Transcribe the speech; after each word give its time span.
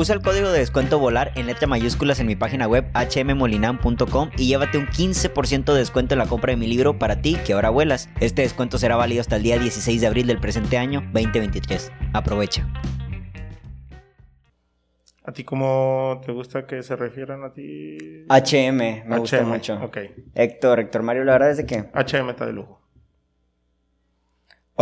Usa 0.00 0.14
el 0.14 0.22
código 0.22 0.50
de 0.50 0.60
descuento 0.60 0.98
VOLAR 0.98 1.30
en 1.36 1.46
letra 1.46 1.66
mayúsculas 1.66 2.20
en 2.20 2.26
mi 2.26 2.34
página 2.34 2.66
web 2.66 2.86
hmmolinam.com 2.94 4.30
y 4.38 4.46
llévate 4.46 4.78
un 4.78 4.86
15% 4.86 5.74
de 5.74 5.78
descuento 5.78 6.14
en 6.14 6.20
la 6.20 6.26
compra 6.26 6.52
de 6.52 6.56
mi 6.56 6.66
libro 6.66 6.98
para 6.98 7.20
ti 7.20 7.36
que 7.44 7.52
ahora 7.52 7.68
vuelas. 7.68 8.08
Este 8.18 8.40
descuento 8.40 8.78
será 8.78 8.96
válido 8.96 9.20
hasta 9.20 9.36
el 9.36 9.42
día 9.42 9.58
16 9.58 10.00
de 10.00 10.06
abril 10.06 10.26
del 10.26 10.40
presente 10.40 10.78
año 10.78 11.02
2023. 11.12 11.92
Aprovecha. 12.14 12.66
¿A 15.22 15.32
ti 15.32 15.44
cómo 15.44 16.22
te 16.24 16.32
gusta 16.32 16.66
que 16.66 16.82
se 16.82 16.96
refieran 16.96 17.44
a 17.44 17.52
ti? 17.52 18.24
HM, 18.30 19.06
me 19.06 19.18
gusta 19.18 19.42
mucho. 19.42 19.80
Ok. 19.82 19.98
Héctor, 20.34 20.80
Héctor 20.80 21.02
Mario, 21.02 21.24
la 21.24 21.32
verdad 21.32 21.50
es 21.50 21.58
de 21.58 21.66
que... 21.66 21.90
HM 21.92 22.30
está 22.30 22.46
de 22.46 22.54
lujo. 22.54 22.79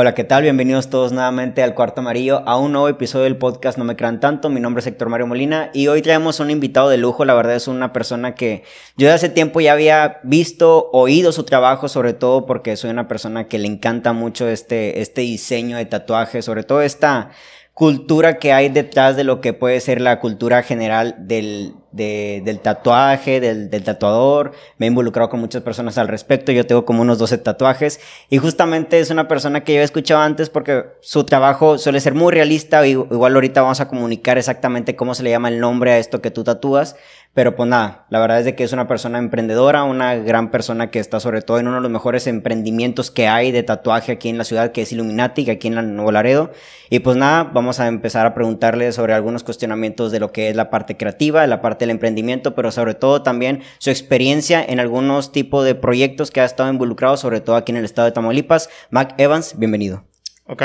Hola, 0.01 0.15
¿qué 0.15 0.23
tal? 0.23 0.45
Bienvenidos 0.45 0.91
todos 0.91 1.11
nuevamente 1.11 1.61
al 1.61 1.75
Cuarto 1.75 2.03
Amarillo, 2.03 2.45
a 2.47 2.57
un 2.57 2.71
nuevo 2.71 2.89
episodio 2.89 3.25
del 3.25 3.37
podcast 3.37 3.79
No 3.79 3.85
Me 3.85 3.97
Crean 3.97 4.21
Tanto. 4.21 4.49
Mi 4.49 4.61
nombre 4.61 4.79
es 4.79 4.87
Héctor 4.87 5.09
Mario 5.09 5.27
Molina 5.27 5.71
y 5.75 5.89
hoy 5.89 6.03
traemos 6.03 6.39
un 6.39 6.53
invitado 6.53 6.89
de 6.89 6.99
lujo. 6.99 7.25
La 7.25 7.35
verdad 7.35 7.57
es 7.57 7.67
una 7.67 7.93
persona 7.93 8.37
que 8.37 8.63
yo 8.97 9.09
de 9.09 9.15
hace 9.15 9.29
tiempo 9.29 9.61
ya 9.61 9.73
había 9.73 10.21
visto, 10.23 10.89
oído 10.93 11.33
su 11.33 11.43
trabajo, 11.43 11.89
sobre 11.89 12.13
todo 12.13 12.47
porque 12.47 12.77
soy 12.77 12.91
una 12.91 13.09
persona 13.09 13.49
que 13.49 13.59
le 13.59 13.67
encanta 13.67 14.13
mucho 14.13 14.47
este, 14.47 15.01
este 15.01 15.23
diseño 15.23 15.77
de 15.77 15.87
tatuaje, 15.87 16.43
sobre 16.43 16.63
todo 16.63 16.81
esta 16.81 17.31
cultura 17.79 18.41
que 18.41 18.53
hay 18.53 18.71
detrás 18.71 19.15
de 19.15 19.23
lo 19.23 19.41
que 19.41 19.53
puede 19.53 19.79
ser 19.79 20.01
la 20.01 20.19
cultura 20.19 20.65
general 20.65 21.15
del, 21.17 21.77
del 21.93 22.59
tatuaje, 22.59 23.39
del, 23.39 23.71
del, 23.71 23.85
tatuador. 23.85 24.51
Me 24.79 24.87
he 24.87 24.89
involucrado 24.89 25.29
con 25.29 25.39
muchas 25.39 25.63
personas 25.63 25.97
al 25.97 26.09
respecto. 26.09 26.51
Yo 26.51 26.67
tengo 26.67 26.85
como 26.85 27.03
unos 27.03 27.19
12 27.19 27.39
tatuajes. 27.39 28.01
Y 28.31 28.39
justamente 28.39 28.99
es 28.99 29.11
una 29.11 29.29
persona 29.29 29.63
que 29.63 29.75
yo 29.75 29.81
he 29.81 29.85
escuchado 29.85 30.21
antes 30.21 30.51
porque 30.51 30.87
su 31.03 31.23
trabajo 31.23 31.79
suele 31.79 32.01
ser 32.01 32.15
muy 32.15 32.33
realista. 32.33 32.85
Igual 32.85 33.35
ahorita 33.37 33.63
vamos 33.63 33.81
a 33.81 33.87
comunicar 33.87 34.39
exactamente 34.39 34.97
cómo 34.97 35.15
se 35.15 35.23
le 35.23 35.31
llama 35.31 35.49
el 35.49 35.61
nombre 35.61 35.93
a 35.93 35.99
esto 35.99 36.21
que 36.21 36.33
tú 36.33 36.43
tatúas. 36.43 36.97
Pero 37.35 37.55
pues 37.55 37.69
nada, 37.69 38.07
la 38.11 38.19
verdad 38.19 38.41
es 38.41 38.47
de 38.47 38.57
que 38.57 38.65
es 38.65 38.73
una 38.73 38.89
persona 38.89 39.19
emprendedora, 39.19 39.85
una 39.85 40.17
gran 40.17 40.51
persona 40.51 40.91
que 40.91 40.99
está 40.99 41.21
sobre 41.21 41.41
todo 41.41 41.61
en 41.61 41.69
uno 41.69 41.77
de 41.77 41.83
los 41.83 41.91
mejores 41.91 42.27
emprendimientos 42.27 43.13
que 43.13 43.29
hay 43.29 43.53
de 43.53 43.63
tatuaje 43.63 44.11
aquí 44.11 44.29
en 44.29 44.39
la 44.39 44.45
ciudad, 44.45 44.73
que 44.73 44.83
es 44.83 44.91
Illuminati, 44.91 45.49
aquí 45.49 45.69
en 45.69 45.95
Nuevo 45.95 46.11
Laredo. 46.11 46.51
Y 46.91 46.99
pues 46.99 47.17
nada, 47.17 47.45
vamos 47.45 47.79
a 47.79 47.87
empezar 47.87 48.27
a 48.27 48.35
preguntarle 48.35 48.91
sobre 48.91 49.15
algunos 49.15 49.45
cuestionamientos 49.45 50.11
de 50.11 50.19
lo 50.19 50.33
que 50.33 50.49
es 50.49 50.57
la 50.57 50.69
parte 50.69 50.97
creativa, 50.97 51.47
la 51.47 51.61
parte 51.61 51.85
del 51.85 51.91
emprendimiento, 51.91 52.57
pero 52.57 52.73
sobre 52.73 52.95
todo 52.95 53.23
también 53.23 53.63
su 53.79 53.91
experiencia 53.91 54.65
en 54.65 54.81
algunos 54.81 55.31
tipos 55.31 55.65
de 55.65 55.77
proyectos 55.77 56.33
que 56.33 56.41
ha 56.41 56.45
estado 56.45 56.71
involucrado, 56.71 57.17
sobre 57.17 57.41
todo 57.41 57.55
aquí 57.55 57.71
en 57.71 57.79
el 57.79 57.85
estado 57.85 58.07
de 58.07 58.13
Tamaulipas. 58.13 58.69
Mac 58.91 59.15
Evans, 59.17 59.57
bienvenido. 59.59 60.03
Ok, 60.47 60.63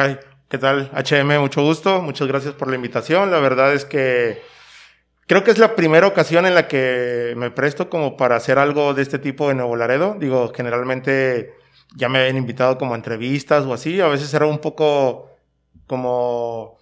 ¿qué 0.49 0.57
tal? 0.57 0.89
HM, 0.93 1.39
mucho 1.39 1.61
gusto, 1.61 2.01
muchas 2.01 2.27
gracias 2.27 2.55
por 2.55 2.69
la 2.69 2.77
invitación. 2.77 3.29
La 3.29 3.39
verdad 3.39 3.73
es 3.73 3.85
que 3.85 4.41
Creo 5.27 5.43
que 5.43 5.51
es 5.51 5.57
la 5.57 5.75
primera 5.75 6.07
ocasión 6.07 6.45
en 6.45 6.55
la 6.55 6.67
que 6.67 7.33
me 7.37 7.49
presto 7.49 7.89
como 7.89 8.17
para 8.17 8.35
hacer 8.35 8.59
algo 8.59 8.93
de 8.93 9.01
este 9.01 9.19
tipo 9.19 9.49
en 9.49 9.57
Nuevo 9.57 9.75
Laredo. 9.75 10.17
Digo, 10.19 10.51
generalmente 10.53 11.53
ya 11.95 12.09
me 12.09 12.19
habían 12.19 12.37
invitado 12.37 12.77
como 12.77 12.93
a 12.93 12.97
entrevistas 12.97 13.65
o 13.65 13.73
así. 13.73 14.01
A 14.01 14.07
veces 14.07 14.33
era 14.33 14.45
un 14.45 14.59
poco 14.59 15.29
como 15.87 16.77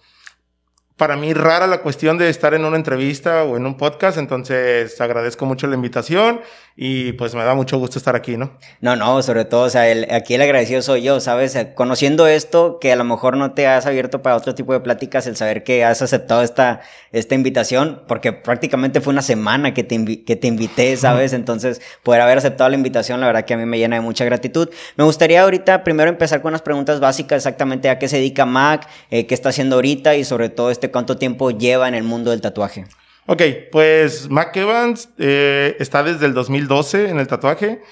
para 1.02 1.16
mí 1.16 1.34
rara 1.34 1.66
la 1.66 1.78
cuestión 1.78 2.16
de 2.16 2.28
estar 2.28 2.54
en 2.54 2.64
una 2.64 2.76
entrevista 2.76 3.42
o 3.42 3.56
en 3.56 3.66
un 3.66 3.76
podcast, 3.76 4.18
entonces 4.18 5.00
agradezco 5.00 5.44
mucho 5.46 5.66
la 5.66 5.74
invitación 5.74 6.42
y 6.76 7.12
pues 7.14 7.34
me 7.34 7.42
da 7.42 7.54
mucho 7.54 7.76
gusto 7.76 7.98
estar 7.98 8.14
aquí, 8.14 8.36
¿no? 8.36 8.56
No, 8.80 8.94
no, 8.94 9.20
sobre 9.22 9.44
todo, 9.44 9.64
o 9.64 9.68
sea, 9.68 9.82
aquí 10.14 10.34
el 10.34 10.42
agradecido 10.42 10.80
soy 10.80 11.02
yo, 11.02 11.20
¿sabes? 11.20 11.58
Conociendo 11.74 12.28
esto, 12.28 12.78
que 12.80 12.92
a 12.92 12.96
lo 12.96 13.02
mejor 13.04 13.36
no 13.36 13.52
te 13.52 13.66
has 13.66 13.84
abierto 13.84 14.22
para 14.22 14.36
otro 14.36 14.54
tipo 14.54 14.72
de 14.72 14.80
pláticas, 14.80 15.26
el 15.26 15.36
saber 15.36 15.64
que 15.64 15.84
has 15.84 16.02
aceptado 16.02 16.42
esta, 16.42 16.80
esta 17.10 17.34
invitación, 17.34 18.02
porque 18.06 18.32
prácticamente 18.32 19.00
fue 19.00 19.12
una 19.12 19.22
semana 19.22 19.74
que 19.74 19.82
te, 19.82 20.24
que 20.24 20.36
te 20.36 20.46
invité, 20.46 20.96
¿sabes? 20.96 21.32
Entonces, 21.32 21.82
poder 22.02 22.20
haber 22.20 22.38
aceptado 22.38 22.70
la 22.70 22.76
invitación, 22.76 23.20
la 23.20 23.26
verdad 23.26 23.44
que 23.44 23.54
a 23.54 23.56
mí 23.56 23.66
me 23.66 23.78
llena 23.78 23.96
de 23.96 24.02
mucha 24.02 24.24
gratitud. 24.24 24.70
Me 24.96 25.02
gustaría 25.02 25.42
ahorita 25.42 25.82
primero 25.82 26.08
empezar 26.08 26.40
con 26.40 26.50
unas 26.50 26.62
preguntas 26.62 27.00
básicas, 27.00 27.38
exactamente 27.38 27.90
a 27.90 27.98
qué 27.98 28.08
se 28.08 28.18
dedica 28.18 28.46
Mac, 28.46 28.88
eh, 29.10 29.26
qué 29.26 29.34
está 29.34 29.48
haciendo 29.48 29.74
ahorita 29.76 30.14
y 30.14 30.24
sobre 30.24 30.48
todo 30.48 30.70
este 30.70 30.91
cuánto 30.92 31.16
tiempo 31.16 31.50
lleva 31.50 31.88
en 31.88 31.94
el 31.94 32.04
mundo 32.04 32.30
del 32.30 32.40
tatuaje. 32.40 32.84
Ok, 33.26 33.42
pues 33.70 34.28
Mac 34.30 34.54
Evans 34.56 35.08
eh, 35.18 35.76
está 35.78 36.02
desde 36.02 36.26
el 36.26 36.34
2012 36.34 37.08
en 37.08 37.18
el 37.18 37.26
tatuaje. 37.26 37.82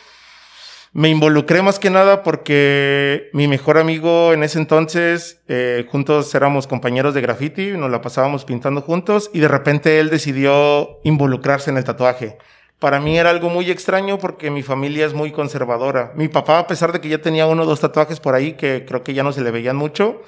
Me 0.92 1.08
involucré 1.08 1.62
más 1.62 1.78
que 1.78 1.88
nada 1.88 2.24
porque 2.24 3.30
mi 3.32 3.46
mejor 3.46 3.78
amigo 3.78 4.32
en 4.32 4.42
ese 4.42 4.58
entonces, 4.58 5.40
eh, 5.46 5.86
juntos 5.88 6.34
éramos 6.34 6.66
compañeros 6.66 7.14
de 7.14 7.20
graffiti, 7.20 7.72
nos 7.72 7.92
la 7.92 8.00
pasábamos 8.00 8.44
pintando 8.44 8.82
juntos 8.82 9.30
y 9.32 9.38
de 9.38 9.46
repente 9.46 10.00
él 10.00 10.10
decidió 10.10 10.98
involucrarse 11.04 11.70
en 11.70 11.76
el 11.76 11.84
tatuaje. 11.84 12.38
Para 12.80 12.98
mí 12.98 13.16
era 13.16 13.30
algo 13.30 13.50
muy 13.50 13.70
extraño 13.70 14.18
porque 14.18 14.50
mi 14.50 14.64
familia 14.64 15.06
es 15.06 15.14
muy 15.14 15.30
conservadora. 15.30 16.12
Mi 16.16 16.26
papá, 16.26 16.58
a 16.58 16.66
pesar 16.66 16.90
de 16.92 17.00
que 17.00 17.08
ya 17.08 17.18
tenía 17.18 17.46
uno 17.46 17.62
o 17.62 17.66
dos 17.66 17.78
tatuajes 17.78 18.18
por 18.18 18.34
ahí 18.34 18.54
que 18.54 18.84
creo 18.84 19.04
que 19.04 19.14
ya 19.14 19.22
no 19.22 19.32
se 19.32 19.42
le 19.42 19.52
veían 19.52 19.76
mucho, 19.76 20.22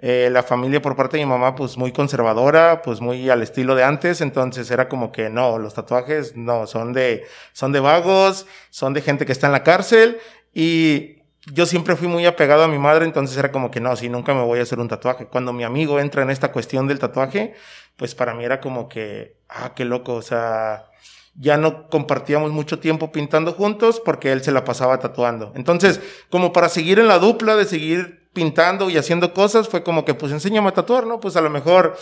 eh, 0.00 0.28
la 0.30 0.44
familia 0.44 0.80
por 0.80 0.94
parte 0.94 1.16
de 1.16 1.24
mi 1.24 1.30
mamá, 1.30 1.56
pues 1.56 1.76
muy 1.76 1.92
conservadora, 1.92 2.82
pues 2.82 3.00
muy 3.00 3.28
al 3.30 3.42
estilo 3.42 3.74
de 3.74 3.82
antes, 3.82 4.20
entonces 4.20 4.70
era 4.70 4.88
como 4.88 5.10
que 5.10 5.28
no, 5.28 5.58
los 5.58 5.74
tatuajes 5.74 6.36
no, 6.36 6.66
son 6.68 6.92
de, 6.92 7.26
son 7.52 7.72
de 7.72 7.80
vagos, 7.80 8.46
son 8.70 8.94
de 8.94 9.02
gente 9.02 9.26
que 9.26 9.32
está 9.32 9.46
en 9.46 9.52
la 9.52 9.64
cárcel 9.64 10.18
y 10.54 11.18
yo 11.52 11.66
siempre 11.66 11.96
fui 11.96 12.08
muy 12.08 12.26
apegado 12.26 12.62
a 12.64 12.68
mi 12.68 12.78
madre, 12.78 13.04
entonces 13.04 13.36
era 13.36 13.50
como 13.50 13.70
que 13.70 13.80
no, 13.80 13.96
si 13.96 14.08
nunca 14.08 14.34
me 14.34 14.42
voy 14.42 14.60
a 14.60 14.62
hacer 14.62 14.78
un 14.78 14.88
tatuaje. 14.88 15.26
Cuando 15.26 15.52
mi 15.52 15.64
amigo 15.64 15.98
entra 15.98 16.22
en 16.22 16.30
esta 16.30 16.52
cuestión 16.52 16.86
del 16.86 16.98
tatuaje, 16.98 17.54
pues 17.96 18.14
para 18.14 18.34
mí 18.34 18.44
era 18.44 18.60
como 18.60 18.88
que, 18.88 19.36
ah, 19.48 19.72
qué 19.74 19.84
loco, 19.84 20.14
o 20.14 20.22
sea, 20.22 20.90
ya 21.34 21.56
no 21.56 21.88
compartíamos 21.88 22.50
mucho 22.50 22.80
tiempo 22.80 23.12
pintando 23.12 23.52
juntos 23.52 24.00
porque 24.04 24.32
él 24.32 24.42
se 24.42 24.52
la 24.52 24.64
pasaba 24.64 24.98
tatuando. 24.98 25.52
Entonces, 25.54 26.00
como 26.30 26.52
para 26.52 26.68
seguir 26.68 26.98
en 26.98 27.08
la 27.08 27.18
dupla 27.18 27.56
de 27.56 27.64
seguir 27.64 28.17
pintando 28.32 28.90
y 28.90 28.96
haciendo 28.96 29.32
cosas, 29.32 29.68
fue 29.68 29.82
como 29.82 30.04
que, 30.04 30.14
pues 30.14 30.32
enséñame 30.32 30.68
a 30.68 30.72
tatuar, 30.72 31.06
¿no? 31.06 31.20
Pues 31.20 31.36
a 31.36 31.40
lo 31.40 31.50
mejor 31.50 31.96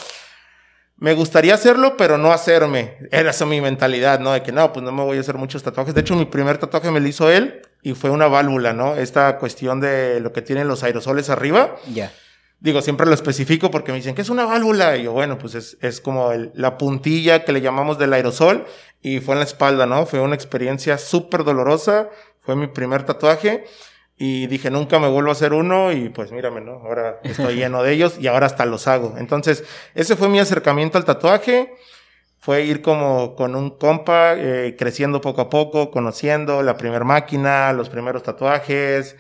me 0.98 1.12
gustaría 1.12 1.54
hacerlo, 1.54 1.96
pero 1.96 2.16
no 2.16 2.32
hacerme. 2.32 2.96
Era 3.10 3.30
esa 3.30 3.44
mi 3.44 3.60
mentalidad, 3.60 4.18
¿no? 4.18 4.32
De 4.32 4.42
que 4.42 4.52
no, 4.52 4.72
pues 4.72 4.84
no 4.84 4.92
me 4.92 5.02
voy 5.02 5.18
a 5.18 5.20
hacer 5.20 5.36
muchos 5.36 5.62
tatuajes. 5.62 5.94
De 5.94 6.00
hecho, 6.00 6.16
mi 6.16 6.24
primer 6.24 6.58
tatuaje 6.58 6.90
me 6.90 7.00
lo 7.00 7.08
hizo 7.08 7.30
él 7.30 7.60
y 7.82 7.92
fue 7.92 8.10
una 8.10 8.28
válvula, 8.28 8.72
¿no? 8.72 8.96
Esta 8.96 9.38
cuestión 9.38 9.80
de 9.80 10.20
lo 10.20 10.32
que 10.32 10.40
tienen 10.40 10.68
los 10.68 10.82
aerosoles 10.82 11.28
arriba. 11.28 11.76
Ya. 11.92 12.12
Digo, 12.58 12.80
siempre 12.80 13.06
lo 13.06 13.12
especifico 13.12 13.70
porque 13.70 13.92
me 13.92 13.98
dicen 13.98 14.14
que 14.14 14.22
es 14.22 14.30
una 14.30 14.46
válvula. 14.46 14.96
Y 14.96 15.02
yo, 15.02 15.12
bueno, 15.12 15.36
pues 15.36 15.54
es, 15.54 15.76
es 15.82 16.00
como 16.00 16.32
la 16.54 16.78
puntilla 16.78 17.44
que 17.44 17.52
le 17.52 17.60
llamamos 17.60 17.98
del 17.98 18.14
aerosol 18.14 18.64
y 19.02 19.20
fue 19.20 19.34
en 19.34 19.40
la 19.40 19.44
espalda, 19.44 19.84
¿no? 19.84 20.06
Fue 20.06 20.20
una 20.20 20.34
experiencia 20.34 20.96
súper 20.96 21.44
dolorosa. 21.44 22.08
Fue 22.40 22.56
mi 22.56 22.68
primer 22.68 23.04
tatuaje. 23.04 23.66
Y 24.18 24.46
dije, 24.46 24.70
nunca 24.70 24.98
me 24.98 25.08
vuelvo 25.08 25.28
a 25.28 25.32
hacer 25.32 25.52
uno 25.52 25.92
y 25.92 26.08
pues 26.08 26.32
mírame, 26.32 26.62
¿no? 26.62 26.72
Ahora 26.84 27.20
estoy 27.22 27.54
lleno 27.56 27.82
de 27.82 27.92
ellos 27.92 28.16
y 28.18 28.26
ahora 28.28 28.46
hasta 28.46 28.64
los 28.64 28.88
hago. 28.88 29.14
Entonces, 29.18 29.64
ese 29.94 30.16
fue 30.16 30.28
mi 30.28 30.38
acercamiento 30.38 30.96
al 30.96 31.04
tatuaje. 31.04 31.74
Fue 32.38 32.62
ir 32.62 32.80
como 32.80 33.34
con 33.34 33.54
un 33.54 33.70
compa, 33.70 34.34
eh, 34.36 34.76
creciendo 34.78 35.20
poco 35.20 35.42
a 35.42 35.50
poco, 35.50 35.90
conociendo 35.90 36.62
la 36.62 36.76
primera 36.76 37.04
máquina, 37.04 37.72
los 37.72 37.88
primeros 37.88 38.22
tatuajes. 38.22 39.16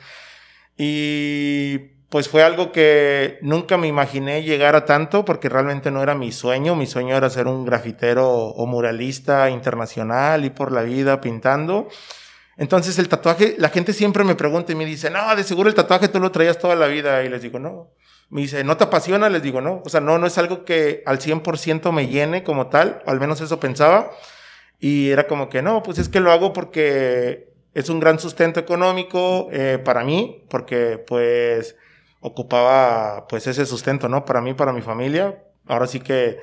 Y 0.78 1.78
pues 2.08 2.28
fue 2.28 2.42
algo 2.42 2.72
que 2.72 3.38
nunca 3.42 3.76
me 3.76 3.88
imaginé 3.88 4.42
llegar 4.42 4.76
a 4.76 4.84
tanto 4.84 5.24
porque 5.24 5.48
realmente 5.48 5.90
no 5.90 6.02
era 6.02 6.14
mi 6.14 6.32
sueño. 6.32 6.76
Mi 6.76 6.86
sueño 6.86 7.16
era 7.16 7.28
ser 7.28 7.48
un 7.48 7.66
grafitero 7.66 8.30
o 8.30 8.66
muralista 8.66 9.50
internacional 9.50 10.44
y 10.44 10.50
por 10.50 10.72
la 10.72 10.82
vida 10.82 11.20
pintando. 11.20 11.88
Entonces 12.56 12.98
el 12.98 13.08
tatuaje, 13.08 13.54
la 13.58 13.68
gente 13.68 13.92
siempre 13.92 14.24
me 14.24 14.34
pregunta 14.34 14.72
y 14.72 14.74
me 14.74 14.86
dice, 14.86 15.10
no, 15.10 15.34
de 15.36 15.44
seguro 15.44 15.68
el 15.68 15.74
tatuaje 15.74 16.08
tú 16.08 16.20
lo 16.20 16.32
traías 16.32 16.58
toda 16.58 16.74
la 16.74 16.86
vida. 16.86 17.22
Y 17.22 17.28
les 17.28 17.42
digo, 17.42 17.58
no. 17.58 17.90
Me 18.28 18.40
dice, 18.40 18.64
¿no 18.64 18.76
te 18.76 18.84
apasiona? 18.84 19.28
Les 19.28 19.42
digo, 19.42 19.60
no. 19.60 19.82
O 19.84 19.88
sea, 19.88 20.00
no, 20.00 20.18
no 20.18 20.26
es 20.26 20.38
algo 20.38 20.64
que 20.64 21.02
al 21.06 21.18
100% 21.18 21.92
me 21.92 22.08
llene 22.08 22.42
como 22.42 22.68
tal, 22.68 23.02
al 23.06 23.20
menos 23.20 23.40
eso 23.40 23.60
pensaba. 23.60 24.10
Y 24.80 25.10
era 25.10 25.26
como 25.26 25.48
que, 25.48 25.62
no, 25.62 25.82
pues 25.82 25.98
es 25.98 26.08
que 26.08 26.20
lo 26.20 26.32
hago 26.32 26.52
porque 26.52 27.52
es 27.74 27.88
un 27.88 28.00
gran 28.00 28.18
sustento 28.18 28.58
económico 28.58 29.48
eh, 29.52 29.78
para 29.82 30.02
mí, 30.02 30.44
porque 30.48 30.98
pues 30.98 31.76
ocupaba 32.20 33.26
pues 33.28 33.46
ese 33.46 33.66
sustento, 33.66 34.08
¿no? 34.08 34.24
Para 34.24 34.40
mí, 34.40 34.54
para 34.54 34.72
mi 34.72 34.82
familia. 34.82 35.42
Ahora 35.66 35.86
sí 35.86 36.00
que 36.00 36.38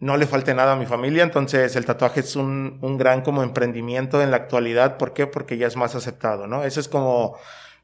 no 0.00 0.16
le 0.16 0.26
falte 0.26 0.54
nada 0.54 0.72
a 0.72 0.76
mi 0.76 0.86
familia, 0.86 1.22
entonces 1.22 1.76
el 1.76 1.84
tatuaje 1.84 2.20
es 2.20 2.34
un, 2.34 2.78
un, 2.80 2.96
gran 2.96 3.20
como 3.20 3.42
emprendimiento 3.42 4.22
en 4.22 4.30
la 4.30 4.38
actualidad, 4.38 4.96
¿por 4.96 5.12
qué? 5.12 5.26
Porque 5.26 5.58
ya 5.58 5.66
es 5.66 5.76
más 5.76 5.94
aceptado, 5.94 6.46
¿no? 6.46 6.64
Eso 6.64 6.80
es 6.80 6.88
como, 6.88 7.36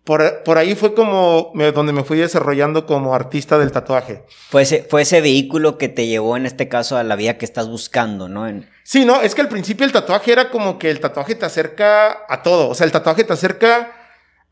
por, 0.02 0.42
por 0.44 0.56
ahí 0.56 0.74
fue 0.74 0.94
como 0.94 1.52
donde 1.74 1.92
me 1.92 2.04
fui 2.04 2.18
desarrollando 2.18 2.86
como 2.86 3.14
artista 3.14 3.58
del 3.58 3.72
tatuaje. 3.72 4.22
Fue 4.50 4.62
ese, 4.62 4.86
fue 4.88 5.02
ese 5.02 5.20
vehículo 5.20 5.76
que 5.76 5.88
te 5.88 6.06
llevó 6.06 6.36
en 6.36 6.46
este 6.46 6.68
caso 6.68 6.96
a 6.96 7.02
la 7.02 7.16
vida 7.16 7.36
que 7.36 7.44
estás 7.44 7.68
buscando, 7.68 8.28
¿no? 8.28 8.46
En... 8.46 8.70
Sí, 8.82 9.04
no, 9.04 9.20
es 9.20 9.34
que 9.34 9.42
al 9.42 9.48
principio 9.48 9.84
el 9.84 9.92
tatuaje 9.92 10.32
era 10.32 10.50
como 10.50 10.78
que 10.78 10.90
el 10.90 11.00
tatuaje 11.00 11.34
te 11.34 11.44
acerca 11.44 12.24
a 12.28 12.42
todo, 12.42 12.68
o 12.70 12.74
sea, 12.74 12.86
el 12.86 12.92
tatuaje 12.92 13.24
te 13.24 13.32
acerca 13.32 13.95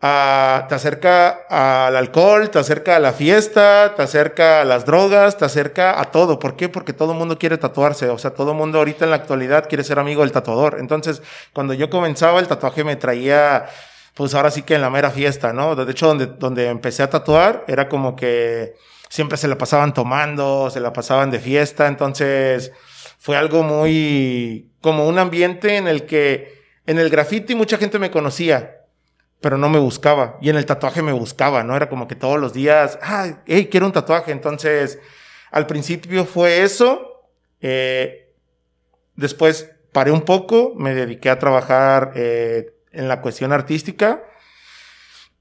te 0.05 0.75
acerca 0.75 1.47
al 1.49 1.97
alcohol, 1.97 2.51
te 2.51 2.59
acerca 2.59 2.97
a 2.97 2.99
la 2.99 3.15
fiesta, 3.15 3.95
te 3.97 4.03
acerca 4.03 4.61
a 4.61 4.65
las 4.67 4.85
drogas, 4.85 5.39
te 5.39 5.47
acerca 5.47 5.99
a 5.99 6.11
todo. 6.11 6.39
¿Por 6.39 6.57
qué? 6.57 6.69
Porque 6.69 6.93
todo 6.93 7.13
el 7.13 7.19
mundo 7.19 7.39
quiere 7.39 7.57
tatuarse. 7.57 8.11
O 8.11 8.19
sea, 8.19 8.33
todo 8.33 8.51
el 8.51 8.59
mundo 8.59 8.79
ahorita 8.79 9.07
en 9.07 9.11
la 9.11 9.17
actualidad 9.17 9.67
quiere 9.67 9.83
ser 9.83 9.99
amigo 9.99 10.21
del 10.21 10.33
tatuador. 10.33 10.77
Entonces, 10.79 11.23
cuando 11.55 11.73
yo 11.73 11.89
comenzaba, 11.89 12.39
el 12.39 12.49
tatuaje 12.49 12.85
me 12.85 12.97
traía, 12.97 13.65
pues 14.13 14.35
ahora 14.35 14.51
sí 14.51 14.61
que 14.61 14.75
en 14.75 14.83
la 14.83 14.91
mera 14.91 15.11
fiesta, 15.11 15.55
¿no? 15.55 15.75
De 15.75 15.91
hecho, 15.91 16.07
donde, 16.09 16.27
donde 16.27 16.67
empecé 16.67 17.03
a 17.03 17.09
tatuar, 17.09 17.65
era 17.67 17.89
como 17.89 18.15
que 18.15 18.75
siempre 19.09 19.39
se 19.39 19.49
la 19.49 19.57
pasaban 19.57 19.95
tomando, 19.95 20.69
se 20.69 20.81
la 20.81 20.93
pasaban 20.93 21.31
de 21.31 21.39
fiesta. 21.39 21.87
Entonces, 21.87 22.73
fue 23.19 23.39
algo 23.39 23.63
muy, 23.63 24.71
como 24.83 25.09
un 25.09 25.19
ambiente 25.19 25.79
en 25.79 25.89
el 25.89 26.05
que, 26.05 26.63
en 26.87 26.99
el 26.99 27.09
graffiti 27.09 27.55
mucha 27.55 27.79
gente 27.79 27.99
me 27.99 28.11
conocía 28.11 28.74
pero 29.45 29.59
no 29.59 29.69
me 29.69 29.79
buscaba. 29.79 30.39
Y 30.41 30.49
en 30.49 30.57
el 30.57 30.65
tatuaje 30.65 31.03
me 31.03 31.13
buscaba, 31.13 31.63
¿no? 31.65 31.77
Era 31.77 31.91
como 31.91 32.09
que 32.09 32.15
todos 32.15 32.41
los 32.41 32.55
días, 32.55 32.99
ah, 33.03 33.43
hey, 33.45 33.69
quiero 33.71 33.85
un 33.85 33.93
tatuaje. 33.93 34.33
Entonces, 34.33 34.99
al 35.51 35.67
principio 35.67 36.25
fue 36.25 36.63
eso. 36.63 37.29
Eh, 37.61 38.33
después 39.17 39.71
paré 39.93 40.13
un 40.13 40.23
poco, 40.23 40.73
me 40.77 40.95
dediqué 40.95 41.29
a 41.29 41.39
trabajar 41.39 42.13
eh, 42.15 42.73
en 42.91 43.07
la 43.07 43.21
cuestión 43.21 43.53
artística. 43.53 44.25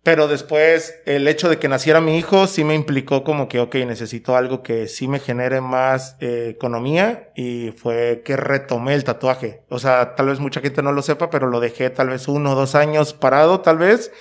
Pero 0.04 0.28
después 0.28 1.00
el 1.06 1.30
hecho 1.30 1.48
de 1.48 1.60
que 1.60 1.70
naciera 1.70 2.02
mi 2.02 2.18
hijo 2.18 2.46
sí 2.48 2.66
me 2.66 2.76
implicó 2.76 3.24
como 3.24 3.48
que, 3.48 3.62
ok, 3.62 3.76
necesito 3.76 4.36
algo 4.36 4.62
que 4.62 4.90
sí 4.90 5.08
me 5.08 5.20
genere 5.20 5.62
más 5.62 6.18
eh, 6.20 6.50
economía 6.50 7.32
y 7.38 7.72
fue 7.72 8.22
que 8.26 8.36
retomé 8.36 8.96
el 8.96 9.06
tatuaje. 9.06 9.64
O 9.70 9.80
sea, 9.80 10.16
tal 10.16 10.28
vez 10.28 10.42
mucha 10.42 10.60
gente 10.60 10.84
no 10.84 10.92
lo 10.92 11.02
sepa, 11.02 11.30
pero 11.30 11.48
lo 11.48 11.62
dejé 11.62 11.90
tal 11.90 12.10
vez 12.10 12.28
uno 12.28 12.52
o 12.52 12.56
dos 12.56 12.76
años 12.76 13.14
parado, 13.14 13.62
tal 13.62 13.78
vez. 13.78 14.12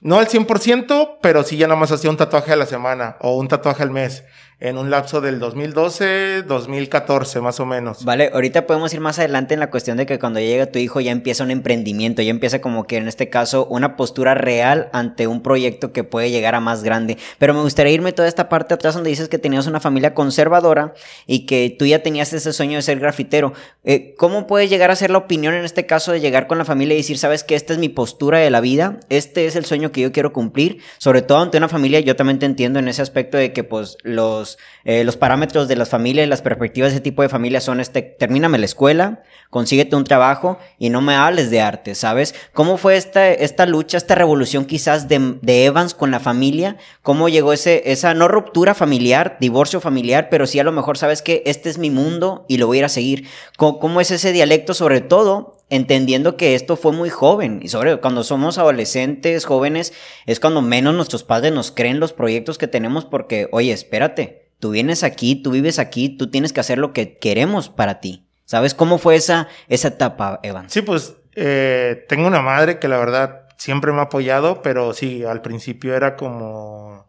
No 0.00 0.18
al 0.18 0.28
100%, 0.28 1.18
pero 1.20 1.42
sí 1.42 1.56
ya 1.56 1.66
nada 1.66 1.80
más 1.80 1.90
hacía 1.90 2.10
un 2.10 2.16
tatuaje 2.16 2.52
a 2.52 2.56
la 2.56 2.66
semana 2.66 3.16
o 3.20 3.36
un 3.36 3.48
tatuaje 3.48 3.82
al 3.82 3.90
mes 3.90 4.22
en 4.58 4.78
un 4.78 4.90
lapso 4.90 5.20
del 5.20 5.38
2012, 5.38 6.42
2014 6.44 7.40
más 7.42 7.60
o 7.60 7.66
menos. 7.66 8.04
Vale, 8.04 8.30
ahorita 8.32 8.66
podemos 8.66 8.92
ir 8.94 9.00
más 9.00 9.18
adelante 9.18 9.52
en 9.52 9.60
la 9.60 9.70
cuestión 9.70 9.98
de 9.98 10.06
que 10.06 10.18
cuando 10.18 10.40
llega 10.40 10.64
tu 10.66 10.78
hijo 10.78 11.00
ya 11.00 11.12
empieza 11.12 11.44
un 11.44 11.50
emprendimiento, 11.50 12.22
ya 12.22 12.30
empieza 12.30 12.62
como 12.62 12.86
que 12.86 12.96
en 12.96 13.06
este 13.06 13.28
caso 13.28 13.66
una 13.66 13.96
postura 13.96 14.34
real 14.34 14.88
ante 14.94 15.26
un 15.26 15.42
proyecto 15.42 15.92
que 15.92 16.04
puede 16.04 16.30
llegar 16.30 16.54
a 16.54 16.60
más 16.60 16.82
grande. 16.82 17.18
Pero 17.38 17.52
me 17.52 17.60
gustaría 17.60 17.92
irme 17.92 18.12
toda 18.12 18.28
esta 18.28 18.48
parte 18.48 18.72
atrás 18.72 18.94
donde 18.94 19.10
dices 19.10 19.28
que 19.28 19.38
tenías 19.38 19.66
una 19.66 19.78
familia 19.78 20.14
conservadora 20.14 20.94
y 21.26 21.44
que 21.44 21.74
tú 21.78 21.84
ya 21.84 22.02
tenías 22.02 22.32
ese 22.32 22.54
sueño 22.54 22.76
de 22.76 22.82
ser 22.82 22.98
grafitero. 22.98 23.52
Eh, 23.84 24.14
¿Cómo 24.16 24.46
puede 24.46 24.68
llegar 24.68 24.90
a 24.90 24.96
ser 24.96 25.10
la 25.10 25.18
opinión 25.18 25.52
en 25.52 25.66
este 25.66 25.84
caso 25.84 26.12
de 26.12 26.20
llegar 26.20 26.46
con 26.46 26.56
la 26.56 26.64
familia 26.64 26.94
y 26.94 26.98
decir, 26.98 27.18
sabes 27.18 27.44
que 27.44 27.56
esta 27.56 27.74
es 27.74 27.78
mi 27.78 27.90
postura 27.90 28.38
de 28.38 28.50
la 28.50 28.62
vida, 28.62 29.00
este 29.10 29.44
es 29.44 29.54
el 29.54 29.66
sueño 29.66 29.92
que 29.92 30.00
yo 30.00 30.12
quiero 30.12 30.32
cumplir? 30.32 30.78
Sobre 30.96 31.20
todo 31.20 31.40
ante 31.40 31.58
una 31.58 31.68
familia, 31.68 32.00
yo 32.00 32.16
también 32.16 32.38
te 32.38 32.46
entiendo 32.46 32.78
en 32.78 32.88
ese 32.88 33.02
aspecto 33.02 33.36
de 33.36 33.52
que 33.52 33.62
pues 33.64 33.98
los 34.02 34.45
eh, 34.84 35.04
los, 35.04 35.16
parámetros 35.16 35.68
de 35.68 35.76
las 35.76 35.88
familias, 35.88 36.28
las 36.28 36.42
perspectivas 36.42 36.90
de 36.90 36.96
ese 36.96 37.02
tipo 37.02 37.22
de 37.22 37.28
familias 37.28 37.64
son 37.64 37.80
este, 37.80 38.02
termíname 38.02 38.58
la 38.58 38.66
escuela, 38.66 39.22
consíguete 39.50 39.96
un 39.96 40.04
trabajo 40.04 40.58
y 40.78 40.90
no 40.90 41.00
me 41.00 41.14
hables 41.14 41.50
de 41.50 41.60
arte, 41.60 41.94
¿sabes? 41.94 42.34
¿Cómo 42.52 42.76
fue 42.76 42.96
esta, 42.96 43.28
esta 43.28 43.66
lucha, 43.66 43.96
esta 43.96 44.14
revolución 44.14 44.64
quizás 44.64 45.08
de, 45.08 45.64
Evans 45.64 45.94
con 45.94 46.10
la 46.10 46.20
familia? 46.20 46.76
¿Cómo 47.02 47.28
llegó 47.28 47.52
ese, 47.52 47.90
esa 47.90 48.14
no 48.14 48.28
ruptura 48.28 48.74
familiar, 48.74 49.36
divorcio 49.40 49.80
familiar, 49.80 50.28
pero 50.30 50.46
sí 50.46 50.58
a 50.58 50.64
lo 50.64 50.72
mejor 50.72 50.98
sabes 50.98 51.22
que 51.22 51.42
este 51.46 51.68
es 51.68 51.78
mi 51.78 51.90
mundo 51.90 52.44
y 52.48 52.58
lo 52.58 52.66
voy 52.66 52.78
a 52.78 52.80
ir 52.80 52.84
a 52.84 52.88
seguir? 52.88 53.28
¿Cómo, 53.56 53.78
cómo 53.78 54.00
es 54.00 54.10
ese 54.10 54.32
dialecto 54.32 54.74
sobre 54.74 55.00
todo 55.00 55.55
entendiendo 55.68 56.36
que 56.36 56.54
esto 56.54 56.76
fue 56.76 56.92
muy 56.92 57.10
joven 57.10 57.60
y 57.62 57.68
sobre 57.68 57.96
cuando 57.98 58.22
somos 58.24 58.58
adolescentes, 58.58 59.44
jóvenes, 59.44 59.92
es 60.26 60.40
cuando 60.40 60.62
menos 60.62 60.94
nuestros 60.94 61.24
padres 61.24 61.52
nos 61.52 61.70
creen 61.70 62.00
los 62.00 62.12
proyectos 62.12 62.58
que 62.58 62.68
tenemos 62.68 63.04
porque, 63.04 63.48
oye, 63.52 63.72
espérate, 63.72 64.50
tú 64.60 64.70
vienes 64.70 65.02
aquí, 65.02 65.36
tú 65.36 65.50
vives 65.50 65.78
aquí, 65.78 66.08
tú 66.08 66.30
tienes 66.30 66.52
que 66.52 66.60
hacer 66.60 66.78
lo 66.78 66.92
que 66.92 67.18
queremos 67.18 67.68
para 67.68 68.00
ti. 68.00 68.26
¿Sabes 68.44 68.74
cómo 68.74 68.98
fue 68.98 69.16
esa, 69.16 69.48
esa 69.68 69.88
etapa, 69.88 70.38
Evan? 70.44 70.70
Sí, 70.70 70.82
pues 70.82 71.16
eh, 71.34 72.04
tengo 72.08 72.28
una 72.28 72.42
madre 72.42 72.78
que 72.78 72.86
la 72.86 72.98
verdad 72.98 73.48
siempre 73.56 73.92
me 73.92 73.98
ha 73.98 74.02
apoyado, 74.02 74.62
pero 74.62 74.94
sí, 74.94 75.24
al 75.24 75.42
principio 75.42 75.96
era 75.96 76.14
como 76.14 77.05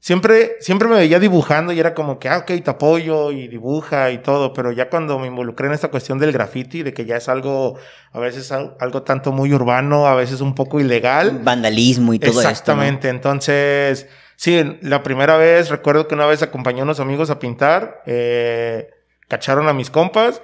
siempre, 0.00 0.56
siempre 0.60 0.88
me 0.88 0.96
veía 0.96 1.20
dibujando 1.20 1.72
y 1.72 1.78
era 1.78 1.94
como 1.94 2.18
que, 2.18 2.28
ah, 2.28 2.38
ok, 2.38 2.46
te 2.64 2.70
apoyo 2.70 3.30
y 3.30 3.46
dibuja 3.46 4.10
y 4.10 4.18
todo, 4.18 4.52
pero 4.52 4.72
ya 4.72 4.88
cuando 4.88 5.18
me 5.18 5.28
involucré 5.28 5.68
en 5.68 5.74
esta 5.74 5.88
cuestión 5.88 6.18
del 6.18 6.32
graffiti, 6.32 6.82
de 6.82 6.92
que 6.92 7.04
ya 7.04 7.16
es 7.16 7.28
algo, 7.28 7.78
a 8.12 8.18
veces 8.18 8.50
algo 8.50 9.02
tanto 9.02 9.30
muy 9.30 9.52
urbano, 9.52 10.06
a 10.06 10.14
veces 10.14 10.40
un 10.40 10.54
poco 10.54 10.80
ilegal. 10.80 11.40
Vandalismo 11.44 12.14
y 12.14 12.18
todo 12.18 12.30
esto. 12.30 12.40
Exactamente, 12.40 13.08
entonces, 13.10 14.08
sí, 14.36 14.78
la 14.80 15.02
primera 15.02 15.36
vez, 15.36 15.68
recuerdo 15.68 16.08
que 16.08 16.14
una 16.14 16.26
vez 16.26 16.42
acompañé 16.42 16.80
a 16.80 16.84
unos 16.84 16.98
amigos 16.98 17.30
a 17.30 17.38
pintar, 17.38 18.02
eh, 18.06 18.90
cacharon 19.28 19.68
a 19.68 19.74
mis 19.74 19.90
compas. 19.90 20.42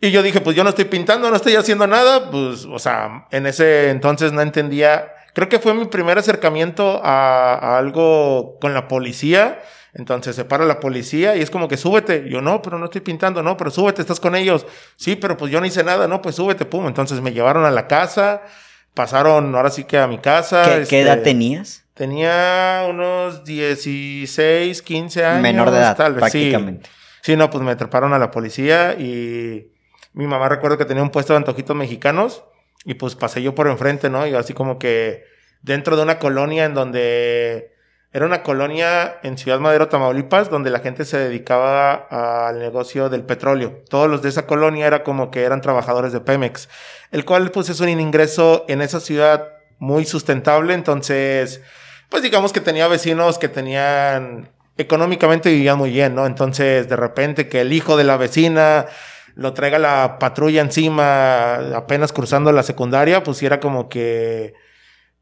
Y 0.00 0.10
yo 0.10 0.22
dije, 0.22 0.40
pues 0.40 0.54
yo 0.54 0.64
no 0.64 0.70
estoy 0.70 0.84
pintando, 0.86 1.30
no 1.30 1.36
estoy 1.36 1.54
haciendo 1.54 1.86
nada, 1.86 2.30
pues, 2.30 2.66
o 2.66 2.78
sea, 2.78 3.26
en 3.30 3.46
ese 3.46 3.88
entonces 3.88 4.32
no 4.32 4.42
entendía 4.42 5.08
Creo 5.34 5.48
que 5.48 5.58
fue 5.58 5.74
mi 5.74 5.84
primer 5.86 6.16
acercamiento 6.16 7.00
a, 7.04 7.76
algo 7.76 8.56
con 8.60 8.72
la 8.72 8.86
policía. 8.88 9.60
Entonces 9.92 10.34
se 10.34 10.44
para 10.44 10.64
la 10.64 10.80
policía 10.80 11.36
y 11.36 11.40
es 11.40 11.50
como 11.50 11.68
que 11.68 11.76
súbete. 11.76 12.28
Yo 12.28 12.40
no, 12.40 12.62
pero 12.62 12.78
no 12.78 12.86
estoy 12.86 13.00
pintando, 13.00 13.42
no, 13.42 13.56
pero 13.56 13.70
súbete, 13.70 14.00
estás 14.00 14.20
con 14.20 14.36
ellos. 14.36 14.64
Sí, 14.96 15.16
pero 15.16 15.36
pues 15.36 15.52
yo 15.52 15.60
no 15.60 15.66
hice 15.66 15.84
nada, 15.84 16.08
no, 16.08 16.22
pues 16.22 16.36
súbete, 16.36 16.64
pum. 16.64 16.86
Entonces 16.86 17.20
me 17.20 17.32
llevaron 17.32 17.64
a 17.64 17.70
la 17.72 17.86
casa, 17.88 18.42
pasaron 18.94 19.54
ahora 19.54 19.70
sí 19.70 19.84
que 19.84 19.98
a 19.98 20.06
mi 20.06 20.18
casa. 20.18 20.84
¿Qué, 20.88 21.00
edad 21.00 21.18
este, 21.18 21.30
tenías? 21.30 21.84
Tenía 21.94 22.86
unos 22.88 23.44
16, 23.44 24.82
15 24.82 25.24
años. 25.24 25.42
Menor 25.42 25.72
de 25.72 25.78
edad, 25.78 25.96
tal 25.96 26.14
vez. 26.14 26.20
Prácticamente. 26.20 26.88
Sí. 27.22 27.32
sí, 27.32 27.36
no, 27.36 27.50
pues 27.50 27.62
me 27.62 27.74
treparon 27.74 28.12
a 28.12 28.18
la 28.20 28.30
policía 28.30 28.94
y 28.94 29.68
mi 30.12 30.28
mamá 30.28 30.48
recuerdo 30.48 30.78
que 30.78 30.84
tenía 30.84 31.02
un 31.02 31.10
puesto 31.10 31.32
de 31.32 31.38
antojitos 31.38 31.74
mexicanos 31.74 32.44
y 32.84 32.94
pues 32.94 33.14
pasé 33.14 33.42
yo 33.42 33.54
por 33.54 33.68
enfrente, 33.68 34.10
¿no? 34.10 34.26
Y 34.26 34.34
así 34.34 34.52
como 34.54 34.78
que 34.78 35.24
dentro 35.62 35.96
de 35.96 36.02
una 36.02 36.18
colonia 36.18 36.64
en 36.64 36.74
donde 36.74 37.72
era 38.12 38.26
una 38.26 38.44
colonia 38.44 39.18
en 39.24 39.36
Ciudad 39.36 39.58
Madero, 39.58 39.88
Tamaulipas, 39.88 40.48
donde 40.48 40.70
la 40.70 40.78
gente 40.78 41.04
se 41.04 41.18
dedicaba 41.18 41.94
al 42.48 42.60
negocio 42.60 43.08
del 43.08 43.24
petróleo. 43.24 43.82
Todos 43.88 44.08
los 44.08 44.22
de 44.22 44.28
esa 44.28 44.46
colonia 44.46 44.86
era 44.86 45.02
como 45.02 45.32
que 45.32 45.42
eran 45.42 45.60
trabajadores 45.60 46.12
de 46.12 46.20
Pemex, 46.20 46.68
el 47.10 47.24
cual 47.24 47.50
pues 47.50 47.70
es 47.70 47.80
un 47.80 47.88
ingreso 47.88 48.66
en 48.68 48.82
esa 48.82 49.00
ciudad 49.00 49.48
muy 49.80 50.04
sustentable. 50.04 50.74
Entonces, 50.74 51.60
pues 52.08 52.22
digamos 52.22 52.52
que 52.52 52.60
tenía 52.60 52.86
vecinos 52.86 53.38
que 53.38 53.48
tenían 53.48 54.48
económicamente 54.76 55.50
vivían 55.50 55.78
muy 55.78 55.90
bien, 55.90 56.14
¿no? 56.14 56.26
Entonces, 56.26 56.88
de 56.88 56.96
repente 56.96 57.48
que 57.48 57.62
el 57.62 57.72
hijo 57.72 57.96
de 57.96 58.04
la 58.04 58.16
vecina 58.16 58.86
lo 59.34 59.52
traiga 59.52 59.78
la 59.78 60.18
patrulla 60.18 60.60
encima 60.60 61.76
apenas 61.76 62.12
cruzando 62.12 62.52
la 62.52 62.62
secundaria, 62.62 63.22
pues 63.22 63.42
era 63.42 63.60
como 63.60 63.88
que 63.88 64.54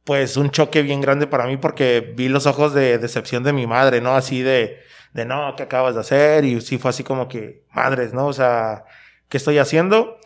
pues 0.05 0.37
un 0.37 0.51
choque 0.51 0.83
bien 0.83 1.01
grande 1.01 1.27
para 1.27 1.47
mí 1.47 1.57
porque 1.57 2.13
vi 2.17 2.29
los 2.29 2.47
ojos 2.47 2.75
de 2.75 2.99
decepción 2.99 3.43
de 3.45 3.53
mi 3.53 3.67
madre, 3.67 4.01
¿no? 4.01 4.15
Así 4.15 4.43
de, 4.43 4.81
de 5.13 5.25
no, 5.25 5.55
¿qué 5.57 5.65
acabas 5.65 5.95
de 5.95 6.01
hacer? 6.01 6.45
Y 6.45 6.61
sí 6.61 6.79
fue 6.79 6.91
así 6.91 7.05
como 7.05 7.29
que, 7.29 7.65
madres, 7.73 8.13
¿no? 8.13 8.27
O 8.27 8.33
sea, 8.33 8.85
¿qué 9.29 9.37
estoy 9.37 9.59
haciendo? 9.59 10.19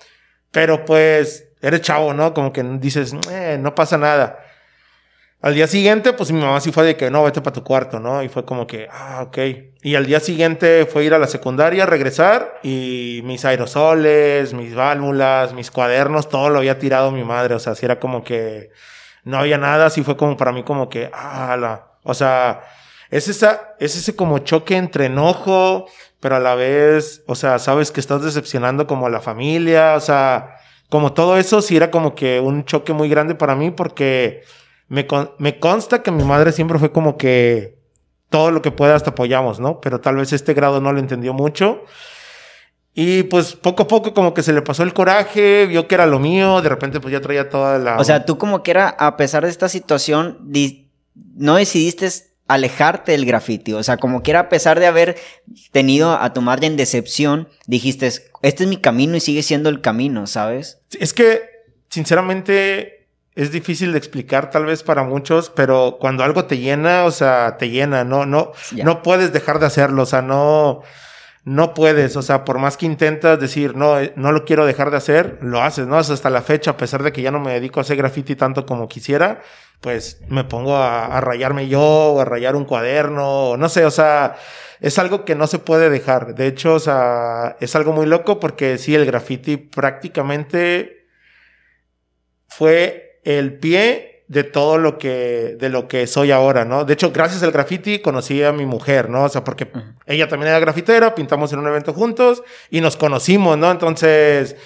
Pero 0.50 0.84
pues, 0.84 1.48
eres 1.60 1.82
chavo, 1.82 2.14
¿no? 2.14 2.32
Como 2.32 2.52
que 2.52 2.62
dices, 2.62 3.14
eh, 3.30 3.58
no 3.60 3.74
pasa 3.74 3.98
nada. 3.98 4.38
Al 5.42 5.54
día 5.54 5.66
siguiente, 5.66 6.12
pues 6.12 6.32
mi 6.32 6.40
mamá 6.40 6.60
sí 6.60 6.72
fue 6.72 6.84
de 6.84 6.96
que 6.96 7.10
no, 7.10 7.22
vete 7.22 7.40
para 7.40 7.54
tu 7.54 7.62
cuarto, 7.62 8.00
¿no? 8.00 8.22
Y 8.22 8.28
fue 8.28 8.44
como 8.44 8.66
que, 8.66 8.88
ah, 8.90 9.22
ok. 9.26 9.38
Y 9.82 9.94
al 9.94 10.06
día 10.06 10.18
siguiente 10.18 10.86
fue 10.86 11.04
ir 11.04 11.14
a 11.14 11.18
la 11.18 11.26
secundaria, 11.26 11.86
regresar 11.86 12.58
y 12.62 13.20
mis 13.24 13.44
aerosoles, 13.44 14.54
mis 14.54 14.74
válvulas, 14.74 15.52
mis 15.52 15.70
cuadernos, 15.70 16.28
todo 16.28 16.48
lo 16.48 16.58
había 16.58 16.78
tirado 16.78 17.12
mi 17.12 17.22
madre. 17.22 17.54
O 17.54 17.58
sea, 17.58 17.74
así 17.74 17.84
era 17.84 18.00
como 18.00 18.24
que 18.24 18.70
no 19.24 19.38
había 19.38 19.58
nada, 19.58 19.86
así 19.86 20.02
fue 20.02 20.16
como 20.16 20.36
para 20.36 20.52
mí 20.52 20.62
como 20.64 20.88
que, 20.88 21.10
ah, 21.12 21.56
la, 21.60 21.86
o 22.02 22.14
sea, 22.14 22.62
es 23.10 23.28
esa, 23.28 23.74
es 23.78 23.96
ese 23.96 24.16
como 24.16 24.38
choque 24.38 24.76
entre 24.76 25.06
enojo, 25.06 25.86
pero 26.20 26.36
a 26.36 26.40
la 26.40 26.54
vez, 26.54 27.22
o 27.26 27.34
sea, 27.34 27.58
sabes 27.58 27.92
que 27.92 28.00
estás 28.00 28.22
decepcionando 28.22 28.86
como 28.86 29.06
a 29.06 29.10
la 29.10 29.20
familia, 29.20 29.94
o 29.96 30.00
sea, 30.00 30.56
como 30.88 31.12
todo 31.12 31.36
eso 31.36 31.62
sí 31.62 31.76
era 31.76 31.90
como 31.90 32.14
que 32.14 32.40
un 32.40 32.64
choque 32.64 32.92
muy 32.92 33.08
grande 33.08 33.34
para 33.34 33.54
mí 33.54 33.70
porque 33.70 34.42
me, 34.88 35.06
me 35.38 35.58
consta 35.58 36.02
que 36.02 36.10
mi 36.10 36.24
madre 36.24 36.52
siempre 36.52 36.78
fue 36.78 36.92
como 36.92 37.16
que 37.16 37.78
todo 38.28 38.50
lo 38.50 38.62
que 38.62 38.70
puedas 38.70 39.02
te 39.02 39.10
apoyamos, 39.10 39.60
¿no? 39.60 39.80
Pero 39.80 40.00
tal 40.00 40.16
vez 40.16 40.32
este 40.32 40.54
grado 40.54 40.80
no 40.80 40.92
lo 40.92 40.98
entendió 40.98 41.32
mucho. 41.32 41.84
Y 42.98 43.24
pues 43.24 43.54
poco 43.54 43.82
a 43.82 43.88
poco 43.88 44.14
como 44.14 44.32
que 44.32 44.42
se 44.42 44.54
le 44.54 44.62
pasó 44.62 44.82
el 44.82 44.94
coraje, 44.94 45.66
vio 45.66 45.86
que 45.86 45.94
era 45.94 46.06
lo 46.06 46.18
mío, 46.18 46.62
de 46.62 46.70
repente 46.70 46.98
pues 46.98 47.12
ya 47.12 47.20
traía 47.20 47.50
toda 47.50 47.78
la... 47.78 47.98
O 47.98 48.04
sea, 48.04 48.24
tú 48.24 48.38
como 48.38 48.62
que 48.62 48.70
era, 48.70 48.88
a 48.88 49.18
pesar 49.18 49.44
de 49.44 49.50
esta 49.50 49.68
situación, 49.68 50.38
no 51.34 51.56
decidiste 51.56 52.08
alejarte 52.48 53.12
del 53.12 53.26
graffiti, 53.26 53.74
o 53.74 53.82
sea, 53.82 53.98
como 53.98 54.22
que 54.22 54.30
era 54.30 54.40
a 54.40 54.48
pesar 54.48 54.80
de 54.80 54.86
haber 54.86 55.16
tenido 55.72 56.12
a 56.12 56.32
tu 56.32 56.40
madre 56.40 56.68
en 56.68 56.78
decepción, 56.78 57.48
dijiste, 57.66 58.06
este 58.06 58.64
es 58.64 58.66
mi 58.66 58.78
camino 58.78 59.14
y 59.16 59.20
sigue 59.20 59.42
siendo 59.42 59.68
el 59.68 59.82
camino, 59.82 60.26
¿sabes? 60.26 60.78
Es 60.98 61.12
que, 61.12 61.42
sinceramente, 61.90 62.95
es 63.36 63.52
difícil 63.52 63.92
de 63.92 63.98
explicar 63.98 64.50
tal 64.50 64.64
vez 64.64 64.82
para 64.82 65.04
muchos, 65.04 65.50
pero 65.50 65.98
cuando 66.00 66.24
algo 66.24 66.46
te 66.46 66.56
llena, 66.56 67.04
o 67.04 67.10
sea, 67.10 67.58
te 67.58 67.68
llena, 67.68 68.02
no, 68.02 68.24
no, 68.24 68.52
no 68.82 69.02
puedes 69.02 69.30
dejar 69.30 69.58
de 69.58 69.66
hacerlo, 69.66 70.04
o 70.04 70.06
sea, 70.06 70.22
no, 70.22 70.80
no 71.44 71.74
puedes, 71.74 72.16
o 72.16 72.22
sea, 72.22 72.44
por 72.44 72.58
más 72.58 72.78
que 72.78 72.86
intentas 72.86 73.38
decir, 73.38 73.76
no, 73.76 74.00
eh, 74.00 74.14
no 74.16 74.32
lo 74.32 74.46
quiero 74.46 74.64
dejar 74.64 74.90
de 74.90 74.96
hacer, 74.96 75.38
lo 75.42 75.62
haces, 75.62 75.86
¿no? 75.86 75.98
hasta 75.98 76.30
la 76.30 76.40
fecha, 76.40 76.72
a 76.72 76.76
pesar 76.78 77.02
de 77.02 77.12
que 77.12 77.20
ya 77.20 77.30
no 77.30 77.38
me 77.38 77.52
dedico 77.52 77.78
a 77.78 77.82
hacer 77.82 77.98
graffiti 77.98 78.36
tanto 78.36 78.64
como 78.64 78.88
quisiera, 78.88 79.42
pues 79.82 80.22
me 80.28 80.44
pongo 80.44 80.74
a, 80.74 81.04
a 81.04 81.20
rayarme 81.20 81.68
yo, 81.68 81.82
o 81.82 82.20
a 82.22 82.24
rayar 82.24 82.56
un 82.56 82.64
cuaderno, 82.64 83.50
o 83.50 83.56
no 83.58 83.68
sé, 83.68 83.84
o 83.84 83.90
sea, 83.90 84.36
es 84.80 84.98
algo 84.98 85.26
que 85.26 85.34
no 85.34 85.46
se 85.46 85.58
puede 85.58 85.90
dejar. 85.90 86.34
De 86.34 86.46
hecho, 86.46 86.74
o 86.74 86.80
sea, 86.80 87.56
es 87.60 87.76
algo 87.76 87.92
muy 87.92 88.06
loco 88.06 88.40
porque 88.40 88.78
sí, 88.78 88.94
el 88.94 89.04
graffiti 89.04 89.58
prácticamente 89.58 91.06
fue 92.48 93.05
el 93.26 93.54
pie 93.54 94.22
de 94.28 94.44
todo 94.44 94.78
lo 94.78 94.98
que, 94.98 95.56
de 95.58 95.68
lo 95.68 95.88
que 95.88 96.06
soy 96.06 96.30
ahora, 96.30 96.64
¿no? 96.64 96.84
De 96.84 96.94
hecho, 96.94 97.12
gracias 97.12 97.42
al 97.42 97.52
graffiti 97.52 97.98
conocí 97.98 98.42
a 98.42 98.52
mi 98.52 98.64
mujer, 98.64 99.10
¿no? 99.10 99.24
O 99.24 99.28
sea, 99.28 99.44
porque 99.44 99.68
ella 100.06 100.28
también 100.28 100.50
era 100.50 100.60
grafitera, 100.60 101.14
pintamos 101.14 101.52
en 101.52 101.58
un 101.58 101.68
evento 101.68 101.92
juntos 101.92 102.42
y 102.70 102.80
nos 102.80 102.96
conocimos, 102.96 103.58
¿no? 103.58 103.70
Entonces, 103.70 104.56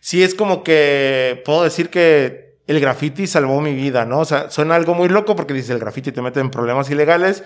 sí 0.00 0.22
es 0.22 0.34
como 0.34 0.62
que 0.62 1.42
puedo 1.44 1.62
decir 1.62 1.90
que 1.90 2.58
el 2.66 2.80
graffiti 2.80 3.26
salvó 3.26 3.60
mi 3.60 3.74
vida, 3.74 4.04
¿no? 4.04 4.20
O 4.20 4.24
sea, 4.24 4.50
suena 4.50 4.74
algo 4.74 4.94
muy 4.94 5.08
loco 5.08 5.34
porque 5.36 5.54
dice 5.54 5.72
el 5.72 5.78
graffiti 5.78 6.12
te 6.12 6.20
mete 6.20 6.40
en 6.40 6.50
problemas 6.50 6.90
ilegales. 6.90 7.44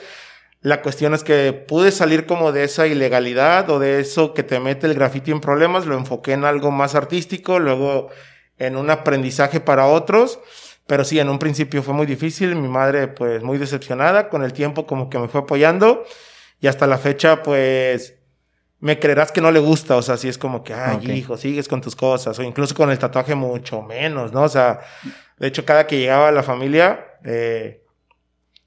La 0.63 0.81
cuestión 0.81 1.13
es 1.13 1.23
que 1.23 1.53
pude 1.53 1.91
salir 1.91 2.25
como 2.25 2.53
de 2.53 2.65
esa 2.65 2.87
ilegalidad 2.87 3.69
o 3.69 3.79
de 3.79 4.01
eso 4.01 4.33
que 4.33 4.43
te 4.43 4.59
mete 4.61 4.87
el 4.87 4.95
graffiti 4.95 5.31
en 5.31 5.41
problemas, 5.41 5.87
lo 5.87 5.97
enfoqué 5.97 6.33
en 6.33 6.45
algo 6.45 6.71
más 6.71 6.95
artístico, 6.95 7.59
luego 7.59 8.11
en 8.59 8.77
un 8.77 8.91
aprendizaje 8.91 9.61
para 9.61 9.87
otros. 9.87 10.41
Pero 10.87 11.05
sí, 11.05 11.19
en 11.19 11.29
un 11.29 11.39
principio 11.39 11.83
fue 11.83 11.95
muy 11.95 12.07
difícil. 12.07 12.57
Mi 12.57 12.69
madre, 12.69 13.09
pues, 13.09 13.43
muy 13.43 13.59
decepcionada. 13.59 14.29
Con 14.29 14.43
el 14.43 14.53
tiempo, 14.53 14.87
como 14.87 15.09
que 15.09 15.19
me 15.19 15.29
fue 15.29 15.43
apoyando. 15.43 16.05
Y 16.61 16.67
hasta 16.67 16.87
la 16.87 16.99
fecha, 16.99 17.43
pues, 17.43 18.19
me 18.81 18.99
creerás 18.99 19.31
que 19.33 19.41
no 19.41 19.51
le 19.51 19.61
gusta. 19.61 19.97
O 19.97 20.03
sea, 20.03 20.17
sí 20.17 20.29
es 20.29 20.39
como 20.39 20.65
que, 20.65 20.75
ay, 20.75 21.11
hijo, 21.13 21.37
sigues 21.37 21.69
con 21.69 21.81
tus 21.81 21.95
cosas. 21.97 22.39
O 22.39 22.43
incluso 22.43 22.75
con 22.75 22.91
el 22.91 22.99
tatuaje, 22.99 23.35
mucho 23.35 23.83
menos, 23.83 24.33
¿no? 24.33 24.43
O 24.43 24.49
sea, 24.49 24.81
de 25.39 25.47
hecho, 25.47 25.65
cada 25.65 25.87
que 25.87 25.99
llegaba 25.99 26.29
a 26.29 26.33
la 26.33 26.43
familia, 26.43 27.07
eh, 27.25 27.83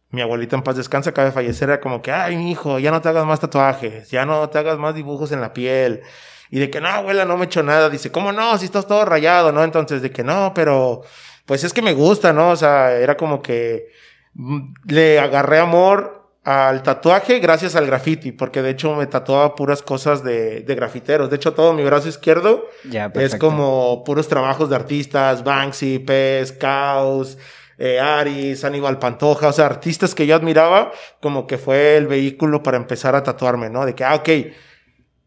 mi 0.10 0.22
abuelita 0.22 0.56
en 0.56 0.64
paz 0.64 0.78
descansa, 0.78 1.12
acaba 1.12 1.28
de 1.28 1.32
fallecer, 1.32 1.70
era 1.70 1.82
como 1.82 2.02
que, 2.02 2.12
ay, 2.12 2.38
mi 2.38 2.52
hijo, 2.52 2.80
ya 2.80 2.92
no 2.92 3.02
te 3.02 3.10
hagas 3.10 3.26
más 3.26 3.40
tatuajes, 3.40 4.10
ya 4.10 4.26
no 4.26 4.50
te 4.50 4.58
hagas 4.58 4.78
más 4.78 4.96
dibujos 4.96 5.32
en 5.32 5.42
la 5.42 5.54
piel. 5.54 6.02
Y 6.50 6.60
de 6.60 6.70
que, 6.70 6.82
no, 6.82 6.88
abuela, 6.88 7.26
no 7.26 7.38
me 7.38 7.44
he 7.44 7.48
hecho 7.48 7.64
nada. 7.64 7.90
Dice, 7.90 8.12
¿cómo 8.12 8.32
no? 8.32 8.58
Si 8.58 8.66
estás 8.66 8.88
todo 8.88 9.06
rayado, 9.06 9.52
¿no? 9.52 9.64
Entonces, 9.64 10.02
de 10.02 10.12
que 10.12 10.24
no, 10.24 10.54
pero 10.54 11.04
pues 11.46 11.64
es 11.64 11.74
que 11.74 11.82
me 11.82 11.94
gusta, 11.94 12.34
¿no? 12.34 12.52
O 12.52 12.56
sea, 12.56 12.92
era 12.94 13.18
como 13.18 13.42
que 13.42 13.90
mm, 14.34 14.74
le 14.88 15.20
agarré 15.20 15.60
amor 15.60 16.16
al 16.44 16.84
tatuaje 16.84 17.40
gracias 17.40 17.76
al 17.76 17.88
graffiti, 17.88 18.32
porque 18.32 18.62
de 18.62 18.70
hecho 18.70 18.96
me 18.96 19.08
tatuaba 19.08 19.56
puras 19.56 19.82
cosas 19.82 20.24
de, 20.24 20.62
de 20.62 20.76
grafiteros. 20.76 21.30
De 21.30 21.38
hecho, 21.38 21.54
todo 21.54 21.74
mi 21.74 21.84
brazo 21.84 22.08
izquierdo 22.08 22.68
es 23.16 23.36
como 23.36 24.04
puros 24.04 24.28
trabajos 24.28 24.70
de 24.70 24.76
artistas, 24.76 25.44
Banksy, 25.44 26.00
Pez, 26.00 26.52
Caos, 26.52 27.40
eh, 27.80 28.00
Aris, 28.00 28.64
Aníbal 28.64 29.00
Pantoja, 29.00 29.48
o 29.48 29.54
sea, 29.54 29.66
artistas 29.66 30.14
que 30.14 30.28
yo 30.28 30.36
admiraba, 30.36 30.92
como 31.20 31.48
que 31.48 31.58
fue 31.58 31.98
el 31.98 32.06
vehículo 32.06 32.62
para 32.62 32.78
empezar 32.78 33.16
a 33.16 33.24
tatuarme, 33.24 33.70
¿no? 33.70 33.86
De 33.86 33.96
que, 33.96 34.04
ah, 34.04 34.16
ok, 34.16 34.30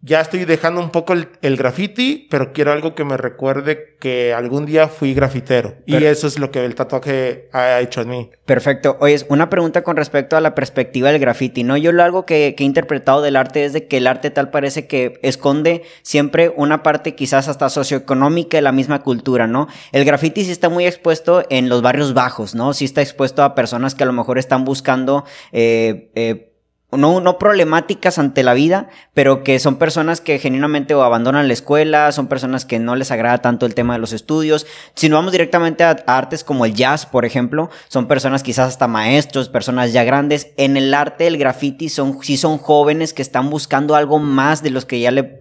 ya 0.00 0.20
estoy 0.20 0.44
dejando 0.44 0.80
un 0.80 0.90
poco 0.90 1.12
el, 1.12 1.28
el, 1.42 1.56
graffiti, 1.56 2.28
pero 2.30 2.52
quiero 2.52 2.72
algo 2.72 2.94
que 2.94 3.04
me 3.04 3.16
recuerde 3.16 3.96
que 3.98 4.32
algún 4.32 4.64
día 4.64 4.86
fui 4.86 5.12
grafitero. 5.12 5.74
y 5.86 5.96
eso 5.96 6.28
es 6.28 6.38
lo 6.38 6.52
que 6.52 6.64
el 6.64 6.76
tatuaje 6.76 7.48
ha 7.52 7.80
hecho 7.80 8.02
en 8.02 8.08
mí. 8.08 8.30
Perfecto. 8.44 8.96
Oye, 9.00 9.18
una 9.28 9.50
pregunta 9.50 9.82
con 9.82 9.96
respecto 9.96 10.36
a 10.36 10.40
la 10.40 10.54
perspectiva 10.54 11.10
del 11.10 11.20
graffiti, 11.20 11.64
¿no? 11.64 11.76
Yo 11.76 11.90
lo 11.90 12.04
algo 12.04 12.24
que, 12.24 12.54
que, 12.56 12.62
he 12.62 12.66
interpretado 12.66 13.22
del 13.22 13.34
arte 13.34 13.64
es 13.64 13.72
de 13.72 13.88
que 13.88 13.96
el 13.96 14.06
arte 14.06 14.30
tal 14.30 14.50
parece 14.50 14.86
que 14.86 15.18
esconde 15.22 15.82
siempre 16.02 16.52
una 16.56 16.84
parte 16.84 17.16
quizás 17.16 17.48
hasta 17.48 17.68
socioeconómica 17.68 18.56
de 18.56 18.62
la 18.62 18.72
misma 18.72 19.02
cultura, 19.02 19.48
¿no? 19.48 19.66
El 19.90 20.04
graffiti 20.04 20.44
sí 20.44 20.52
está 20.52 20.68
muy 20.68 20.86
expuesto 20.86 21.44
en 21.50 21.68
los 21.68 21.82
barrios 21.82 22.14
bajos, 22.14 22.54
¿no? 22.54 22.72
Sí 22.72 22.84
está 22.84 23.02
expuesto 23.02 23.42
a 23.42 23.56
personas 23.56 23.96
que 23.96 24.04
a 24.04 24.06
lo 24.06 24.12
mejor 24.12 24.38
están 24.38 24.64
buscando 24.64 25.24
eh, 25.50 26.10
eh, 26.14 26.47
no, 26.90 27.20
no 27.20 27.38
problemáticas 27.38 28.18
ante 28.18 28.42
la 28.42 28.54
vida, 28.54 28.88
pero 29.12 29.44
que 29.44 29.58
son 29.58 29.76
personas 29.76 30.22
que 30.22 30.38
genuinamente 30.38 30.94
o 30.94 31.02
abandonan 31.02 31.46
la 31.46 31.52
escuela, 31.52 32.10
son 32.12 32.28
personas 32.28 32.64
que 32.64 32.78
no 32.78 32.96
les 32.96 33.10
agrada 33.10 33.38
tanto 33.38 33.66
el 33.66 33.74
tema 33.74 33.92
de 33.92 33.98
los 33.98 34.14
estudios. 34.14 34.66
Si 34.94 35.10
no 35.10 35.16
vamos 35.16 35.32
directamente 35.32 35.84
a, 35.84 35.90
artes 36.06 36.44
como 36.44 36.64
el 36.64 36.74
jazz, 36.74 37.04
por 37.04 37.26
ejemplo, 37.26 37.68
son 37.88 38.08
personas 38.08 38.42
quizás 38.42 38.68
hasta 38.68 38.88
maestros, 38.88 39.50
personas 39.50 39.92
ya 39.92 40.02
grandes. 40.04 40.48
En 40.56 40.78
el 40.78 40.94
arte 40.94 41.24
del 41.24 41.36
graffiti 41.36 41.90
son, 41.90 42.22
sí 42.22 42.38
son 42.38 42.56
jóvenes 42.56 43.12
que 43.12 43.20
están 43.20 43.50
buscando 43.50 43.94
algo 43.94 44.18
más 44.18 44.62
de 44.62 44.70
los 44.70 44.86
que 44.86 45.00
ya 45.00 45.10
le, 45.10 45.40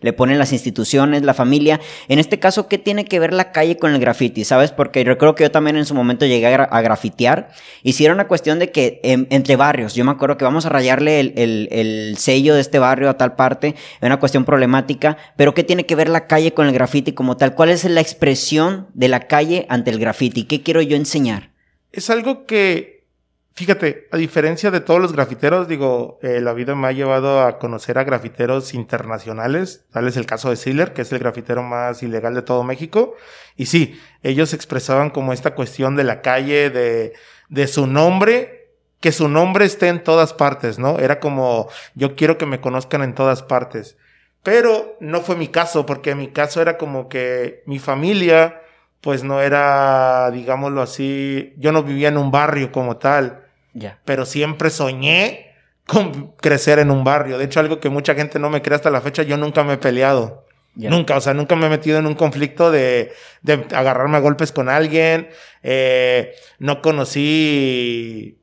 le 0.00 0.12
ponen 0.12 0.38
las 0.38 0.52
instituciones, 0.52 1.22
la 1.22 1.32
familia. 1.32 1.80
En 2.08 2.18
este 2.18 2.38
caso, 2.38 2.68
¿qué 2.68 2.76
tiene 2.76 3.06
que 3.06 3.18
ver 3.18 3.32
la 3.32 3.50
calle 3.52 3.78
con 3.78 3.94
el 3.94 4.00
graffiti? 4.00 4.44
¿Sabes? 4.44 4.72
Porque 4.72 5.04
yo 5.04 5.16
creo 5.16 5.34
que 5.34 5.44
yo 5.44 5.50
también 5.50 5.76
en 5.76 5.86
su 5.86 5.94
momento 5.94 6.26
llegué 6.26 6.54
a, 6.54 6.82
grafitear 6.82 7.48
era 7.82 8.14
una 8.14 8.26
cuestión 8.26 8.58
de 8.58 8.70
que 8.72 9.00
em, 9.04 9.26
entre 9.30 9.54
barrios, 9.54 9.94
yo 9.94 10.04
me 10.04 10.10
acuerdo 10.10 10.36
que 10.36 10.44
vamos 10.44 10.66
a 10.66 10.68
rayarle 10.82 11.20
el, 11.20 12.16
sello 12.18 12.54
de 12.54 12.60
este 12.60 12.78
barrio 12.78 13.08
a 13.08 13.16
tal 13.16 13.36
parte, 13.36 13.68
es 13.76 14.02
una 14.02 14.18
cuestión 14.18 14.44
problemática, 14.44 15.16
pero 15.36 15.54
¿qué 15.54 15.62
tiene 15.62 15.86
que 15.86 15.94
ver 15.94 16.08
la 16.08 16.26
calle 16.26 16.52
con 16.52 16.66
el 16.66 16.74
graffiti 16.74 17.12
como 17.12 17.36
tal? 17.36 17.54
¿Cuál 17.54 17.70
es 17.70 17.84
la 17.84 18.00
expresión 18.00 18.88
de 18.94 19.08
la 19.08 19.28
calle 19.28 19.66
ante 19.68 19.90
el 19.90 20.00
graffiti? 20.00 20.44
¿Qué 20.44 20.62
quiero 20.62 20.82
yo 20.82 20.96
enseñar? 20.96 21.52
Es 21.92 22.10
algo 22.10 22.46
que, 22.46 23.06
fíjate, 23.54 24.08
a 24.10 24.16
diferencia 24.16 24.72
de 24.72 24.80
todos 24.80 25.00
los 25.00 25.12
grafiteros, 25.12 25.68
digo, 25.68 26.18
eh, 26.22 26.40
la 26.40 26.52
vida 26.52 26.74
me 26.74 26.88
ha 26.88 26.92
llevado 26.92 27.42
a 27.42 27.58
conocer 27.58 27.98
a 27.98 28.04
grafiteros 28.04 28.74
internacionales, 28.74 29.84
tal 29.92 30.08
es 30.08 30.16
el 30.16 30.26
caso 30.26 30.50
de 30.50 30.56
Siller, 30.56 30.92
que 30.92 31.02
es 31.02 31.12
el 31.12 31.20
grafitero 31.20 31.62
más 31.62 32.02
ilegal 32.02 32.34
de 32.34 32.42
todo 32.42 32.64
México, 32.64 33.14
y 33.56 33.66
sí, 33.66 34.00
ellos 34.22 34.52
expresaban 34.52 35.10
como 35.10 35.32
esta 35.32 35.54
cuestión 35.54 35.94
de 35.94 36.04
la 36.04 36.22
calle, 36.22 36.70
de, 36.70 37.12
de 37.48 37.66
su 37.68 37.86
nombre 37.86 38.61
que 39.02 39.10
su 39.10 39.28
nombre 39.28 39.64
esté 39.64 39.88
en 39.88 40.04
todas 40.04 40.32
partes, 40.32 40.78
¿no? 40.78 41.00
Era 41.00 41.18
como, 41.18 41.68
yo 41.96 42.14
quiero 42.14 42.38
que 42.38 42.46
me 42.46 42.60
conozcan 42.60 43.02
en 43.02 43.16
todas 43.16 43.42
partes. 43.42 43.96
Pero 44.44 44.96
no 45.00 45.20
fue 45.22 45.34
mi 45.34 45.48
caso, 45.48 45.84
porque 45.86 46.14
mi 46.14 46.28
caso 46.28 46.62
era 46.62 46.78
como 46.78 47.08
que 47.08 47.64
mi 47.66 47.80
familia, 47.80 48.62
pues 49.00 49.24
no 49.24 49.40
era, 49.40 50.30
digámoslo 50.30 50.82
así, 50.82 51.52
yo 51.58 51.72
no 51.72 51.82
vivía 51.82 52.08
en 52.08 52.16
un 52.16 52.30
barrio 52.30 52.70
como 52.70 52.96
tal. 52.98 53.44
Ya. 53.74 53.98
Pero 54.04 54.24
siempre 54.24 54.70
soñé 54.70 55.52
con 55.84 56.36
crecer 56.36 56.78
en 56.78 56.92
un 56.92 57.02
barrio. 57.02 57.38
De 57.38 57.46
hecho, 57.46 57.58
algo 57.58 57.80
que 57.80 57.88
mucha 57.88 58.14
gente 58.14 58.38
no 58.38 58.50
me 58.50 58.62
cree 58.62 58.76
hasta 58.76 58.90
la 58.90 59.00
fecha, 59.00 59.24
yo 59.24 59.36
nunca 59.36 59.64
me 59.64 59.74
he 59.74 59.78
peleado. 59.78 60.46
Nunca, 60.76 61.16
o 61.16 61.20
sea, 61.20 61.34
nunca 61.34 61.56
me 61.56 61.66
he 61.66 61.70
metido 61.70 61.98
en 61.98 62.06
un 62.06 62.14
conflicto 62.14 62.70
de, 62.70 63.12
de 63.42 63.66
agarrarme 63.74 64.16
a 64.16 64.20
golpes 64.20 64.52
con 64.52 64.68
alguien. 64.68 65.28
Eh, 65.62 66.34
no 66.60 66.80
conocí 66.80 68.41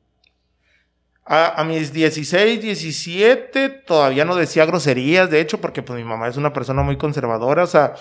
a, 1.32 1.62
mis 1.62 1.92
16, 1.92 2.60
17 2.60 3.68
todavía 3.68 4.24
no 4.24 4.34
decía 4.34 4.66
groserías, 4.66 5.30
de 5.30 5.40
hecho, 5.40 5.60
porque 5.60 5.80
pues 5.80 5.96
mi 5.96 6.04
mamá 6.04 6.26
es 6.26 6.36
una 6.36 6.52
persona 6.52 6.82
muy 6.82 6.96
conservadora, 6.96 7.62
o 7.62 7.68
sea, 7.68 7.94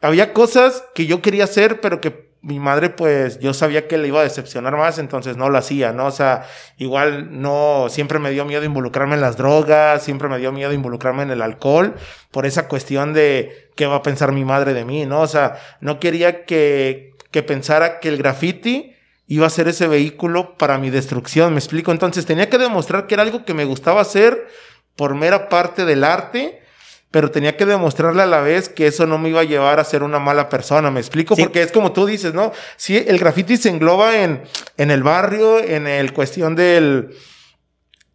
había 0.00 0.32
cosas 0.32 0.84
que 0.94 1.06
yo 1.06 1.20
quería 1.22 1.42
hacer, 1.42 1.80
pero 1.80 2.00
que 2.00 2.30
mi 2.40 2.60
madre, 2.60 2.90
pues 2.90 3.40
yo 3.40 3.52
sabía 3.52 3.88
que 3.88 3.98
le 3.98 4.06
iba 4.06 4.20
a 4.20 4.24
decepcionar 4.24 4.76
más, 4.76 5.00
entonces 5.00 5.36
no 5.36 5.48
lo 5.48 5.58
hacía, 5.58 5.92
¿no? 5.92 6.06
O 6.06 6.10
sea, 6.12 6.46
igual 6.78 7.40
no, 7.42 7.86
siempre 7.88 8.20
me 8.20 8.30
dio 8.30 8.44
miedo 8.44 8.62
involucrarme 8.62 9.16
en 9.16 9.22
las 9.22 9.36
drogas, 9.36 10.04
siempre 10.04 10.28
me 10.28 10.38
dio 10.38 10.52
miedo 10.52 10.72
involucrarme 10.72 11.24
en 11.24 11.32
el 11.32 11.42
alcohol, 11.42 11.96
por 12.30 12.46
esa 12.46 12.68
cuestión 12.68 13.12
de 13.12 13.70
qué 13.74 13.86
va 13.86 13.96
a 13.96 14.02
pensar 14.02 14.30
mi 14.30 14.44
madre 14.44 14.72
de 14.72 14.84
mí, 14.84 15.04
¿no? 15.04 15.22
O 15.22 15.26
sea, 15.26 15.56
no 15.80 15.98
quería 15.98 16.44
que, 16.44 17.14
que 17.32 17.42
pensara 17.42 17.98
que 17.98 18.08
el 18.08 18.18
graffiti 18.18 18.91
iba 19.32 19.46
a 19.46 19.50
ser 19.50 19.66
ese 19.66 19.88
vehículo 19.88 20.58
para 20.58 20.76
mi 20.76 20.90
destrucción, 20.90 21.54
me 21.54 21.58
explico. 21.58 21.90
Entonces 21.90 22.26
tenía 22.26 22.50
que 22.50 22.58
demostrar 22.58 23.06
que 23.06 23.14
era 23.14 23.22
algo 23.22 23.46
que 23.46 23.54
me 23.54 23.64
gustaba 23.64 24.02
hacer 24.02 24.46
por 24.94 25.14
mera 25.14 25.48
parte 25.48 25.86
del 25.86 26.04
arte, 26.04 26.60
pero 27.10 27.30
tenía 27.30 27.56
que 27.56 27.64
demostrarle 27.64 28.20
a 28.20 28.26
la 28.26 28.42
vez 28.42 28.68
que 28.68 28.86
eso 28.86 29.06
no 29.06 29.16
me 29.16 29.30
iba 29.30 29.40
a 29.40 29.44
llevar 29.44 29.80
a 29.80 29.84
ser 29.84 30.02
una 30.02 30.18
mala 30.18 30.50
persona, 30.50 30.90
me 30.90 31.00
explico, 31.00 31.34
porque 31.34 31.62
es 31.62 31.72
como 31.72 31.92
tú 31.92 32.04
dices, 32.04 32.34
¿no? 32.34 32.52
Sí, 32.76 33.02
el 33.06 33.18
graffiti 33.18 33.56
se 33.56 33.70
engloba 33.70 34.22
en, 34.22 34.42
en 34.76 34.90
el 34.90 35.02
barrio, 35.02 35.60
en 35.60 35.86
el 35.86 36.12
cuestión 36.12 36.54
del 36.54 37.16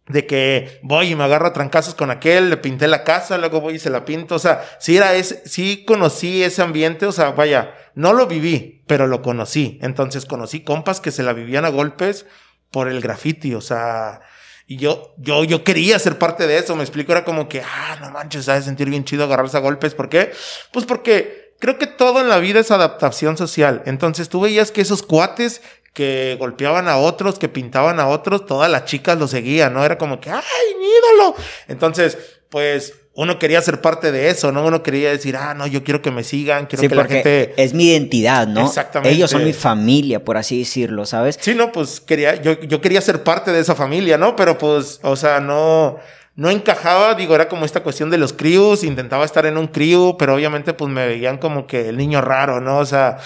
de 0.08 0.26
que 0.26 0.80
voy 0.82 1.10
y 1.10 1.14
me 1.14 1.24
agarro 1.24 1.48
a 1.48 1.52
trancazos 1.52 1.94
con 1.94 2.10
aquel, 2.10 2.50
le 2.50 2.56
pinté 2.56 2.88
la 2.88 3.04
casa, 3.04 3.38
luego 3.38 3.60
voy 3.60 3.74
y 3.74 3.78
se 3.78 3.90
la 3.90 4.04
pinto, 4.04 4.34
o 4.34 4.38
sea, 4.38 4.64
sí 4.80 4.96
era 4.96 5.14
ese, 5.14 5.42
sí 5.46 5.84
conocí 5.86 6.42
ese 6.42 6.62
ambiente, 6.62 7.06
o 7.06 7.12
sea, 7.12 7.30
vaya, 7.30 7.74
no 7.94 8.12
lo 8.12 8.26
viví, 8.26 8.82
pero 8.86 9.06
lo 9.06 9.22
conocí. 9.22 9.78
Entonces 9.82 10.24
conocí 10.24 10.60
compas 10.60 11.00
que 11.00 11.10
se 11.10 11.22
la 11.22 11.32
vivían 11.32 11.64
a 11.64 11.70
golpes 11.70 12.26
por 12.70 12.88
el 12.88 13.00
graffiti, 13.00 13.54
o 13.54 13.60
sea, 13.60 14.20
y 14.66 14.76
yo, 14.76 15.14
yo, 15.18 15.44
yo 15.44 15.64
quería 15.64 15.98
ser 15.98 16.18
parte 16.18 16.46
de 16.46 16.58
eso, 16.58 16.76
me 16.76 16.82
explico, 16.82 17.12
era 17.12 17.24
como 17.24 17.48
que, 17.48 17.62
ah, 17.62 17.98
no 18.00 18.10
manches, 18.10 18.44
sabes 18.44 18.66
sentir 18.66 18.90
bien 18.90 19.04
chido 19.04 19.24
agarrarse 19.24 19.56
a 19.56 19.60
golpes, 19.60 19.94
¿por 19.94 20.08
qué? 20.08 20.32
Pues 20.72 20.84
porque 20.84 21.54
creo 21.58 21.78
que 21.78 21.86
todo 21.86 22.20
en 22.20 22.28
la 22.28 22.38
vida 22.38 22.60
es 22.60 22.70
adaptación 22.70 23.36
social. 23.36 23.82
Entonces 23.86 24.28
tú 24.28 24.40
veías 24.40 24.70
que 24.70 24.80
esos 24.80 25.02
cuates 25.02 25.62
que 25.92 26.36
golpeaban 26.38 26.88
a 26.88 26.96
otros, 26.98 27.38
que 27.38 27.48
pintaban 27.48 28.00
a 28.00 28.08
otros, 28.08 28.46
todas 28.46 28.70
las 28.70 28.84
chicas 28.84 29.18
lo 29.18 29.26
seguían, 29.28 29.74
¿no? 29.74 29.84
Era 29.84 29.98
como 29.98 30.20
que, 30.20 30.30
¡ay, 30.30 30.42
mi 30.78 30.86
ídolo! 30.86 31.34
Entonces, 31.66 32.18
pues 32.48 32.94
uno 33.14 33.38
quería 33.38 33.60
ser 33.60 33.80
parte 33.80 34.12
de 34.12 34.30
eso, 34.30 34.52
¿no? 34.52 34.64
Uno 34.64 34.82
quería 34.82 35.10
decir, 35.10 35.36
ah, 35.36 35.52
no, 35.52 35.66
yo 35.66 35.82
quiero 35.82 36.00
que 36.02 36.12
me 36.12 36.22
sigan, 36.22 36.66
quiero 36.66 36.88
que 36.88 36.94
la 36.94 37.04
gente. 37.04 37.54
Es 37.56 37.74
mi 37.74 37.88
identidad, 37.88 38.46
¿no? 38.46 38.66
Exactamente. 38.66 39.16
Ellos 39.16 39.30
son 39.30 39.44
mi 39.44 39.52
familia, 39.52 40.24
por 40.24 40.36
así 40.36 40.60
decirlo, 40.60 41.04
¿sabes? 41.04 41.36
Sí, 41.40 41.54
no, 41.54 41.72
pues 41.72 42.00
quería, 42.00 42.36
yo, 42.36 42.60
yo 42.60 42.80
quería 42.80 43.00
ser 43.00 43.24
parte 43.24 43.50
de 43.50 43.58
esa 43.58 43.74
familia, 43.74 44.18
¿no? 44.18 44.36
Pero 44.36 44.56
pues, 44.56 45.00
o 45.02 45.16
sea, 45.16 45.40
no 45.40 45.98
no 46.38 46.50
encajaba, 46.50 47.14
digo, 47.14 47.34
era 47.34 47.48
como 47.48 47.64
esta 47.64 47.82
cuestión 47.82 48.10
de 48.10 48.18
los 48.18 48.32
crews, 48.32 48.84
intentaba 48.84 49.24
estar 49.24 49.44
en 49.44 49.58
un 49.58 49.66
crew, 49.66 50.16
pero 50.16 50.36
obviamente 50.36 50.72
pues 50.72 50.88
me 50.88 51.04
veían 51.04 51.38
como 51.38 51.66
que 51.66 51.88
el 51.88 51.96
niño 51.96 52.20
raro, 52.20 52.60
¿no? 52.60 52.78
O 52.78 52.86
sea, 52.86 53.18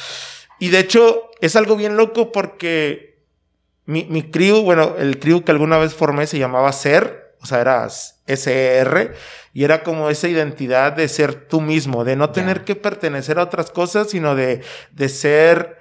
y 0.59 0.71
de 0.71 0.79
hecho 0.79 1.29
es 1.43 1.57
algo 1.57 1.77
bien 1.77 1.97
loco 1.97 2.31
porque 2.31 3.19
mi, 3.85 4.05
mi 4.05 4.31
crew, 4.31 4.63
bueno, 4.63 4.95
el 4.97 5.19
crew 5.19 5.43
que 5.43 5.51
alguna 5.51 5.77
vez 5.77 5.93
formé 5.93 6.29
se 6.29 6.39
llamaba 6.39 6.73
SER, 6.73 7.35
o 7.41 7.47
sea, 7.47 7.61
era 7.61 7.89
SR, 8.27 9.13
y 9.53 9.65
era 9.65 9.83
como 9.83 10.09
esa 10.09 10.29
identidad 10.29 10.93
de 10.93 11.09
ser 11.09 11.35
tú 11.35 11.61
mismo, 11.61 12.05
de 12.05 12.15
no 12.15 12.31
tener 12.31 12.63
que 12.63 12.77
pertenecer 12.77 13.41
a 13.41 13.43
otras 13.43 13.71
cosas, 13.71 14.09
sino 14.11 14.37
de, 14.37 14.63
de 14.93 15.09
ser... 15.09 15.79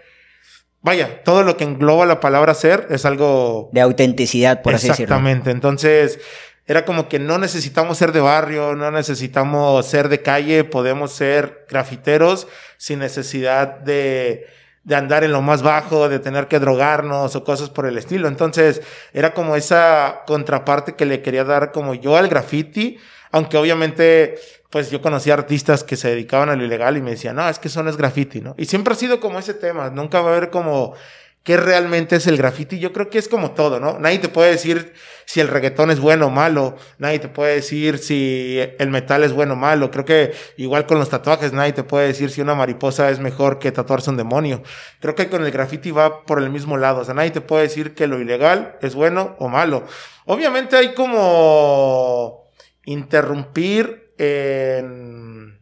Vaya, 0.82 1.22
todo 1.24 1.44
lo 1.44 1.58
que 1.58 1.64
engloba 1.64 2.08
la 2.08 2.20
palabra 2.20 2.56
ser 2.56 2.88
es 2.90 3.06
algo... 3.06 3.70
De 3.72 3.82
autenticidad, 3.82 4.64
por 4.64 4.74
así 4.74 4.88
decirlo. 4.88 5.04
Exactamente. 5.04 5.52
Entonces, 5.52 6.20
era 6.66 6.86
como 6.86 7.08
que 7.08 7.20
no 7.20 7.38
necesitamos 7.38 8.00
ser 8.00 8.14
de 8.14 8.20
barrio, 8.20 8.74
no 8.76 8.90
necesitamos 8.90 9.86
ser 9.86 10.10
de 10.10 10.24
calle, 10.24 10.64
podemos 10.64 11.12
ser 11.12 11.68
grafiteros 11.70 12.48
sin 12.78 12.98
necesidad 12.98 13.68
de, 13.82 14.48
de 14.84 14.96
andar 14.96 15.24
en 15.24 15.32
lo 15.32 15.42
más 15.42 15.62
bajo, 15.62 16.10
de 16.10 16.20
tener 16.20 16.48
que 16.48 16.60
drogarnos 16.60 17.36
o 17.36 17.44
cosas 17.44 17.70
por 17.70 17.86
el 17.86 17.98
estilo. 17.98 18.28
Entonces, 18.28 18.82
era 19.14 19.34
como 19.34 19.56
esa 19.56 20.22
contraparte 20.26 20.96
que 20.96 21.06
le 21.06 21.22
quería 21.22 21.44
dar 21.44 21.72
como 21.72 21.94
yo 21.94 22.18
al 22.18 22.28
graffiti, 22.28 22.98
aunque 23.32 23.58
obviamente, 23.58 24.40
pues 24.70 24.90
yo 24.90 25.02
conocía 25.02 25.36
artistas 25.36 25.84
que 25.84 25.96
se 25.96 26.10
dedicaban 26.10 26.50
a 26.50 26.56
lo 26.56 26.64
ilegal 26.64 26.98
y 26.98 27.02
me 27.02 27.12
decían, 27.12 27.36
no, 27.36 27.48
es 27.48 27.60
que 27.60 27.68
eso 27.68 27.84
no 27.84 27.90
es 27.90 27.98
graffiti, 27.98 28.42
¿no? 28.42 28.56
Y 28.58 28.66
siempre 28.66 28.94
ha 28.94 28.98
sido 28.98 29.20
como 29.20 29.40
ese 29.40 29.54
tema, 29.54 29.90
nunca 29.90 30.22
va 30.22 30.32
a 30.32 30.38
haber 30.38 30.50
como 30.50 30.96
qué 31.44 31.58
realmente 31.58 32.18
es 32.18 32.28
el 32.28 32.38
graffiti. 32.38 32.80
Yo 32.80 32.94
creo 32.94 33.10
que 33.10 33.18
es 33.18 33.28
como 33.28 33.52
todo, 33.52 33.80
¿no? 33.80 33.98
Nadie 34.00 34.20
te 34.20 34.30
puede 34.30 34.52
decir 34.52 34.94
si 35.26 35.40
el 35.40 35.48
reggaetón 35.48 35.90
es 35.90 36.00
bueno 36.00 36.28
o 36.28 36.30
malo. 36.30 36.76
Nadie 37.00 37.20
te 37.20 37.30
puede 37.30 37.56
decir 37.56 37.98
si 37.98 38.60
el 38.78 38.90
metal 38.90 39.24
es 39.24 39.34
bueno 39.34 39.54
o 39.54 39.56
malo. 39.56 39.90
Creo 39.90 40.06
que 40.06 40.34
igual 40.58 40.86
con 40.86 41.00
los 41.00 41.10
tatuajes, 41.10 41.52
nadie 41.54 41.74
te 41.74 41.84
puede 41.84 42.08
decir 42.08 42.30
si 42.30 42.42
una 42.42 42.54
mariposa 42.54 43.10
es 43.10 43.20
mejor 43.20 43.58
que 43.58 43.72
tatuarse 43.72 44.12
un 44.12 44.18
demonio. 44.18 44.62
Creo 45.00 45.16
que 45.16 45.30
con 45.30 45.44
el 45.44 45.52
graffiti 45.52 45.92
va 45.92 46.24
por 46.26 46.40
el 46.40 46.52
mismo 46.52 46.78
lado. 46.78 47.02
O 47.02 47.06
sea, 47.06 47.16
nadie 47.16 47.32
te 47.32 47.42
puede 47.42 47.64
decir 47.64 47.96
que 47.96 48.08
lo 48.08 48.20
ilegal 48.20 48.78
es 48.82 48.94
bueno 48.94 49.36
o 49.40 49.50
malo. 49.50 49.86
Obviamente 50.26 50.76
hay 50.76 50.94
como 50.94 52.52
interrumpir 52.86 54.14
en, 54.20 55.60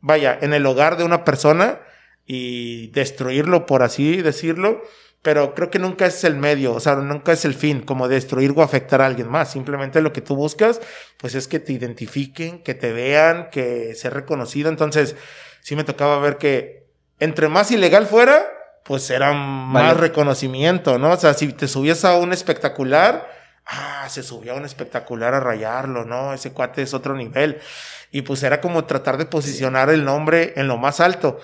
vaya, 0.00 0.38
en 0.40 0.54
el 0.54 0.64
hogar 0.66 0.96
de 0.96 1.04
una 1.04 1.24
persona 1.24 1.80
y 2.34 2.86
destruirlo, 2.92 3.66
por 3.66 3.82
así 3.82 4.22
decirlo, 4.22 4.82
pero 5.20 5.54
creo 5.54 5.70
que 5.70 5.78
nunca 5.78 6.06
es 6.06 6.24
el 6.24 6.34
medio, 6.34 6.72
o 6.72 6.80
sea, 6.80 6.94
nunca 6.94 7.32
es 7.32 7.44
el 7.44 7.52
fin, 7.52 7.82
como 7.82 8.08
destruir 8.08 8.54
o 8.56 8.62
afectar 8.62 9.02
a 9.02 9.06
alguien 9.06 9.28
más. 9.28 9.52
Simplemente 9.52 10.00
lo 10.00 10.14
que 10.14 10.22
tú 10.22 10.34
buscas, 10.34 10.80
pues 11.18 11.34
es 11.34 11.46
que 11.46 11.60
te 11.60 11.74
identifiquen, 11.74 12.62
que 12.62 12.72
te 12.72 12.90
vean, 12.94 13.50
que 13.50 13.94
sea 13.94 14.10
reconocido. 14.10 14.70
Entonces, 14.70 15.14
sí 15.60 15.76
me 15.76 15.84
tocaba 15.84 16.18
ver 16.20 16.38
que 16.38 16.86
entre 17.20 17.48
más 17.48 17.70
ilegal 17.70 18.06
fuera, 18.06 18.42
pues 18.82 19.10
era 19.10 19.34
más 19.34 19.98
reconocimiento, 19.98 20.98
¿no? 20.98 21.10
O 21.12 21.16
sea, 21.18 21.34
si 21.34 21.52
te 21.52 21.68
subías 21.68 22.02
a 22.06 22.16
un 22.16 22.32
espectacular, 22.32 23.30
ah, 23.66 24.06
se 24.08 24.22
subía 24.22 24.52
a 24.52 24.56
un 24.56 24.64
espectacular 24.64 25.34
a 25.34 25.40
rayarlo, 25.40 26.06
¿no? 26.06 26.32
Ese 26.32 26.52
cuate 26.52 26.80
es 26.80 26.94
otro 26.94 27.14
nivel. 27.14 27.60
Y 28.10 28.22
pues 28.22 28.42
era 28.42 28.62
como 28.62 28.86
tratar 28.86 29.18
de 29.18 29.26
posicionar 29.26 29.90
el 29.90 30.06
nombre 30.06 30.54
en 30.56 30.66
lo 30.66 30.78
más 30.78 30.98
alto. 30.98 31.38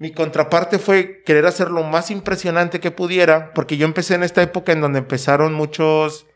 Mi 0.00 0.12
contraparte 0.12 0.78
fue 0.78 1.22
querer 1.26 1.44
hacer 1.44 1.70
lo 1.70 1.82
más 1.82 2.10
impresionante 2.10 2.80
que 2.80 2.90
pudiera, 2.90 3.52
porque 3.52 3.76
yo 3.76 3.84
empecé 3.84 4.14
en 4.14 4.22
esta 4.22 4.40
época 4.40 4.72
en 4.72 4.80
donde 4.80 4.98
empezaron 4.98 5.52
muchos, 5.52 6.26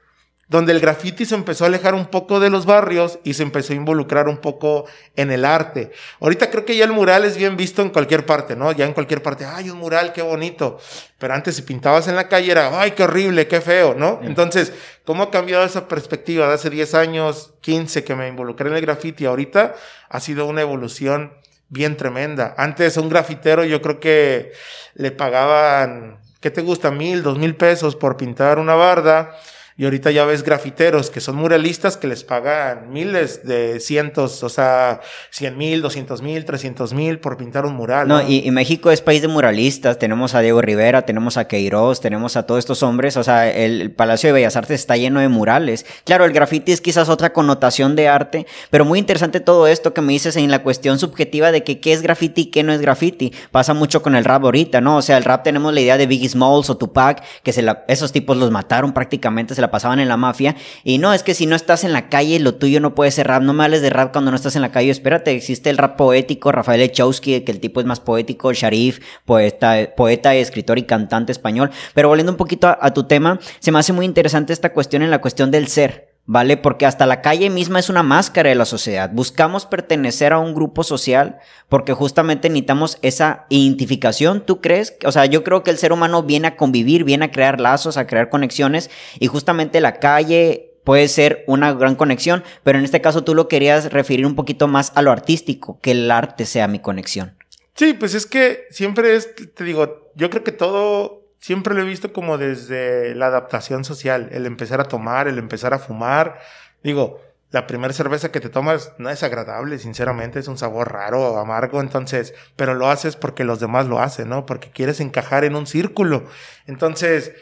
donde 0.48 0.72
el 0.72 0.80
graffiti 0.80 1.24
se 1.24 1.34
empezó 1.34 1.64
a 1.64 1.68
alejar 1.68 1.94
un 1.94 2.04
poco 2.04 2.40
de 2.40 2.50
los 2.50 2.66
barrios 2.66 3.20
y 3.24 3.32
se 3.32 3.42
empezó 3.42 3.72
a 3.72 3.76
involucrar 3.76 4.28
un 4.28 4.36
poco 4.36 4.84
en 5.16 5.30
el 5.30 5.46
arte. 5.46 5.92
Ahorita 6.20 6.50
creo 6.50 6.66
que 6.66 6.76
ya 6.76 6.84
el 6.84 6.92
mural 6.92 7.24
es 7.24 7.38
bien 7.38 7.56
visto 7.56 7.80
en 7.80 7.88
cualquier 7.88 8.26
parte, 8.26 8.54
¿no? 8.54 8.70
Ya 8.70 8.84
en 8.84 8.92
cualquier 8.92 9.22
parte, 9.22 9.46
ay, 9.46 9.70
un 9.70 9.78
mural, 9.78 10.12
qué 10.12 10.20
bonito. 10.20 10.78
Pero 11.16 11.32
antes 11.32 11.56
si 11.56 11.62
pintabas 11.62 12.06
en 12.06 12.16
la 12.16 12.28
calle 12.28 12.52
era, 12.52 12.78
ay, 12.78 12.90
qué 12.90 13.04
horrible, 13.04 13.48
qué 13.48 13.62
feo, 13.62 13.94
¿no? 13.94 14.20
Entonces, 14.24 14.74
¿cómo 15.06 15.22
ha 15.22 15.30
cambiado 15.30 15.64
esa 15.64 15.88
perspectiva 15.88 16.48
de 16.48 16.52
hace 16.52 16.68
10 16.68 16.94
años, 16.96 17.54
15 17.62 18.04
que 18.04 18.14
me 18.14 18.28
involucré 18.28 18.68
en 18.68 18.76
el 18.76 18.82
graffiti? 18.82 19.24
Ahorita 19.24 19.74
ha 20.10 20.20
sido 20.20 20.44
una 20.44 20.60
evolución 20.60 21.32
bien 21.68 21.96
tremenda. 21.96 22.54
Antes 22.56 22.96
un 22.96 23.08
grafitero 23.08 23.64
yo 23.64 23.82
creo 23.82 24.00
que 24.00 24.52
le 24.94 25.10
pagaban, 25.10 26.18
¿qué 26.40 26.50
te 26.50 26.62
gusta? 26.62 26.90
Mil, 26.90 27.22
dos 27.22 27.38
mil 27.38 27.56
pesos 27.56 27.96
por 27.96 28.16
pintar 28.16 28.58
una 28.58 28.74
barda 28.74 29.36
y 29.76 29.84
ahorita 29.84 30.12
ya 30.12 30.24
ves 30.24 30.44
grafiteros 30.44 31.10
que 31.10 31.20
son 31.20 31.34
muralistas 31.34 31.96
que 31.96 32.06
les 32.06 32.22
pagan 32.22 32.92
miles 32.92 33.44
de 33.44 33.80
cientos, 33.80 34.44
o 34.44 34.48
sea, 34.48 35.00
cien 35.30 35.58
mil, 35.58 35.82
doscientos 35.82 36.22
mil, 36.22 36.44
trescientos 36.44 36.94
mil 36.94 37.18
por 37.18 37.36
pintar 37.36 37.66
un 37.66 37.74
mural. 37.74 38.06
No, 38.06 38.22
Y, 38.22 38.48
México 38.52 38.92
es 38.92 39.00
país 39.00 39.20
de 39.20 39.26
muralistas. 39.26 39.98
Tenemos 39.98 40.36
a 40.36 40.40
Diego 40.40 40.62
Rivera, 40.62 41.02
tenemos 41.02 41.36
a 41.36 41.48
Queiroz, 41.48 42.00
tenemos 42.00 42.36
a 42.36 42.44
todos 42.44 42.60
estos 42.60 42.84
hombres. 42.84 43.16
O 43.16 43.24
sea, 43.24 43.50
el, 43.50 43.90
Palacio 43.90 44.28
de 44.28 44.34
Bellas 44.34 44.54
Artes 44.54 44.78
está 44.78 44.96
lleno 44.96 45.18
de 45.18 45.28
murales. 45.28 45.86
Claro, 46.04 46.24
el 46.24 46.32
graffiti 46.32 46.70
es 46.70 46.80
quizás 46.80 47.08
otra 47.08 47.32
connotación 47.32 47.96
de 47.96 48.06
arte, 48.06 48.46
pero 48.70 48.84
muy 48.84 49.00
interesante 49.00 49.40
todo 49.40 49.66
esto 49.66 49.92
que 49.92 50.02
me 50.02 50.12
dices 50.12 50.36
en 50.36 50.52
la 50.52 50.62
cuestión 50.62 51.00
subjetiva 51.00 51.50
de 51.50 51.64
que 51.64 51.80
qué 51.80 51.92
es 51.92 52.02
graffiti 52.02 52.42
y 52.42 52.46
qué 52.46 52.62
no 52.62 52.72
es 52.72 52.80
graffiti. 52.80 53.32
Pasa 53.50 53.74
mucho 53.74 54.02
con 54.02 54.14
el 54.14 54.24
rap 54.24 54.44
ahorita, 54.44 54.80
¿no? 54.80 54.98
O 54.98 55.02
sea, 55.02 55.16
el 55.16 55.24
rap 55.24 55.42
tenemos 55.42 55.74
la 55.74 55.80
idea 55.80 55.96
de 55.96 56.06
Biggie 56.06 56.28
Smalls 56.28 56.70
o 56.70 56.76
Tupac, 56.76 57.24
que 57.42 57.52
se 57.52 57.62
la, 57.62 57.84
esos 57.88 58.12
tipos 58.12 58.36
los 58.36 58.52
mataron 58.52 58.92
prácticamente, 58.92 59.56
se 59.56 59.63
la 59.64 59.70
pasaban 59.70 59.98
en 59.98 60.08
la 60.08 60.16
mafia. 60.16 60.56
Y 60.84 60.98
no, 60.98 61.12
es 61.12 61.22
que 61.22 61.34
si 61.34 61.46
no 61.46 61.56
estás 61.56 61.84
en 61.84 61.92
la 61.92 62.08
calle, 62.08 62.38
lo 62.38 62.54
tuyo 62.54 62.80
no 62.80 62.94
puede 62.94 63.10
ser 63.10 63.26
rap. 63.26 63.42
No 63.42 63.52
me 63.52 63.64
hables 63.64 63.82
de 63.82 63.90
rap 63.90 64.12
cuando 64.12 64.30
no 64.30 64.36
estás 64.36 64.56
en 64.56 64.62
la 64.62 64.70
calle. 64.70 64.90
Espérate, 64.90 65.32
existe 65.32 65.70
el 65.70 65.78
rap 65.78 65.96
poético, 65.96 66.52
Rafael 66.52 66.80
Echowski, 66.80 67.40
que 67.40 67.52
el 67.52 67.60
tipo 67.60 67.80
es 67.80 67.86
más 67.86 68.00
poético, 68.00 68.52
Sharif, 68.52 69.00
poeta, 69.24 69.90
poeta, 69.96 70.34
escritor 70.34 70.78
y 70.78 70.84
cantante 70.84 71.32
español. 71.32 71.70
Pero 71.94 72.08
volviendo 72.08 72.32
un 72.32 72.38
poquito 72.38 72.68
a, 72.68 72.78
a 72.80 72.92
tu 72.92 73.04
tema, 73.04 73.40
se 73.58 73.72
me 73.72 73.78
hace 73.78 73.92
muy 73.92 74.06
interesante 74.06 74.52
esta 74.52 74.72
cuestión 74.72 75.02
en 75.02 75.10
la 75.10 75.20
cuestión 75.20 75.50
del 75.50 75.68
ser. 75.68 76.13
¿Vale? 76.26 76.56
Porque 76.56 76.86
hasta 76.86 77.06
la 77.06 77.20
calle 77.20 77.50
misma 77.50 77.78
es 77.78 77.90
una 77.90 78.02
máscara 78.02 78.48
de 78.48 78.54
la 78.54 78.64
sociedad. 78.64 79.10
Buscamos 79.12 79.66
pertenecer 79.66 80.32
a 80.32 80.38
un 80.38 80.54
grupo 80.54 80.82
social 80.82 81.38
porque 81.68 81.92
justamente 81.92 82.48
necesitamos 82.48 82.98
esa 83.02 83.46
identificación, 83.48 84.44
¿tú 84.44 84.60
crees? 84.60 84.96
O 85.04 85.12
sea, 85.12 85.26
yo 85.26 85.44
creo 85.44 85.62
que 85.62 85.70
el 85.70 85.78
ser 85.78 85.92
humano 85.92 86.22
viene 86.22 86.48
a 86.48 86.56
convivir, 86.56 87.04
viene 87.04 87.26
a 87.26 87.30
crear 87.30 87.60
lazos, 87.60 87.96
a 87.96 88.06
crear 88.06 88.30
conexiones 88.30 88.90
y 89.18 89.26
justamente 89.26 89.80
la 89.80 89.98
calle 89.98 90.70
puede 90.84 91.08
ser 91.08 91.44
una 91.46 91.72
gran 91.72 91.96
conexión, 91.96 92.44
pero 92.62 92.78
en 92.78 92.84
este 92.84 93.00
caso 93.00 93.24
tú 93.24 93.34
lo 93.34 93.48
querías 93.48 93.92
referir 93.92 94.26
un 94.26 94.34
poquito 94.34 94.68
más 94.68 94.92
a 94.94 95.02
lo 95.02 95.10
artístico, 95.10 95.78
que 95.80 95.92
el 95.92 96.10
arte 96.10 96.44
sea 96.46 96.68
mi 96.68 96.78
conexión. 96.78 97.36
Sí, 97.74 97.94
pues 97.94 98.14
es 98.14 98.26
que 98.26 98.64
siempre 98.70 99.16
es, 99.16 99.34
te 99.34 99.64
digo, 99.64 100.12
yo 100.14 100.30
creo 100.30 100.44
que 100.44 100.52
todo 100.52 101.23
siempre 101.44 101.74
lo 101.74 101.82
he 101.82 101.84
visto 101.84 102.10
como 102.10 102.38
desde 102.38 103.14
la 103.14 103.26
adaptación 103.26 103.84
social, 103.84 104.30
el 104.32 104.46
empezar 104.46 104.80
a 104.80 104.88
tomar, 104.88 105.28
el 105.28 105.36
empezar 105.36 105.74
a 105.74 105.78
fumar. 105.78 106.40
Digo, 106.82 107.20
la 107.50 107.66
primera 107.66 107.92
cerveza 107.92 108.32
que 108.32 108.40
te 108.40 108.48
tomas 108.48 108.94
no 108.96 109.10
es 109.10 109.22
agradable, 109.22 109.78
sinceramente, 109.78 110.38
es 110.38 110.48
un 110.48 110.56
sabor 110.56 110.90
raro, 110.90 111.36
amargo, 111.36 111.82
entonces, 111.82 112.32
pero 112.56 112.72
lo 112.72 112.88
haces 112.88 113.16
porque 113.16 113.44
los 113.44 113.60
demás 113.60 113.86
lo 113.86 114.00
hacen, 114.00 114.30
¿no? 114.30 114.46
Porque 114.46 114.70
quieres 114.70 115.00
encajar 115.00 115.44
en 115.44 115.54
un 115.54 115.66
círculo. 115.66 116.24
Entonces, 116.66 117.34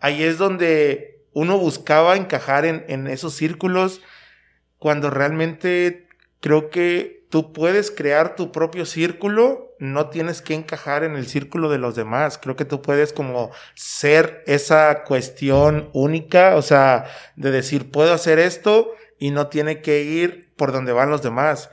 ahí 0.00 0.22
es 0.22 0.38
donde 0.38 1.26
uno 1.34 1.58
buscaba 1.58 2.16
encajar 2.16 2.64
en, 2.64 2.86
en 2.88 3.08
esos 3.08 3.34
círculos 3.34 4.00
cuando 4.78 5.10
realmente 5.10 6.08
creo 6.40 6.70
que 6.70 7.26
tú 7.28 7.52
puedes 7.52 7.90
crear 7.90 8.36
tu 8.36 8.52
propio 8.52 8.86
círculo, 8.86 9.69
no 9.80 10.10
tienes 10.10 10.42
que 10.42 10.54
encajar 10.54 11.04
en 11.04 11.16
el 11.16 11.26
círculo 11.26 11.70
de 11.70 11.78
los 11.78 11.96
demás. 11.96 12.38
Creo 12.38 12.54
que 12.54 12.66
tú 12.66 12.82
puedes 12.82 13.12
como 13.12 13.50
ser 13.74 14.44
esa 14.46 15.04
cuestión 15.04 15.90
única, 15.94 16.54
o 16.56 16.62
sea, 16.62 17.06
de 17.36 17.50
decir, 17.50 17.90
puedo 17.90 18.12
hacer 18.12 18.38
esto 18.38 18.92
y 19.18 19.30
no 19.30 19.48
tiene 19.48 19.80
que 19.80 20.02
ir 20.02 20.52
por 20.56 20.72
donde 20.72 20.92
van 20.92 21.10
los 21.10 21.22
demás. 21.22 21.70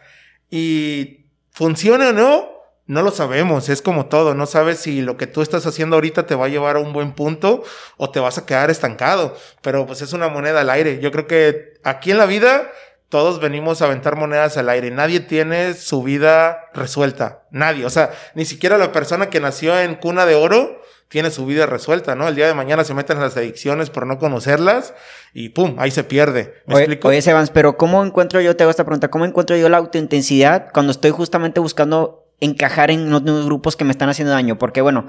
Y 0.49 1.27
funciona 1.51 2.09
o 2.09 2.13
no, 2.13 2.49
no 2.85 3.01
lo 3.01 3.11
sabemos, 3.11 3.67
es 3.67 3.81
como 3.81 4.05
todo, 4.05 4.33
no 4.33 4.45
sabes 4.45 4.79
si 4.79 5.01
lo 5.01 5.17
que 5.17 5.27
tú 5.27 5.41
estás 5.41 5.65
haciendo 5.65 5.97
ahorita 5.97 6.25
te 6.25 6.35
va 6.35 6.45
a 6.45 6.49
llevar 6.49 6.77
a 6.77 6.79
un 6.79 6.93
buen 6.93 7.11
punto 7.11 7.63
o 7.97 8.09
te 8.09 8.21
vas 8.21 8.37
a 8.37 8.45
quedar 8.45 8.71
estancado, 8.71 9.35
pero 9.61 9.85
pues 9.85 10.01
es 10.01 10.13
una 10.13 10.29
moneda 10.29 10.61
al 10.61 10.69
aire. 10.69 10.99
Yo 11.01 11.11
creo 11.11 11.27
que 11.27 11.73
aquí 11.83 12.11
en 12.11 12.17
la 12.17 12.25
vida 12.25 12.71
todos 13.09 13.39
venimos 13.39 13.81
a 13.81 13.85
aventar 13.85 14.15
monedas 14.15 14.57
al 14.57 14.69
aire. 14.69 14.91
Nadie 14.91 15.21
tiene 15.21 15.73
su 15.73 16.03
vida 16.03 16.65
resuelta. 16.73 17.43
Nadie. 17.51 17.85
O 17.85 17.89
sea, 17.89 18.11
ni 18.35 18.45
siquiera 18.45 18.77
la 18.77 18.91
persona 18.91 19.29
que 19.29 19.39
nació 19.39 19.79
en 19.79 19.95
cuna 19.95 20.25
de 20.25 20.35
oro 20.35 20.81
tiene 21.07 21.31
su 21.31 21.45
vida 21.45 21.65
resuelta, 21.65 22.15
¿no? 22.15 22.27
El 22.27 22.35
día 22.35 22.47
de 22.47 22.53
mañana 22.53 22.83
se 22.83 22.93
meten 22.93 23.17
en 23.17 23.23
las 23.23 23.37
adicciones 23.37 23.89
por 23.89 24.05
no 24.05 24.19
conocerlas 24.19 24.93
y 25.33 25.49
pum, 25.49 25.75
ahí 25.79 25.89
se 25.89 26.03
pierde. 26.03 26.61
¿Me 26.65 26.75
oye, 26.75 26.83
explico? 26.83 27.07
Oye, 27.07 27.21
Sebans, 27.21 27.49
pero 27.49 27.77
¿cómo 27.77 28.03
encuentro 28.03 28.41
yo, 28.41 28.55
te 28.57 28.63
hago 28.63 28.71
esta 28.71 28.83
pregunta, 28.83 29.09
¿cómo 29.09 29.23
encuentro 29.23 29.55
yo 29.55 29.69
la 29.69 29.77
autointensidad 29.77 30.67
cuando 30.73 30.91
estoy 30.91 31.11
justamente 31.11 31.61
buscando 31.61 32.26
encajar 32.39 32.91
en 32.91 33.13
unos 33.13 33.45
grupos 33.45 33.75
que 33.75 33.85
me 33.85 33.91
están 33.91 34.09
haciendo 34.09 34.33
daño? 34.33 34.57
Porque 34.57 34.81
bueno, 34.81 35.07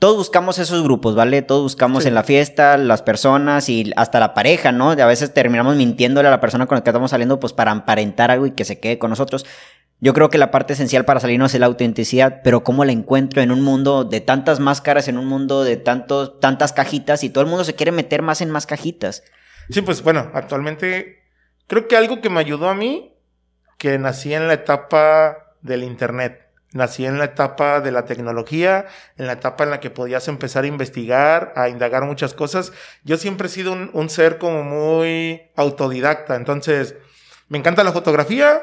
todos 0.00 0.16
buscamos 0.16 0.58
esos 0.58 0.82
grupos, 0.82 1.14
¿vale? 1.14 1.42
Todos 1.42 1.62
buscamos 1.62 2.06
en 2.06 2.14
la 2.14 2.22
fiesta, 2.22 2.78
las 2.78 3.02
personas 3.02 3.68
y 3.68 3.92
hasta 3.96 4.18
la 4.18 4.32
pareja, 4.32 4.72
¿no? 4.72 4.92
a 4.92 5.06
veces 5.06 5.34
terminamos 5.34 5.76
mintiéndole 5.76 6.26
a 6.26 6.30
la 6.30 6.40
persona 6.40 6.66
con 6.66 6.76
la 6.76 6.82
que 6.82 6.88
estamos 6.88 7.10
saliendo, 7.10 7.38
pues 7.38 7.52
para 7.52 7.70
aparentar 7.72 8.30
algo 8.30 8.46
y 8.46 8.52
que 8.52 8.64
se 8.64 8.80
quede 8.80 8.98
con 8.98 9.10
nosotros. 9.10 9.44
Yo 10.02 10.14
creo 10.14 10.30
que 10.30 10.38
la 10.38 10.50
parte 10.50 10.72
esencial 10.72 11.04
para 11.04 11.20
salirnos 11.20 11.52
es 11.52 11.60
la 11.60 11.66
autenticidad, 11.66 12.40
pero 12.42 12.64
¿cómo 12.64 12.86
la 12.86 12.92
encuentro 12.92 13.42
en 13.42 13.52
un 13.52 13.60
mundo 13.60 14.04
de 14.04 14.22
tantas 14.22 14.58
máscaras, 14.58 15.08
en 15.08 15.18
un 15.18 15.26
mundo 15.26 15.62
de 15.62 15.76
tantos, 15.76 16.40
tantas 16.40 16.72
cajitas 16.72 17.22
y 17.22 17.28
todo 17.28 17.44
el 17.44 17.50
mundo 17.50 17.64
se 17.64 17.74
quiere 17.74 17.92
meter 17.92 18.22
más 18.22 18.40
en 18.40 18.50
más 18.50 18.64
cajitas? 18.64 19.22
Sí, 19.68 19.82
pues 19.82 20.02
bueno, 20.02 20.30
actualmente 20.32 21.24
creo 21.66 21.86
que 21.86 21.98
algo 21.98 22.22
que 22.22 22.30
me 22.30 22.40
ayudó 22.40 22.70
a 22.70 22.74
mí, 22.74 23.14
que 23.76 23.98
nací 23.98 24.32
en 24.32 24.48
la 24.48 24.54
etapa 24.54 25.54
del 25.60 25.84
Internet. 25.84 26.49
Nací 26.72 27.04
en 27.04 27.18
la 27.18 27.24
etapa 27.24 27.80
de 27.80 27.90
la 27.90 28.04
tecnología, 28.04 28.86
en 29.16 29.26
la 29.26 29.32
etapa 29.32 29.64
en 29.64 29.70
la 29.70 29.80
que 29.80 29.90
podías 29.90 30.28
empezar 30.28 30.62
a 30.62 30.68
investigar, 30.68 31.52
a 31.56 31.68
indagar 31.68 32.04
muchas 32.04 32.32
cosas. 32.32 32.72
Yo 33.02 33.16
siempre 33.16 33.48
he 33.48 33.50
sido 33.50 33.72
un, 33.72 34.10
ser 34.10 34.38
como 34.38 34.62
muy 34.62 35.50
autodidacta, 35.56 36.36
entonces 36.36 36.94
me 37.48 37.58
encanta 37.58 37.82
la 37.82 37.90
fotografía, 37.90 38.62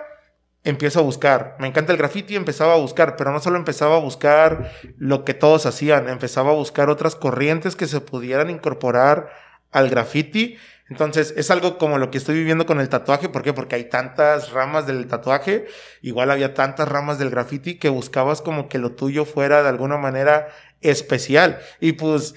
empiezo 0.64 1.00
a 1.00 1.04
buscar. 1.04 1.58
Me 1.60 1.68
encanta 1.68 1.92
el 1.92 1.98
graffiti, 1.98 2.38
empezaba 2.38 2.74
a 2.74 2.78
buscar, 2.78 3.18
pero 3.18 3.34
no 3.34 3.42
solo 3.42 3.58
empezaba 3.58 3.98
a 3.98 4.00
buscar 4.00 4.72
lo 4.98 5.26
que 5.26 5.34
todos 5.34 5.66
hacían, 5.66 6.08
empezaba 6.08 6.52
a 6.52 6.56
buscar 6.56 6.90
otras 6.90 7.16
corrientes 7.16 7.76
que 7.76 7.88
se 7.88 8.00
pudieran 8.00 8.50
incorporar 8.50 9.30
al 9.72 9.90
graffiti 9.90 10.58
entonces, 10.90 11.34
es 11.36 11.52
algo 11.52 11.78
como 11.78 11.98
lo 11.98 12.12
que 12.12 12.18
estoy 12.18 12.36
viviendo 12.36 12.66
con 12.66 12.80
el 12.80 12.88
tatuaje. 12.88 13.28
¿Por 13.28 13.44
qué? 13.44 13.52
Porque 13.52 13.76
hay 13.76 13.90
tantas 13.90 14.52
ramas 14.52 14.88
del 14.88 15.08
tatuaje. 15.08 15.68
Igual 16.02 16.32
había 16.32 16.54
tantas 16.54 16.88
ramas 16.88 17.20
del 17.20 17.30
graffiti 17.30 17.78
que 17.78 17.90
buscabas 17.90 18.42
como 18.42 18.70
que 18.70 18.78
lo 18.78 18.94
tuyo 18.94 19.26
fuera 19.26 19.64
de 19.64 19.70
alguna 19.70 19.98
manera 19.98 20.48
especial. 20.82 21.60
Y 21.82 21.94
pues, 21.94 22.36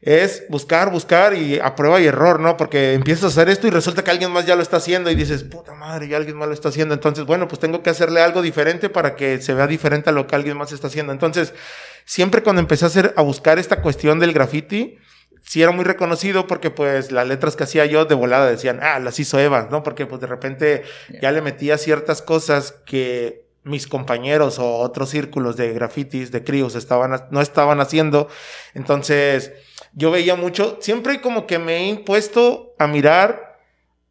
es 0.00 0.44
buscar, 0.48 0.90
buscar 0.90 1.34
y 1.34 1.60
a 1.60 1.76
prueba 1.76 2.00
y 2.00 2.06
error, 2.06 2.40
¿no? 2.40 2.56
Porque 2.56 2.94
empiezas 2.94 3.24
a 3.24 3.26
hacer 3.28 3.48
esto 3.48 3.68
y 3.68 3.70
resulta 3.70 4.02
que 4.02 4.10
alguien 4.10 4.32
más 4.32 4.44
ya 4.44 4.56
lo 4.56 4.62
está 4.62 4.78
haciendo 4.78 5.08
y 5.10 5.14
dices, 5.14 5.44
puta 5.44 5.74
madre, 5.74 6.08
ya 6.08 6.16
alguien 6.16 6.36
más 6.36 6.48
lo 6.48 6.54
está 6.54 6.70
haciendo. 6.70 6.94
Entonces, 6.94 7.26
bueno, 7.26 7.46
pues 7.46 7.60
tengo 7.60 7.82
que 7.82 7.90
hacerle 7.90 8.20
algo 8.20 8.42
diferente 8.42 8.90
para 8.90 9.14
que 9.14 9.40
se 9.40 9.54
vea 9.54 9.68
diferente 9.68 10.10
a 10.10 10.12
lo 10.12 10.26
que 10.26 10.34
alguien 10.34 10.56
más 10.56 10.72
está 10.72 10.88
haciendo. 10.88 11.12
Entonces, 11.12 11.54
siempre 12.04 12.42
cuando 12.42 12.60
empecé 12.60 12.84
a 12.84 12.88
hacer, 12.88 13.14
a 13.16 13.22
buscar 13.22 13.60
esta 13.60 13.82
cuestión 13.82 14.18
del 14.18 14.32
graffiti, 14.32 14.98
sí 15.42 15.62
era 15.62 15.72
muy 15.72 15.84
reconocido 15.84 16.46
porque 16.46 16.70
pues 16.70 17.12
las 17.12 17.26
letras 17.26 17.56
que 17.56 17.64
hacía 17.64 17.86
yo 17.86 18.04
de 18.04 18.14
volada 18.14 18.50
decían, 18.50 18.80
ah, 18.82 18.98
las 18.98 19.18
hizo 19.18 19.38
Evans, 19.38 19.70
¿no? 19.70 19.82
Porque 19.82 20.06
pues 20.06 20.20
de 20.20 20.26
repente 20.26 20.82
ya 21.20 21.32
le 21.32 21.42
metía 21.42 21.78
ciertas 21.78 22.22
cosas 22.22 22.72
que 22.84 23.48
mis 23.64 23.86
compañeros 23.86 24.58
o 24.58 24.78
otros 24.78 25.10
círculos 25.10 25.56
de 25.56 25.72
grafitis, 25.72 26.32
de 26.32 26.42
críos 26.42 26.74
estaban, 26.74 27.26
no 27.30 27.40
estaban 27.40 27.80
haciendo. 27.80 28.28
Entonces 28.74 29.52
yo 29.92 30.10
veía 30.10 30.36
mucho, 30.36 30.78
siempre 30.80 31.20
como 31.20 31.46
que 31.46 31.58
me 31.58 31.76
he 31.76 31.88
impuesto 31.88 32.74
a 32.78 32.86
mirar 32.86 33.48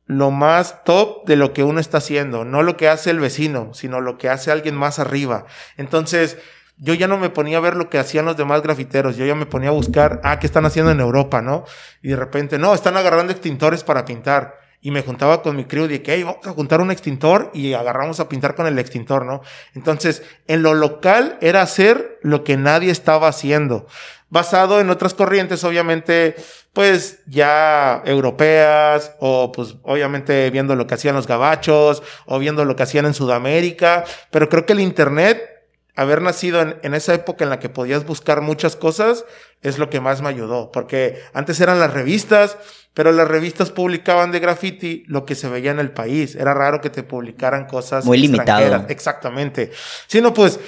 lo 0.06 0.32
más 0.32 0.84
top 0.86 1.26
de 1.26 1.36
lo 1.36 1.54
que 1.54 1.63
uno 1.63 1.82
está 1.82 1.98
haciendo, 1.98 2.46
no 2.46 2.63
lo 2.63 2.78
que 2.78 2.88
hace 2.88 3.10
el 3.10 3.20
vecino, 3.20 3.74
sino 3.74 4.00
lo 4.00 4.18
que 4.18 4.30
hace 4.30 4.52
alguien 4.52 4.76
más 4.76 5.00
arriba. 5.00 5.46
Entonces, 5.76 6.38
yo 6.78 6.94
ya 6.94 7.08
no 7.08 7.18
me 7.18 7.30
ponía 7.30 7.58
a 7.58 7.62
ver 7.62 7.76
lo 7.76 7.90
que 7.90 7.98
hacían 7.98 8.26
los 8.26 8.38
demás 8.38 8.62
grafiteros, 8.62 9.18
yo 9.18 9.26
ya 9.26 9.36
me 9.36 9.46
ponía 9.46 9.70
a 9.70 9.74
buscar, 9.74 10.22
ah, 10.24 10.40
¿qué 10.40 10.46
están 10.46 10.66
haciendo 10.66 10.92
en 10.92 11.00
Europa, 11.00 11.42
no? 11.42 11.66
Y 12.02 12.10
de 12.10 12.16
repente, 12.16 12.58
no, 12.58 12.74
están 12.74 12.98
agarrando 12.98 13.32
extintores 13.32 13.84
para 13.84 14.06
pintar. 14.06 14.60
Y 14.80 14.92
me 14.92 15.02
juntaba 15.02 15.42
con 15.42 15.56
mi 15.56 15.66
crew 15.66 15.86
y 15.86 15.88
dije, 15.88 16.04
hey, 16.08 16.24
vamos 16.24 16.46
a 16.46 16.52
juntar 16.52 16.82
un 16.82 16.92
extintor 16.92 17.50
y 17.54 17.74
agarramos 17.74 18.20
a 18.20 18.30
pintar 18.30 18.54
con 18.54 18.68
el 18.68 18.78
extintor, 18.78 19.26
¿no? 19.26 19.42
Entonces, 19.74 20.22
en 20.46 20.62
lo 20.62 20.76
local 20.76 21.38
era 21.42 21.63
hacer 21.63 22.20
lo 22.22 22.44
que 22.44 22.58
nadie 22.58 22.92
estaba 22.92 23.28
haciendo. 23.28 23.88
Basado 24.30 24.80
en 24.80 24.92
otras 24.92 25.16
corrientes, 25.16 25.63
obviamente, 25.63 26.36
pues 26.74 27.22
ya 27.26 28.04
europeas, 28.06 29.13
o 29.20 29.52
pues 29.52 29.76
obviamente 29.82 30.50
viendo 30.52 30.76
lo 30.76 30.86
que 30.86 30.94
hacían 30.94 31.16
los 31.16 31.26
gabachos, 31.26 32.04
o 32.28 32.38
viendo 32.38 32.63
lo 32.63 32.76
que 32.76 32.84
hacían 32.84 33.08
en 33.08 33.16
Sudamérica. 33.16 34.04
Pero 34.30 34.48
creo 34.48 34.68
que 34.68 34.74
el 34.74 34.82
Internet 34.82 35.57
haber 35.97 36.21
nacido 36.21 36.62
en, 36.62 36.93
esa 36.93 37.15
época 37.15 37.43
en 37.43 37.49
la 37.49 37.60
que 37.60 37.69
podías 37.69 38.05
buscar 38.05 38.41
muchas 38.41 38.75
cosas 38.75 39.25
es 39.63 39.79
lo 39.79 39.89
que 39.89 39.99
más 39.99 40.21
me 40.21 40.29
ayudó, 40.29 40.71
porque 40.71 41.19
antes 41.33 41.60
eran 41.60 41.79
las 41.79 41.91
revistas, 41.91 42.55
pero 42.93 43.12
las 43.12 43.27
revistas 43.27 43.71
publicaban 43.71 44.31
de 44.31 44.39
graffiti 44.39 45.03
lo 45.07 45.25
que 45.25 45.33
se 45.33 45.49
veía 45.49 45.71
en 45.71 45.79
el 45.79 45.89
país. 45.89 46.36
Era 46.36 46.53
raro 46.53 46.81
que 46.81 46.91
te 46.91 47.01
publicaran 47.01 47.65
cosas 47.65 48.05
muy 48.05 48.19
limitadas. 48.19 48.86
Exactamente. 48.89 49.71
Si 50.05 50.21
no, 50.21 50.36
pues 50.36 50.60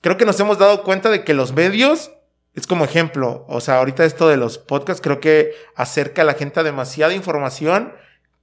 creo 0.00 0.16
que 0.16 0.24
nos 0.24 0.40
hemos 0.40 0.56
dado 0.56 0.82
cuenta 0.82 1.10
de 1.10 1.24
que 1.24 1.34
los 1.34 1.52
medios 1.52 2.12
es 2.54 2.66
como 2.66 2.86
ejemplo, 2.86 3.44
o 3.48 3.60
sea, 3.60 3.76
ahorita 3.76 4.06
esto 4.06 4.28
de 4.28 4.38
los 4.38 4.56
podcasts 4.56 5.02
creo 5.02 5.20
que 5.20 5.52
acerca 5.76 6.22
a 6.22 6.24
la 6.24 6.34
gente 6.34 6.58
a 6.58 6.62
demasiada 6.62 7.12
información 7.12 7.92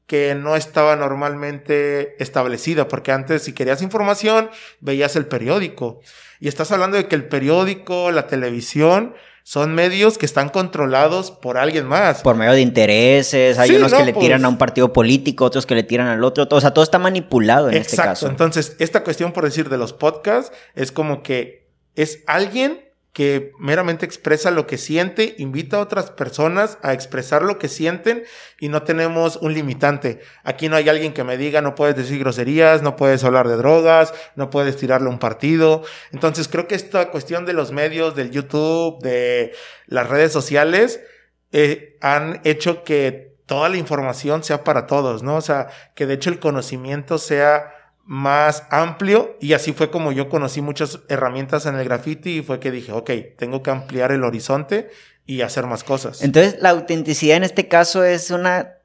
que 0.08 0.36
no 0.36 0.56
estaba 0.56 0.96
normalmente 0.96 2.22
establecida, 2.24 2.88
porque 2.88 3.12
antes 3.12 3.43
si 3.43 3.54
querías 3.54 3.82
información 3.82 4.50
veías 4.80 5.15
el 5.17 5.28
periódico. 5.28 6.00
Y 6.39 6.48
estás 6.48 6.72
hablando 6.72 6.98
de 6.98 7.08
que 7.08 7.15
el 7.15 7.28
periódico, 7.28 8.12
la 8.12 8.28
televisión, 8.28 9.13
son 9.43 9.76
medios 9.76 10.17
que 10.17 10.26
están 10.26 10.50
controlados 10.50 11.32
por 11.32 11.58
alguien 11.58 11.86
más. 11.86 12.22
Por 12.22 12.36
medio 12.36 12.54
de 12.54 12.62
intereses, 12.62 13.58
hay 13.60 13.76
unos 13.76 13.93
que 13.93 14.04
le 14.04 14.13
tiran 14.13 14.39
pues 14.39 14.46
a 14.46 14.50
un 14.50 14.58
partido 14.58 14.91
político, 14.91 15.46
otros 15.46 15.65
que 15.65 15.76
le 15.76 15.84
tiran 15.84 16.08
al 16.08 16.24
otro, 16.24 16.48
o 16.50 16.62
sea, 16.62 16.74
todo 16.74 16.84
está 16.84 17.00
manipulado 17.00 17.70
en 17.70 17.76
este 17.76 17.98
caso. 17.98 18.28
Entonces, 18.28 18.76
esta 18.80 19.04
cuestión, 19.04 19.34
por 19.34 19.43
decir, 19.43 19.70
de 19.70 19.78
los 19.78 19.93
podcasts, 19.93 20.52
es 20.76 20.91
como 20.91 21.22
que 21.24 21.70
es 21.96 22.24
alguien 22.28 22.87
que 23.18 23.52
meramente 23.58 24.06
expresa 24.06 24.52
lo 24.52 24.68
que 24.68 24.78
siente, 24.78 25.34
invita 25.40 25.78
a 25.78 25.80
otras 25.80 26.12
personas 26.12 26.78
a 26.84 26.94
expresar 26.94 27.42
lo 27.42 27.58
que 27.58 27.68
sienten 27.68 28.24
y 28.60 28.70
no 28.70 28.84
tenemos 28.84 29.38
un 29.38 29.56
limitante. 29.56 30.20
Aquí 30.44 30.70
no 30.70 30.76
hay 30.76 30.88
alguien 30.88 31.16
que 31.16 31.24
me 31.24 31.36
diga 31.36 31.64
no 31.64 31.74
puedes 31.74 31.96
decir 31.96 32.20
groserías, 32.20 32.84
no 32.84 32.96
puedes 32.96 33.24
hablar 33.24 33.48
de 33.48 33.56
drogas, 33.56 34.14
no 34.36 34.52
puedes 34.52 34.78
tirarle 34.78 35.10
un 35.10 35.18
partido. 35.18 35.82
Entonces 36.12 36.48
creo 36.48 36.68
que 36.68 36.76
esta 36.76 37.10
cuestión 37.10 37.48
de 37.48 37.54
los 37.54 37.72
medios, 37.72 38.16
del 38.16 38.30
YouTube, 38.30 39.02
de 39.02 39.52
las 39.88 40.08
redes 40.08 40.32
sociales, 40.32 41.02
eh, 41.52 41.98
han 42.02 42.42
hecho 42.44 42.84
que 42.84 43.36
toda 43.48 43.68
la 43.68 43.78
información 43.78 44.44
sea 44.44 44.64
para 44.64 44.86
todos, 44.86 45.24
¿no? 45.24 45.38
O 45.38 45.42
sea, 45.42 45.70
que 45.96 46.06
de 46.06 46.14
hecho 46.14 46.30
el 46.30 46.38
conocimiento 46.38 47.18
sea 47.18 47.77
más 48.08 48.63
amplio 48.70 49.36
y 49.41 49.52
así 49.52 49.74
fue 49.74 49.91
como 49.91 50.13
yo 50.13 50.30
conocí 50.30 50.62
muchas 50.62 51.02
herramientas 51.10 51.65
en 51.65 51.76
el 51.76 51.84
graffiti 51.84 52.38
y 52.38 52.41
fue 52.41 52.60
que 52.60 52.72
dije, 52.72 52.93
ok, 52.93 53.12
tengo 53.38 53.62
que 53.62 53.70
ampliar 53.70 54.13
el 54.13 54.24
horizonte 54.24 54.89
y 55.26 55.41
hacer 55.41 55.67
más 55.67 55.84
cosas. 55.84 56.24
Entonces, 56.24 56.56
la 56.62 56.70
autenticidad 56.70 57.36
en 57.36 57.43
este 57.43 57.67
caso 57.67 58.06
es 58.06 58.32
una 58.32 58.77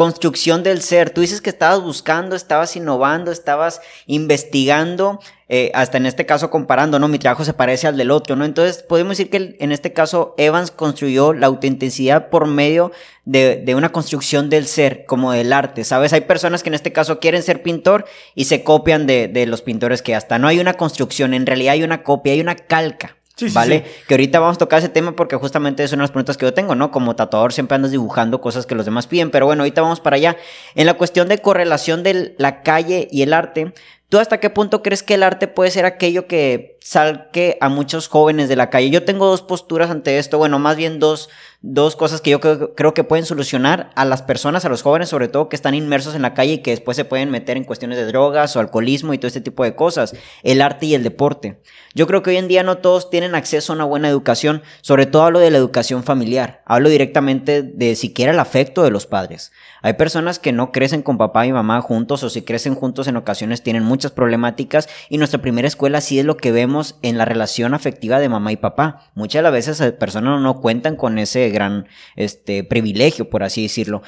construcción 0.00 0.62
del 0.62 0.80
ser. 0.80 1.10
Tú 1.10 1.20
dices 1.20 1.42
que 1.42 1.50
estabas 1.50 1.82
buscando, 1.82 2.34
estabas 2.34 2.74
innovando, 2.74 3.30
estabas 3.30 3.82
investigando, 4.06 5.20
eh, 5.50 5.70
hasta 5.74 5.98
en 5.98 6.06
este 6.06 6.24
caso 6.24 6.48
comparando, 6.48 6.98
¿no? 6.98 7.06
Mi 7.06 7.18
trabajo 7.18 7.44
se 7.44 7.52
parece 7.52 7.86
al 7.86 7.98
del 7.98 8.10
otro, 8.10 8.34
¿no? 8.34 8.46
Entonces 8.46 8.82
podemos 8.82 9.18
decir 9.18 9.28
que 9.28 9.58
en 9.60 9.72
este 9.72 9.92
caso 9.92 10.34
Evans 10.38 10.70
construyó 10.70 11.34
la 11.34 11.48
autenticidad 11.48 12.30
por 12.30 12.46
medio 12.46 12.92
de, 13.26 13.56
de, 13.56 13.74
una 13.74 13.92
construcción 13.92 14.48
del 14.48 14.66
ser, 14.68 15.04
como 15.04 15.32
del 15.32 15.52
arte, 15.52 15.84
¿sabes? 15.84 16.14
Hay 16.14 16.22
personas 16.22 16.62
que 16.62 16.70
en 16.70 16.76
este 16.76 16.94
caso 16.94 17.20
quieren 17.20 17.42
ser 17.42 17.62
pintor 17.62 18.06
y 18.34 18.46
se 18.46 18.64
copian 18.64 19.06
de, 19.06 19.28
de 19.28 19.44
los 19.44 19.60
pintores 19.60 20.00
que 20.00 20.14
hasta 20.14 20.38
no 20.38 20.48
hay 20.48 20.60
una 20.60 20.78
construcción, 20.78 21.34
en 21.34 21.44
realidad 21.44 21.74
hay 21.74 21.82
una 21.82 22.02
copia, 22.02 22.32
hay 22.32 22.40
una 22.40 22.56
calca. 22.56 23.19
¿Vale? 23.52 23.84
Que 24.06 24.14
ahorita 24.14 24.40
vamos 24.40 24.56
a 24.56 24.58
tocar 24.58 24.78
ese 24.78 24.88
tema 24.88 25.16
porque 25.16 25.36
justamente 25.36 25.82
es 25.82 25.92
una 25.92 26.02
de 26.02 26.04
las 26.04 26.10
preguntas 26.10 26.36
que 26.36 26.46
yo 26.46 26.54
tengo, 26.54 26.74
¿no? 26.74 26.90
Como 26.90 27.16
tatuador 27.16 27.52
siempre 27.52 27.76
andas 27.76 27.90
dibujando 27.90 28.40
cosas 28.40 28.66
que 28.66 28.74
los 28.74 28.84
demás 28.84 29.06
piden, 29.06 29.30
pero 29.30 29.46
bueno, 29.46 29.62
ahorita 29.62 29.82
vamos 29.82 30.00
para 30.00 30.16
allá. 30.16 30.36
En 30.74 30.86
la 30.86 30.94
cuestión 30.94 31.28
de 31.28 31.38
correlación 31.38 32.02
de 32.02 32.34
la 32.38 32.62
calle 32.62 33.08
y 33.10 33.22
el 33.22 33.32
arte, 33.32 33.72
¿tú 34.08 34.18
hasta 34.18 34.40
qué 34.40 34.50
punto 34.50 34.82
crees 34.82 35.02
que 35.02 35.14
el 35.14 35.22
arte 35.22 35.48
puede 35.48 35.70
ser 35.70 35.84
aquello 35.84 36.26
que 36.26 36.78
salque 36.90 37.58
a 37.60 37.68
muchos 37.68 38.08
jóvenes 38.08 38.48
de 38.48 38.56
la 38.56 38.70
calle. 38.70 38.90
Yo 38.90 39.04
tengo 39.04 39.26
dos 39.26 39.42
posturas 39.42 39.90
ante 39.90 40.18
esto, 40.18 40.38
bueno, 40.38 40.58
más 40.58 40.76
bien 40.76 40.98
dos, 40.98 41.28
dos 41.62 41.94
cosas 41.94 42.22
que 42.22 42.30
yo 42.30 42.40
creo, 42.40 42.94
que 42.94 43.04
pueden 43.04 43.26
solucionar 43.26 43.90
a 43.94 44.06
las 44.06 44.22
personas, 44.22 44.64
a 44.64 44.70
los 44.70 44.82
jóvenes 44.82 45.10
sobre 45.10 45.28
todo, 45.28 45.50
que 45.50 45.56
están 45.56 45.74
inmersos 45.74 46.14
en 46.14 46.22
la 46.22 46.32
calle 46.32 46.54
y 46.54 46.58
que 46.58 46.70
después 46.70 46.96
se 46.96 47.04
pueden 47.04 47.30
meter 47.30 47.58
en 47.58 47.64
cuestiones 47.64 47.98
de 47.98 48.06
drogas 48.06 48.56
o 48.56 48.60
alcoholismo 48.60 49.12
y 49.12 49.18
todo 49.18 49.26
este 49.26 49.42
tipo 49.42 49.62
de 49.64 49.74
cosas, 49.74 50.14
el 50.42 50.62
arte 50.62 50.86
y 50.86 50.94
el 50.94 51.02
deporte. 51.02 51.60
Yo 51.94 52.06
creo 52.06 52.22
que 52.22 52.30
hoy 52.30 52.36
en 52.36 52.48
día 52.48 52.62
no 52.62 52.78
todos 52.78 53.10
tienen 53.10 53.34
acceso 53.34 53.72
a 53.72 53.76
una 53.76 53.84
buena 53.84 54.08
educación, 54.08 54.62
sobre 54.80 55.04
todo 55.04 55.24
hablo 55.24 55.38
de 55.38 55.50
la 55.50 55.58
educación 55.58 56.02
familiar, 56.02 56.62
hablo 56.64 56.88
directamente 56.88 57.62
de 57.62 57.94
siquiera 57.94 58.32
el 58.32 58.38
afecto 58.38 58.82
de 58.82 58.90
los 58.90 59.06
padres. 59.06 59.52
Hay 59.82 59.94
personas 59.94 60.38
que 60.38 60.52
no 60.52 60.72
crecen 60.72 61.02
con 61.02 61.18
papá 61.18 61.46
y 61.46 61.52
mamá 61.52 61.80
juntos 61.82 62.22
o 62.22 62.30
si 62.30 62.42
crecen 62.42 62.74
juntos 62.74 63.06
en 63.08 63.16
ocasiones 63.16 63.62
tienen 63.62 63.82
muchas 63.82 64.12
problemáticas 64.12 64.88
y 65.08 65.18
nuestra 65.18 65.42
primera 65.42 65.68
escuela 65.68 66.00
sí 66.00 66.18
es 66.18 66.24
lo 66.24 66.36
que 66.36 66.52
vemos 66.52 66.98
en 67.02 67.18
la 67.18 67.24
relación 67.24 67.74
afectiva 67.74 68.18
de 68.18 68.28
mamá 68.28 68.52
y 68.52 68.56
papá. 68.56 69.10
Muchas 69.14 69.40
de 69.40 69.42
las 69.42 69.52
veces 69.52 69.80
las 69.80 69.92
personas 69.92 70.40
no 70.40 70.60
cuentan 70.60 70.96
con 70.96 71.18
ese 71.18 71.49
gran 71.50 71.86
este, 72.16 72.64
privilegio, 72.64 73.30
por 73.30 73.42
así 73.42 73.62
decirlo. 73.62 74.02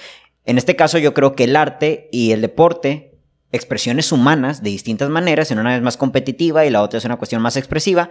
En 0.44 0.58
este 0.58 0.76
caso 0.76 0.98
yo 0.98 1.14
creo 1.14 1.34
que 1.34 1.44
el 1.44 1.56
arte 1.56 2.08
y 2.12 2.32
el 2.32 2.40
deporte, 2.40 3.14
expresiones 3.52 4.12
humanas 4.12 4.62
de 4.62 4.70
distintas 4.70 5.08
maneras, 5.08 5.50
en 5.50 5.58
una 5.58 5.76
es 5.76 5.82
más 5.82 5.96
competitiva 5.96 6.66
y 6.66 6.70
la 6.70 6.82
otra 6.82 6.98
es 6.98 7.04
una 7.04 7.16
cuestión 7.16 7.42
más 7.42 7.56
expresiva, 7.56 8.10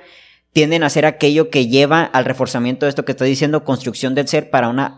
tienden 0.54 0.84
a 0.84 0.90
ser 0.90 1.06
aquello 1.06 1.50
que 1.50 1.68
lleva 1.68 2.04
al 2.04 2.26
reforzamiento 2.26 2.86
de 2.86 2.90
esto 2.90 3.06
que 3.06 3.14
estoy 3.14 3.30
diciendo, 3.30 3.64
construcción 3.64 4.16
del 4.16 4.28
ser 4.28 4.50
para 4.50 4.68
una, 4.68 4.98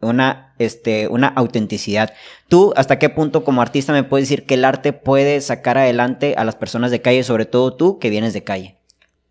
una, 0.00 0.54
este, 0.58 1.08
una 1.08 1.28
autenticidad. 1.28 2.14
¿Tú 2.48 2.72
hasta 2.76 2.98
qué 2.98 3.08
punto 3.08 3.42
como 3.44 3.62
artista 3.62 3.92
me 3.92 4.04
puedes 4.04 4.28
decir 4.28 4.46
que 4.46 4.54
el 4.54 4.64
arte 4.64 4.92
puede 4.92 5.40
sacar 5.40 5.76
adelante 5.76 6.34
a 6.36 6.44
las 6.44 6.54
personas 6.54 6.90
de 6.90 7.02
calle, 7.02 7.24
sobre 7.24 7.46
todo 7.46 7.74
tú 7.74 7.98
que 7.98 8.10
vienes 8.10 8.32
de 8.32 8.44
calle? 8.44 8.78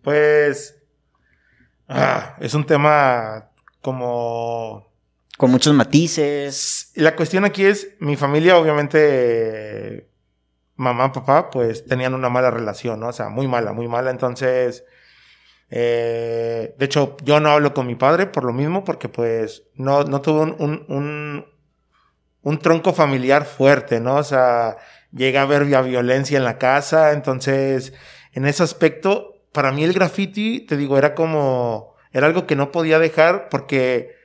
Pues 0.02 0.76
ah, 1.88 2.36
es 2.42 2.54
un 2.54 2.66
tema 2.66 3.51
como... 3.82 4.90
Con 5.38 5.52
muchos 5.52 5.74
matices. 5.74 6.92
La 6.96 7.16
cuestión 7.16 7.46
aquí 7.46 7.66
es, 7.66 7.96
mi 8.00 8.16
familia 8.16 8.58
obviamente, 8.58 10.10
mamá, 10.76 11.12
papá, 11.12 11.50
pues 11.50 11.86
tenían 11.86 12.14
una 12.14 12.30
mala 12.30 12.52
relación, 12.52 13.00
¿no? 13.00 13.08
O 13.08 13.14
sea, 13.14 13.30
muy 13.30 13.48
mala, 13.48 13.74
muy 13.74 13.88
mala. 13.88 14.12
Entonces 14.12 14.84
eh, 15.74 16.76
de 16.78 16.86
hecho, 16.86 17.16
yo 17.24 17.40
no 17.40 17.50
hablo 17.50 17.74
con 17.74 17.88
mi 17.88 17.96
padre 17.96 18.28
por 18.28 18.44
lo 18.44 18.52
mismo, 18.52 18.84
porque 18.84 19.08
pues 19.08 19.64
no, 19.76 20.04
no 20.04 20.20
tuve 20.22 20.42
un, 20.42 20.86
un, 20.90 21.46
un, 22.42 22.60
tronco 22.60 22.92
familiar 22.92 23.46
fuerte, 23.46 24.02
¿no? 24.02 24.18
O 24.18 24.24
sea, 24.24 24.76
llega 25.14 25.40
a 25.40 25.44
haber 25.44 25.64
violencia 25.64 26.38
en 26.38 26.44
la 26.44 26.58
casa, 26.58 27.14
entonces, 27.14 27.94
en 28.34 28.46
ese 28.46 28.64
aspecto, 28.64 29.46
para 29.54 29.72
mí 29.72 29.86
el 29.86 29.94
graffiti, 29.94 30.60
te 30.66 30.76
digo, 30.76 30.98
era 30.98 31.16
como, 31.16 31.91
era 32.12 32.28
algo 32.28 32.48
que 32.48 32.56
no 32.56 32.72
podía 32.72 33.00
dejar 33.00 33.50
porque 33.50 34.16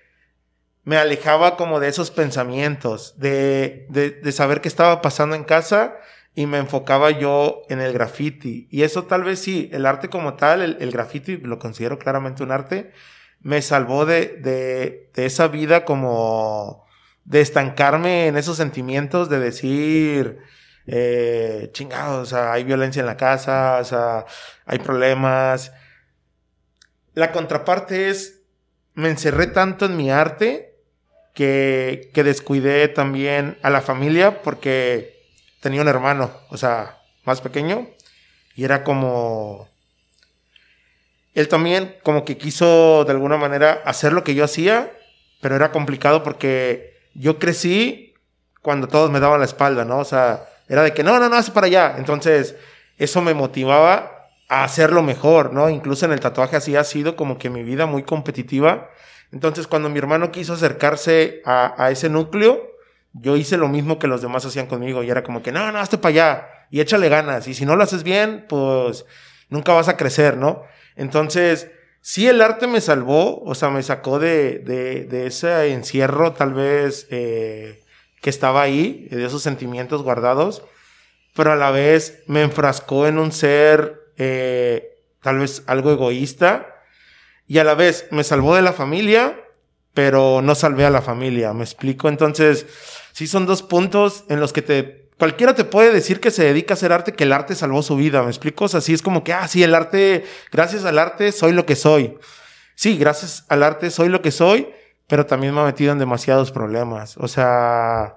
me 0.84 0.96
alejaba 0.96 1.56
como 1.56 1.80
de 1.80 1.88
esos 1.88 2.10
pensamientos, 2.10 3.18
de, 3.18 3.86
de, 3.90 4.32
saber 4.32 4.60
qué 4.60 4.68
estaba 4.68 5.02
pasando 5.02 5.34
en 5.34 5.42
casa 5.42 5.96
y 6.34 6.46
me 6.46 6.58
enfocaba 6.58 7.10
yo 7.10 7.62
en 7.68 7.80
el 7.80 7.92
graffiti. 7.92 8.68
Y 8.70 8.82
eso 8.82 9.04
tal 9.04 9.24
vez 9.24 9.40
sí, 9.40 9.68
el 9.72 9.84
arte 9.84 10.08
como 10.08 10.34
tal, 10.34 10.62
el, 10.62 10.76
el 10.80 10.92
graffiti 10.92 11.38
lo 11.38 11.58
considero 11.58 11.98
claramente 11.98 12.44
un 12.44 12.52
arte, 12.52 12.92
me 13.40 13.62
salvó 13.62 14.06
de, 14.06 14.36
de, 14.38 15.10
de, 15.12 15.26
esa 15.26 15.48
vida 15.48 15.84
como 15.84 16.86
de 17.24 17.40
estancarme 17.40 18.28
en 18.28 18.36
esos 18.36 18.56
sentimientos 18.56 19.28
de 19.28 19.40
decir, 19.40 20.38
eh, 20.86 21.70
chingados, 21.72 22.32
hay 22.32 22.62
violencia 22.62 23.00
en 23.00 23.06
la 23.06 23.16
casa, 23.16 23.78
o 23.80 23.84
sea, 23.84 24.24
hay 24.66 24.78
problemas. 24.78 25.72
La 27.16 27.32
contraparte 27.32 28.10
es, 28.10 28.42
me 28.92 29.08
encerré 29.08 29.46
tanto 29.46 29.86
en 29.86 29.96
mi 29.96 30.10
arte 30.10 30.74
que, 31.32 32.10
que 32.12 32.22
descuidé 32.22 32.88
también 32.88 33.56
a 33.62 33.70
la 33.70 33.80
familia 33.80 34.42
porque 34.42 35.18
tenía 35.60 35.80
un 35.80 35.88
hermano, 35.88 36.30
o 36.50 36.58
sea, 36.58 36.98
más 37.24 37.40
pequeño, 37.40 37.88
y 38.54 38.64
era 38.64 38.84
como... 38.84 39.70
Él 41.32 41.48
también 41.48 41.96
como 42.02 42.26
que 42.26 42.36
quiso 42.36 43.06
de 43.06 43.12
alguna 43.12 43.38
manera 43.38 43.80
hacer 43.86 44.12
lo 44.12 44.22
que 44.22 44.34
yo 44.34 44.44
hacía, 44.44 44.92
pero 45.40 45.56
era 45.56 45.72
complicado 45.72 46.22
porque 46.22 46.98
yo 47.14 47.38
crecí 47.38 48.12
cuando 48.60 48.88
todos 48.88 49.10
me 49.10 49.20
daban 49.20 49.40
la 49.40 49.46
espalda, 49.46 49.86
¿no? 49.86 50.00
O 50.00 50.04
sea, 50.04 50.50
era 50.68 50.82
de 50.82 50.92
que 50.92 51.02
no, 51.02 51.18
no, 51.18 51.30
no, 51.30 51.36
hace 51.36 51.52
para 51.52 51.66
allá. 51.66 51.94
Entonces, 51.96 52.56
eso 52.98 53.22
me 53.22 53.32
motivaba 53.32 54.15
a 54.48 54.64
hacerlo 54.64 55.02
mejor, 55.02 55.52
¿no? 55.52 55.68
Incluso 55.68 56.06
en 56.06 56.12
el 56.12 56.20
tatuaje 56.20 56.56
así 56.56 56.76
ha 56.76 56.84
sido 56.84 57.16
como 57.16 57.38
que 57.38 57.50
mi 57.50 57.62
vida 57.62 57.86
muy 57.86 58.02
competitiva. 58.04 58.90
Entonces, 59.32 59.66
cuando 59.66 59.88
mi 59.88 59.98
hermano 59.98 60.30
quiso 60.30 60.52
acercarse 60.52 61.42
a, 61.44 61.74
a 61.82 61.90
ese 61.90 62.08
núcleo, 62.08 62.62
yo 63.12 63.36
hice 63.36 63.56
lo 63.56 63.68
mismo 63.68 63.98
que 63.98 64.06
los 64.06 64.22
demás 64.22 64.44
hacían 64.44 64.66
conmigo 64.66 65.02
y 65.02 65.10
era 65.10 65.22
como 65.22 65.42
que, 65.42 65.52
no, 65.52 65.72
no, 65.72 65.78
hazte 65.78 65.98
para 65.98 66.10
allá 66.10 66.48
y 66.70 66.80
échale 66.80 67.08
ganas. 67.08 67.48
Y 67.48 67.54
si 67.54 67.66
no 67.66 67.76
lo 67.76 67.82
haces 67.82 68.02
bien, 68.02 68.46
pues 68.48 69.04
nunca 69.48 69.72
vas 69.72 69.88
a 69.88 69.96
crecer, 69.96 70.36
¿no? 70.36 70.62
Entonces, 70.96 71.70
sí 72.00 72.28
el 72.28 72.40
arte 72.40 72.66
me 72.66 72.80
salvó, 72.80 73.42
o 73.42 73.54
sea, 73.54 73.70
me 73.70 73.82
sacó 73.82 74.18
de, 74.18 74.60
de, 74.60 75.04
de 75.04 75.26
ese 75.26 75.72
encierro 75.72 76.32
tal 76.32 76.54
vez 76.54 77.06
eh, 77.10 77.82
que 78.20 78.30
estaba 78.30 78.62
ahí, 78.62 79.08
de 79.10 79.24
esos 79.24 79.42
sentimientos 79.42 80.02
guardados, 80.02 80.62
pero 81.34 81.52
a 81.52 81.56
la 81.56 81.70
vez 81.70 82.22
me 82.26 82.42
enfrascó 82.42 83.06
en 83.06 83.18
un 83.18 83.32
ser 83.32 84.05
eh, 84.16 85.02
tal 85.22 85.38
vez 85.38 85.62
algo 85.66 85.90
egoísta 85.90 86.66
y 87.46 87.58
a 87.58 87.64
la 87.64 87.74
vez 87.74 88.08
me 88.10 88.24
salvó 88.24 88.56
de 88.56 88.62
la 88.62 88.72
familia, 88.72 89.40
pero 89.94 90.42
no 90.42 90.54
salvé 90.54 90.84
a 90.84 90.90
la 90.90 91.02
familia, 91.02 91.52
me 91.52 91.64
explico. 91.64 92.08
Entonces, 92.08 92.66
sí 93.12 93.26
son 93.26 93.46
dos 93.46 93.62
puntos 93.62 94.24
en 94.28 94.40
los 94.40 94.52
que 94.52 94.62
te 94.62 95.06
cualquiera 95.18 95.54
te 95.54 95.64
puede 95.64 95.92
decir 95.92 96.20
que 96.20 96.30
se 96.30 96.44
dedica 96.44 96.74
a 96.74 96.76
hacer 96.76 96.92
arte, 96.92 97.12
que 97.12 97.24
el 97.24 97.32
arte 97.32 97.54
salvó 97.54 97.82
su 97.82 97.96
vida, 97.96 98.22
¿me 98.22 98.28
explico? 98.28 98.66
O 98.66 98.68
sea, 98.68 98.80
sí 98.80 98.92
es 98.92 99.02
como 99.02 99.24
que, 99.24 99.32
ah, 99.32 99.48
sí, 99.48 99.62
el 99.62 99.74
arte, 99.74 100.24
gracias 100.52 100.84
al 100.84 100.98
arte 100.98 101.32
soy 101.32 101.52
lo 101.52 101.66
que 101.66 101.76
soy. 101.76 102.18
Sí, 102.74 102.98
gracias 102.98 103.44
al 103.48 103.62
arte 103.62 103.90
soy 103.90 104.08
lo 104.08 104.20
que 104.20 104.30
soy, 104.30 104.68
pero 105.06 105.26
también 105.26 105.54
me 105.54 105.60
ha 105.60 105.64
metido 105.64 105.92
en 105.92 105.98
demasiados 105.98 106.52
problemas. 106.52 107.16
O 107.16 107.28
sea, 107.28 108.16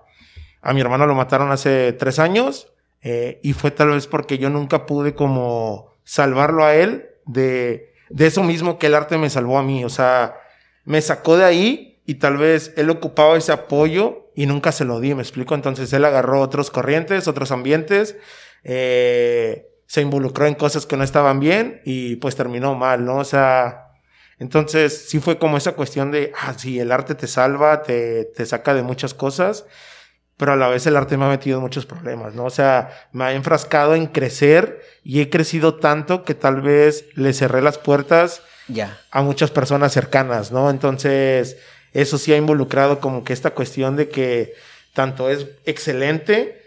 a 0.61 0.73
mi 0.73 0.81
hermano 0.81 1.07
lo 1.07 1.15
mataron 1.15 1.51
hace 1.51 1.93
tres 1.93 2.19
años 2.19 2.67
eh, 3.01 3.39
y 3.43 3.53
fue 3.53 3.71
tal 3.71 3.89
vez 3.91 4.07
porque 4.07 4.37
yo 4.37 4.49
nunca 4.49 4.85
pude 4.85 5.15
como 5.15 5.88
salvarlo 6.09 6.65
a 6.65 6.73
él 6.73 7.11
de, 7.27 7.93
de 8.09 8.25
eso 8.25 8.41
mismo 8.41 8.79
que 8.79 8.87
el 8.87 8.95
arte 8.95 9.19
me 9.19 9.29
salvó 9.29 9.59
a 9.59 9.63
mí. 9.63 9.85
O 9.85 9.89
sea, 9.89 10.33
me 10.83 11.03
sacó 11.03 11.37
de 11.37 11.45
ahí 11.45 12.01
y 12.07 12.15
tal 12.15 12.37
vez 12.37 12.73
él 12.77 12.89
ocupaba 12.89 13.37
ese 13.37 13.51
apoyo 13.51 14.31
y 14.33 14.47
nunca 14.47 14.71
se 14.71 14.85
lo 14.85 14.99
di, 14.99 15.13
me 15.13 15.21
explico. 15.21 15.53
Entonces 15.53 15.93
él 15.93 16.03
agarró 16.03 16.41
otros 16.41 16.71
corrientes, 16.71 17.27
otros 17.27 17.51
ambientes, 17.51 18.17
eh, 18.63 19.67
se 19.85 20.01
involucró 20.01 20.47
en 20.47 20.55
cosas 20.55 20.87
que 20.87 20.97
no 20.97 21.03
estaban 21.03 21.39
bien 21.39 21.79
y 21.85 22.15
pues 22.15 22.35
terminó 22.35 22.73
mal, 22.73 23.05
¿no? 23.05 23.17
O 23.17 23.23
sea, 23.23 23.91
entonces 24.39 25.09
sí 25.09 25.19
fue 25.19 25.37
como 25.37 25.57
esa 25.57 25.73
cuestión 25.73 26.09
de, 26.09 26.33
ah, 26.41 26.55
sí, 26.57 26.79
el 26.79 26.91
arte 26.91 27.13
te 27.13 27.27
salva, 27.27 27.83
te, 27.83 28.25
te 28.25 28.47
saca 28.47 28.73
de 28.73 28.81
muchas 28.81 29.13
cosas, 29.13 29.67
pero 30.39 30.53
a 30.53 30.55
la 30.55 30.69
vez 30.69 30.87
el 30.87 30.95
arte 30.95 31.17
me 31.17 31.25
ha 31.25 31.27
metido 31.27 31.57
en 31.57 31.63
muchos 31.63 31.85
problemas, 31.85 32.33
¿no? 32.33 32.45
O 32.45 32.49
sea, 32.49 33.07
me 33.11 33.25
ha 33.25 33.33
enfrascado 33.33 33.93
en 33.93 34.07
crecer 34.07 34.81
y 35.03 35.19
he 35.19 35.29
crecido 35.29 35.75
tanto 35.75 36.23
que 36.23 36.33
tal 36.33 36.61
vez 36.61 37.03
le 37.15 37.33
cerré 37.33 37.61
las 37.61 37.77
puertas 37.77 38.41
ya. 38.69 38.97
a 39.11 39.21
muchas 39.21 39.51
personas 39.51 39.91
cercanas, 39.91 40.53
¿no? 40.53 40.69
Entonces, 40.69 41.57
eso 41.91 42.17
sí 42.17 42.31
ha 42.31 42.37
involucrado 42.37 43.01
como 43.01 43.25
que 43.25 43.33
esta 43.33 43.49
cuestión 43.49 43.97
de 43.97 44.07
que 44.07 44.53
tanto 44.93 45.29
es 45.29 45.45
excelente, 45.65 46.63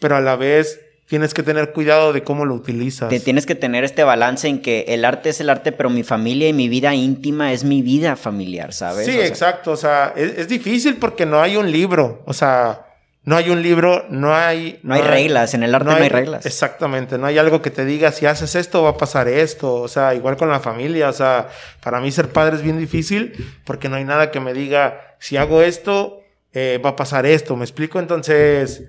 pero 0.00 0.16
a 0.16 0.22
la 0.22 0.36
vez 0.36 0.80
tienes 1.06 1.34
que 1.34 1.42
tener 1.42 1.72
cuidado 1.74 2.14
de 2.14 2.22
cómo 2.22 2.46
lo 2.46 2.54
utilizas. 2.54 3.10
Te 3.10 3.20
tienes 3.20 3.44
que 3.44 3.54
tener 3.54 3.84
este 3.84 4.04
balance 4.04 4.48
en 4.48 4.62
que 4.62 4.86
el 4.88 5.04
arte 5.04 5.28
es 5.28 5.40
el 5.42 5.50
arte, 5.50 5.72
pero 5.72 5.90
mi 5.90 6.02
familia 6.02 6.48
y 6.48 6.54
mi 6.54 6.70
vida 6.70 6.94
íntima 6.94 7.52
es 7.52 7.62
mi 7.62 7.82
vida 7.82 8.16
familiar, 8.16 8.72
¿sabes? 8.72 9.04
Sí, 9.04 9.20
exacto. 9.20 9.72
O 9.72 9.76
sea, 9.76 10.14
es, 10.16 10.38
es, 10.38 10.48
difícil 10.48 10.96
porque 10.96 11.26
no 11.26 11.42
hay 11.42 11.58
un 11.58 11.70
libro. 11.70 12.22
O 12.24 12.32
sea, 12.32 12.86
no 13.24 13.36
hay 13.36 13.50
un 13.50 13.62
libro, 13.62 14.04
no 14.10 14.34
hay... 14.34 14.80
No, 14.82 14.94
hay, 14.94 15.02
reglas, 15.02 15.54
en 15.54 15.62
el 15.62 15.74
arte 15.74 15.90
no 15.90 15.94
hay, 15.94 16.08
reglas. 16.08 16.44
Exactamente, 16.44 17.18
no 17.18 17.26
hay 17.26 17.38
algo 17.38 17.62
que 17.62 17.70
te 17.70 17.84
diga, 17.84 18.10
si 18.10 18.26
haces 18.26 18.56
esto 18.56 18.82
va 18.82 18.90
a 18.90 18.96
pasar 18.96 19.28
esto, 19.28 19.74
o 19.74 19.86
sea, 19.86 20.14
igual 20.14 20.36
con 20.36 20.48
la 20.48 20.58
familia, 20.58 21.08
o 21.08 21.12
sea, 21.12 21.48
para 21.82 22.00
mí 22.00 22.10
ser 22.10 22.30
padre 22.30 22.56
es 22.56 22.62
bien 22.62 22.78
difícil 22.78 23.32
porque 23.64 23.88
no 23.88 23.94
hay 23.94 24.04
nada 24.04 24.32
que 24.32 24.40
me 24.40 24.52
diga, 24.52 25.16
si 25.20 25.36
hago 25.36 25.62
esto, 25.62 26.20
eh, 26.52 26.80
va 26.84 26.90
a 26.90 26.96
pasar 26.96 27.24
esto, 27.24 27.54
¿me 27.54 27.64
explico? 27.64 28.00
Entonces, 28.00 28.82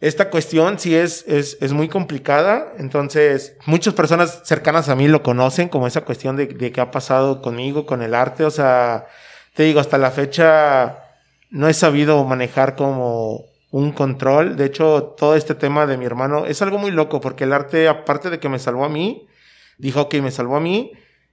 esta 0.00 0.28
cuestión 0.28 0.80
sí 0.80 0.96
es, 0.96 1.24
es, 1.28 1.56
es 1.60 1.72
muy 1.72 1.88
complicada, 1.88 2.72
entonces, 2.78 3.56
muchas 3.64 3.94
personas 3.94 4.40
cercanas 4.42 4.88
a 4.88 4.96
mí 4.96 5.06
lo 5.06 5.22
conocen 5.22 5.68
como 5.68 5.86
esa 5.86 6.00
cuestión 6.00 6.36
de, 6.36 6.48
de 6.48 6.72
qué 6.72 6.80
ha 6.80 6.90
pasado 6.90 7.42
conmigo, 7.42 7.86
con 7.86 8.02
el 8.02 8.12
arte, 8.12 8.44
o 8.44 8.50
sea, 8.50 9.06
te 9.54 9.62
digo, 9.62 9.78
hasta 9.78 9.98
la 9.98 10.10
fecha 10.10 11.05
no 11.50 11.68
he 11.68 11.74
sabido 11.74 12.22
manejar 12.24 12.76
como 12.76 13.44
un 13.70 13.92
control. 13.92 14.56
De 14.56 14.64
hecho, 14.64 15.14
todo 15.16 15.36
este 15.36 15.54
tema 15.54 15.86
de 15.86 15.96
mi 15.96 16.04
hermano 16.04 16.46
es 16.46 16.62
algo 16.62 16.78
muy 16.78 16.90
loco 16.90 17.20
porque 17.20 17.44
el 17.44 17.52
arte, 17.52 17.88
aparte 17.88 18.30
de 18.30 18.40
que 18.40 18.48
me 18.48 18.58
salvó 18.58 18.84
a 18.84 18.88
mí, 18.88 19.26
Dijo, 19.78 20.02
ok, 20.02 20.14
me 20.16 20.30
salvó 20.30 20.56
a 20.56 20.60
mí 20.60 20.92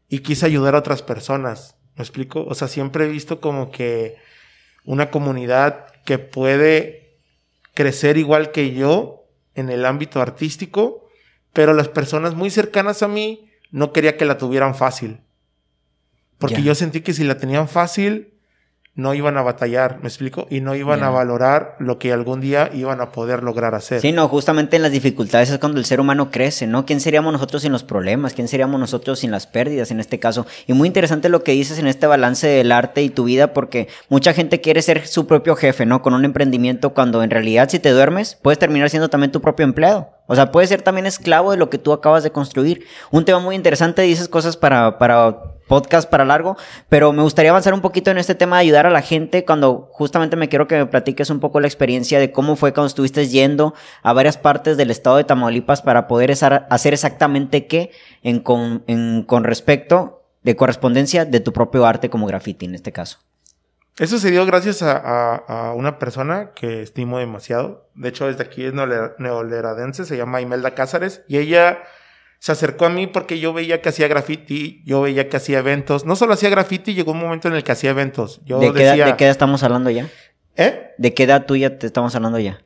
y 0.09 0.19
quise 0.19 0.45
ayudar 0.45 0.75
a 0.75 0.79
otras 0.79 1.01
personas. 1.01 1.77
¿Me 1.95 2.03
explico? 2.03 2.43
O 2.45 2.55
sea, 2.55 2.67
siempre 2.67 3.05
he 3.05 3.09
visto 3.09 3.39
como 3.39 3.71
que 3.71 4.17
una 4.83 5.09
comunidad 5.11 5.87
que 6.05 6.19
puede 6.19 7.19
crecer 7.73 8.17
igual 8.17 8.51
que 8.51 8.73
yo 8.73 9.27
en 9.55 9.69
el 9.69 9.85
ámbito 9.85 10.21
artístico, 10.21 11.07
pero 11.53 11.73
las 11.73 11.87
personas 11.87 12.35
muy 12.35 12.49
cercanas 12.49 13.03
a 13.03 13.07
mí 13.07 13.49
no 13.71 13.93
quería 13.93 14.17
que 14.17 14.25
la 14.25 14.37
tuvieran 14.37 14.75
fácil. 14.75 15.21
Porque 16.37 16.61
yo 16.61 16.75
sentí 16.75 17.01
que 17.01 17.13
si 17.13 17.23
la 17.23 17.37
tenían 17.37 17.69
fácil, 17.69 18.32
no 18.95 19.15
iban 19.15 19.37
a 19.37 19.41
batallar, 19.41 19.99
¿me 20.01 20.07
explico? 20.07 20.45
Y 20.51 20.61
no 20.61 20.75
iban 20.75 21.01
a 21.01 21.09
valorar 21.09 21.75
lo 21.79 21.97
que 21.97 22.13
algún 22.13 22.41
día 22.41 22.69
iban 22.73 23.01
a 23.01 23.11
poder 23.11 23.41
lograr 23.41 23.73
hacer. 23.73 24.01
Sí, 24.01 24.11
no, 24.11 24.27
justamente 24.27 24.75
en 24.75 24.83
las 24.83 24.91
dificultades 24.91 25.49
es 25.49 25.57
cuando 25.57 25.79
el 25.79 25.85
ser 25.85 25.99
humano 25.99 26.29
crece, 26.29 26.67
¿no? 26.67 26.85
¿Quién 26.85 26.99
seríamos 26.99 27.33
nosotros 27.33 27.63
sin 27.63 27.71
los 27.71 27.83
problemas? 27.83 28.33
¿Quién 28.33 28.47
seríamos 28.47 28.79
nosotros 28.79 29.19
sin 29.19 29.31
las 29.31 29.47
pérdidas 29.47 29.89
en 29.89 29.99
este 29.99 30.19
caso? 30.19 30.45
Y 30.67 30.73
muy 30.73 30.87
interesante 30.87 31.29
lo 31.29 31.43
que 31.43 31.53
dices 31.53 31.79
en 31.79 31.87
este 31.87 32.05
balance 32.05 32.45
del 32.45 32.71
arte 32.71 33.01
y 33.01 33.09
tu 33.09 33.23
vida, 33.23 33.53
porque 33.53 33.87
mucha 34.09 34.31
gente 34.33 34.61
quiere 34.61 34.83
ser 34.83 35.07
su 35.07 35.25
propio 35.25 35.55
jefe, 35.55 35.87
¿no? 35.87 36.03
Con 36.03 36.13
un 36.13 36.23
emprendimiento, 36.23 36.91
cuando 36.91 37.23
en 37.23 37.31
realidad 37.31 37.69
si 37.69 37.79
te 37.79 37.89
duermes, 37.89 38.37
puedes 38.43 38.59
terminar 38.59 38.91
siendo 38.91 39.09
también 39.09 39.31
tu 39.31 39.41
propio 39.41 39.63
empleado. 39.63 40.09
O 40.27 40.35
sea, 40.35 40.51
puedes 40.51 40.69
ser 40.69 40.83
también 40.83 41.07
esclavo 41.07 41.51
de 41.51 41.57
lo 41.57 41.69
que 41.71 41.79
tú 41.79 41.93
acabas 41.93 42.23
de 42.23 42.31
construir. 42.31 42.85
Un 43.11 43.25
tema 43.25 43.39
muy 43.39 43.55
interesante, 43.55 44.03
dices 44.03 44.29
cosas 44.29 44.55
para, 44.55 44.97
para 44.97 45.52
podcast 45.67 46.09
para 46.09 46.25
largo, 46.25 46.57
pero 46.89 47.13
me 47.13 47.23
gustaría 47.23 47.51
avanzar 47.51 47.73
un 47.73 47.81
poquito 47.81 48.11
en 48.11 48.17
este 48.17 48.35
tema 48.35 48.57
de 48.57 48.61
ayudar 48.61 48.85
a 48.85 48.89
la 48.89 49.01
gente 49.01 49.45
cuando 49.45 49.89
justamente 49.91 50.35
me 50.35 50.49
quiero 50.49 50.67
que 50.67 50.77
me 50.77 50.85
platiques 50.85 51.29
un 51.29 51.39
poco 51.39 51.59
la 51.59 51.67
experiencia 51.67 52.19
de 52.19 52.31
cómo 52.31 52.55
fue 52.55 52.73
cuando 52.73 52.87
estuviste 52.87 53.27
yendo 53.27 53.73
a 54.01 54.13
varias 54.13 54.37
partes 54.37 54.77
del 54.77 54.91
estado 54.91 55.17
de 55.17 55.23
Tamaulipas 55.23 55.81
para 55.81 56.07
poder 56.07 56.31
hacer 56.31 56.93
exactamente 56.93 57.67
qué 57.67 57.91
en 58.21 58.39
con, 58.39 58.83
con 59.27 59.43
respecto 59.43 60.23
de 60.43 60.55
correspondencia 60.55 61.25
de 61.25 61.39
tu 61.39 61.53
propio 61.53 61.85
arte 61.85 62.09
como 62.09 62.27
graffiti 62.27 62.65
en 62.65 62.75
este 62.75 62.91
caso. 62.91 63.19
Eso 63.99 64.17
se 64.17 64.31
dio 64.31 64.45
gracias 64.47 64.81
a, 64.81 65.73
una 65.75 65.99
persona 65.99 66.51
que 66.55 66.81
estimo 66.81 67.19
demasiado. 67.19 67.87
De 67.93 68.09
hecho, 68.09 68.25
desde 68.25 68.43
aquí 68.43 68.65
es 68.65 68.73
neoleradense, 68.73 70.05
se 70.05 70.17
llama 70.17 70.41
Imelda 70.41 70.73
Cázares, 70.73 71.23
y 71.27 71.37
ella 71.37 71.83
se 72.43 72.51
acercó 72.51 72.83
a 72.83 72.89
mí 72.89 73.07
porque 73.07 73.39
yo 73.39 73.53
veía 73.53 73.81
que 73.81 73.87
hacía 73.87 74.09
graffiti, 74.09 74.81
yo 74.83 74.99
veía 74.99 75.29
que 75.29 75.37
hacía 75.37 75.59
eventos. 75.59 76.05
No 76.05 76.17
solo 76.17 76.33
hacía 76.33 76.49
graffiti, 76.49 76.93
llegó 76.93 77.13
un 77.13 77.19
momento 77.19 77.47
en 77.47 77.53
el 77.53 77.63
que 77.63 77.71
hacía 77.71 77.91
eventos. 77.91 78.41
Yo 78.43 78.59
¿De, 78.59 78.73
qué, 78.73 78.83
edad, 78.83 79.05
¿De 79.05 79.15
qué 79.15 79.23
edad 79.23 79.31
estamos 79.31 79.63
hablando 79.63 79.89
ya? 79.89 80.09
¿Eh? 80.57 80.91
¿De 80.97 81.13
qué 81.13 81.23
edad 81.23 81.45
tuya 81.45 81.79
te 81.79 81.87
estamos 81.87 82.13
hablando 82.15 82.39
ya? 82.39 82.59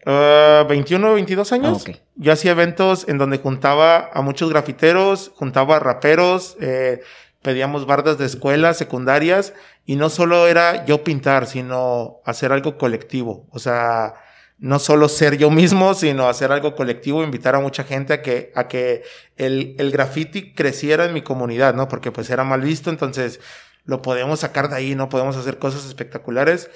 21, 0.67 1.13
22 1.13 1.51
años. 1.51 1.85
Ah, 1.87 1.91
yo 2.15 2.33
hacía 2.33 2.53
eventos 2.53 3.07
en 3.07 3.19
donde 3.19 3.37
juntaba 3.37 4.09
a 4.11 4.21
muchos 4.23 4.49
grafiteros, 4.49 5.31
juntaba 5.35 5.75
a 5.75 5.79
raperos, 5.79 6.57
eh, 6.59 7.01
pedíamos 7.43 7.85
bardas 7.85 8.17
de 8.17 8.25
escuelas 8.25 8.77
secundarias 8.77 9.53
y 9.85 9.95
no 9.95 10.09
solo 10.09 10.47
era 10.47 10.87
yo 10.87 11.03
pintar, 11.03 11.45
sino 11.45 12.21
hacer 12.25 12.51
algo 12.51 12.79
colectivo. 12.79 13.45
O 13.51 13.59
sea, 13.59 14.15
no 14.59 14.79
solo 14.79 15.07
ser 15.07 15.37
yo 15.37 15.51
mismo, 15.51 15.93
sino 15.93 16.27
hacer 16.27 16.51
algo 16.51 16.75
colectivo, 16.75 17.23
invitar 17.23 17.55
a 17.55 17.59
mucha 17.59 17.83
gente 17.83 18.13
a 18.13 18.21
que, 18.21 18.51
a 18.55 18.67
que 18.67 19.03
el, 19.35 19.75
el 19.77 19.91
graffiti 19.91 20.53
creciera 20.53 21.05
en 21.05 21.13
mi 21.13 21.21
comunidad, 21.21 21.75
¿no? 21.75 21.87
Porque 21.87 22.11
pues 22.11 22.29
era 22.29 22.43
mal 22.43 22.61
visto, 22.61 22.89
entonces 22.89 23.39
lo 23.85 24.01
podemos 24.01 24.39
sacar 24.39 24.69
de 24.69 24.75
ahí, 24.75 24.95
¿no? 24.95 25.09
Podemos 25.09 25.37
hacer 25.37 25.59
cosas 25.59 25.85
espectaculares. 25.85 26.69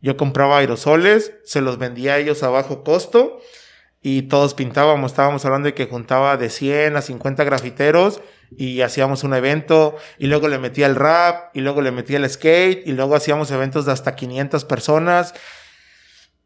Yo 0.00 0.16
compraba 0.16 0.58
aerosoles, 0.58 1.32
se 1.44 1.60
los 1.60 1.78
vendía 1.78 2.14
a 2.14 2.18
ellos 2.18 2.42
a 2.42 2.48
bajo 2.48 2.82
costo 2.82 3.40
y 4.00 4.22
todos 4.22 4.54
pintábamos, 4.54 5.12
estábamos 5.12 5.44
hablando 5.44 5.66
de 5.66 5.74
que 5.74 5.86
juntaba 5.86 6.36
de 6.36 6.50
100 6.50 6.96
a 6.96 7.02
50 7.02 7.44
grafiteros 7.44 8.20
y 8.56 8.80
hacíamos 8.80 9.24
un 9.24 9.34
evento 9.34 9.96
y 10.18 10.28
luego 10.28 10.48
le 10.48 10.58
metía 10.58 10.86
el 10.86 10.94
rap 10.94 11.54
y 11.54 11.60
luego 11.60 11.82
le 11.82 11.90
metía 11.90 12.18
el 12.18 12.30
skate 12.30 12.86
y 12.86 12.92
luego 12.92 13.16
hacíamos 13.16 13.50
eventos 13.50 13.86
de 13.86 13.92
hasta 13.92 14.14
500 14.14 14.64
personas 14.64 15.34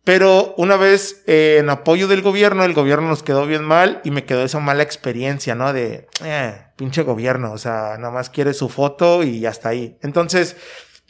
pero 0.05 0.55
una 0.57 0.77
vez 0.77 1.23
eh, 1.27 1.59
en 1.61 1.71
apoyo 1.71 2.09
del 2.09 2.23
gobierno, 2.23 2.65
el 2.65 2.75
gobierno 2.75 3.09
nos 3.09 3.23
quedó 3.23 3.47
bien 3.47 3.65
mal 3.65 4.01
y 4.05 4.11
me 4.11 4.25
quedó 4.25 4.43
esa 4.43 4.59
mala 4.59 4.83
experiencia, 4.83 5.55
¿no? 5.55 5.73
De, 5.73 6.09
eh, 6.25 6.67
pinche 6.77 7.03
gobierno, 7.03 7.53
o 7.53 7.59
sea, 7.59 7.97
nada 7.99 8.11
más 8.11 8.29
quiere 8.29 8.55
su 8.55 8.69
foto 8.69 9.23
y 9.23 9.47
hasta 9.47 9.69
ahí. 9.69 9.99
Entonces, 10.03 10.57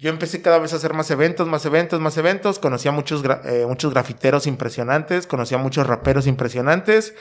yo 0.02 0.10
empecé 0.10 0.42
cada 0.42 0.58
vez 0.58 0.72
a 0.72 0.76
hacer 0.76 0.94
más 0.94 1.10
eventos, 1.12 1.46
más 1.46 1.64
eventos, 1.64 2.00
más 2.00 2.16
eventos. 2.16 2.58
Conocí 2.58 2.88
a 2.88 2.92
muchos, 2.92 3.22
eh, 3.44 3.64
muchos 3.68 3.92
grafiteros 3.92 4.48
impresionantes, 4.48 5.28
conocí 5.28 5.54
a 5.54 5.58
muchos 5.58 5.86
raperos 5.86 6.26
impresionantes. 6.26 7.14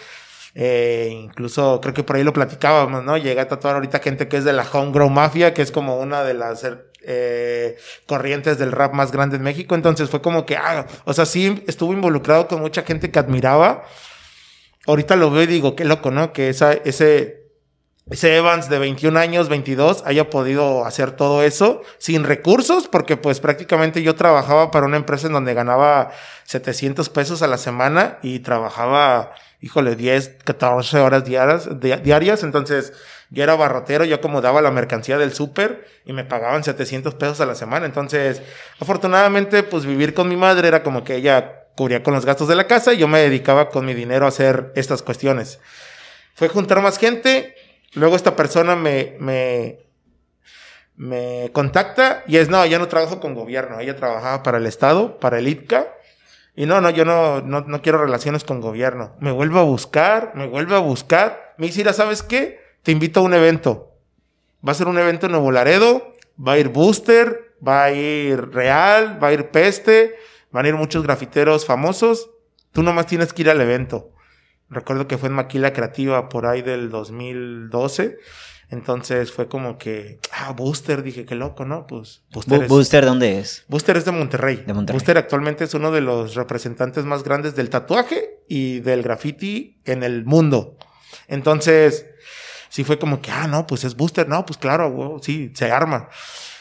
Eh, 0.55 1.10
incluso 1.13 1.79
creo 1.79 1.93
que 1.93 2.03
por 2.03 2.15
ahí 2.15 2.23
lo 2.23 2.34
platicábamos, 2.34 3.03
¿no? 3.03 3.17
Llegué 3.17 3.39
a 3.39 3.47
tatuar 3.47 3.75
ahorita 3.75 3.99
gente 3.99 4.27
que 4.27 4.38
es 4.38 4.45
de 4.45 4.53
la 4.53 4.65
Homegrown 4.69 5.13
Mafia, 5.13 5.53
que 5.53 5.62
es 5.62 5.71
como 5.71 5.99
una 5.99 6.23
de 6.23 6.34
las 6.34 6.65
eh, 7.03 7.77
corrientes 8.07 8.57
del 8.57 8.71
rap 8.71 8.93
más 8.93 9.11
grande 9.11 9.37
en 9.37 9.43
México. 9.43 9.75
Entonces 9.75 10.09
fue 10.09 10.21
como 10.21 10.45
que, 10.45 10.57
ah, 10.57 10.85
o 11.05 11.13
sea, 11.13 11.25
sí 11.25 11.63
estuvo 11.67 11.93
involucrado 11.93 12.47
con 12.47 12.61
mucha 12.61 12.83
gente 12.83 13.11
que 13.11 13.19
admiraba. 13.19 13.83
Ahorita 14.87 15.15
lo 15.15 15.31
veo 15.31 15.43
y 15.43 15.47
digo, 15.47 15.75
qué 15.75 15.85
loco, 15.85 16.11
¿no? 16.11 16.33
Que 16.33 16.49
esa, 16.49 16.73
ese, 16.73 17.41
ese 18.09 18.35
Evans 18.35 18.67
de 18.69 18.79
21 18.79 19.17
años, 19.19 19.47
22, 19.47 20.03
haya 20.05 20.29
podido 20.29 20.85
hacer 20.85 21.11
todo 21.11 21.43
eso 21.43 21.81
sin 21.97 22.23
recursos, 22.23 22.87
porque 22.87 23.15
pues 23.15 23.39
prácticamente 23.39 24.01
yo 24.01 24.15
trabajaba 24.15 24.71
para 24.71 24.85
una 24.85 24.97
empresa 24.97 25.27
en 25.27 25.33
donde 25.33 25.53
ganaba 25.53 26.11
700 26.45 27.09
pesos 27.09 27.41
a 27.41 27.47
la 27.47 27.57
semana 27.57 28.17
y 28.23 28.39
trabajaba, 28.39 29.33
híjole, 29.62 29.95
10, 29.95 30.39
14 30.43 31.00
horas 31.00 31.24
diarias, 31.24 31.69
diarias. 31.80 32.43
Entonces, 32.43 32.93
yo 33.30 33.43
era 33.43 33.56
barrotero, 33.56 34.04
yo 34.04 34.15
acomodaba 34.15 34.62
la 34.62 34.71
mercancía 34.71 35.17
del 35.17 35.34
súper 35.34 35.86
y 36.04 36.13
me 36.13 36.26
pagaban 36.26 36.63
700 36.63 37.15
pesos 37.15 37.39
a 37.39 37.45
la 37.45 37.56
semana. 37.56 37.86
Entonces, 37.86 38.41
afortunadamente, 38.80 39.63
pues 39.63 39.86
vivir 39.86 40.13
con 40.13 40.28
mi 40.28 40.36
madre 40.36 40.67
era 40.67 40.84
como 40.84 41.04
que 41.04 41.15
ella 41.15 41.67
cubría 41.78 42.04
con 42.04 42.13
los 42.13 42.26
gastos 42.26 42.47
de 42.47 42.56
la 42.56 42.67
casa 42.67 42.93
y 42.93 42.97
yo 42.97 43.08
me 43.08 43.19
dedicaba 43.19 43.69
con 43.69 43.86
mi 43.86 43.93
dinero 43.93 44.26
a 44.26 44.30
hacer 44.30 44.74
estas 44.76 45.02
cuestiones. 45.02 45.60
Fue 46.34 46.50
juntar 46.50 46.82
más 46.82 46.97
gente, 46.97 47.56
luego 47.93 48.15
esta 48.15 48.36
persona 48.36 48.76
me, 48.76 49.15
me, 49.19 49.80
me 50.95 51.50
contacta 51.54 52.24
y 52.28 52.38
es, 52.38 52.50
no, 52.50 52.65
yo 52.65 52.80
no 52.80 52.88
trabajo 52.88 53.19
con 53.19 53.36
gobierno, 53.36 53.80
ella 53.80 53.95
trabajaba 53.95 54.43
para 54.43 54.58
el 54.58 54.65
Estado, 54.65 55.19
para 55.19 55.39
el 55.39 55.47
ITCA. 55.47 55.88
Y 56.55 56.65
no, 56.65 56.81
no, 56.81 56.89
yo 56.89 57.05
no, 57.05 57.41
no, 57.41 57.61
no 57.61 57.81
quiero 57.81 57.97
relaciones 57.97 58.43
con 58.43 58.61
gobierno. 58.61 59.15
Me 59.19 59.31
vuelve 59.31 59.59
a 59.59 59.63
buscar, 59.63 60.33
me 60.35 60.47
vuelve 60.47 60.75
a 60.75 60.79
buscar. 60.79 61.55
Me 61.57 61.67
dice, 61.67 61.93
¿sabes 61.93 62.23
qué? 62.23 62.61
te 62.83 62.91
invito 62.91 63.19
a 63.19 63.23
un 63.23 63.33
evento. 63.33 63.95
Va 64.67 64.71
a 64.71 64.75
ser 64.75 64.87
un 64.87 64.97
evento 64.97 65.25
en 65.25 65.33
Nuevo 65.33 65.51
Laredo, 65.51 66.13
va 66.37 66.53
a 66.53 66.57
ir 66.57 66.69
Booster, 66.69 67.55
va 67.65 67.85
a 67.85 67.91
ir 67.91 68.49
Real, 68.51 69.21
va 69.21 69.29
a 69.29 69.33
ir 69.33 69.49
Peste, 69.49 70.15
van 70.51 70.65
a 70.65 70.69
ir 70.69 70.75
muchos 70.75 71.03
grafiteros 71.03 71.65
famosos. 71.65 72.29
Tú 72.71 72.83
nomás 72.83 73.07
tienes 73.07 73.33
que 73.33 73.43
ir 73.43 73.49
al 73.49 73.61
evento. 73.61 74.11
Recuerdo 74.69 75.07
que 75.07 75.17
fue 75.17 75.29
en 75.29 75.35
Maquila 75.35 75.73
Creativa 75.73 76.29
por 76.29 76.45
ahí 76.45 76.61
del 76.61 76.89
2012. 76.89 78.17
Entonces 78.71 79.34
fue 79.34 79.49
como 79.49 79.77
que, 79.77 80.19
ah, 80.31 80.53
Booster, 80.53 81.03
dije, 81.03 81.25
qué 81.25 81.36
loco, 81.36 81.65
¿no? 81.65 81.86
Pues 81.86 82.23
Booster, 82.31 82.67
¿Booster 82.69 83.05
dónde 83.05 83.38
es? 83.38 83.65
Booster 83.67 83.97
es 83.97 84.05
de 84.05 84.13
Monterrey. 84.13 84.63
de 84.65 84.73
Monterrey. 84.73 84.97
Booster 84.97 85.17
actualmente 85.17 85.65
es 85.65 85.73
uno 85.73 85.91
de 85.91 85.99
los 85.99 86.36
representantes 86.36 87.03
más 87.03 87.23
grandes 87.23 87.53
del 87.53 87.69
tatuaje 87.69 88.39
y 88.47 88.79
del 88.79 89.03
graffiti 89.03 89.81
en 89.84 90.03
el 90.03 90.23
mundo. 90.23 90.77
Entonces, 91.27 92.05
sí 92.69 92.86
fue 92.86 92.97
como 92.97 93.21
que, 93.21 93.29
ah, 93.29 93.47
no, 93.47 93.67
pues 93.67 93.84
es 93.84 93.97
Booster, 93.97 94.29
no, 94.29 94.45
pues 94.45 94.57
claro, 94.57 95.19
sí, 95.21 95.51
se 95.53 95.69
arma. 95.69 96.07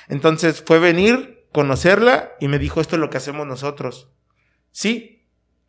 Entonces 0.08 0.64
fue 0.66 0.80
venir, 0.80 1.46
conocerla 1.52 2.32
y 2.40 2.48
me 2.48 2.58
dijo, 2.58 2.80
esto 2.80 2.96
es 2.96 3.00
lo 3.00 3.08
que 3.08 3.18
hacemos 3.18 3.46
nosotros. 3.46 4.10
Sí, 4.72 5.19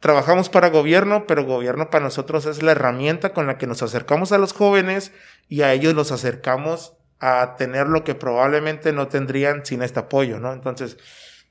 trabajamos 0.02 0.50
para 0.50 0.70
gobierno, 0.70 1.26
pero 1.28 1.46
gobierno 1.46 1.90
para 1.90 2.04
nosotros 2.04 2.48
es 2.48 2.62
la 2.64 2.72
herramienta 2.72 3.34
con 3.34 3.48
la 3.48 3.58
que 3.58 3.68
nos 3.68 3.84
acercamos 3.84 4.32
a 4.32 4.40
los 4.40 4.52
jóvenes 4.52 5.14
y 5.48 5.62
a 5.62 5.72
ellos 5.74 5.94
los 5.94 6.12
acercamos 6.12 6.94
a 7.20 7.56
tener 7.56 7.88
lo 7.88 8.04
que 8.04 8.16
probablemente 8.16 8.94
no 8.94 9.08
tendrían 9.08 9.64
sin 9.64 9.84
este 9.84 10.00
apoyo, 10.00 10.40
¿no? 10.40 10.54
Entonces 10.54 10.98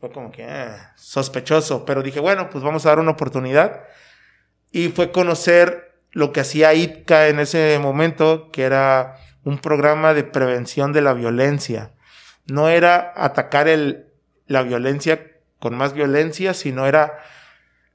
fue 0.01 0.11
como 0.11 0.33
que 0.33 0.45
ah, 0.45 0.93
sospechoso, 0.97 1.85
pero 1.85 2.03
dije, 2.03 2.19
bueno, 2.19 2.51
pues 2.51 2.65
vamos 2.65 2.85
a 2.85 2.89
dar 2.89 2.99
una 2.99 3.13
oportunidad. 3.13 3.85
Y 4.73 4.89
fue 4.89 5.13
conocer 5.13 6.01
lo 6.11 6.33
que 6.33 6.41
hacía 6.41 6.75
ITCA 6.75 7.29
en 7.29 7.39
ese 7.39 7.79
momento, 7.81 8.51
que 8.51 8.65
era 8.65 9.17
un 9.45 9.59
programa 9.59 10.13
de 10.13 10.25
prevención 10.25 10.93
de 10.93 11.03
la 11.03 11.13
violencia. 11.13 11.93
No 12.47 12.69
era 12.69 13.13
atacar 13.17 13.69
el, 13.69 14.09
la 14.49 14.63
violencia 14.63 15.25
con 15.61 15.77
más 15.77 15.93
violencia, 15.93 16.53
sino 16.53 16.87
era 16.87 17.21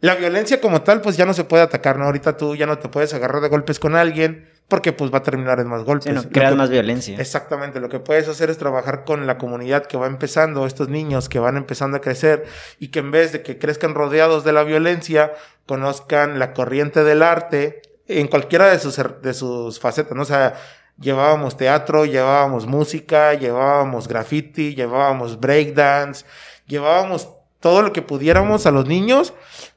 la 0.06 0.16
violencia 0.16 0.62
como 0.62 0.82
tal, 0.82 1.02
pues 1.02 1.18
ya 1.18 1.26
no 1.26 1.34
se 1.34 1.44
puede 1.44 1.64
atacar, 1.64 1.98
¿no? 1.98 2.06
Ahorita 2.06 2.38
tú 2.38 2.56
ya 2.56 2.66
no 2.66 2.78
te 2.78 2.90
puedes 2.90 3.14
agarrar 3.14 3.42
de 3.42 3.50
golpes 3.50 3.80
con 3.80 3.96
alguien 3.96 4.48
porque 4.68 4.94
pues 4.94 5.14
va 5.14 5.20
a 5.20 5.24
terminar 5.24 5.60
en 5.60 5.68
más 5.68 5.84
golpes. 5.84 6.22
Sí, 6.22 6.28
creas 6.30 6.56
más 6.56 6.70
violencia. 6.70 7.18
Exactamente, 7.20 7.80
lo 7.80 7.90
que 7.90 8.00
puedes 8.00 8.28
hacer 8.28 8.50
es 8.50 8.58
trabajar 8.58 9.04
con 9.04 9.28
la 9.28 9.38
comunidad 9.38 9.86
que 9.86 9.98
va 9.98 10.08
empezando, 10.08 10.66
estos 10.66 10.90
niños 10.90 11.30
que 11.30 11.40
van 11.40 11.58
empezando 11.58 11.98
a 11.98 12.02
crecer 12.02 12.46
y 12.80 12.90
que 12.90 13.00
en 13.00 13.12
vez 13.12 13.32
de 13.32 13.42
que 13.42 13.58
crezcan 13.58 13.94
rodeados 13.94 14.44
de 14.44 14.54
la 14.54 14.64
violencia, 14.64 15.34
conozcan 15.66 16.40
la 16.40 16.54
corriente 16.54 17.04
del 17.04 17.24
arte, 17.24 17.82
en 18.08 18.28
cualquiera 18.28 18.70
de 18.70 18.80
sus, 18.80 19.00
de 19.22 19.34
sus 19.34 19.80
facetas, 19.80 20.16
¿no? 20.16 20.22
O 20.22 20.26
sea, 20.26 20.56
Llevábamos 20.98 21.58
teatro, 21.58 22.06
llevábamos 22.06 22.68
música, 22.68 23.34
llevábamos 23.34 24.08
graffiti, 24.08 24.76
llevábamos 24.76 25.42
breakdance, 25.42 26.26
llevábamos 26.68 27.30
todo 27.60 27.82
lo 27.82 27.92
que 27.92 28.02
pudiéramos 28.02 28.66
a 28.66 28.72
los 28.72 28.86
niños 28.86 29.34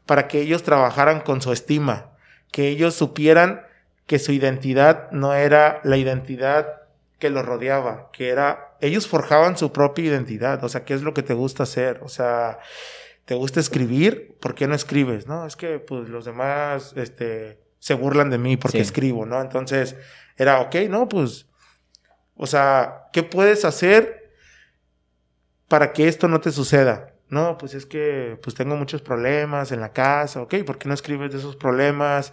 para 0.08 0.26
que 0.26 0.40
ellos 0.40 0.62
trabajaran 0.62 1.20
con 1.20 1.42
su 1.42 1.52
estima, 1.52 2.12
que 2.50 2.68
ellos 2.68 2.94
supieran 2.94 3.66
que 4.06 4.18
su 4.18 4.32
identidad 4.32 5.10
no 5.10 5.34
era 5.34 5.82
la 5.84 5.98
identidad 5.98 6.80
que 7.18 7.28
los 7.28 7.44
rodeaba, 7.44 8.08
que 8.10 8.30
era, 8.30 8.74
ellos 8.80 9.06
forjaban 9.06 9.58
su 9.58 9.70
propia 9.70 10.06
identidad, 10.06 10.64
o 10.64 10.68
sea, 10.70 10.86
¿qué 10.86 10.94
es 10.94 11.02
lo 11.02 11.12
que 11.12 11.22
te 11.22 11.34
gusta 11.34 11.64
hacer? 11.64 12.00
O 12.02 12.08
sea, 12.08 12.58
¿te 13.26 13.34
gusta 13.34 13.60
escribir? 13.60 14.34
¿Por 14.40 14.54
qué 14.54 14.66
no 14.66 14.74
escribes? 14.74 15.26
No, 15.26 15.46
es 15.46 15.56
que 15.56 15.78
pues 15.78 16.08
los 16.08 16.24
demás, 16.24 16.94
este, 16.96 17.60
se 17.78 17.92
burlan 17.92 18.30
de 18.30 18.38
mí 18.38 18.56
porque 18.56 18.80
escribo, 18.80 19.26
¿no? 19.26 19.42
Entonces, 19.42 19.94
era, 20.38 20.62
ok, 20.62 20.74
no, 20.88 21.06
pues, 21.06 21.48
o 22.34 22.46
sea, 22.46 23.08
¿qué 23.12 23.22
puedes 23.22 23.66
hacer 23.66 24.32
para 25.68 25.92
que 25.92 26.08
esto 26.08 26.28
no 26.28 26.40
te 26.40 26.50
suceda? 26.50 27.12
No, 27.30 27.58
pues 27.58 27.74
es 27.74 27.84
que 27.84 28.38
pues 28.42 28.56
tengo 28.56 28.76
muchos 28.76 29.02
problemas 29.02 29.70
en 29.72 29.80
la 29.80 29.92
casa, 29.92 30.40
ok, 30.40 30.56
¿por 30.64 30.78
qué 30.78 30.88
no 30.88 30.94
escribes 30.94 31.30
de 31.30 31.38
esos 31.38 31.56
problemas? 31.56 32.32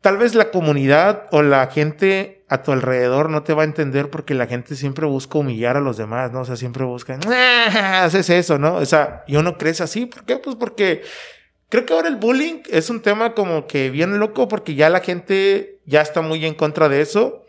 Tal 0.00 0.18
vez 0.18 0.34
la 0.34 0.50
comunidad 0.50 1.26
o 1.30 1.42
la 1.42 1.66
gente 1.66 2.44
a 2.48 2.62
tu 2.62 2.72
alrededor 2.72 3.28
no 3.28 3.42
te 3.42 3.52
va 3.52 3.62
a 3.62 3.66
entender 3.66 4.08
porque 4.08 4.34
la 4.34 4.46
gente 4.46 4.76
siempre 4.76 5.04
busca 5.04 5.38
humillar 5.38 5.76
a 5.76 5.80
los 5.80 5.96
demás, 5.96 6.32
¿no? 6.32 6.42
O 6.42 6.44
sea, 6.44 6.56
siempre 6.56 6.84
buscan, 6.84 7.20
ah, 7.26 8.04
haces 8.04 8.30
eso, 8.30 8.58
¿no? 8.58 8.76
O 8.76 8.86
sea, 8.86 9.24
y 9.26 9.36
uno 9.36 9.58
crece 9.58 9.82
así, 9.82 10.06
¿por 10.06 10.24
qué? 10.24 10.36
Pues 10.36 10.56
porque 10.56 11.02
creo 11.68 11.84
que 11.84 11.92
ahora 11.92 12.08
el 12.08 12.16
bullying 12.16 12.62
es 12.70 12.88
un 12.88 13.02
tema 13.02 13.34
como 13.34 13.66
que 13.66 13.90
bien 13.90 14.18
loco 14.18 14.48
porque 14.48 14.74
ya 14.74 14.88
la 14.90 15.00
gente 15.00 15.80
ya 15.84 16.00
está 16.00 16.22
muy 16.22 16.44
en 16.46 16.54
contra 16.54 16.88
de 16.88 17.00
eso, 17.00 17.44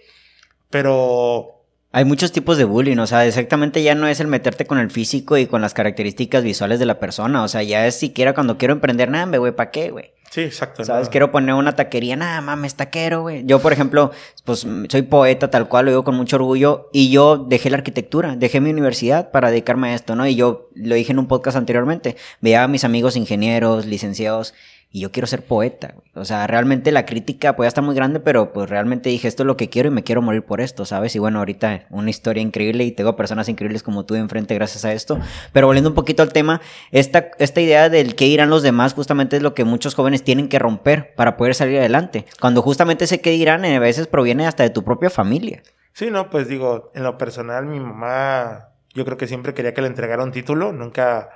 pero 0.70 1.57
hay 1.98 2.06
muchos 2.06 2.32
tipos 2.32 2.60
de 2.60 2.64
bullying, 2.64 3.00
o 3.00 3.08
sea, 3.08 3.26
exactamente 3.26 3.82
ya 3.82 3.96
no 3.96 4.08
es 4.08 4.20
el 4.20 4.28
meterte 4.28 4.68
con 4.68 4.78
el 4.78 4.92
físico 4.92 5.36
y 5.36 5.48
con 5.48 5.62
las 5.62 5.74
características 5.74 6.44
visuales 6.44 6.78
de 6.78 6.86
la 6.86 7.00
persona, 7.00 7.42
o 7.42 7.48
sea, 7.48 7.64
ya 7.64 7.88
es 7.88 7.96
siquiera 7.96 8.36
cuando 8.36 8.60
quiero 8.60 8.76
emprender, 8.76 9.10
nada, 9.10 9.36
güey, 9.36 9.52
¿para 9.52 9.72
qué, 9.72 9.90
güey? 9.90 10.12
Sí, 10.30 10.42
exacto. 10.42 10.86
¿Sabes? 10.86 11.10
Quiero 11.10 11.32
poner 11.32 11.56
una 11.56 11.76
taquería, 11.76 12.16
nada 12.16 12.40
mames, 12.42 12.76
taquero, 12.76 13.24
güey. 13.24 13.46
Yo, 13.46 13.60
por 13.60 13.74
ejemplo, 13.74 14.12
pues 14.46 14.68
soy 14.90 15.02
poeta 15.02 15.50
tal 15.50 15.68
cual, 15.68 15.86
lo 15.86 15.92
digo 15.92 16.04
con 16.04 16.14
mucho 16.14 16.36
orgullo, 16.36 16.92
y 16.94 17.10
yo 17.10 17.38
dejé 17.38 17.72
la 17.72 17.78
arquitectura, 17.78 18.36
dejé 18.36 18.62
mi 18.62 18.70
universidad 18.70 19.32
para 19.32 19.50
dedicarme 19.50 19.90
a 19.90 19.96
esto, 19.96 20.16
¿no? 20.16 20.28
Y 20.28 20.36
yo 20.36 20.70
lo 20.76 20.94
dije 20.94 21.14
en 21.14 21.18
un 21.18 21.28
podcast 21.28 21.58
anteriormente, 21.58 22.16
veía 22.42 22.64
a 22.64 22.68
mis 22.68 22.84
amigos 22.84 23.16
ingenieros, 23.16 23.88
licenciados, 23.88 24.54
y 24.90 25.02
yo 25.02 25.12
quiero 25.12 25.28
ser 25.28 25.46
poeta. 25.46 25.96
O 26.16 26.24
sea, 26.26 26.48
realmente 26.48 26.92
la 26.92 27.06
crítica 27.06 27.56
puede 27.56 27.68
estar 27.68 27.84
muy 27.84 27.94
grande, 27.94 28.20
pero 28.20 28.54
pues 28.54 28.70
realmente 28.70 29.10
dije, 29.10 29.28
esto 29.28 29.44
es 29.44 29.48
lo 29.48 29.58
que 29.58 29.70
quiero 29.70 29.90
y 29.90 29.92
me 29.92 30.04
quiero 30.04 30.22
morir 30.22 30.44
por 30.44 30.62
esto, 30.62 30.86
¿sabes? 30.86 31.16
Y 31.16 31.20
bueno, 31.20 31.40
ahorita 31.40 31.86
una 31.90 32.10
historia 32.10 32.42
increíble 32.42 32.84
y 32.86 32.92
tengo 32.92 33.16
personas 33.16 33.50
increíbles 33.50 33.84
como 33.84 34.06
tú 34.06 34.16
enfrente 34.16 34.56
gracias 34.56 34.86
a 34.86 34.94
esto. 34.94 35.20
Pero 35.52 35.68
volviendo 35.68 35.90
un 35.90 35.96
poquito 35.96 36.24
al 36.24 36.32
tema, 36.32 36.62
esta, 36.92 37.32
esta 37.38 37.62
idea 37.62 37.90
del 37.90 38.16
qué 38.16 38.26
dirán 38.26 38.50
los 38.50 38.64
demás 38.64 38.94
justamente 38.94 39.38
es 39.38 39.44
lo 39.44 39.54
que 39.54 39.66
muchos 39.66 39.94
jóvenes 39.94 40.24
tienen 40.24 40.48
que 40.48 40.60
romper 40.60 41.14
para 41.16 41.38
poder 41.38 41.54
salir 41.54 41.78
adelante. 41.80 42.26
Cuando 42.40 42.62
justamente 42.62 43.06
ese 43.06 43.22
qué 43.22 43.32
dirán 43.32 43.66
a 43.66 43.80
veces 43.80 44.08
proviene 44.08 44.48
hasta 44.48 44.64
de 44.64 44.70
tu 44.70 44.84
propia 44.84 45.10
familia. 45.10 45.62
Sí, 45.94 46.12
no, 46.12 46.30
pues 46.30 46.48
digo, 46.48 46.92
en 46.96 47.04
lo 47.04 47.18
personal 47.18 47.66
mi 47.66 47.80
mamá, 47.80 48.70
yo 48.94 49.04
creo 49.04 49.18
que 49.18 49.28
siempre 49.28 49.54
quería 49.54 49.74
que 49.74 49.82
le 49.82 49.88
entregara 49.88 50.24
un 50.24 50.32
título, 50.32 50.72
nunca 50.72 51.30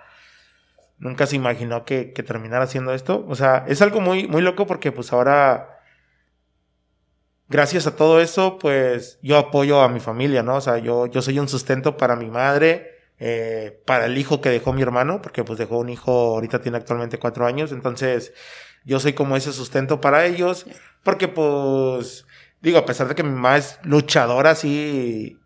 nunca 1.02 1.26
se 1.26 1.36
imaginó 1.36 1.84
que, 1.84 2.14
que, 2.14 2.24
terminara 2.24 2.64
haciendo 2.64 2.94
esto. 2.94 3.26
O 3.28 3.36
sea, 3.36 3.66
es 3.68 3.82
algo 3.82 4.00
muy, 4.00 4.28
muy 4.28 4.42
loco 4.42 4.68
porque 4.68 4.92
pues 4.92 5.12
ahora, 5.12 5.80
gracias 7.50 7.88
a 7.88 7.96
todo 7.96 8.22
eso, 8.22 8.60
pues 8.60 9.20
yo 9.24 9.38
apoyo 9.38 9.82
a 9.82 9.90
mi 9.90 10.00
familia, 10.00 10.44
¿no? 10.44 10.56
O 10.56 10.62
sea, 10.62 10.78
yo, 10.78 11.08
yo 11.08 11.22
soy 11.24 11.40
un 11.40 11.50
sustento 11.50 11.98
para 11.98 12.16
mi 12.16 12.30
madre, 12.30 13.00
eh, 13.18 13.82
para 13.86 14.06
el 14.06 14.18
hijo 14.18 14.42
que 14.42 14.50
dejó 14.50 14.74
mi 14.74 14.84
hermano, 14.84 15.22
porque 15.24 15.44
pues 15.44 15.58
dejó 15.58 15.80
un 15.80 15.90
hijo, 15.90 16.12
ahorita 16.12 16.62
tiene 16.62 16.78
actualmente 16.78 17.18
cuatro 17.18 17.48
años, 17.48 17.72
entonces 17.72 18.32
yo 18.86 19.00
soy 19.00 19.14
como 19.14 19.36
ese 19.36 19.54
sustento 19.54 20.02
para 20.02 20.26
ellos, 20.26 20.68
porque 21.04 21.28
pues, 21.28 22.28
digo, 22.62 22.78
a 22.78 22.86
pesar 22.86 23.08
de 23.08 23.16
que 23.16 23.24
mi 23.24 23.32
mamá 23.32 23.58
es 23.58 23.80
luchadora, 23.84 24.52
así 24.52 25.40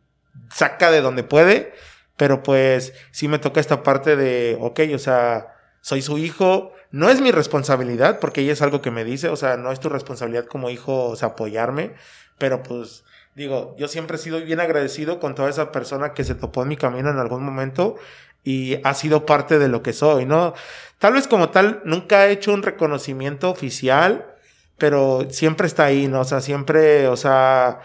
saca 0.51 0.91
de 0.91 0.99
donde 0.99 1.23
puede, 1.23 1.73
pero 2.17 2.43
pues 2.43 2.93
sí 3.11 3.27
me 3.27 3.39
toca 3.39 3.59
esta 3.59 3.83
parte 3.83 4.15
de, 4.15 4.57
ok, 4.59 4.81
o 4.93 4.99
sea, 4.99 5.55
soy 5.81 6.01
su 6.01 6.17
hijo, 6.17 6.71
no 6.91 7.09
es 7.09 7.21
mi 7.21 7.31
responsabilidad, 7.31 8.19
porque 8.19 8.41
ella 8.41 8.53
es 8.53 8.61
algo 8.61 8.81
que 8.81 8.91
me 8.91 9.03
dice, 9.03 9.29
o 9.29 9.35
sea, 9.35 9.57
no 9.57 9.71
es 9.71 9.79
tu 9.79 9.89
responsabilidad 9.89 10.45
como 10.45 10.69
hijo, 10.69 11.09
o 11.09 11.15
sea, 11.15 11.29
apoyarme, 11.29 11.93
pero 12.37 12.63
pues 12.63 13.03
digo, 13.35 13.75
yo 13.77 13.87
siempre 13.87 14.15
he 14.15 14.19
sido 14.19 14.39
bien 14.39 14.59
agradecido 14.59 15.19
con 15.19 15.35
toda 15.35 15.49
esa 15.49 15.71
persona 15.71 16.13
que 16.13 16.23
se 16.23 16.35
topó 16.35 16.63
en 16.63 16.69
mi 16.69 16.77
camino 16.77 17.09
en 17.09 17.19
algún 17.19 17.43
momento 17.43 17.97
y 18.43 18.79
ha 18.83 18.93
sido 18.93 19.25
parte 19.25 19.59
de 19.59 19.67
lo 19.67 19.83
que 19.83 19.91
soy, 19.91 20.25
¿no? 20.25 20.53
Tal 20.99 21.13
vez 21.13 21.27
como 21.27 21.49
tal, 21.49 21.81
nunca 21.83 22.27
he 22.27 22.31
hecho 22.31 22.53
un 22.53 22.63
reconocimiento 22.63 23.49
oficial, 23.49 24.33
pero 24.77 25.27
siempre 25.29 25.67
está 25.67 25.85
ahí, 25.85 26.07
¿no? 26.07 26.21
O 26.21 26.25
sea, 26.25 26.41
siempre, 26.41 27.07
o 27.07 27.17
sea, 27.17 27.81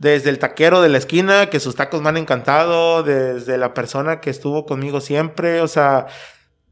desde 0.00 0.30
el 0.30 0.38
taquero 0.38 0.80
de 0.80 0.88
la 0.88 0.96
esquina, 0.96 1.50
que 1.50 1.60
sus 1.60 1.76
tacos 1.76 2.00
me 2.00 2.08
han 2.08 2.16
encantado, 2.16 3.02
desde 3.02 3.58
la 3.58 3.74
persona 3.74 4.18
que 4.20 4.30
estuvo 4.30 4.64
conmigo 4.64 5.02
siempre, 5.02 5.60
o 5.60 5.68
sea, 5.68 6.06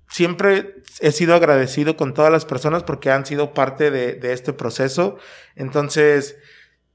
siempre 0.09 0.76
he 1.01 1.12
sido 1.12 1.35
agradecido 1.35 1.95
con 1.95 2.14
todas 2.14 2.33
las 2.33 2.47
personas 2.47 2.85
porque 2.85 3.11
han 3.11 3.26
sido 3.26 3.53
parte 3.53 3.91
de, 3.91 4.33
este 4.33 4.55
proceso. 4.55 5.18
Entonces, 5.57 6.39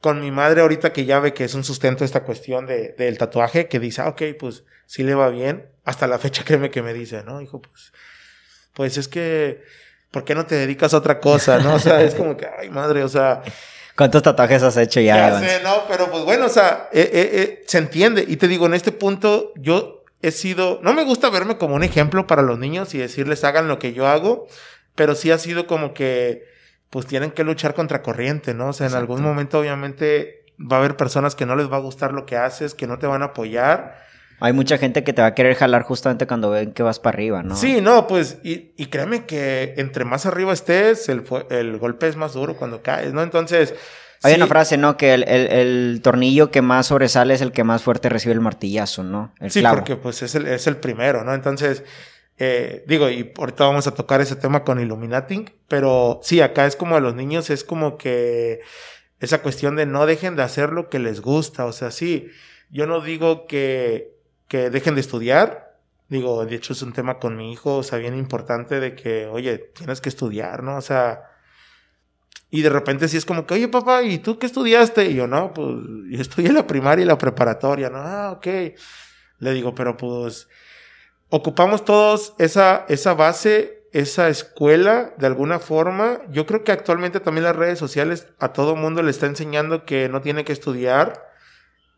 con 0.02 0.22
mi 0.22 0.32
madre 0.32 0.62
ahorita 0.62 0.92
que 0.92 1.06
ya 1.06 1.20
ve 1.20 1.36
que 1.36 1.44
es 1.44 1.54
un 1.54 1.64
sustento 1.64 2.04
esta 2.04 2.24
cuestión 2.24 2.66
de, 2.66 2.96
del 2.98 3.20
tatuaje, 3.20 3.68
que 3.68 3.80
dice, 3.80 4.02
ah, 4.02 4.10
ok, 4.10 4.24
pues 4.40 4.64
sí 4.88 5.04
le 5.04 5.14
va 5.14 5.30
bien, 5.30 5.70
hasta 5.86 6.08
la 6.08 6.18
fecha 6.18 6.44
créeme 6.44 6.72
que 6.72 6.82
me 6.82 6.96
dice, 6.96 7.24
¿no? 7.24 7.42
Hijo, 7.42 7.62
pues, 7.62 7.94
pues 8.74 8.98
es 8.98 9.08
que, 9.08 9.62
¿por 10.10 10.26
qué 10.26 10.34
no 10.34 10.48
te 10.48 10.56
dedicas 10.56 10.96
a 10.96 10.98
otra 10.98 11.20
cosa, 11.20 11.60
no? 11.60 11.76
O 11.76 11.80
sea, 11.80 12.02
es 12.02 12.16
como 12.16 12.36
que, 12.36 12.48
ay, 12.60 12.72
madre, 12.72 13.04
o 13.04 13.08
sea... 13.08 13.44
¿Cuántos 13.96 14.24
tatuajes 14.24 14.64
has 14.64 14.78
hecho 14.78 15.00
ya? 15.00 15.30
Ya 15.30 15.40
sé, 15.40 15.64
no, 15.64 15.84
pero 15.88 16.10
pues 16.10 16.24
bueno, 16.24 16.48
o 16.48 16.50
sea, 16.50 16.90
eh, 16.92 17.10
eh, 17.14 17.30
eh, 17.34 17.64
se 17.68 17.78
entiende. 17.78 18.26
Y 18.28 18.38
te 18.38 18.48
digo, 18.48 18.66
en 18.66 18.74
este 18.74 18.92
punto 18.92 19.54
yo 19.56 20.04
he 20.22 20.32
sido, 20.32 20.80
no 20.82 20.94
me 20.94 21.04
gusta 21.04 21.30
verme 21.30 21.58
como 21.58 21.76
un 21.76 21.84
ejemplo 21.84 22.26
para 22.26 22.42
los 22.42 22.58
niños 22.58 22.94
y 22.96 22.98
decirles 22.98 23.44
hagan 23.44 23.68
lo 23.68 23.78
que 23.78 23.94
yo 23.94 24.08
hago, 24.08 24.48
pero 24.96 25.16
sí 25.16 25.30
ha 25.32 25.38
sido 25.38 25.68
como 25.68 25.94
que, 25.94 26.46
pues 26.90 27.06
tienen 27.06 27.32
que 27.32 27.44
luchar 27.44 27.76
contra 27.76 28.02
corriente, 28.02 28.54
¿no? 28.54 28.70
O 28.70 28.74
sea, 28.74 28.88
en 28.88 28.96
algún 28.96 29.22
momento 29.22 29.60
obviamente 29.60 30.46
va 30.60 30.78
a 30.78 30.80
haber 30.80 30.98
personas 30.98 31.36
que 31.36 31.46
no 31.46 31.56
les 31.56 31.72
va 31.72 31.78
a 31.78 31.82
gustar 31.82 32.14
lo 32.14 32.26
que 32.26 32.38
haces, 32.38 32.74
que 32.74 32.88
no 32.88 33.00
te 33.00 33.08
van 33.08 33.22
a 33.22 33.26
apoyar. 33.26 33.98
Hay 34.40 34.54
mucha 34.54 34.78
gente 34.78 35.04
que 35.04 35.14
te 35.14 35.22
va 35.22 35.30
a 35.30 35.36
querer 35.36 35.56
jalar 35.56 35.84
justamente 35.84 36.28
cuando 36.28 36.50
ven 36.50 36.74
que 36.74 36.84
vas 36.84 37.00
para 37.00 37.16
arriba, 37.16 37.44
¿no? 37.44 37.56
Sí, 37.56 37.82
no, 37.82 38.08
pues, 38.08 38.40
y, 38.44 38.74
y 38.78 38.88
créeme 38.88 39.26
que 39.26 39.74
entre 39.78 40.06
más 40.06 40.26
arriba 40.26 40.54
estés, 40.54 41.08
el, 41.10 41.24
el 41.50 41.78
golpe 41.78 42.08
es 42.08 42.16
más 42.16 42.34
duro 42.34 42.58
cuando 42.58 42.82
caes, 42.82 43.14
¿no? 43.14 43.22
Entonces... 43.22 43.74
Hay 44.26 44.36
una 44.36 44.48
frase, 44.48 44.78
¿no? 44.78 44.96
Que 44.96 45.14
el, 45.14 45.24
el, 45.24 45.48
el, 45.48 46.02
tornillo 46.02 46.50
que 46.50 46.62
más 46.62 46.88
sobresale 46.88 47.34
es 47.34 47.42
el 47.42 47.52
que 47.52 47.66
más 47.66 47.84
fuerte 47.84 48.08
recibe 48.08 48.34
el 48.34 48.40
martillazo, 48.40 49.04
¿no? 49.04 49.34
El 49.42 49.52
sí, 49.52 49.62
porque 49.70 49.98
pues 49.98 50.24
es 50.24 50.34
el, 50.36 50.48
es 50.48 50.66
el 50.66 50.78
primero, 50.78 51.26
¿no? 51.26 51.34
Entonces, 51.34 51.84
eh, 52.38 52.84
digo, 52.88 53.10
y 53.10 53.32
ahorita 53.38 53.66
vamos 53.66 53.86
a 53.88 53.94
tocar 53.94 54.22
ese 54.22 54.36
tema 54.36 54.64
con 54.64 54.80
Illuminating, 54.80 55.52
pero 55.68 56.20
sí, 56.24 56.42
acá 56.42 56.66
es 56.66 56.76
como 56.76 56.96
a 56.96 57.00
los 57.00 57.16
niños, 57.16 57.50
es 57.50 57.64
como 57.64 57.98
que 57.98 58.62
esa 59.20 59.42
cuestión 59.42 59.76
de 59.76 59.86
no 59.86 60.06
dejen 60.06 60.36
de 60.36 60.44
hacer 60.44 60.72
lo 60.72 60.90
que 60.90 61.00
les 61.00 61.22
gusta, 61.22 61.66
o 61.66 61.72
sea, 61.72 61.92
sí, 61.92 62.30
yo 62.70 62.88
no 62.88 63.02
digo 63.02 63.46
que 63.46 64.13
que 64.54 64.70
dejen 64.70 64.94
de 64.94 65.02
estudiar. 65.02 65.80
Digo, 66.10 66.46
de 66.46 66.54
hecho 66.54 66.74
es 66.74 66.84
un 66.84 66.94
tema 66.94 67.18
con 67.18 67.36
mi 67.36 67.52
hijo, 67.52 67.78
o 67.78 67.82
sea, 67.82 67.98
bien 67.98 68.16
importante 68.16 68.80
de 68.80 68.94
que, 68.94 69.26
oye, 69.26 69.58
tienes 69.58 70.00
que 70.00 70.10
estudiar, 70.10 70.62
¿no? 70.62 70.78
O 70.78 70.82
sea, 70.82 71.24
y 72.52 72.62
de 72.62 72.70
repente 72.70 73.08
sí 73.08 73.18
es 73.18 73.26
como 73.26 73.48
que, 73.48 73.56
oye, 73.56 73.68
papá, 73.68 74.04
¿y 74.04 74.20
tú 74.20 74.38
qué 74.38 74.46
estudiaste? 74.46 75.06
Y 75.06 75.16
yo, 75.16 75.26
no, 75.26 75.56
pues 75.56 75.76
yo 76.08 76.22
estudié 76.22 76.54
la 76.54 76.68
primaria 76.68 77.02
y 77.02 77.08
la 77.08 77.18
preparatoria, 77.18 77.90
¿no? 77.90 77.98
Ah, 77.98 78.32
ok. 78.34 78.46
Le 79.40 79.54
digo, 79.54 79.74
pero 79.74 79.98
pues 79.98 80.48
ocupamos 81.30 81.84
todos 81.84 82.36
esa, 82.38 82.86
esa 82.90 83.16
base, 83.16 83.88
esa 83.92 84.30
escuela, 84.30 85.16
de 85.18 85.26
alguna 85.26 85.58
forma. 85.58 86.22
Yo 86.30 86.46
creo 86.46 86.64
que 86.64 86.72
actualmente 86.72 87.20
también 87.20 87.46
las 87.46 87.56
redes 87.56 87.80
sociales 87.80 88.28
a 88.38 88.54
todo 88.54 88.76
mundo 88.76 89.02
le 89.02 89.10
está 89.10 89.26
enseñando 89.26 89.84
que 89.84 90.10
no 90.10 90.22
tiene 90.22 90.46
que 90.46 90.54
estudiar 90.54 91.33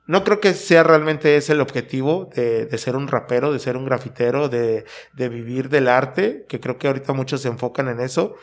no 0.08 0.24
creo 0.24 0.40
que 0.40 0.54
sea 0.54 0.84
realmente 0.84 1.36
ese 1.36 1.54
el 1.54 1.62
objetivo 1.62 2.30
de, 2.36 2.66
de 2.66 2.78
ser 2.78 2.96
un 2.96 3.08
rapero, 3.08 3.52
de 3.52 3.60
ser 3.60 3.78
un 3.78 3.86
grafitero, 3.86 4.50
de, 4.50 4.86
de, 5.14 5.30
vivir 5.30 5.70
del 5.70 5.88
arte, 5.88 6.46
que 6.48 6.60
creo 6.60 6.78
que 6.78 6.88
ahorita 6.88 7.14
muchos 7.14 7.42
se 7.42 7.48
enfocan 7.48 7.88
en 7.88 8.00
eso. 8.00 8.36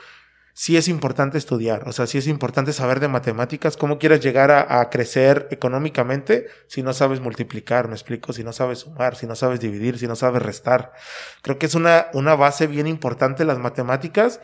Sí 0.54 0.76
es 0.76 0.86
importante 0.88 1.38
estudiar, 1.38 1.88
o 1.88 1.92
sea, 1.92 2.06
sí 2.06 2.18
es 2.18 2.26
importante 2.26 2.74
saber 2.74 3.00
de 3.00 3.08
matemáticas, 3.08 3.78
cómo 3.78 3.98
quieres 3.98 4.20
llegar 4.20 4.50
a, 4.50 4.80
a 4.80 4.90
crecer 4.90 5.48
económicamente 5.50 6.46
si 6.66 6.82
no 6.82 6.92
sabes 6.92 7.20
multiplicar, 7.20 7.88
me 7.88 7.94
explico, 7.94 8.34
si 8.34 8.44
no 8.44 8.52
sabes 8.52 8.80
sumar, 8.80 9.16
si 9.16 9.26
no 9.26 9.34
sabes 9.34 9.60
dividir, 9.60 9.98
si 9.98 10.06
no 10.06 10.14
sabes 10.14 10.42
restar. 10.42 10.92
Creo 11.40 11.58
que 11.58 11.64
es 11.64 11.74
una, 11.74 12.08
una 12.12 12.34
base 12.34 12.66
bien 12.66 12.86
importante 12.86 13.46
las 13.46 13.58
matemáticas 13.58 14.40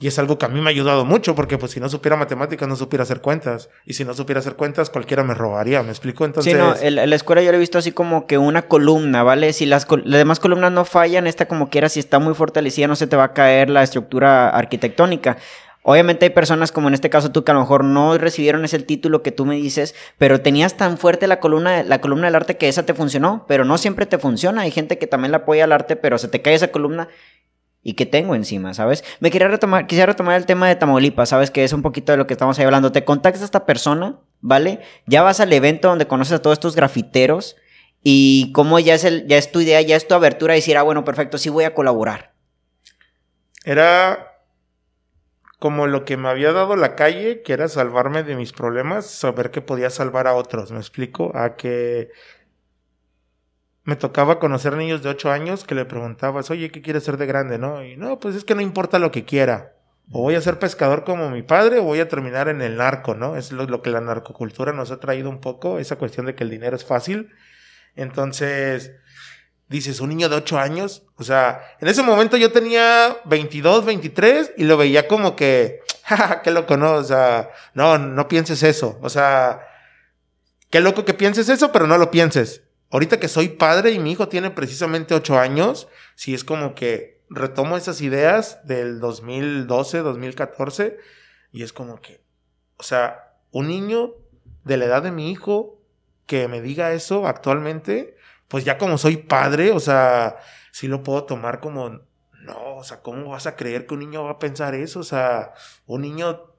Y 0.00 0.06
es 0.06 0.18
algo 0.20 0.38
que 0.38 0.46
a 0.46 0.48
mí 0.48 0.60
me 0.60 0.66
ha 0.66 0.70
ayudado 0.70 1.04
mucho, 1.04 1.34
porque 1.34 1.58
pues 1.58 1.72
si 1.72 1.80
no 1.80 1.88
supiera 1.88 2.16
matemáticas, 2.16 2.68
no 2.68 2.76
supiera 2.76 3.02
hacer 3.02 3.20
cuentas. 3.20 3.68
Y 3.84 3.94
si 3.94 4.04
no 4.04 4.14
supiera 4.14 4.38
hacer 4.38 4.54
cuentas, 4.54 4.90
cualquiera 4.90 5.24
me 5.24 5.34
robaría, 5.34 5.82
¿me 5.82 5.90
explico? 5.90 6.24
Entonces... 6.24 6.52
Sí, 6.52 6.58
no, 6.58 6.76
en, 6.76 7.10
la 7.10 7.16
escuela 7.16 7.42
yo 7.42 7.50
he 7.50 7.58
visto 7.58 7.78
así 7.78 7.90
como 7.90 8.28
que 8.28 8.38
una 8.38 8.62
columna, 8.62 9.24
¿vale? 9.24 9.52
Si 9.52 9.66
las, 9.66 9.88
las 9.90 10.18
demás 10.18 10.38
columnas 10.38 10.70
no 10.70 10.84
fallan, 10.84 11.26
esta 11.26 11.48
como 11.48 11.68
quiera, 11.68 11.88
si 11.88 11.98
está 11.98 12.20
muy 12.20 12.34
fortalecida, 12.34 12.86
no 12.86 12.94
se 12.94 13.08
te 13.08 13.16
va 13.16 13.24
a 13.24 13.32
caer 13.32 13.70
la 13.70 13.82
estructura 13.82 14.50
arquitectónica. 14.50 15.36
Obviamente 15.82 16.26
hay 16.26 16.30
personas 16.30 16.70
como 16.70 16.86
en 16.88 16.94
este 16.94 17.10
caso 17.10 17.32
tú 17.32 17.42
que 17.42 17.50
a 17.50 17.54
lo 17.54 17.60
mejor 17.60 17.82
no 17.82 18.16
recibieron 18.18 18.64
ese 18.64 18.78
título 18.78 19.22
que 19.22 19.32
tú 19.32 19.46
me 19.46 19.56
dices, 19.56 19.96
pero 20.16 20.40
tenías 20.40 20.76
tan 20.76 20.98
fuerte 20.98 21.26
la 21.26 21.40
columna, 21.40 21.82
la 21.82 22.00
columna 22.00 22.26
del 22.26 22.36
arte 22.36 22.56
que 22.56 22.68
esa 22.68 22.84
te 22.84 22.94
funcionó, 22.94 23.46
pero 23.48 23.64
no 23.64 23.78
siempre 23.78 24.06
te 24.06 24.18
funciona. 24.18 24.62
Hay 24.62 24.70
gente 24.70 24.98
que 24.98 25.08
también 25.08 25.32
la 25.32 25.38
apoya 25.38 25.64
al 25.64 25.72
arte, 25.72 25.96
pero 25.96 26.18
se 26.18 26.28
te 26.28 26.40
cae 26.40 26.54
esa 26.54 26.68
columna 26.68 27.08
y 27.82 27.94
qué 27.94 28.06
tengo 28.06 28.34
encima, 28.34 28.74
¿sabes? 28.74 29.04
Me 29.20 29.30
quería 29.30 29.48
retomar, 29.48 29.86
quisiera 29.86 30.12
retomar 30.12 30.36
el 30.36 30.46
tema 30.46 30.68
de 30.68 30.76
Tamaulipas, 30.76 31.28
¿sabes? 31.28 31.50
Que 31.50 31.64
es 31.64 31.72
un 31.72 31.82
poquito 31.82 32.12
de 32.12 32.18
lo 32.18 32.26
que 32.26 32.34
estamos 32.34 32.58
ahí 32.58 32.64
hablando. 32.64 32.92
Te 32.92 33.04
contactas 33.04 33.42
a 33.42 33.44
esta 33.46 33.66
persona, 33.66 34.18
¿vale? 34.40 34.80
Ya 35.06 35.22
vas 35.22 35.40
al 35.40 35.52
evento 35.52 35.88
donde 35.88 36.06
conoces 36.06 36.34
a 36.34 36.42
todos 36.42 36.54
estos 36.54 36.76
grafiteros 36.76 37.56
y 38.02 38.52
cómo 38.52 38.78
ya 38.78 38.94
es, 38.94 39.04
el, 39.04 39.26
ya 39.26 39.38
es 39.38 39.52
tu 39.52 39.60
idea, 39.60 39.80
ya 39.80 39.96
es 39.96 40.08
tu 40.08 40.14
abertura 40.14 40.54
de 40.54 40.58
decir, 40.58 40.76
ah, 40.76 40.82
bueno, 40.82 41.04
perfecto, 41.04 41.38
sí 41.38 41.48
voy 41.48 41.64
a 41.64 41.74
colaborar. 41.74 42.34
Era 43.64 44.28
como 45.58 45.86
lo 45.86 46.04
que 46.04 46.16
me 46.16 46.28
había 46.28 46.52
dado 46.52 46.76
la 46.76 46.94
calle, 46.94 47.42
que 47.42 47.52
era 47.52 47.68
salvarme 47.68 48.22
de 48.22 48.36
mis 48.36 48.52
problemas, 48.52 49.06
saber 49.06 49.50
que 49.50 49.60
podía 49.60 49.90
salvar 49.90 50.28
a 50.28 50.34
otros, 50.34 50.70
¿me 50.70 50.78
explico? 50.78 51.32
A 51.34 51.56
que 51.56 52.10
me 53.88 53.96
tocaba 53.96 54.38
conocer 54.38 54.76
niños 54.76 55.02
de 55.02 55.08
8 55.08 55.32
años 55.32 55.64
que 55.64 55.74
le 55.74 55.86
preguntabas, 55.86 56.50
oye, 56.50 56.70
¿qué 56.70 56.82
quieres 56.82 57.04
ser 57.04 57.16
de 57.16 57.24
grande? 57.24 57.56
¿No? 57.56 57.82
Y 57.82 57.96
no, 57.96 58.18
pues 58.20 58.34
es 58.34 58.44
que 58.44 58.54
no 58.54 58.60
importa 58.60 58.98
lo 58.98 59.10
que 59.10 59.24
quiera. 59.24 59.76
O 60.12 60.20
voy 60.20 60.34
a 60.34 60.42
ser 60.42 60.58
pescador 60.58 61.04
como 61.04 61.30
mi 61.30 61.42
padre 61.42 61.78
o 61.78 61.84
voy 61.84 62.00
a 62.00 62.06
terminar 62.06 62.50
en 62.50 62.60
el 62.60 62.76
narco, 62.76 63.14
¿no? 63.14 63.34
Es 63.38 63.50
lo, 63.50 63.80
que 63.80 63.88
la 63.88 64.02
narcocultura 64.02 64.74
nos 64.74 64.90
ha 64.90 65.00
traído 65.00 65.30
un 65.30 65.40
poco, 65.40 65.78
esa 65.78 65.96
cuestión 65.96 66.26
de 66.26 66.34
que 66.34 66.44
el 66.44 66.50
dinero 66.50 66.76
es 66.76 66.84
fácil. 66.84 67.30
Entonces, 67.96 68.92
dices, 69.70 70.02
un 70.02 70.10
niño 70.10 70.28
de 70.28 70.36
8 70.36 70.58
años, 70.58 71.06
o 71.16 71.24
sea, 71.24 71.62
en 71.80 71.88
ese 71.88 72.02
momento 72.02 72.36
yo 72.36 72.52
tenía 72.52 73.16
22, 73.24 73.86
23 73.86 74.52
y 74.58 74.64
lo 74.64 74.76
veía 74.76 75.08
como 75.08 75.34
que, 75.34 75.80
jaja, 76.04 76.42
qué 76.42 76.50
loco, 76.50 76.76
¿no? 76.76 76.92
O 76.92 77.04
sea, 77.04 77.48
no, 77.72 77.96
no 77.96 78.28
pienses 78.28 78.62
eso. 78.62 78.98
O 79.00 79.08
sea, 79.08 79.62
qué 80.68 80.80
loco 80.80 81.06
que 81.06 81.14
pienses 81.14 81.48
eso, 81.48 81.72
pero 81.72 81.86
no 81.86 81.96
lo 81.96 82.10
pienses 82.10 82.67
ahorita 82.90 83.20
que 83.20 83.28
soy 83.28 83.48
padre 83.48 83.92
y 83.92 83.98
mi 83.98 84.12
hijo 84.12 84.28
tiene 84.28 84.50
precisamente 84.50 85.14
ocho 85.14 85.38
años, 85.38 85.88
sí 86.14 86.34
es 86.34 86.44
como 86.44 86.74
que 86.74 87.22
retomo 87.30 87.76
esas 87.76 88.00
ideas 88.00 88.66
del 88.66 89.00
2012, 89.00 89.98
2014 89.98 90.98
y 91.52 91.62
es 91.62 91.72
como 91.72 92.00
que, 92.00 92.22
o 92.76 92.82
sea, 92.82 93.34
un 93.50 93.68
niño 93.68 94.14
de 94.64 94.76
la 94.76 94.86
edad 94.86 95.02
de 95.02 95.12
mi 95.12 95.30
hijo 95.30 95.80
que 96.26 96.48
me 96.48 96.60
diga 96.60 96.92
eso 96.92 97.26
actualmente, 97.26 98.16
pues 98.48 98.64
ya 98.64 98.78
como 98.78 98.98
soy 98.98 99.16
padre, 99.16 99.72
o 99.72 99.80
sea, 99.80 100.36
sí 100.72 100.88
lo 100.88 101.02
puedo 101.02 101.24
tomar 101.24 101.60
como, 101.60 101.88
no, 101.90 102.76
o 102.76 102.84
sea, 102.84 103.00
¿cómo 103.00 103.30
vas 103.30 103.46
a 103.46 103.56
creer 103.56 103.86
que 103.86 103.94
un 103.94 104.00
niño 104.00 104.24
va 104.24 104.32
a 104.32 104.38
pensar 104.38 104.74
eso? 104.74 105.00
O 105.00 105.04
sea, 105.04 105.52
un 105.86 106.02
niño 106.02 106.54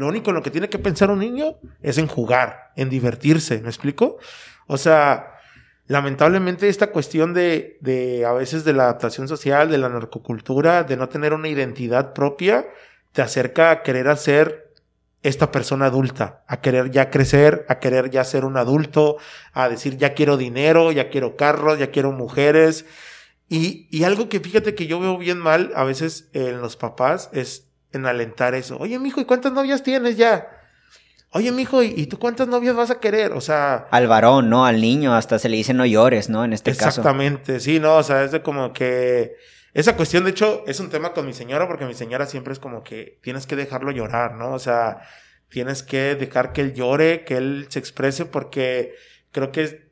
lo 0.00 0.06
único 0.06 0.30
en 0.30 0.36
lo 0.36 0.42
que 0.42 0.50
tiene 0.50 0.70
que 0.70 0.78
pensar 0.78 1.10
un 1.10 1.18
niño 1.18 1.58
es 1.82 1.98
en 1.98 2.06
jugar, 2.06 2.72
en 2.74 2.88
divertirse, 2.88 3.60
¿me 3.60 3.68
explico? 3.68 4.16
O 4.66 4.78
sea, 4.78 5.29
lamentablemente 5.90 6.68
esta 6.68 6.92
cuestión 6.92 7.34
de, 7.34 7.76
de 7.80 8.24
a 8.24 8.32
veces 8.32 8.62
de 8.62 8.72
la 8.72 8.84
adaptación 8.84 9.26
social, 9.26 9.68
de 9.68 9.78
la 9.78 9.88
narcocultura, 9.88 10.84
de 10.84 10.96
no 10.96 11.08
tener 11.08 11.34
una 11.34 11.48
identidad 11.48 12.12
propia, 12.12 12.68
te 13.10 13.22
acerca 13.22 13.72
a 13.72 13.82
querer 13.82 14.06
hacer 14.06 14.72
esta 15.24 15.50
persona 15.50 15.86
adulta, 15.86 16.44
a 16.46 16.60
querer 16.60 16.92
ya 16.92 17.10
crecer, 17.10 17.66
a 17.68 17.80
querer 17.80 18.08
ya 18.08 18.22
ser 18.22 18.44
un 18.44 18.56
adulto, 18.56 19.16
a 19.52 19.68
decir 19.68 19.96
ya 19.96 20.14
quiero 20.14 20.36
dinero, 20.36 20.92
ya 20.92 21.10
quiero 21.10 21.34
carros, 21.34 21.80
ya 21.80 21.90
quiero 21.90 22.12
mujeres. 22.12 22.86
Y, 23.48 23.88
y 23.90 24.04
algo 24.04 24.28
que 24.28 24.38
fíjate 24.38 24.76
que 24.76 24.86
yo 24.86 25.00
veo 25.00 25.18
bien 25.18 25.38
mal 25.38 25.72
a 25.74 25.82
veces 25.82 26.30
en 26.34 26.60
los 26.60 26.76
papás 26.76 27.30
es 27.32 27.66
en 27.92 28.06
alentar 28.06 28.54
eso. 28.54 28.76
Oye, 28.78 28.96
mijo, 29.00 29.20
¿y 29.20 29.24
cuántas 29.24 29.50
novias 29.50 29.82
tienes 29.82 30.16
ya? 30.16 30.59
Oye, 31.32 31.52
mijo, 31.52 31.82
¿y, 31.82 32.06
tú 32.06 32.18
cuántas 32.18 32.48
novias 32.48 32.74
vas 32.74 32.90
a 32.90 32.98
querer? 32.98 33.32
O 33.32 33.40
sea. 33.40 33.86
Al 33.90 34.08
varón, 34.08 34.50
¿no? 34.50 34.66
Al 34.66 34.80
niño, 34.80 35.14
hasta 35.14 35.38
se 35.38 35.48
le 35.48 35.56
dice 35.56 35.72
no 35.72 35.86
llores, 35.86 36.28
¿no? 36.28 36.44
En 36.44 36.52
este 36.52 36.72
caso. 36.72 36.88
Exactamente, 36.88 37.60
sí, 37.60 37.78
no, 37.78 37.96
o 37.96 38.02
sea, 38.02 38.24
es 38.24 38.32
de 38.32 38.42
como 38.42 38.72
que. 38.72 39.36
Esa 39.72 39.94
cuestión, 39.94 40.24
de 40.24 40.30
hecho, 40.30 40.64
es 40.66 40.80
un 40.80 40.90
tema 40.90 41.12
con 41.12 41.26
mi 41.26 41.32
señora, 41.32 41.68
porque 41.68 41.86
mi 41.86 41.94
señora 41.94 42.26
siempre 42.26 42.52
es 42.52 42.58
como 42.58 42.82
que 42.82 43.20
tienes 43.22 43.46
que 43.46 43.54
dejarlo 43.54 43.92
llorar, 43.92 44.34
¿no? 44.34 44.52
O 44.52 44.58
sea, 44.58 45.02
tienes 45.48 45.84
que 45.84 46.16
dejar 46.16 46.52
que 46.52 46.62
él 46.62 46.74
llore, 46.74 47.24
que 47.24 47.36
él 47.36 47.66
se 47.68 47.78
exprese, 47.78 48.26
porque 48.26 48.94
creo 49.30 49.52
que 49.52 49.89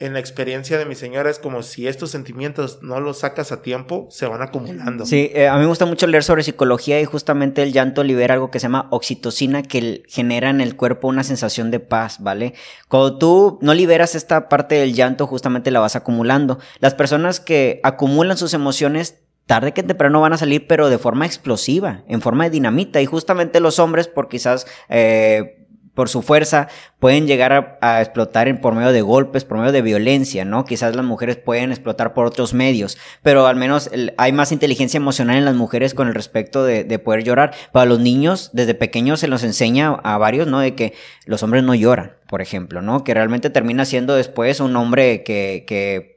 en 0.00 0.14
la 0.14 0.18
experiencia 0.18 0.78
de 0.78 0.86
mi 0.86 0.94
señora 0.94 1.30
es 1.30 1.38
como 1.38 1.62
si 1.62 1.86
estos 1.86 2.10
sentimientos 2.10 2.78
no 2.82 3.00
los 3.00 3.18
sacas 3.18 3.52
a 3.52 3.60
tiempo, 3.60 4.08
se 4.10 4.26
van 4.26 4.40
acumulando. 4.40 5.04
Sí, 5.04 5.30
eh, 5.34 5.46
a 5.46 5.54
mí 5.54 5.60
me 5.60 5.66
gusta 5.66 5.84
mucho 5.84 6.06
leer 6.06 6.24
sobre 6.24 6.42
psicología 6.42 7.00
y 7.00 7.04
justamente 7.04 7.62
el 7.62 7.72
llanto 7.72 8.02
libera 8.02 8.34
algo 8.34 8.50
que 8.50 8.58
se 8.58 8.64
llama 8.64 8.88
oxitocina 8.90 9.62
que 9.62 10.02
genera 10.08 10.48
en 10.48 10.62
el 10.62 10.74
cuerpo 10.74 11.08
una 11.08 11.22
sensación 11.22 11.70
de 11.70 11.80
paz, 11.80 12.16
¿vale? 12.20 12.54
Cuando 12.88 13.18
tú 13.18 13.58
no 13.60 13.74
liberas 13.74 14.14
esta 14.14 14.48
parte 14.48 14.76
del 14.76 14.94
llanto, 14.94 15.26
justamente 15.26 15.70
la 15.70 15.80
vas 15.80 15.96
acumulando. 15.96 16.58
Las 16.78 16.94
personas 16.94 17.38
que 17.38 17.80
acumulan 17.82 18.38
sus 18.38 18.54
emociones 18.54 19.18
tarde 19.50 19.72
que 19.72 19.82
temprano 19.82 20.20
van 20.20 20.32
a 20.32 20.38
salir, 20.38 20.66
pero 20.68 20.88
de 20.88 20.98
forma 20.98 21.26
explosiva, 21.26 22.04
en 22.06 22.22
forma 22.22 22.44
de 22.44 22.50
dinamita. 22.50 23.00
Y 23.02 23.06
justamente 23.06 23.58
los 23.58 23.80
hombres, 23.80 24.06
por 24.06 24.28
quizás 24.28 24.66
eh, 24.88 25.59
por 26.00 26.08
su 26.08 26.22
fuerza, 26.22 26.68
pueden 26.98 27.26
llegar 27.26 27.76
a, 27.82 28.00
explotar 28.00 28.48
en, 28.48 28.58
por 28.58 28.74
medio 28.74 28.90
de 28.90 29.02
golpes, 29.02 29.44
por 29.44 29.58
medio 29.58 29.70
de 29.70 29.82
violencia, 29.82 30.46
¿no? 30.46 30.64
Quizás 30.64 30.96
las 30.96 31.04
mujeres 31.04 31.36
pueden 31.36 31.72
explotar 31.72 32.14
por 32.14 32.24
otros 32.24 32.54
medios, 32.54 32.96
pero 33.22 33.46
al 33.46 33.56
menos 33.56 33.90
hay 34.16 34.32
más 34.32 34.50
inteligencia 34.50 34.96
emocional 34.96 35.36
en 35.36 35.44
las 35.44 35.56
mujeres 35.56 35.92
con 35.92 36.08
el 36.08 36.14
respecto 36.14 36.64
de, 36.64 36.84
de, 36.84 36.98
poder 36.98 37.22
llorar. 37.22 37.52
Para 37.72 37.84
los 37.84 38.00
niños, 38.00 38.48
desde 38.54 38.72
pequeños 38.74 39.20
se 39.20 39.28
los 39.28 39.44
enseña 39.44 39.90
a 39.90 40.16
varios, 40.16 40.46
¿no? 40.46 40.60
De 40.60 40.74
que 40.74 40.94
los 41.26 41.42
hombres 41.42 41.64
no 41.64 41.74
lloran, 41.74 42.12
por 42.30 42.40
ejemplo, 42.40 42.80
¿no? 42.80 43.04
Que 43.04 43.12
realmente 43.12 43.50
termina 43.50 43.84
siendo 43.84 44.14
después 44.14 44.60
un 44.60 44.74
hombre 44.76 45.22
que, 45.22 45.64
que 45.66 46.09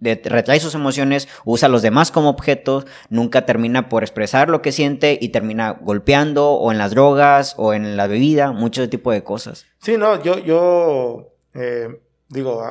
retrae 0.00 0.60
sus 0.60 0.74
emociones, 0.74 1.28
usa 1.44 1.66
a 1.66 1.70
los 1.70 1.82
demás 1.82 2.10
como 2.10 2.28
objetos, 2.28 2.86
nunca 3.08 3.46
termina 3.46 3.88
por 3.88 4.02
expresar 4.02 4.48
lo 4.48 4.62
que 4.62 4.72
siente 4.72 5.18
y 5.20 5.30
termina 5.30 5.72
golpeando 5.72 6.52
o 6.52 6.70
en 6.72 6.78
las 6.78 6.90
drogas 6.90 7.54
o 7.56 7.72
en 7.72 7.96
la 7.96 8.06
bebida, 8.06 8.52
mucho 8.52 8.88
tipo 8.88 9.10
de 9.10 9.24
cosas. 9.24 9.66
Sí, 9.78 9.96
no, 9.96 10.22
yo, 10.22 10.38
yo 10.38 11.32
eh, 11.54 12.00
digo, 12.28 12.62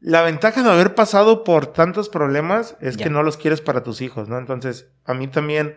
la 0.00 0.22
ventaja 0.22 0.62
de 0.62 0.70
haber 0.70 0.94
pasado 0.94 1.44
por 1.44 1.66
tantos 1.66 2.08
problemas 2.08 2.76
es 2.80 2.96
que 2.96 3.10
no 3.10 3.22
los 3.22 3.36
quieres 3.36 3.60
para 3.60 3.82
tus 3.82 4.00
hijos, 4.00 4.28
¿no? 4.28 4.38
Entonces, 4.38 4.88
a 5.04 5.14
mí 5.14 5.26
también, 5.28 5.74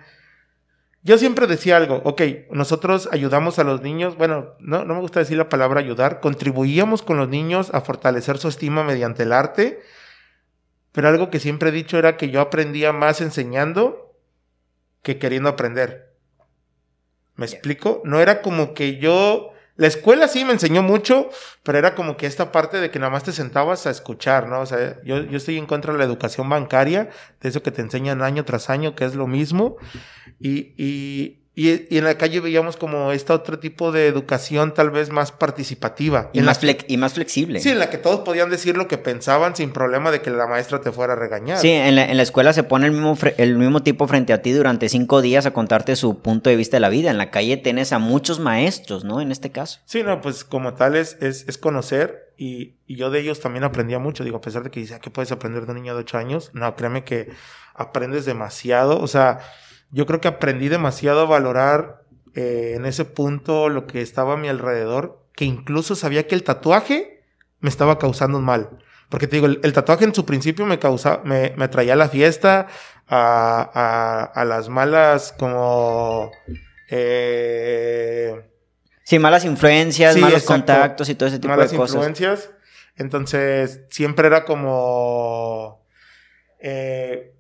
yo 1.04 1.18
siempre 1.18 1.48
decía 1.48 1.78
algo, 1.78 2.02
ok, 2.06 2.22
nosotros 2.52 3.10
ayudamos 3.12 3.60
a 3.60 3.64
los 3.64 3.82
niños, 3.82 4.18
bueno, 4.18 4.56
no, 4.60 4.86
no 4.86 4.96
me 4.96 5.02
gusta 5.02 5.20
decir 5.20 5.38
la 5.38 5.50
palabra 5.50 5.80
ayudar, 5.80 6.20
contribuíamos 6.20 7.02
con 7.02 7.18
los 7.18 7.28
niños 7.28 7.72
a 7.74 7.82
fortalecer 7.82 8.38
su 8.38 8.48
estima 8.48 8.84
mediante 8.84 9.24
el 9.24 9.34
arte, 9.34 9.82
pero 10.92 11.08
algo 11.08 11.30
que 11.30 11.40
siempre 11.40 11.70
he 11.70 11.74
dicho 11.74 11.98
era 11.98 12.18
que 12.18 12.30
yo 12.30 12.42
aprendía 12.42 12.94
más 12.94 13.22
enseñando 13.22 14.16
que 15.02 15.20
queriendo 15.20 15.50
aprender. 15.50 16.14
¿Me 17.36 17.46
explico? 17.46 18.02
No 18.04 18.20
era 18.20 18.42
como 18.42 18.74
que 18.74 18.98
yo... 18.98 19.54
La 19.78 19.88
escuela 19.88 20.28
sí 20.28 20.44
me 20.44 20.52
enseñó 20.52 20.84
mucho, 20.84 21.30
pero 21.64 21.78
era 21.78 21.96
como 21.96 22.18
que 22.18 22.26
esta 22.26 22.52
parte 22.52 22.82
de 22.82 22.92
que 22.92 23.00
nada 23.00 23.14
más 23.14 23.24
te 23.24 23.32
sentabas 23.32 23.88
a 23.88 23.92
escuchar, 23.92 24.50
¿no? 24.50 24.60
O 24.60 24.66
sea, 24.66 25.02
yo, 25.06 25.22
yo 25.22 25.38
estoy 25.38 25.58
en 25.58 25.68
contra 25.68 25.94
de 25.94 26.00
la 26.00 26.04
educación 26.04 26.50
bancaria, 26.50 27.10
de 27.40 27.48
eso 27.48 27.64
que 27.64 27.72
te 27.72 27.82
enseñan 27.82 28.22
año 28.22 28.44
tras 28.44 28.70
año, 28.70 28.94
que 28.94 29.06
es 29.06 29.16
lo 29.16 29.26
mismo. 29.26 29.78
Y, 30.38 30.74
y, 30.76 31.39
y, 31.60 31.98
en 31.98 32.06
la 32.06 32.18
calle 32.18 32.40
veíamos 32.40 32.78
como 32.78 33.12
este 33.12 33.34
otro 33.34 33.60
tipo 33.60 33.92
de 33.92 34.08
educación 34.08 34.74
tal 34.74 34.92
vez 34.92 35.10
más 35.10 35.34
participativa. 35.34 36.30
Y, 36.32 36.40
más, 36.40 36.62
y 36.88 36.96
más 36.96 37.16
flexible. 37.16 37.60
Sí, 37.60 37.68
en 37.68 37.80
la 37.80 37.90
que 37.90 37.98
todos 37.98 38.22
podían 38.22 38.50
decir 38.50 38.78
lo 38.78 38.88
que 38.88 38.98
pensaban 38.98 39.58
sin 39.58 39.72
problema 39.72 40.10
de 40.10 40.22
que 40.22 40.30
la 40.30 40.48
maestra 40.48 40.80
te 40.80 40.94
fuera 40.94 41.14
a 41.14 41.16
regañar. 41.18 41.58
Sí, 41.58 41.70
en 41.70 41.98
la, 41.98 42.06
en 42.06 42.16
la 42.16 42.24
escuela 42.24 42.54
se 42.54 42.64
pone 42.64 42.86
el 42.86 42.94
mismo, 42.94 43.18
el 43.36 43.58
mismo 43.58 43.84
tipo 43.84 44.08
frente 44.08 44.32
a 44.32 44.42
ti 44.42 44.54
durante 44.54 44.88
cinco 44.88 45.22
días 45.22 45.46
a 45.46 45.52
contarte 45.52 45.98
su 45.98 46.22
punto 46.22 46.50
de 46.50 46.56
vista 46.56 46.78
de 46.78 46.82
la 46.82 46.88
vida. 46.88 47.12
En 47.12 47.18
la 47.18 47.30
calle 47.30 47.58
tienes 47.58 47.92
a 47.92 48.00
muchos 48.00 48.40
maestros, 48.40 49.04
¿no? 49.04 49.20
En 49.20 49.34
este 49.34 49.52
caso. 49.52 49.82
Sí, 49.84 50.02
no, 50.02 50.22
pues 50.22 50.46
como 50.46 50.76
tal 50.76 50.96
es, 50.96 51.18
es, 51.20 51.58
conocer 51.58 52.32
y, 52.38 52.76
y, 52.88 52.96
yo 52.96 53.10
de 53.10 53.20
ellos 53.20 53.42
también 53.42 53.66
aprendía 53.66 54.00
mucho. 54.00 54.24
Digo, 54.24 54.38
a 54.38 54.42
pesar 54.42 54.64
de 54.64 54.72
que 54.72 54.80
dice, 54.80 54.94
ah, 54.94 55.00
¿qué 55.00 55.10
puedes 55.10 55.34
aprender 55.34 55.66
de 55.66 55.74
un 55.74 55.78
niño 55.80 55.94
de 55.94 56.00
ocho 56.00 56.18
años? 56.18 56.52
No, 56.54 56.74
créeme 56.78 57.04
que 57.04 57.28
aprendes 57.74 58.24
demasiado. 58.24 59.02
O 59.02 59.08
sea 59.08 59.40
yo 59.92 60.06
creo 60.06 60.22
que 60.22 60.28
aprendí 60.28 60.70
demasiado 60.70 61.22
a 61.22 61.26
valorar 61.26 62.04
eh, 62.36 62.74
en 62.76 62.86
ese 62.86 63.06
punto 63.06 63.70
lo 63.70 63.88
que 63.88 64.02
estaba 64.02 64.34
a 64.34 64.38
mi 64.38 64.48
alrededor, 64.48 65.26
que 65.34 65.46
incluso 65.46 65.96
sabía 65.96 66.28
que 66.28 66.36
el 66.36 66.44
tatuaje 66.44 67.24
me 67.60 67.70
estaba 67.70 67.98
causando 67.98 68.38
un 68.38 68.46
mal. 68.46 68.70
Porque 69.10 69.28
te 69.28 69.38
digo, 69.38 69.48
el, 69.48 69.74
tatuaje 69.74 70.06
en 70.06 70.14
su 70.14 70.26
principio 70.26 70.66
me 70.66 70.78
causaba, 70.78 71.24
me, 71.24 71.54
me 71.58 71.68
traía 71.68 71.94
a 71.94 71.96
la 71.96 72.10
fiesta, 72.10 72.68
a, 73.08 73.72
a, 73.74 74.24
a 74.24 74.46
las 74.46 74.70
malas 74.70 75.34
como... 75.38 76.32
Eh, 76.92 78.36
sí, 79.04 79.18
malas 79.18 79.46
influencias, 79.46 80.16
malos 80.18 80.44
contactos 80.44 81.10
y 81.10 81.16
todo 81.16 81.30
ese 81.30 81.40
tipo 81.40 81.54
de 81.54 81.62
cosas. 81.62 81.74
Malas 81.74 81.94
influencias. 81.94 82.52
Entonces, 82.96 83.82
siempre 83.90 84.28
era 84.28 84.46
como... 84.46 85.84
Eh, 86.60 87.34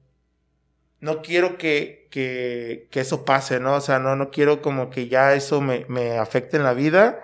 no 1.02 1.22
quiero 1.22 1.58
que, 1.58 1.99
que, 2.10 2.88
que, 2.92 3.00
eso 3.00 3.26
pase, 3.26 3.60
¿no? 3.60 3.76
O 3.76 3.82
sea, 3.82 4.00
no, 4.00 4.16
no 4.16 4.32
quiero 4.32 4.62
como 4.62 4.90
que 4.90 5.08
ya 5.08 5.34
eso 5.34 5.62
me, 5.62 5.86
me 5.88 6.18
afecte 6.18 6.58
en 6.58 6.64
la 6.64 6.74
vida. 6.74 7.20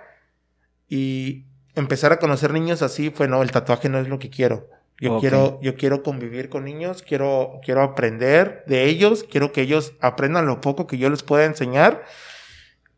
Y 0.88 1.46
empezar 1.74 2.12
a 2.12 2.18
conocer 2.18 2.52
niños 2.52 2.82
así 2.82 3.10
fue, 3.10 3.28
no, 3.28 3.42
el 3.42 3.50
tatuaje 3.50 3.88
no 3.88 3.98
es 3.98 4.08
lo 4.08 4.18
que 4.18 4.30
quiero. 4.30 4.68
Yo 4.98 5.18
quiero, 5.18 5.60
yo 5.60 5.76
quiero 5.76 6.02
convivir 6.02 6.48
con 6.48 6.64
niños, 6.64 7.02
quiero, 7.02 7.60
quiero 7.62 7.82
aprender 7.82 8.64
de 8.66 8.84
ellos, 8.84 9.26
quiero 9.30 9.52
que 9.52 9.60
ellos 9.60 9.92
aprendan 10.00 10.46
lo 10.46 10.62
poco 10.62 10.86
que 10.86 10.96
yo 10.96 11.10
les 11.10 11.22
pueda 11.22 11.44
enseñar. 11.44 12.04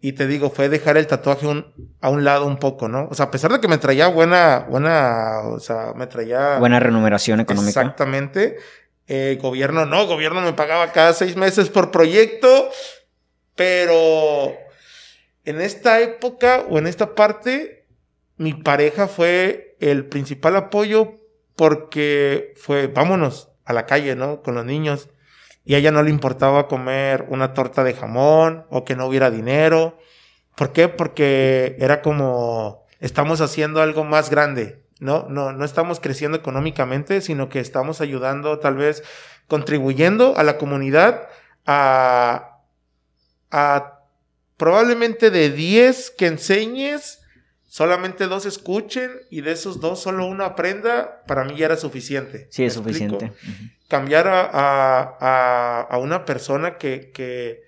Y 0.01 0.13
te 0.13 0.29
digo, 0.29 0.51
fue 0.51 0.69
dejar 0.69 0.97
el 0.97 1.09
tatuaje 1.09 1.49
a 2.01 2.09
un 2.09 2.25
lado 2.25 2.47
un 2.47 2.59
poco, 2.59 2.89
¿no? 2.89 3.09
O 3.11 3.15
sea, 3.15 3.27
a 3.27 3.31
pesar 3.33 3.51
de 3.51 3.61
que 3.61 3.67
me 3.67 3.79
traía 3.79 4.07
buena, 4.07 4.61
buena, 4.71 5.41
o 5.47 5.59
sea, 5.59 5.93
me 5.97 6.07
traía... 6.07 6.59
Buena 6.61 6.79
remuneración 6.79 7.41
económica. 7.41 7.81
Exactamente. 7.81 8.59
Eh, 9.09 9.39
gobierno 9.41 9.87
no, 9.87 10.07
gobierno 10.07 10.43
me 10.43 10.53
pagaba 10.53 10.93
cada 10.93 11.15
seis 11.15 11.35
meses 11.35 11.71
por 11.71 11.91
proyecto, 11.91 12.71
pero 13.55 14.55
en 15.45 15.63
esta 15.63 16.01
época 16.01 16.67
o 16.69 16.79
en 16.79 16.87
esta 16.87 17.15
parte, 17.15 17.87
mi 18.37 18.53
pareja 18.53 19.09
fue 19.09 19.77
el 19.81 20.05
principal 20.07 20.57
apoyo 20.57 21.15
porque 21.57 22.53
fue, 22.57 22.87
vámonos 22.87 23.49
a 23.65 23.73
la 23.73 23.87
calle, 23.87 24.15
¿no? 24.15 24.43
Con 24.43 24.55
los 24.55 24.65
niños. 24.65 25.09
Y 25.65 25.75
a 25.75 25.79
ella 25.79 25.91
no 25.91 26.03
le 26.03 26.11
importaba 26.11 26.69
comer 26.69 27.27
una 27.29 27.55
torta 27.55 27.85
de 27.85 27.95
jamón 27.95 28.67
o 28.71 28.85
que 28.85 28.95
no 28.95 29.07
hubiera 29.07 29.31
dinero. 29.31 29.99
¿Por 30.55 30.73
qué? 30.73 30.89
Porque 30.89 31.77
era 31.79 32.03
como, 32.03 32.87
estamos 33.01 33.41
haciendo 33.41 33.81
algo 33.81 34.05
más 34.05 34.31
grande, 34.31 34.83
¿no? 35.01 35.27
No, 35.29 35.53
no 35.53 35.65
estamos 35.65 36.01
creciendo 36.01 36.37
económicamente, 36.39 37.21
sino 37.21 37.49
que 37.49 37.61
estamos 37.61 38.01
ayudando, 38.01 38.59
tal 38.59 38.77
vez, 38.77 39.03
contribuyendo 39.47 40.37
a 40.37 40.43
la 40.43 40.59
comunidad 40.59 41.29
a, 41.67 42.61
a 43.51 44.01
probablemente 44.57 45.31
de 45.31 45.51
10 45.51 46.11
que 46.11 46.27
enseñes, 46.27 47.21
solamente 47.67 48.27
dos 48.27 48.47
escuchen 48.47 49.11
y 49.31 49.43
de 49.43 49.53
esos 49.53 49.81
dos 49.81 50.01
solo 50.01 50.27
uno 50.27 50.45
aprenda, 50.45 51.23
para 51.27 51.45
mí 51.45 51.57
ya 51.57 51.67
era 51.67 51.77
suficiente. 51.77 52.49
Sí, 52.51 52.65
es 52.65 52.75
suficiente. 52.75 53.33
Cambiar 53.89 54.27
a, 54.29 55.87
a, 55.89 55.99
una 55.99 56.25
persona 56.25 56.77
que, 56.77 57.11
que 57.13 57.63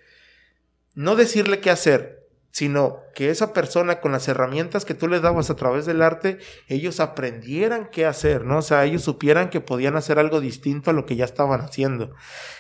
no 0.95 1.17
decirle 1.17 1.61
qué 1.61 1.71
hacer, 1.71 2.20
sino 2.51 2.99
que 3.15 3.31
esa 3.31 3.53
persona 3.53 4.01
con 4.01 4.13
las 4.13 4.27
herramientas 4.29 4.85
que 4.85 4.95
tú 4.95 5.09
le 5.09 5.21
dabas 5.21 5.51
a 5.51 5.57
través 5.57 5.87
del 5.87 6.03
arte, 6.03 6.39
ellos 6.69 7.01
aprendieran 7.01 7.89
qué 7.91 8.07
hacer, 8.07 8.45
¿no? 8.45 8.59
O 8.59 8.63
sea, 8.63 8.85
ellos 8.85 9.03
supieran 9.03 9.51
que 9.51 9.61
podían 9.61 9.97
hacer 9.97 10.19
algo 10.19 10.41
distinto 10.41 10.91
a 10.91 10.95
lo 10.95 11.07
que 11.07 11.17
ya 11.17 11.25
estaban 11.25 11.61
haciendo. 11.61 12.15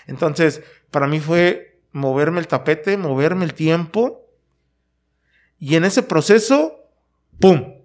Entonces, 0.07 0.63
para 0.91 1.07
mí 1.07 1.21
fue 1.21 1.81
moverme 1.93 2.41
el 2.41 2.47
tapete, 2.47 2.97
moverme 2.97 3.45
el 3.45 3.55
tiempo, 3.55 4.29
y 5.59 5.75
en 5.75 5.85
ese 5.85 6.03
proceso 6.03 6.81
¡pum! 7.41 7.81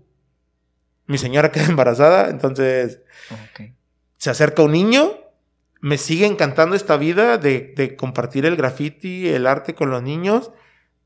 Mi 1.08 1.18
señora 1.18 1.52
queda 1.52 1.66
embarazada, 1.66 2.30
entonces 2.30 3.02
se 4.18 4.30
acerca 4.30 4.64
un 4.64 4.72
niño, 4.72 5.12
me 5.82 5.98
sigue 5.98 6.26
encantando 6.26 6.76
esta 6.76 6.98
vida 6.98 7.38
de, 7.38 7.74
de 7.76 7.96
compartir 7.96 8.46
el 8.46 8.56
graffiti, 8.56 9.30
el 9.30 9.48
arte 9.48 9.76
con 9.76 9.90
los 9.90 10.04
niños, 10.04 10.52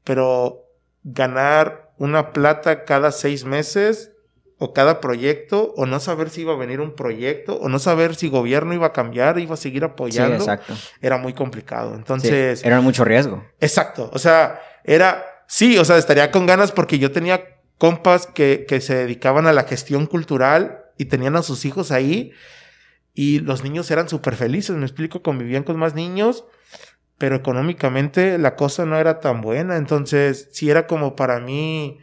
pero 0.04 0.69
ganar 1.04 1.92
una 1.98 2.32
plata 2.32 2.86
cada 2.86 3.12
seis 3.12 3.46
meses 3.46 4.12
o 4.58 4.74
cada 4.74 5.00
proyecto, 5.00 5.74
o 5.78 5.86
no 5.86 6.02
saber 6.02 6.30
si 6.30 6.42
iba 6.42 6.54
a 6.54 6.58
venir 6.58 6.82
un 6.82 6.94
proyecto, 6.94 7.56
o 7.56 7.70
no 7.70 7.80
saber 7.80 8.16
si 8.16 8.28
gobierno 8.28 8.74
iba 8.74 8.88
a 8.88 8.94
cambiar, 8.94 9.40
iba 9.40 9.54
a 9.54 9.58
seguir 9.58 9.86
apoyando. 9.86 10.36
Sí, 10.36 10.42
exacto. 10.42 10.74
Era 11.02 11.18
muy 11.18 11.34
complicado. 11.34 11.96
Entonces. 11.96 12.64
era 12.66 12.82
mucho 12.82 13.06
riesgo. 13.06 13.46
Exacto. 13.60 14.10
O 14.14 14.20
sea, 14.20 14.60
era. 14.84 15.26
Sí, 15.48 15.78
o 15.78 15.86
sea, 15.86 15.98
estaría 15.98 16.30
con 16.30 16.46
ganas 16.46 16.72
porque 16.74 17.00
yo 17.00 17.12
tenía 17.12 17.44
compas 17.78 18.28
que, 18.28 18.66
que 18.68 18.82
se 18.82 18.96
dedicaban 18.96 19.48
a 19.48 19.54
la 19.54 19.64
gestión 19.64 20.06
cultural 20.06 20.84
y 20.98 21.06
tenían 21.06 21.38
a 21.38 21.42
sus 21.42 21.64
hijos 21.64 21.92
ahí 21.92 22.34
y 23.14 23.40
los 23.40 23.64
niños 23.64 23.90
eran 23.92 24.08
súper 24.08 24.36
felices, 24.36 24.76
me 24.76 24.86
explico, 24.86 25.22
convivían 25.22 25.64
con 25.64 25.78
más 25.78 25.96
niños, 25.96 26.46
pero 27.20 27.36
económicamente 27.36 28.40
la 28.40 28.56
cosa 28.56 28.86
no 28.86 28.98
era 28.98 29.20
tan 29.20 29.42
buena, 29.42 29.78
entonces 29.78 30.50
sí 30.52 30.72
era 30.72 30.88
como 30.88 31.16
para 31.16 31.40
mí, 31.40 32.00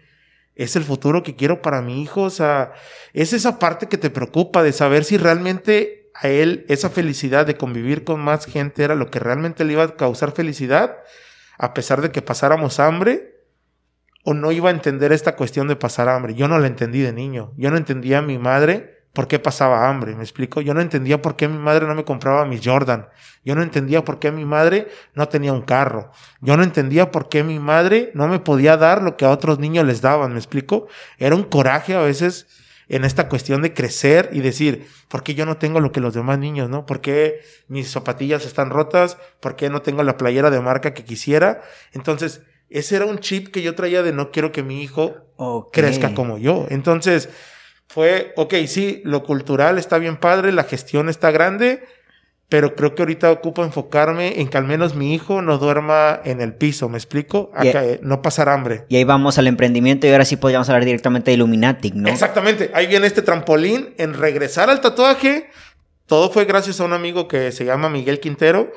es 0.54 0.76
el 0.76 0.84
futuro 0.84 1.24
que 1.24 1.34
quiero 1.34 1.62
para 1.62 1.82
mi 1.82 2.02
hijo, 2.02 2.22
o 2.22 2.30
sea, 2.30 2.72
es 3.12 3.32
esa 3.32 3.58
parte 3.58 3.88
que 3.88 3.98
te 3.98 4.10
preocupa 4.10 4.62
de 4.62 4.72
saber 4.72 5.04
si 5.04 5.16
realmente 5.16 6.10
a 6.14 6.28
él 6.28 6.64
esa 6.68 6.90
felicidad 6.90 7.46
de 7.46 7.56
convivir 7.56 8.04
con 8.04 8.20
más 8.20 8.46
gente 8.46 8.84
era 8.84 8.94
lo 8.94 9.10
que 9.10 9.18
realmente 9.18 9.64
le 9.64 9.72
iba 9.72 9.82
a 9.82 9.96
causar 9.96 10.32
felicidad, 10.32 10.98
a 11.58 11.74
pesar 11.74 12.02
de 12.02 12.10
que 12.12 12.22
pasáramos 12.22 12.78
hambre, 12.78 13.34
o 14.22 14.34
no 14.34 14.52
iba 14.52 14.68
a 14.68 14.72
entender 14.72 15.12
esta 15.12 15.36
cuestión 15.36 15.68
de 15.68 15.76
pasar 15.76 16.08
hambre. 16.08 16.34
Yo 16.34 16.48
no 16.48 16.58
la 16.58 16.66
entendí 16.66 17.00
de 17.00 17.12
niño. 17.12 17.52
Yo 17.56 17.70
no 17.70 17.76
entendía 17.76 18.18
a 18.18 18.22
mi 18.22 18.38
madre 18.38 18.95
por 19.16 19.28
qué 19.28 19.38
pasaba 19.38 19.88
hambre, 19.88 20.14
¿me 20.14 20.22
explico? 20.22 20.60
Yo 20.60 20.74
no 20.74 20.82
entendía 20.82 21.22
por 21.22 21.36
qué 21.36 21.48
mi 21.48 21.56
madre 21.56 21.86
no 21.86 21.94
me 21.94 22.04
compraba 22.04 22.44
mis 22.44 22.60
Jordan. 22.62 23.08
Yo 23.46 23.54
no 23.54 23.62
entendía 23.62 24.04
por 24.04 24.18
qué 24.18 24.30
mi 24.30 24.44
madre 24.44 24.88
no 25.14 25.26
tenía 25.26 25.54
un 25.54 25.62
carro. 25.62 26.10
Yo 26.42 26.54
no 26.58 26.62
entendía 26.62 27.10
por 27.10 27.30
qué 27.30 27.42
mi 27.42 27.58
madre 27.58 28.10
no 28.12 28.28
me 28.28 28.40
podía 28.40 28.76
dar 28.76 29.00
lo 29.00 29.16
que 29.16 29.24
a 29.24 29.30
otros 29.30 29.58
niños 29.58 29.86
les 29.86 30.02
daban, 30.02 30.32
¿me 30.32 30.38
explico? 30.38 30.86
Era 31.16 31.34
un 31.34 31.44
coraje 31.44 31.94
a 31.94 32.02
veces 32.02 32.46
en 32.90 33.06
esta 33.06 33.30
cuestión 33.30 33.62
de 33.62 33.72
crecer 33.72 34.28
y 34.34 34.40
decir, 34.40 34.86
¿por 35.08 35.22
qué 35.22 35.34
yo 35.34 35.46
no 35.46 35.56
tengo 35.56 35.80
lo 35.80 35.92
que 35.92 36.00
los 36.00 36.12
demás 36.12 36.38
niños, 36.38 36.68
no? 36.68 36.84
¿Por 36.84 37.00
qué 37.00 37.40
mis 37.68 37.90
zapatillas 37.90 38.44
están 38.44 38.68
rotas? 38.68 39.16
¿Por 39.40 39.56
qué 39.56 39.70
no 39.70 39.80
tengo 39.80 40.02
la 40.02 40.18
playera 40.18 40.50
de 40.50 40.60
marca 40.60 40.92
que 40.92 41.04
quisiera? 41.04 41.62
Entonces, 41.94 42.42
ese 42.68 42.96
era 42.96 43.06
un 43.06 43.20
chip 43.20 43.48
que 43.48 43.62
yo 43.62 43.74
traía 43.74 44.02
de 44.02 44.12
no 44.12 44.30
quiero 44.30 44.52
que 44.52 44.62
mi 44.62 44.82
hijo 44.82 45.14
crezca 45.72 46.12
como 46.12 46.36
yo. 46.36 46.66
Entonces, 46.68 47.30
fue, 47.88 48.32
ok, 48.36 48.54
sí, 48.66 49.00
lo 49.04 49.22
cultural 49.22 49.78
está 49.78 49.98
bien 49.98 50.16
padre, 50.16 50.52
la 50.52 50.64
gestión 50.64 51.08
está 51.08 51.30
grande, 51.30 51.84
pero 52.48 52.74
creo 52.74 52.94
que 52.94 53.02
ahorita 53.02 53.30
ocupo 53.30 53.64
enfocarme 53.64 54.40
en 54.40 54.48
que 54.48 54.58
al 54.58 54.64
menos 54.64 54.94
mi 54.94 55.14
hijo 55.14 55.42
no 55.42 55.58
duerma 55.58 56.20
en 56.24 56.40
el 56.40 56.54
piso, 56.54 56.88
¿me 56.88 56.96
explico? 56.96 57.50
A 57.54 57.62
que 57.62 57.98
no 58.02 58.22
pasar 58.22 58.48
hambre. 58.48 58.84
Y 58.88 58.96
ahí 58.96 59.04
vamos 59.04 59.38
al 59.38 59.46
emprendimiento 59.46 60.06
y 60.06 60.10
ahora 60.10 60.24
sí 60.24 60.36
podríamos 60.36 60.68
hablar 60.68 60.84
directamente 60.84 61.30
de 61.30 61.36
Illuminati, 61.36 61.90
¿no? 61.92 62.08
Exactamente, 62.08 62.70
ahí 62.74 62.86
viene 62.86 63.06
este 63.06 63.22
trampolín 63.22 63.94
en 63.98 64.14
regresar 64.14 64.70
al 64.70 64.80
tatuaje. 64.80 65.50
Todo 66.06 66.30
fue 66.30 66.44
gracias 66.44 66.80
a 66.80 66.84
un 66.84 66.92
amigo 66.92 67.26
que 67.26 67.50
se 67.50 67.64
llama 67.64 67.88
Miguel 67.88 68.20
Quintero 68.20 68.72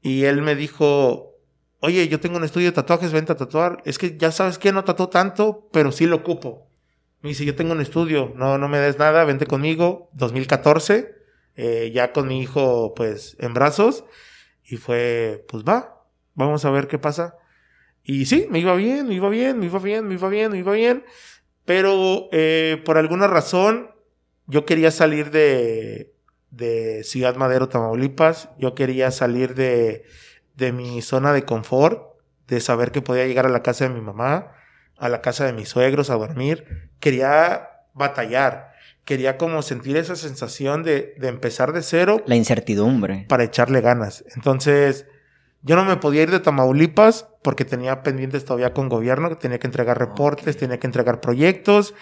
y 0.00 0.24
él 0.24 0.40
me 0.40 0.54
dijo, 0.54 1.36
oye, 1.80 2.08
yo 2.08 2.18
tengo 2.18 2.38
un 2.38 2.44
estudio 2.44 2.68
de 2.68 2.72
tatuajes, 2.72 3.12
vente 3.12 3.32
a 3.32 3.36
tatuar. 3.36 3.82
Es 3.84 3.98
que 3.98 4.16
ya 4.16 4.32
sabes 4.32 4.58
que 4.58 4.72
no 4.72 4.84
tatuó 4.84 5.08
tanto, 5.08 5.68
pero 5.72 5.92
sí 5.92 6.06
lo 6.06 6.16
ocupo. 6.16 6.71
Me 7.22 7.28
dice, 7.28 7.44
yo 7.44 7.54
tengo 7.54 7.72
un 7.72 7.80
estudio, 7.80 8.32
no, 8.36 8.58
no 8.58 8.68
me 8.68 8.78
des 8.78 8.98
nada, 8.98 9.24
vente 9.24 9.46
conmigo. 9.46 10.10
2014, 10.14 11.14
eh, 11.54 11.90
ya 11.94 12.12
con 12.12 12.26
mi 12.26 12.40
hijo, 12.40 12.94
pues, 12.94 13.36
en 13.38 13.54
brazos. 13.54 14.04
Y 14.64 14.76
fue, 14.76 15.44
pues 15.48 15.62
va, 15.64 16.04
vamos 16.34 16.64
a 16.64 16.70
ver 16.70 16.88
qué 16.88 16.98
pasa. 16.98 17.36
Y 18.02 18.26
sí, 18.26 18.46
me 18.50 18.58
iba 18.58 18.74
bien, 18.74 19.06
me 19.06 19.14
iba 19.14 19.28
bien, 19.28 19.60
me 19.60 19.66
iba 19.66 19.78
bien, 19.78 20.08
me 20.08 20.14
iba 20.14 20.28
bien, 20.28 20.50
me 20.50 20.58
iba 20.58 20.72
bien. 20.72 21.04
Pero 21.64 22.28
eh, 22.32 22.82
por 22.84 22.98
alguna 22.98 23.28
razón, 23.28 23.90
yo 24.46 24.64
quería 24.64 24.90
salir 24.90 25.30
de, 25.30 26.12
de 26.50 27.04
Ciudad 27.04 27.36
Madero, 27.36 27.68
Tamaulipas. 27.68 28.48
Yo 28.58 28.74
quería 28.74 29.12
salir 29.12 29.54
de, 29.54 30.04
de 30.56 30.72
mi 30.72 31.02
zona 31.02 31.32
de 31.32 31.44
confort, 31.44 32.16
de 32.48 32.60
saber 32.60 32.90
que 32.90 33.00
podía 33.00 33.26
llegar 33.26 33.46
a 33.46 33.50
la 33.50 33.62
casa 33.62 33.86
de 33.86 33.94
mi 33.94 34.00
mamá, 34.00 34.52
a 35.02 35.08
la 35.08 35.20
casa 35.20 35.44
de 35.44 35.52
mis 35.52 35.68
suegros 35.68 36.10
a 36.10 36.14
dormir. 36.14 36.90
Quería 37.00 37.70
batallar, 37.92 38.72
quería 39.04 39.36
como 39.36 39.60
sentir 39.62 39.96
esa 39.96 40.14
sensación 40.14 40.84
de, 40.84 41.14
de 41.18 41.26
empezar 41.26 41.72
de 41.72 41.82
cero. 41.82 42.22
La 42.26 42.36
incertidumbre. 42.36 43.26
Para 43.28 43.42
echarle 43.42 43.80
ganas. 43.80 44.24
Entonces, 44.36 45.06
yo 45.62 45.74
no 45.74 45.84
me 45.84 45.96
podía 45.96 46.22
ir 46.22 46.30
de 46.30 46.38
Tamaulipas 46.38 47.26
porque 47.42 47.64
tenía 47.64 48.04
pendientes 48.04 48.44
todavía 48.44 48.72
con 48.72 48.88
gobierno, 48.88 49.28
que 49.28 49.34
tenía 49.34 49.58
que 49.58 49.66
entregar 49.66 49.98
reportes, 49.98 50.56
tenía 50.56 50.78
que 50.78 50.86
entregar 50.86 51.20
proyectos. 51.20 51.94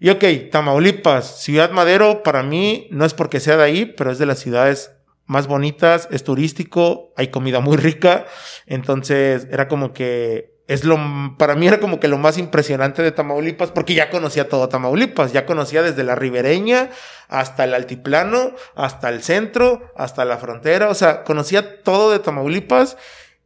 Y 0.00 0.08
ok, 0.08 0.24
Tamaulipas, 0.50 1.42
Ciudad 1.42 1.72
Madero, 1.72 2.22
para 2.22 2.42
mí 2.42 2.88
no 2.90 3.04
es 3.04 3.12
porque 3.12 3.38
sea 3.38 3.58
de 3.58 3.64
ahí, 3.64 3.84
pero 3.84 4.10
es 4.10 4.18
de 4.18 4.24
las 4.24 4.38
ciudades 4.38 4.92
más 5.26 5.46
bonitas, 5.46 6.08
es 6.10 6.24
turístico, 6.24 7.12
hay 7.18 7.28
comida 7.28 7.60
muy 7.60 7.76
rica, 7.76 8.24
entonces 8.64 9.46
era 9.50 9.68
como 9.68 9.92
que 9.92 10.57
es 10.68 10.84
lo, 10.84 10.98
para 11.38 11.54
mí 11.54 11.66
era 11.66 11.80
como 11.80 11.98
que 11.98 12.08
lo 12.08 12.18
más 12.18 12.36
impresionante 12.36 13.02
de 13.02 13.10
Tamaulipas, 13.10 13.70
porque 13.70 13.94
ya 13.94 14.10
conocía 14.10 14.50
todo 14.50 14.68
Tamaulipas, 14.68 15.32
ya 15.32 15.46
conocía 15.46 15.82
desde 15.82 16.04
la 16.04 16.14
ribereña 16.14 16.90
hasta 17.28 17.64
el 17.64 17.72
altiplano, 17.72 18.52
hasta 18.76 19.08
el 19.08 19.22
centro, 19.22 19.90
hasta 19.96 20.26
la 20.26 20.36
frontera, 20.36 20.90
o 20.90 20.94
sea, 20.94 21.24
conocía 21.24 21.82
todo 21.82 22.10
de 22.12 22.18
Tamaulipas 22.18 22.98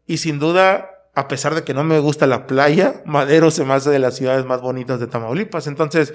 y 0.04 0.18
sin 0.18 0.40
duda, 0.40 0.90
a 1.14 1.28
pesar 1.28 1.54
de 1.54 1.62
que 1.62 1.74
no 1.74 1.84
me 1.84 2.00
gusta 2.00 2.26
la 2.26 2.48
playa, 2.48 3.02
Madero 3.06 3.52
se 3.52 3.64
me 3.64 3.74
hace 3.74 3.90
de 3.90 4.00
las 4.00 4.16
ciudades 4.16 4.44
más 4.44 4.60
bonitas 4.60 4.98
de 4.98 5.06
Tamaulipas, 5.06 5.68
entonces 5.68 6.14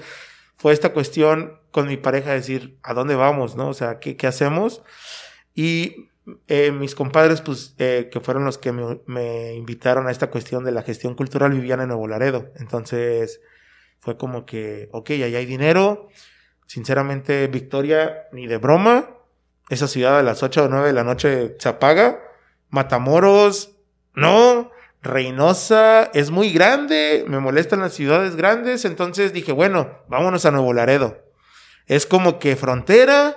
fue 0.58 0.74
esta 0.74 0.92
cuestión 0.92 1.58
con 1.70 1.88
mi 1.88 1.96
pareja 1.96 2.32
decir, 2.32 2.78
¿a 2.82 2.92
dónde 2.92 3.14
vamos? 3.14 3.56
¿No? 3.56 3.68
O 3.68 3.74
sea, 3.74 3.98
¿qué, 3.98 4.18
qué 4.18 4.26
hacemos? 4.26 4.82
Y 5.54 6.10
eh, 6.46 6.72
mis 6.72 6.94
compadres, 6.94 7.40
pues, 7.40 7.74
eh, 7.78 8.08
que 8.12 8.20
fueron 8.20 8.44
los 8.44 8.58
que 8.58 8.72
me, 8.72 9.54
invitaron 9.54 10.06
a 10.06 10.10
esta 10.10 10.30
cuestión 10.30 10.64
de 10.64 10.72
la 10.72 10.82
gestión 10.82 11.14
cultural, 11.14 11.52
vivían 11.52 11.80
en 11.80 11.88
Nuevo 11.88 12.06
Laredo. 12.06 12.52
Entonces, 12.56 13.40
fue 13.98 14.16
como 14.16 14.46
que, 14.46 14.88
ok, 14.92 15.10
ahí 15.10 15.34
hay 15.34 15.46
dinero. 15.46 16.08
Sinceramente, 16.66 17.46
Victoria, 17.48 18.28
ni 18.32 18.46
de 18.46 18.58
broma. 18.58 19.10
Esa 19.70 19.88
ciudad 19.88 20.18
a 20.18 20.22
las 20.22 20.42
8 20.42 20.64
o 20.64 20.68
9 20.68 20.88
de 20.88 20.92
la 20.92 21.04
noche 21.04 21.56
se 21.58 21.68
apaga. 21.68 22.20
Matamoros, 22.70 23.76
no. 24.14 24.70
Reynosa 25.00 26.10
es 26.12 26.30
muy 26.30 26.50
grande, 26.52 27.24
me 27.28 27.38
molestan 27.38 27.80
las 27.80 27.94
ciudades 27.94 28.34
grandes. 28.34 28.84
Entonces 28.84 29.32
dije, 29.32 29.52
bueno, 29.52 30.02
vámonos 30.08 30.44
a 30.44 30.50
Nuevo 30.50 30.72
Laredo. 30.72 31.18
Es 31.86 32.04
como 32.04 32.38
que 32.38 32.56
frontera 32.56 33.36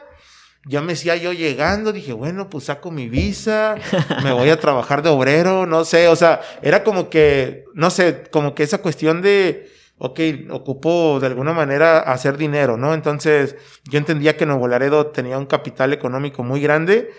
ya 0.66 0.82
me 0.82 0.93
decía 0.93 1.16
yo 1.16 1.34
llegando, 1.34 1.91
dije, 1.91 2.14
bueno, 2.14 2.49
pues 2.49 2.66
saco 2.66 2.91
mi 2.91 3.09
visa, 3.09 3.76
me 4.24 4.32
voy 4.32 4.49
a 4.49 4.59
trabajar 4.59 5.01
de 5.01 5.09
obrero, 5.09 5.66
no 5.66 5.86
sé, 5.86 6.07
o 6.07 6.16
sea, 6.16 6.41
era 6.62 6.84
como 6.84 7.09
que, 7.09 7.66
no 7.74 7.89
sé, 7.89 8.24
como 8.30 8.53
que 8.53 8.64
esa 8.64 8.80
cuestión 8.80 9.22
de, 9.22 9.72
ok, 9.97 10.20
ocupo 10.51 11.20
de 11.20 11.28
alguna 11.28 11.53
manera 11.53 11.99
hacer 11.99 12.38
dinero, 12.38 12.78
¿no? 12.78 12.93
Entonces, 12.93 13.55
yo 13.86 13.97
entendía 13.97 14.38
que 14.38 14.45
Nuevo 14.45 14.68
Laredo 14.68 15.07
tenía 15.07 15.38
un 15.38 15.47
capital 15.47 15.93
económico 15.93 16.43
muy 16.43 16.62
grande. 16.62 17.09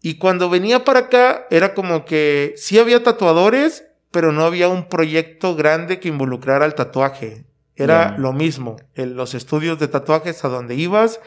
Y 0.00 0.18
cuando 0.18 0.50
venía 0.50 0.84
para 0.84 1.00
acá, 1.00 1.46
era 1.50 1.74
como 1.74 2.04
que 2.04 2.54
sí 2.56 2.78
había 2.78 3.02
tatuadores, 3.02 3.84
pero 4.10 4.32
no 4.32 4.44
había 4.44 4.68
un 4.68 4.88
proyecto 4.88 5.54
grande 5.54 6.00
que 6.00 6.08
involucrara 6.08 6.64
al 6.64 6.74
tatuaje. 6.74 7.44
Era 7.76 8.16
lo 8.18 8.32
mismo, 8.32 8.76
en 8.94 9.16
los 9.16 9.34
estudios 9.34 9.78
de 9.78 9.88
tatuajes 9.88 10.44
a 10.44 10.48
donde 10.48 10.74
ibas 10.74 11.20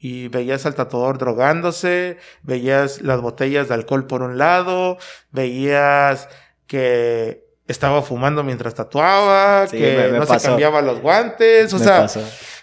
y 0.00 0.28
veías 0.28 0.64
al 0.64 0.74
tatuador 0.74 1.18
drogándose, 1.18 2.16
veías 2.42 3.02
las 3.02 3.20
botellas 3.20 3.68
de 3.68 3.74
alcohol 3.74 4.06
por 4.06 4.22
un 4.22 4.38
lado, 4.38 4.96
veías 5.30 6.28
que 6.66 7.44
estaba 7.68 8.02
fumando 8.02 8.42
mientras 8.42 8.74
tatuaba, 8.74 9.66
que 9.68 10.10
no 10.12 10.26
se 10.26 10.40
cambiaba 10.40 10.80
los 10.80 11.00
guantes, 11.00 11.72
o 11.74 11.78
sea, 11.78 12.06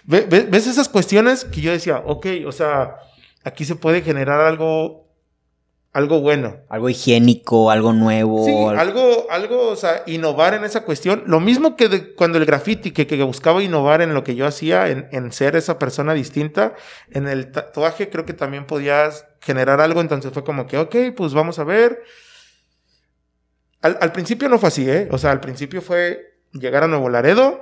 ves 0.04 0.66
esas 0.66 0.88
cuestiones 0.88 1.44
que 1.44 1.60
yo 1.60 1.72
decía, 1.72 2.02
ok, 2.04 2.26
o 2.44 2.52
sea, 2.52 2.96
aquí 3.44 3.64
se 3.64 3.76
puede 3.76 4.02
generar 4.02 4.40
algo 4.40 5.07
algo 5.98 6.20
bueno. 6.20 6.58
Algo 6.68 6.88
higiénico, 6.88 7.70
algo 7.70 7.92
nuevo. 7.92 8.44
Sí, 8.44 8.54
algo, 8.76 9.26
algo, 9.30 9.68
o 9.68 9.76
sea, 9.76 10.04
innovar 10.06 10.54
en 10.54 10.64
esa 10.64 10.84
cuestión. 10.84 11.24
Lo 11.26 11.40
mismo 11.40 11.76
que 11.76 12.14
cuando 12.14 12.38
el 12.38 12.46
graffiti, 12.46 12.92
que, 12.92 13.06
que, 13.06 13.20
buscaba 13.24 13.62
innovar 13.62 14.00
en 14.00 14.14
lo 14.14 14.22
que 14.22 14.36
yo 14.36 14.46
hacía, 14.46 14.88
en, 14.88 15.08
en, 15.10 15.32
ser 15.32 15.56
esa 15.56 15.78
persona 15.78 16.14
distinta, 16.14 16.74
en 17.10 17.26
el 17.26 17.50
tatuaje 17.50 18.08
creo 18.10 18.24
que 18.24 18.32
también 18.32 18.64
podías 18.64 19.26
generar 19.40 19.80
algo, 19.80 20.00
entonces 20.00 20.32
fue 20.32 20.44
como 20.44 20.68
que, 20.68 20.78
ok, 20.78 20.96
pues 21.16 21.34
vamos 21.34 21.58
a 21.58 21.64
ver. 21.64 22.02
Al, 23.82 23.98
al 24.00 24.12
principio 24.12 24.48
no 24.48 24.58
fue 24.58 24.68
así, 24.68 24.88
¿eh? 24.88 25.08
O 25.10 25.18
sea, 25.18 25.32
al 25.32 25.40
principio 25.40 25.82
fue 25.82 26.38
llegar 26.52 26.84
a 26.84 26.88
Nuevo 26.88 27.08
Laredo, 27.08 27.60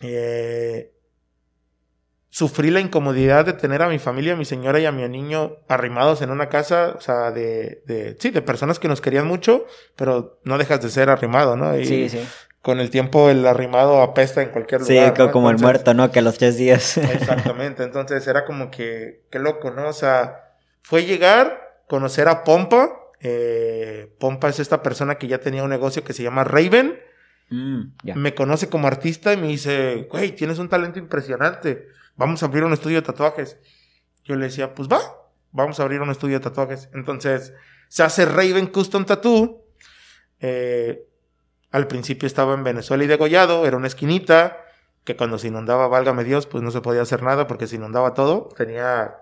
eh, 0.00 0.92
sufrí 2.38 2.70
la 2.70 2.78
incomodidad 2.78 3.44
de 3.46 3.52
tener 3.52 3.82
a 3.82 3.88
mi 3.88 3.98
familia, 3.98 4.34
a 4.34 4.36
mi 4.36 4.44
señora 4.44 4.78
y 4.78 4.86
a 4.86 4.92
mi 4.92 5.06
niño 5.08 5.56
arrimados 5.66 6.22
en 6.22 6.30
una 6.30 6.48
casa, 6.48 6.94
o 6.96 7.00
sea, 7.00 7.32
de, 7.32 7.82
de, 7.84 8.16
sí, 8.20 8.30
de 8.30 8.42
personas 8.42 8.78
que 8.78 8.86
nos 8.86 9.00
querían 9.00 9.26
mucho, 9.26 9.66
pero 9.96 10.38
no 10.44 10.56
dejas 10.56 10.80
de 10.80 10.88
ser 10.88 11.10
arrimado, 11.10 11.56
¿no? 11.56 11.76
Y 11.76 11.84
sí, 11.84 12.08
sí. 12.08 12.24
Con 12.62 12.78
el 12.78 12.90
tiempo 12.90 13.28
el 13.28 13.44
arrimado 13.44 14.02
apesta 14.02 14.40
en 14.40 14.50
cualquier 14.50 14.82
lugar. 14.82 15.14
Sí, 15.16 15.22
como 15.32 15.50
el 15.50 15.58
muerto, 15.58 15.94
¿no? 15.94 16.12
Que 16.12 16.20
a 16.20 16.22
los 16.22 16.38
tres 16.38 16.56
días. 16.56 16.96
Exactamente, 16.98 17.82
entonces 17.82 18.24
era 18.28 18.44
como 18.44 18.70
que, 18.70 19.24
qué 19.32 19.40
loco, 19.40 19.72
¿no? 19.72 19.88
O 19.88 19.92
sea, 19.92 20.54
fue 20.82 21.04
llegar, 21.04 21.82
conocer 21.88 22.28
a 22.28 22.44
Pompa. 22.44 23.00
Eh, 23.18 24.14
Pompa 24.20 24.48
es 24.48 24.60
esta 24.60 24.80
persona 24.80 25.16
que 25.16 25.26
ya 25.26 25.38
tenía 25.38 25.64
un 25.64 25.70
negocio 25.70 26.04
que 26.04 26.12
se 26.12 26.22
llama 26.22 26.44
Raven. 26.44 27.00
Mm, 27.50 28.12
me 28.14 28.34
conoce 28.36 28.68
como 28.68 28.86
artista 28.86 29.32
y 29.32 29.38
me 29.38 29.48
dice, 29.48 30.06
güey, 30.08 30.36
tienes 30.36 30.60
un 30.60 30.68
talento 30.68 31.00
impresionante 31.00 31.97
vamos 32.18 32.42
a 32.42 32.46
abrir 32.46 32.64
un 32.64 32.74
estudio 32.74 32.96
de 32.96 33.06
tatuajes. 33.06 33.56
Yo 34.24 34.36
le 34.36 34.46
decía, 34.46 34.74
pues 34.74 34.88
va, 34.88 35.00
vamos 35.52 35.80
a 35.80 35.84
abrir 35.84 36.02
un 36.02 36.10
estudio 36.10 36.38
de 36.38 36.44
tatuajes. 36.44 36.90
Entonces, 36.92 37.54
se 37.88 38.02
hace 38.02 38.26
Raven 38.26 38.66
Custom 38.66 39.06
Tattoo. 39.06 39.64
Eh, 40.40 41.06
al 41.70 41.86
principio 41.86 42.26
estaba 42.26 42.54
en 42.54 42.64
Venezuela 42.64 43.04
y 43.04 43.06
degollado, 43.06 43.66
era 43.66 43.76
una 43.76 43.86
esquinita, 43.86 44.58
que 45.04 45.16
cuando 45.16 45.38
se 45.38 45.48
inundaba, 45.48 45.88
válgame 45.88 46.24
Dios, 46.24 46.46
pues 46.46 46.62
no 46.62 46.70
se 46.70 46.80
podía 46.80 47.02
hacer 47.02 47.22
nada 47.22 47.46
porque 47.46 47.66
se 47.66 47.76
inundaba 47.76 48.12
todo. 48.14 48.48
Tenía... 48.56 49.14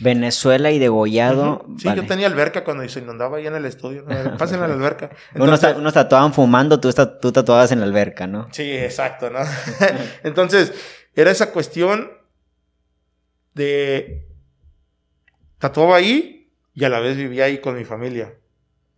Venezuela 0.00 0.72
y 0.72 0.80
degollado. 0.80 1.64
Sí, 1.78 1.88
yo 1.94 2.04
tenía 2.04 2.26
alberca 2.26 2.64
cuando 2.64 2.88
se 2.88 2.98
inundaba 2.98 3.36
ahí 3.36 3.46
en 3.46 3.54
el 3.54 3.64
estudio. 3.64 4.04
Pásenme 4.36 4.64
a 4.64 4.68
la 4.68 4.74
alberca. 4.74 5.10
unos, 5.36 5.60
tatuaban 5.92 6.32
fumando, 6.32 6.80
tú, 6.80 6.92
tú 7.20 7.30
tatuabas 7.30 7.70
en 7.70 7.80
la 7.80 7.86
alberca, 7.86 8.26
¿no? 8.26 8.48
Sí, 8.50 8.72
exacto, 8.72 9.30
¿no? 9.30 9.38
Entonces, 10.24 10.72
era 11.18 11.32
esa 11.32 11.50
cuestión 11.50 12.12
de 13.52 14.28
tatuaba 15.58 15.96
ahí 15.96 16.54
y 16.74 16.84
a 16.84 16.88
la 16.88 17.00
vez 17.00 17.16
vivía 17.16 17.46
ahí 17.46 17.60
con 17.60 17.74
mi 17.74 17.84
familia. 17.84 18.36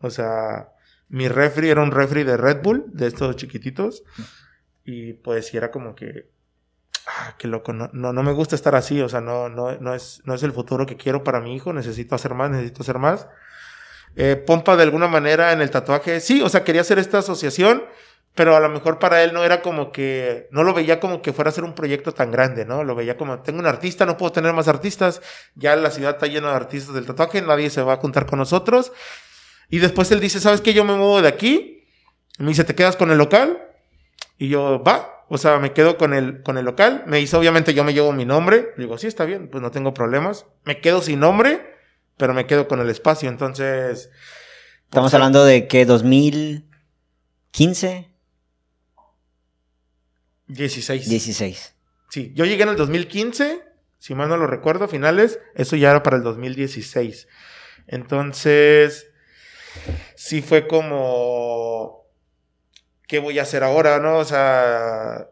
O 0.01 0.11
sea, 0.11 0.69
mi 1.09 1.29
refri 1.29 1.71
era 1.71 1.83
un 1.83 1.93
refri 1.93 2.23
de 2.25 2.37
Red 2.37 2.61
Bull, 2.63 2.85
de 2.89 3.07
estos 3.07 3.37
chiquititos. 3.37 4.03
Y 4.85 5.15
pues 5.15 5.55
era 5.55 5.71
como 5.71 5.95
que, 5.95 6.29
ah, 7.07 7.37
qué 7.39 7.49
loco, 7.49 7.73
no, 7.73 7.89
no, 7.95 8.13
no, 8.13 8.23
me 8.23 8.33
gusta 8.33 8.55
estar 8.55 8.75
así, 8.75 9.01
o 9.01 9.09
sea, 9.09 9.23
no, 9.23 9.49
no, 9.49 9.79
no, 9.79 9.95
es, 9.95 10.21
no 10.27 10.35
es 10.35 10.43
el 10.43 10.53
futuro 10.53 10.85
que 10.85 10.99
quiero 10.99 11.25
para 11.25 11.41
mi 11.41 11.57
hijo, 11.57 11.73
necesito 11.73 12.17
hacer 12.17 12.35
más, 12.35 12.51
necesito 12.51 12.83
hacer 12.83 12.99
más. 12.99 13.29
Eh, 14.15 14.37
Pompa 14.37 14.77
de 14.77 14.83
alguna 14.83 15.09
manera 15.09 15.53
en 15.53 15.63
el 15.63 15.71
tatuaje, 15.71 16.21
sí, 16.21 16.43
o 16.43 16.51
sea, 16.51 16.65
quería 16.65 16.83
hacer 16.83 16.99
esta 16.99 17.19
asociación 17.21 17.85
pero 18.35 18.57
a 18.57 18.61
lo 18.61 18.69
mejor 18.69 18.99
para 18.99 19.23
él 19.23 19.33
no 19.33 19.45
era 19.45 19.61
como 19.61 19.93
que, 19.93 20.49
no 20.51 20.63
lo 20.63 20.73
veía 20.73 21.01
como 21.01 21.21
que 21.21 21.33
fuera 21.33 21.51
a 21.51 21.53
ser 21.53 21.65
un 21.65 21.75
proyecto 21.75 22.13
tan 22.13 22.31
grande, 22.31 22.65
¿no? 22.65 22.85
Lo 22.85 22.95
veía 22.95 23.17
como, 23.17 23.41
tengo 23.41 23.59
un 23.59 23.67
artista, 23.67 24.07
no 24.07 24.17
puedo 24.17 24.33
tener 24.33 24.53
más 24.53 24.69
artistas, 24.69 25.21
ya 25.55 25.75
la 25.77 25.91
ciudad 25.91 26.15
está 26.15 26.27
llena 26.27 26.51
de 26.51 26.57
artistas 26.57 26.95
del 26.95 27.07
tatuaje, 27.07 27.43
nadie 27.43 27.71
se 27.71 27.83
va 27.83 27.95
a 27.95 27.97
juntar 27.97 28.27
con 28.27 28.39
nosotros. 28.39 28.93
Y 29.69 29.79
después 29.79 30.11
él 30.11 30.21
dice, 30.21 30.41
¿sabes 30.41 30.61
qué? 30.61 30.73
Yo 30.73 30.85
me 30.85 30.95
muevo 30.95 31.23
de 31.23 31.29
aquí. 31.29 31.85
me 32.39 32.49
dice, 32.49 32.65
¿te 32.65 32.75
quedas 32.75 32.97
con 32.97 33.11
el 33.11 33.19
local? 33.19 33.63
Y 34.39 34.49
yo, 34.49 34.83
va, 34.83 35.25
o 35.29 35.39
sea, 35.39 35.59
me 35.59 35.73
quedo 35.73 35.97
con 35.97 36.13
el, 36.13 36.43
con 36.43 36.59
el 36.59 36.65
local. 36.65 37.05
Me 37.07 37.19
dice, 37.19 37.37
obviamente 37.37 37.73
yo 37.73 37.85
me 37.85 37.95
llevo 37.95 38.13
mi 38.13 38.25
nombre. 38.25 38.73
Le 38.77 38.85
digo, 38.85 38.99
sí, 38.99 39.07
está 39.07 39.25
bien, 39.25 39.49
pues 39.49 39.63
no 39.63 39.71
tengo 39.71 39.95
problemas. 39.95 40.47
Me 40.65 40.81
quedo 40.81 41.03
sin 41.03 41.21
nombre, 41.21 41.77
pero 42.17 42.35
me 42.35 42.47
quedo 42.47 42.67
con 42.67 42.81
el 42.81 42.91
espacio. 42.91 43.29
Entonces... 43.29 44.11
Estamos 44.87 45.15
hablando 45.15 45.45
de 45.45 45.69
que 45.69 45.87
2015. 45.87 48.10
16. 50.53 51.09
16. 51.09 51.75
Sí, 52.09 52.33
yo 52.35 52.45
llegué 52.45 52.65
en 52.65 52.71
el 52.71 52.77
2015, 52.77 53.63
si 53.99 54.15
mal 54.15 54.29
no 54.29 54.37
lo 54.37 54.47
recuerdo, 54.47 54.89
finales, 54.89 55.39
eso 55.55 55.77
ya 55.77 55.91
era 55.91 56.03
para 56.03 56.17
el 56.17 56.23
2016. 56.23 57.29
Entonces, 57.87 59.11
sí 60.17 60.43
fue 60.43 60.67
como, 60.67 62.07
¿qué 63.07 63.19
voy 63.19 63.39
a 63.39 63.43
hacer 63.43 63.63
ahora, 63.63 64.01
no? 64.01 64.19
O 64.19 64.25
sea, 64.25 65.29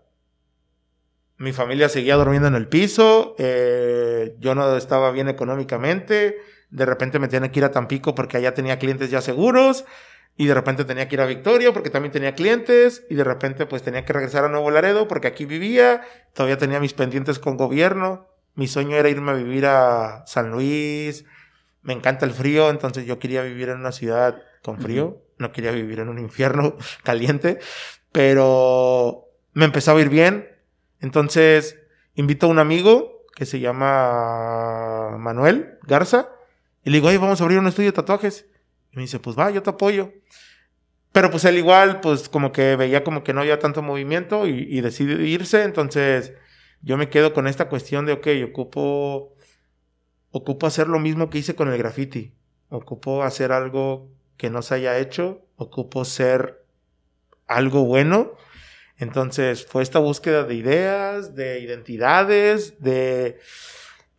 mi 1.36 1.52
familia 1.52 1.88
seguía 1.88 2.16
durmiendo 2.16 2.48
en 2.48 2.54
el 2.54 2.68
piso, 2.68 3.34
eh, 3.38 4.36
yo 4.38 4.54
no 4.54 4.76
estaba 4.76 5.10
bien 5.10 5.28
económicamente, 5.28 6.36
de 6.70 6.84
repente 6.84 7.18
me 7.18 7.28
tenía 7.28 7.50
que 7.50 7.60
ir 7.60 7.64
a 7.64 7.70
Tampico 7.70 8.14
porque 8.14 8.36
allá 8.36 8.54
tenía 8.54 8.78
clientes 8.78 9.10
ya 9.10 9.20
seguros, 9.20 9.84
y 10.40 10.46
de 10.46 10.54
repente 10.54 10.84
tenía 10.84 11.08
que 11.08 11.16
ir 11.16 11.20
a 11.20 11.26
Victoria 11.26 11.72
porque 11.72 11.90
también 11.90 12.12
tenía 12.12 12.36
clientes 12.36 13.04
y 13.10 13.16
de 13.16 13.24
repente 13.24 13.66
pues 13.66 13.82
tenía 13.82 14.04
que 14.04 14.12
regresar 14.12 14.44
a 14.44 14.48
Nuevo 14.48 14.70
Laredo 14.70 15.08
porque 15.08 15.26
aquí 15.26 15.44
vivía, 15.44 16.02
todavía 16.32 16.56
tenía 16.56 16.78
mis 16.78 16.94
pendientes 16.94 17.40
con 17.40 17.56
gobierno, 17.56 18.28
mi 18.54 18.68
sueño 18.68 18.96
era 18.96 19.08
irme 19.08 19.32
a 19.32 19.34
vivir 19.34 19.66
a 19.66 20.22
San 20.26 20.52
Luis, 20.52 21.24
me 21.82 21.92
encanta 21.92 22.24
el 22.24 22.30
frío, 22.30 22.70
entonces 22.70 23.04
yo 23.04 23.18
quería 23.18 23.42
vivir 23.42 23.68
en 23.68 23.80
una 23.80 23.90
ciudad 23.90 24.40
con 24.62 24.80
frío, 24.80 25.24
no 25.38 25.50
quería 25.50 25.72
vivir 25.72 25.98
en 25.98 26.08
un 26.08 26.20
infierno 26.20 26.76
caliente, 27.02 27.58
pero 28.12 29.24
me 29.54 29.64
empezaba 29.64 29.98
a 29.98 30.02
ir 30.02 30.08
bien, 30.08 30.48
entonces 31.00 31.80
invito 32.14 32.46
a 32.46 32.50
un 32.50 32.60
amigo 32.60 33.24
que 33.34 33.44
se 33.44 33.58
llama 33.58 35.16
Manuel 35.18 35.78
Garza 35.82 36.30
y 36.84 36.90
le 36.90 36.98
digo, 36.98 37.08
oye, 37.08 37.18
vamos 37.18 37.40
a 37.40 37.44
abrir 37.44 37.58
un 37.58 37.66
estudio 37.66 37.88
de 37.88 37.96
tatuajes. 37.96 38.46
Me 38.98 39.02
dice, 39.02 39.20
pues 39.20 39.38
va, 39.38 39.48
yo 39.52 39.62
te 39.62 39.70
apoyo. 39.70 40.12
pero 41.12 41.30
pues 41.30 41.44
él 41.44 41.56
igual, 41.56 42.00
pues 42.00 42.28
como 42.28 42.50
que 42.50 42.74
veía 42.74 43.04
como 43.04 43.22
que 43.22 43.32
no 43.32 43.40
había 43.42 43.60
tanto 43.60 43.80
movimiento 43.80 44.46
y, 44.48 44.66
y 44.68 44.80
decidió 44.80 45.20
irse. 45.20 45.62
Entonces 45.62 46.32
yo 46.82 46.96
me 46.96 47.08
quedo 47.08 47.32
con 47.32 47.46
esta 47.46 47.68
cuestión 47.68 48.06
de, 48.06 48.12
ok, 48.12 48.26
ocupo, 48.50 49.36
ocupo 50.32 50.66
hacer 50.66 50.88
lo 50.88 50.98
mismo 50.98 51.30
que 51.30 51.38
hice 51.38 51.54
con 51.54 51.68
el 51.72 51.78
graffiti. 51.78 52.34
Ocupo 52.70 53.22
hacer 53.22 53.52
algo 53.52 54.10
que 54.36 54.50
no 54.50 54.62
se 54.62 54.74
haya 54.74 54.98
hecho. 54.98 55.46
Ocupo 55.54 56.04
ser 56.04 56.64
algo 57.46 57.84
bueno. 57.84 58.32
Entonces 58.98 59.64
fue 59.64 59.84
esta 59.84 60.00
búsqueda 60.00 60.42
de 60.42 60.54
ideas, 60.56 61.36
de 61.36 61.60
identidades, 61.60 62.82
de, 62.82 63.38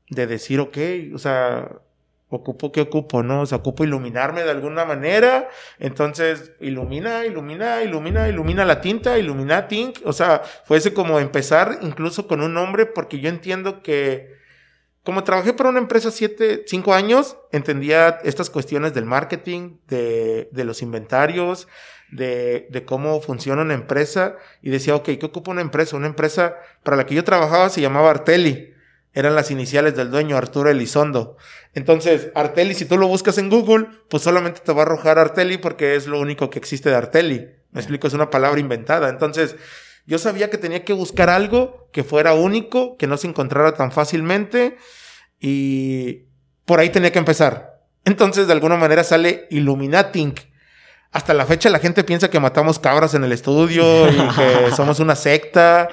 de 0.09 0.25
decir, 0.27 0.61
ok, 0.61 0.77
o 1.13 1.17
sea, 1.17 1.81
ocupo 2.29 2.71
que 2.71 2.81
ocupo, 2.81 3.23
¿no? 3.23 3.41
O 3.41 3.45
sea, 3.45 3.57
ocupo 3.57 3.83
iluminarme 3.83 4.43
de 4.43 4.51
alguna 4.51 4.85
manera. 4.85 5.49
Entonces, 5.79 6.53
ilumina, 6.59 7.25
ilumina, 7.25 7.81
ilumina, 7.83 8.29
ilumina 8.29 8.65
la 8.65 8.81
tinta, 8.81 9.17
ilumina 9.17 9.67
Tink. 9.67 9.99
O 10.05 10.13
sea, 10.13 10.41
fuese 10.65 10.93
como 10.93 11.19
empezar 11.19 11.79
incluso 11.81 12.27
con 12.27 12.41
un 12.41 12.53
nombre, 12.53 12.85
porque 12.85 13.19
yo 13.19 13.29
entiendo 13.29 13.81
que, 13.81 14.37
como 15.03 15.23
trabajé 15.23 15.53
para 15.53 15.69
una 15.69 15.79
empresa 15.79 16.11
siete, 16.11 16.63
cinco 16.67 16.93
años, 16.93 17.35
entendía 17.51 18.19
estas 18.23 18.49
cuestiones 18.51 18.93
del 18.93 19.05
marketing, 19.05 19.77
de, 19.87 20.49
de 20.51 20.63
los 20.63 20.83
inventarios, 20.83 21.67
de, 22.11 22.67
de 22.69 22.85
cómo 22.85 23.21
funciona 23.21 23.63
una 23.63 23.73
empresa. 23.73 24.35
Y 24.61 24.69
decía, 24.69 24.95
ok, 24.95 25.05
¿qué 25.19 25.25
ocupa 25.25 25.49
una 25.49 25.61
empresa? 25.61 25.97
Una 25.97 26.07
empresa 26.07 26.57
para 26.83 26.95
la 26.95 27.07
que 27.07 27.15
yo 27.15 27.23
trabajaba 27.23 27.69
se 27.69 27.81
llamaba 27.81 28.11
Arteli 28.11 28.75
eran 29.13 29.35
las 29.35 29.51
iniciales 29.51 29.95
del 29.95 30.11
dueño 30.11 30.37
Arturo 30.37 30.69
Elizondo. 30.69 31.37
Entonces, 31.73 32.29
Arteli, 32.35 32.73
si 32.73 32.85
tú 32.85 32.97
lo 32.97 33.07
buscas 33.07 33.37
en 33.37 33.49
Google, 33.49 33.87
pues 34.09 34.23
solamente 34.23 34.61
te 34.63 34.71
va 34.71 34.83
a 34.83 34.85
arrojar 34.85 35.17
Arteli 35.17 35.57
porque 35.57 35.95
es 35.95 36.07
lo 36.07 36.19
único 36.19 36.49
que 36.49 36.59
existe 36.59 36.89
de 36.89 36.95
Arteli. 36.95 37.47
Me 37.71 37.81
explico, 37.81 38.07
es 38.07 38.13
una 38.13 38.29
palabra 38.29 38.59
inventada. 38.59 39.09
Entonces, 39.09 39.55
yo 40.05 40.17
sabía 40.17 40.49
que 40.49 40.57
tenía 40.57 40.85
que 40.85 40.93
buscar 40.93 41.29
algo 41.29 41.89
que 41.91 42.03
fuera 42.03 42.33
único, 42.33 42.97
que 42.97 43.07
no 43.07 43.17
se 43.17 43.27
encontrara 43.27 43.73
tan 43.73 43.91
fácilmente 43.91 44.77
y 45.39 46.25
por 46.65 46.79
ahí 46.79 46.89
tenía 46.89 47.11
que 47.11 47.19
empezar. 47.19 47.81
Entonces, 48.05 48.47
de 48.47 48.53
alguna 48.53 48.77
manera 48.77 49.03
sale 49.03 49.47
Illuminating. 49.49 50.35
Hasta 51.11 51.33
la 51.33 51.45
fecha 51.45 51.69
la 51.69 51.79
gente 51.79 52.03
piensa 52.03 52.29
que 52.29 52.39
matamos 52.39 52.77
cabras 52.77 53.15
en 53.15 53.23
el 53.23 53.31
estudio 53.31 54.09
y 54.09 54.17
que 54.35 54.71
somos 54.75 54.99
una 54.99 55.15
secta 55.15 55.89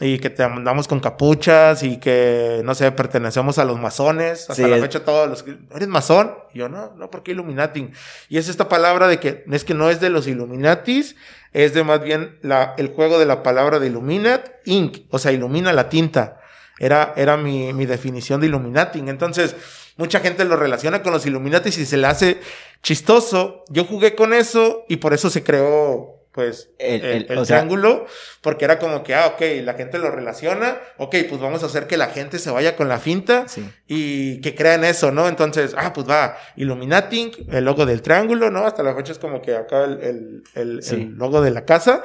y 0.00 0.18
que 0.18 0.30
te 0.30 0.44
andamos 0.44 0.86
con 0.86 1.00
capuchas 1.00 1.82
y 1.82 1.98
que, 1.98 2.60
no 2.64 2.74
sé, 2.74 2.90
pertenecemos 2.92 3.58
a 3.58 3.64
los 3.64 3.80
masones. 3.80 4.48
Hasta 4.48 4.68
la 4.68 4.78
fecha 4.78 5.04
todos 5.04 5.28
los... 5.28 5.44
¿Eres 5.74 5.88
masón? 5.88 6.34
Yo, 6.54 6.68
no, 6.68 6.94
no, 6.94 7.10
porque 7.10 7.32
Illuminati. 7.32 7.90
Y 8.28 8.38
es 8.38 8.48
esta 8.48 8.68
palabra 8.68 9.08
de 9.08 9.18
que 9.18 9.44
es 9.50 9.64
que 9.64 9.74
no 9.74 9.90
es 9.90 10.00
de 10.00 10.10
los 10.10 10.28
Illuminatis, 10.28 11.16
es 11.52 11.74
de 11.74 11.82
más 11.82 12.02
bien 12.02 12.38
la, 12.42 12.74
el 12.78 12.88
juego 12.88 13.18
de 13.18 13.26
la 13.26 13.42
palabra 13.42 13.80
de 13.80 13.88
Illuminat, 13.88 14.48
Inc. 14.66 14.98
O 15.10 15.18
sea, 15.18 15.32
ilumina 15.32 15.72
la 15.72 15.88
tinta. 15.88 16.40
Era, 16.78 17.12
era 17.16 17.36
mi, 17.36 17.72
mi 17.72 17.86
definición 17.86 18.40
de 18.40 18.46
Illuminati. 18.46 19.00
Entonces, 19.00 19.56
mucha 19.96 20.20
gente 20.20 20.44
lo 20.44 20.54
relaciona 20.56 21.02
con 21.02 21.12
los 21.12 21.26
Illuminatis 21.26 21.76
y 21.76 21.86
se 21.86 21.96
le 21.96 22.06
hace 22.06 22.40
chistoso. 22.84 23.64
Yo 23.68 23.84
jugué 23.84 24.14
con 24.14 24.32
eso 24.32 24.84
y 24.88 24.98
por 24.98 25.12
eso 25.12 25.28
se 25.28 25.42
creó 25.42 26.17
pues 26.38 26.70
el, 26.78 27.26
triángulo, 27.26 28.06
porque 28.42 28.64
era 28.64 28.78
como 28.78 29.02
que, 29.02 29.12
ah, 29.12 29.26
ok, 29.26 29.42
la 29.64 29.74
gente 29.74 29.98
lo 29.98 30.08
relaciona, 30.08 30.78
ok, 30.96 31.16
pues 31.28 31.40
vamos 31.40 31.64
a 31.64 31.66
hacer 31.66 31.88
que 31.88 31.96
la 31.96 32.10
gente 32.10 32.38
se 32.38 32.52
vaya 32.52 32.76
con 32.76 32.88
la 32.88 33.00
finta 33.00 33.44
y 33.88 34.40
que 34.40 34.54
crean 34.54 34.84
eso, 34.84 35.10
¿no? 35.10 35.26
Entonces, 35.26 35.74
ah, 35.76 35.92
pues 35.92 36.08
va, 36.08 36.38
Illuminating, 36.54 37.32
el 37.50 37.64
logo 37.64 37.86
del 37.86 38.02
triángulo, 38.02 38.52
¿no? 38.52 38.66
Hasta 38.66 38.84
la 38.84 38.94
fecha 38.94 39.10
es 39.10 39.18
como 39.18 39.42
que 39.42 39.56
acá 39.56 39.82
el, 39.82 40.44
el 40.54 41.14
logo 41.16 41.42
de 41.42 41.50
la 41.50 41.64
casa. 41.64 42.04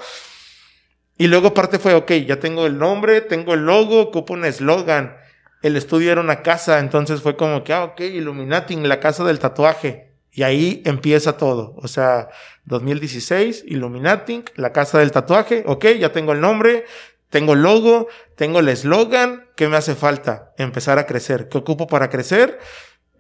Y 1.16 1.28
luego 1.28 1.54
parte 1.54 1.78
fue, 1.78 1.94
ok, 1.94 2.12
ya 2.26 2.40
tengo 2.40 2.66
el 2.66 2.80
nombre, 2.80 3.22
tengo 3.22 3.54
el 3.54 3.68
logo, 3.68 4.02
ocupo 4.02 4.34
un 4.34 4.46
eslogan. 4.46 5.16
El 5.62 5.76
estudio 5.76 6.12
era 6.12 6.22
una 6.22 6.42
casa, 6.42 6.80
entonces 6.80 7.22
fue 7.22 7.38
como 7.38 7.64
que, 7.64 7.72
ah, 7.72 7.84
ok, 7.84 8.00
Illuminating, 8.00 8.90
la 8.90 9.00
casa 9.00 9.24
del 9.26 9.38
tatuaje. 9.38 10.13
Y 10.36 10.42
ahí 10.42 10.82
empieza 10.86 11.38
todo. 11.38 11.76
O 11.78 11.88
sea, 11.88 12.30
2016, 12.66 13.66
Illuminating, 13.68 14.44
la 14.56 14.74
casa 14.74 14.98
del 14.98 15.12
tatuaje. 15.12 15.64
Ok, 15.68 15.86
ya 16.00 16.12
tengo 16.12 16.34
el 16.34 16.42
nombre, 16.42 16.86
tengo 17.30 17.54
el 17.54 17.62
logo, 17.62 18.08
tengo 18.36 18.60
el 18.60 18.70
eslogan. 18.70 19.48
¿Qué 19.56 19.68
me 19.68 19.78
hace 19.78 19.94
falta? 19.94 20.52
Empezar 20.58 20.98
a 20.98 21.06
crecer. 21.06 21.50
¿Qué 21.50 21.60
ocupo 21.60 21.86
para 21.86 22.10
crecer? 22.10 22.58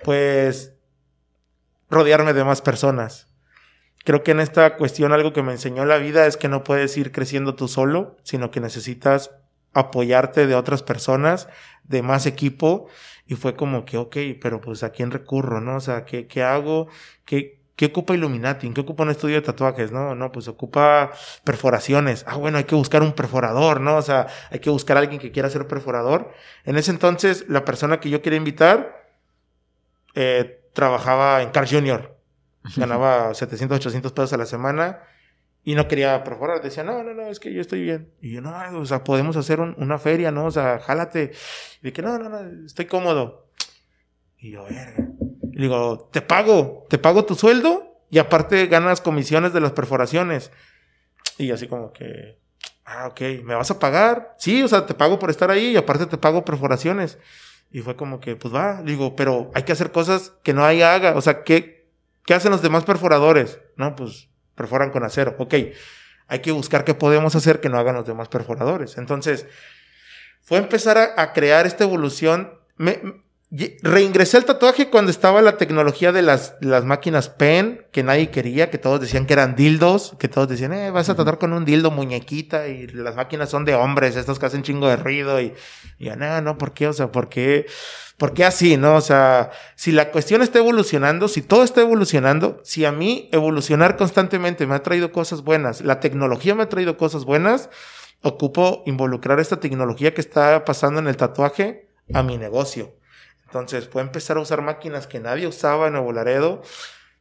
Pues 0.03 0.73
rodearme 1.91 2.33
de 2.33 2.43
más 2.43 2.61
personas. 2.61 3.27
Creo 4.03 4.23
que 4.23 4.31
en 4.31 4.39
esta 4.39 4.75
cuestión 4.75 5.13
algo 5.13 5.33
que 5.33 5.43
me 5.43 5.51
enseñó 5.51 5.85
la 5.85 5.97
vida 5.97 6.25
es 6.25 6.35
que 6.35 6.49
no 6.49 6.63
puedes 6.63 6.97
ir 6.97 7.11
creciendo 7.11 7.53
tú 7.53 7.67
solo, 7.67 8.17
sino 8.23 8.49
que 8.49 8.59
necesitas 8.59 9.29
apoyarte 9.71 10.47
de 10.47 10.55
otras 10.55 10.81
personas, 10.81 11.47
de 11.83 12.01
más 12.01 12.25
equipo 12.25 12.87
y 13.25 13.35
fue 13.35 13.55
como 13.55 13.85
que, 13.85 13.97
ok, 13.97 14.17
pero 14.41 14.59
pues 14.61 14.83
a 14.83 14.91
quién 14.91 15.11
recurro, 15.11 15.61
¿no? 15.61 15.77
O 15.77 15.79
sea, 15.79 16.05
¿qué, 16.05 16.27
qué 16.27 16.43
hago? 16.43 16.87
¿Qué, 17.25 17.63
¿Qué 17.75 17.87
ocupa 17.87 18.13
Illuminati? 18.13 18.69
¿Qué 18.71 18.81
ocupa 18.81 19.03
un 19.03 19.09
estudio 19.09 19.35
de 19.35 19.41
tatuajes? 19.41 19.91
No, 19.91 20.13
no, 20.13 20.31
pues 20.31 20.47
ocupa 20.47 21.11
perforaciones. 21.43 22.23
Ah, 22.27 22.35
bueno, 22.35 22.57
hay 22.57 22.65
que 22.65 22.75
buscar 22.75 23.01
un 23.01 23.13
perforador, 23.13 23.81
¿no? 23.81 23.97
O 23.97 24.01
sea, 24.01 24.27
hay 24.51 24.59
que 24.59 24.69
buscar 24.69 24.97
a 24.97 24.99
alguien 24.99 25.19
que 25.19 25.31
quiera 25.31 25.49
ser 25.49 25.67
perforador. 25.67 26.31
En 26.65 26.77
ese 26.77 26.91
entonces, 26.91 27.45
la 27.47 27.65
persona 27.65 27.99
que 27.99 28.09
yo 28.09 28.21
quería 28.21 28.37
invitar 28.37 29.07
eh, 30.15 30.61
trabajaba 30.73 31.41
en 31.41 31.49
Car 31.49 31.67
Junior. 31.67 32.15
Ganaba 32.77 33.33
700, 33.33 33.77
800 33.77 34.11
pesos 34.11 34.33
a 34.33 34.37
la 34.37 34.45
semana 34.45 34.99
y 35.63 35.75
no 35.75 35.87
quería 35.87 36.23
perforar. 36.23 36.61
Decía, 36.61 36.83
no, 36.83 37.03
no, 37.03 37.13
no, 37.13 37.27
es 37.27 37.39
que 37.39 37.53
yo 37.53 37.61
estoy 37.61 37.81
bien. 37.81 38.11
Y 38.21 38.33
yo, 38.33 38.41
no, 38.41 38.53
o 38.77 38.85
sea, 38.85 39.03
podemos 39.03 39.37
hacer 39.37 39.59
una 39.59 39.97
feria, 39.97 40.31
¿no? 40.31 40.45
O 40.45 40.51
sea, 40.51 40.79
jálate. 40.79 41.31
Y 41.81 41.89
dije, 41.89 42.01
no, 42.01 42.17
no, 42.19 42.29
no, 42.29 42.65
estoy 42.65 42.85
cómodo. 42.85 43.47
Y 44.37 44.51
yo, 44.51 44.65
verga. 44.65 45.07
Y 45.53 45.61
digo, 45.61 46.09
te 46.11 46.21
pago, 46.21 46.85
te 46.89 46.97
pago 46.97 47.25
tu 47.25 47.35
sueldo 47.35 48.01
y 48.09 48.19
aparte 48.19 48.67
ganas 48.67 49.01
comisiones 49.01 49.53
de 49.53 49.61
las 49.61 49.71
perforaciones. 49.71 50.51
Y 51.37 51.51
así 51.51 51.67
como 51.67 51.93
que, 51.93 52.39
ah, 52.85 53.07
ok, 53.07 53.21
¿me 53.43 53.55
vas 53.55 53.71
a 53.71 53.79
pagar? 53.79 54.35
Sí, 54.37 54.61
o 54.63 54.67
sea, 54.67 54.85
te 54.85 54.93
pago 54.93 55.19
por 55.19 55.29
estar 55.29 55.49
ahí 55.49 55.67
y 55.67 55.77
aparte 55.77 56.07
te 56.07 56.17
pago 56.17 56.43
perforaciones. 56.43 57.19
Y 57.71 57.79
fue 57.79 57.95
como 57.95 58.19
que, 58.19 58.35
pues 58.35 58.53
va, 58.53 58.81
digo, 58.83 59.15
pero 59.15 59.49
hay 59.55 59.63
que 59.63 59.71
hacer 59.71 59.91
cosas 59.91 60.33
que 60.43 60.53
no 60.53 60.65
hay 60.65 60.81
haga. 60.81 61.15
O 61.15 61.21
sea, 61.21 61.43
¿qué, 61.43 61.89
qué 62.25 62.33
hacen 62.33 62.51
los 62.51 62.61
demás 62.61 62.83
perforadores? 62.83 63.59
No, 63.77 63.95
pues 63.95 64.29
perforan 64.55 64.91
con 64.91 65.03
acero. 65.03 65.35
Ok, 65.37 65.55
hay 66.27 66.39
que 66.39 66.51
buscar 66.51 66.83
qué 66.83 66.93
podemos 66.93 67.35
hacer 67.35 67.59
que 67.59 67.69
no 67.69 67.77
hagan 67.77 67.95
los 67.95 68.05
demás 68.05 68.27
perforadores. 68.29 68.97
Entonces, 68.97 69.45
fue 70.41 70.57
empezar 70.57 71.13
a, 71.15 71.33
crear 71.33 71.65
esta 71.65 71.83
evolución. 71.83 72.59
Me, 72.75 73.22
reingresé 73.83 74.37
al 74.37 74.45
tatuaje 74.45 74.89
cuando 74.89 75.11
estaba 75.11 75.39
la 75.43 75.57
tecnología 75.57 76.11
de 76.11 76.23
las, 76.23 76.55
las 76.59 76.85
máquinas 76.85 77.29
pen, 77.29 77.85
que 77.91 78.01
nadie 78.01 78.31
quería, 78.31 78.71
que 78.71 78.79
todos 78.79 78.99
decían 78.99 79.27
que 79.27 79.33
eran 79.33 79.55
dildos, 79.55 80.15
que 80.17 80.27
todos 80.27 80.47
decían, 80.47 80.73
eh, 80.73 80.89
vas 80.89 81.09
a 81.09 81.15
tratar 81.15 81.37
con 81.37 81.53
un 81.53 81.63
dildo 81.63 81.91
muñequita 81.91 82.67
y 82.67 82.87
las 82.87 83.15
máquinas 83.15 83.51
son 83.51 83.63
de 83.63 83.75
hombres, 83.75 84.15
estos 84.15 84.39
que 84.39 84.47
hacen 84.47 84.63
chingo 84.63 84.87
de 84.87 84.95
ruido 84.95 85.39
y, 85.39 85.53
y 85.99 86.09
no, 86.09 86.41
no, 86.41 86.57
¿por 86.57 86.73
qué? 86.73 86.87
O 86.87 86.93
sea, 86.93 87.11
¿por 87.11 87.29
qué? 87.29 87.67
¿Por 88.17 88.33
qué 88.33 88.43
así, 88.43 88.75
no? 88.75 88.95
O 88.95 89.01
sea, 89.01 89.51
si 89.75 89.91
la 89.91 90.09
cuestión 90.09 90.41
está 90.41 90.57
evolucionando, 90.57 91.27
si 91.27 91.43
todo 91.43 91.63
está 91.63 91.81
evolucionando, 91.81 92.59
si 92.63 92.85
a 92.85 92.91
mí 92.91 93.29
evolucionar 93.31 93.97
constantemente 93.97 94.65
me 94.65 94.73
ha 94.73 94.81
traído 94.81 95.11
cosas 95.11 95.43
buenas, 95.43 95.81
la 95.81 95.99
tecnología 95.99 96.55
me 96.55 96.63
ha 96.63 96.69
traído 96.69 96.97
cosas 96.97 97.23
buenas, 97.23 97.69
ocupo 98.23 98.81
involucrar 98.87 99.39
esta 99.39 99.59
tecnología 99.59 100.15
que 100.15 100.21
está 100.21 100.65
pasando 100.65 100.99
en 100.99 101.07
el 101.07 101.17
tatuaje 101.17 101.87
a 102.13 102.23
mi 102.23 102.37
negocio. 102.37 102.95
Entonces, 103.53 103.87
fue 103.87 104.01
empezar 104.01 104.37
a 104.37 104.39
usar 104.39 104.63
máquinas 104.63 105.05
que 105.05 105.19
nadie 105.19 105.45
usaba 105.45 105.85
en 105.85 105.93
Nuevo 105.93 106.11
Laredo 106.11 106.63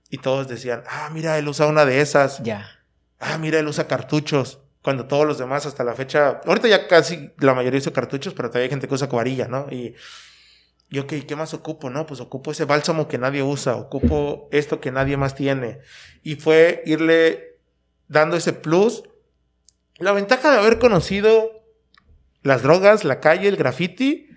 y 0.09 0.16
todos 0.16 0.49
decían, 0.49 0.83
ah, 0.89 1.11
mira, 1.12 1.37
él 1.37 1.47
usa 1.47 1.66
una 1.66 1.85
de 1.85 2.01
esas. 2.01 2.43
Ya. 2.43 2.70
Ah, 3.20 3.37
mira, 3.37 3.59
él 3.59 3.68
usa 3.68 3.87
cartuchos. 3.87 4.61
Cuando 4.80 5.07
todos 5.07 5.26
los 5.26 5.37
demás 5.37 5.66
hasta 5.66 5.85
la 5.85 5.93
fecha, 5.93 6.41
ahorita 6.47 6.68
ya 6.68 6.89
casi 6.89 7.33
la 7.39 7.53
mayoría 7.53 7.78
usa 7.78 7.93
cartuchos, 7.93 8.33
pero 8.33 8.49
todavía 8.49 8.64
hay 8.64 8.70
gente 8.70 8.89
que 8.89 8.95
usa 8.95 9.11
cuarilla, 9.11 9.47
¿no? 9.47 9.66
Y 9.70 9.95
yo, 10.89 11.03
ok, 11.03 11.12
¿qué 11.28 11.37
más 11.37 11.53
ocupo? 11.53 11.91
No, 11.91 12.07
pues 12.07 12.20
ocupo 12.20 12.53
ese 12.53 12.64
bálsamo 12.64 13.09
que 13.09 13.18
nadie 13.18 13.43
usa, 13.43 13.76
ocupo 13.76 14.49
esto 14.53 14.80
que 14.80 14.91
nadie 14.91 15.18
más 15.18 15.35
tiene. 15.35 15.80
Y 16.22 16.37
fue 16.37 16.83
irle 16.87 17.59
dando 18.09 18.39
ese 18.39 18.55
plus. 18.55 19.03
La 19.99 20.12
ventaja 20.12 20.51
de 20.51 20.57
haber 20.57 20.78
conocido 20.78 21.62
las 22.41 22.62
drogas, 22.62 23.05
la 23.05 23.20
calle, 23.20 23.49
el 23.49 23.57
graffiti, 23.57 24.32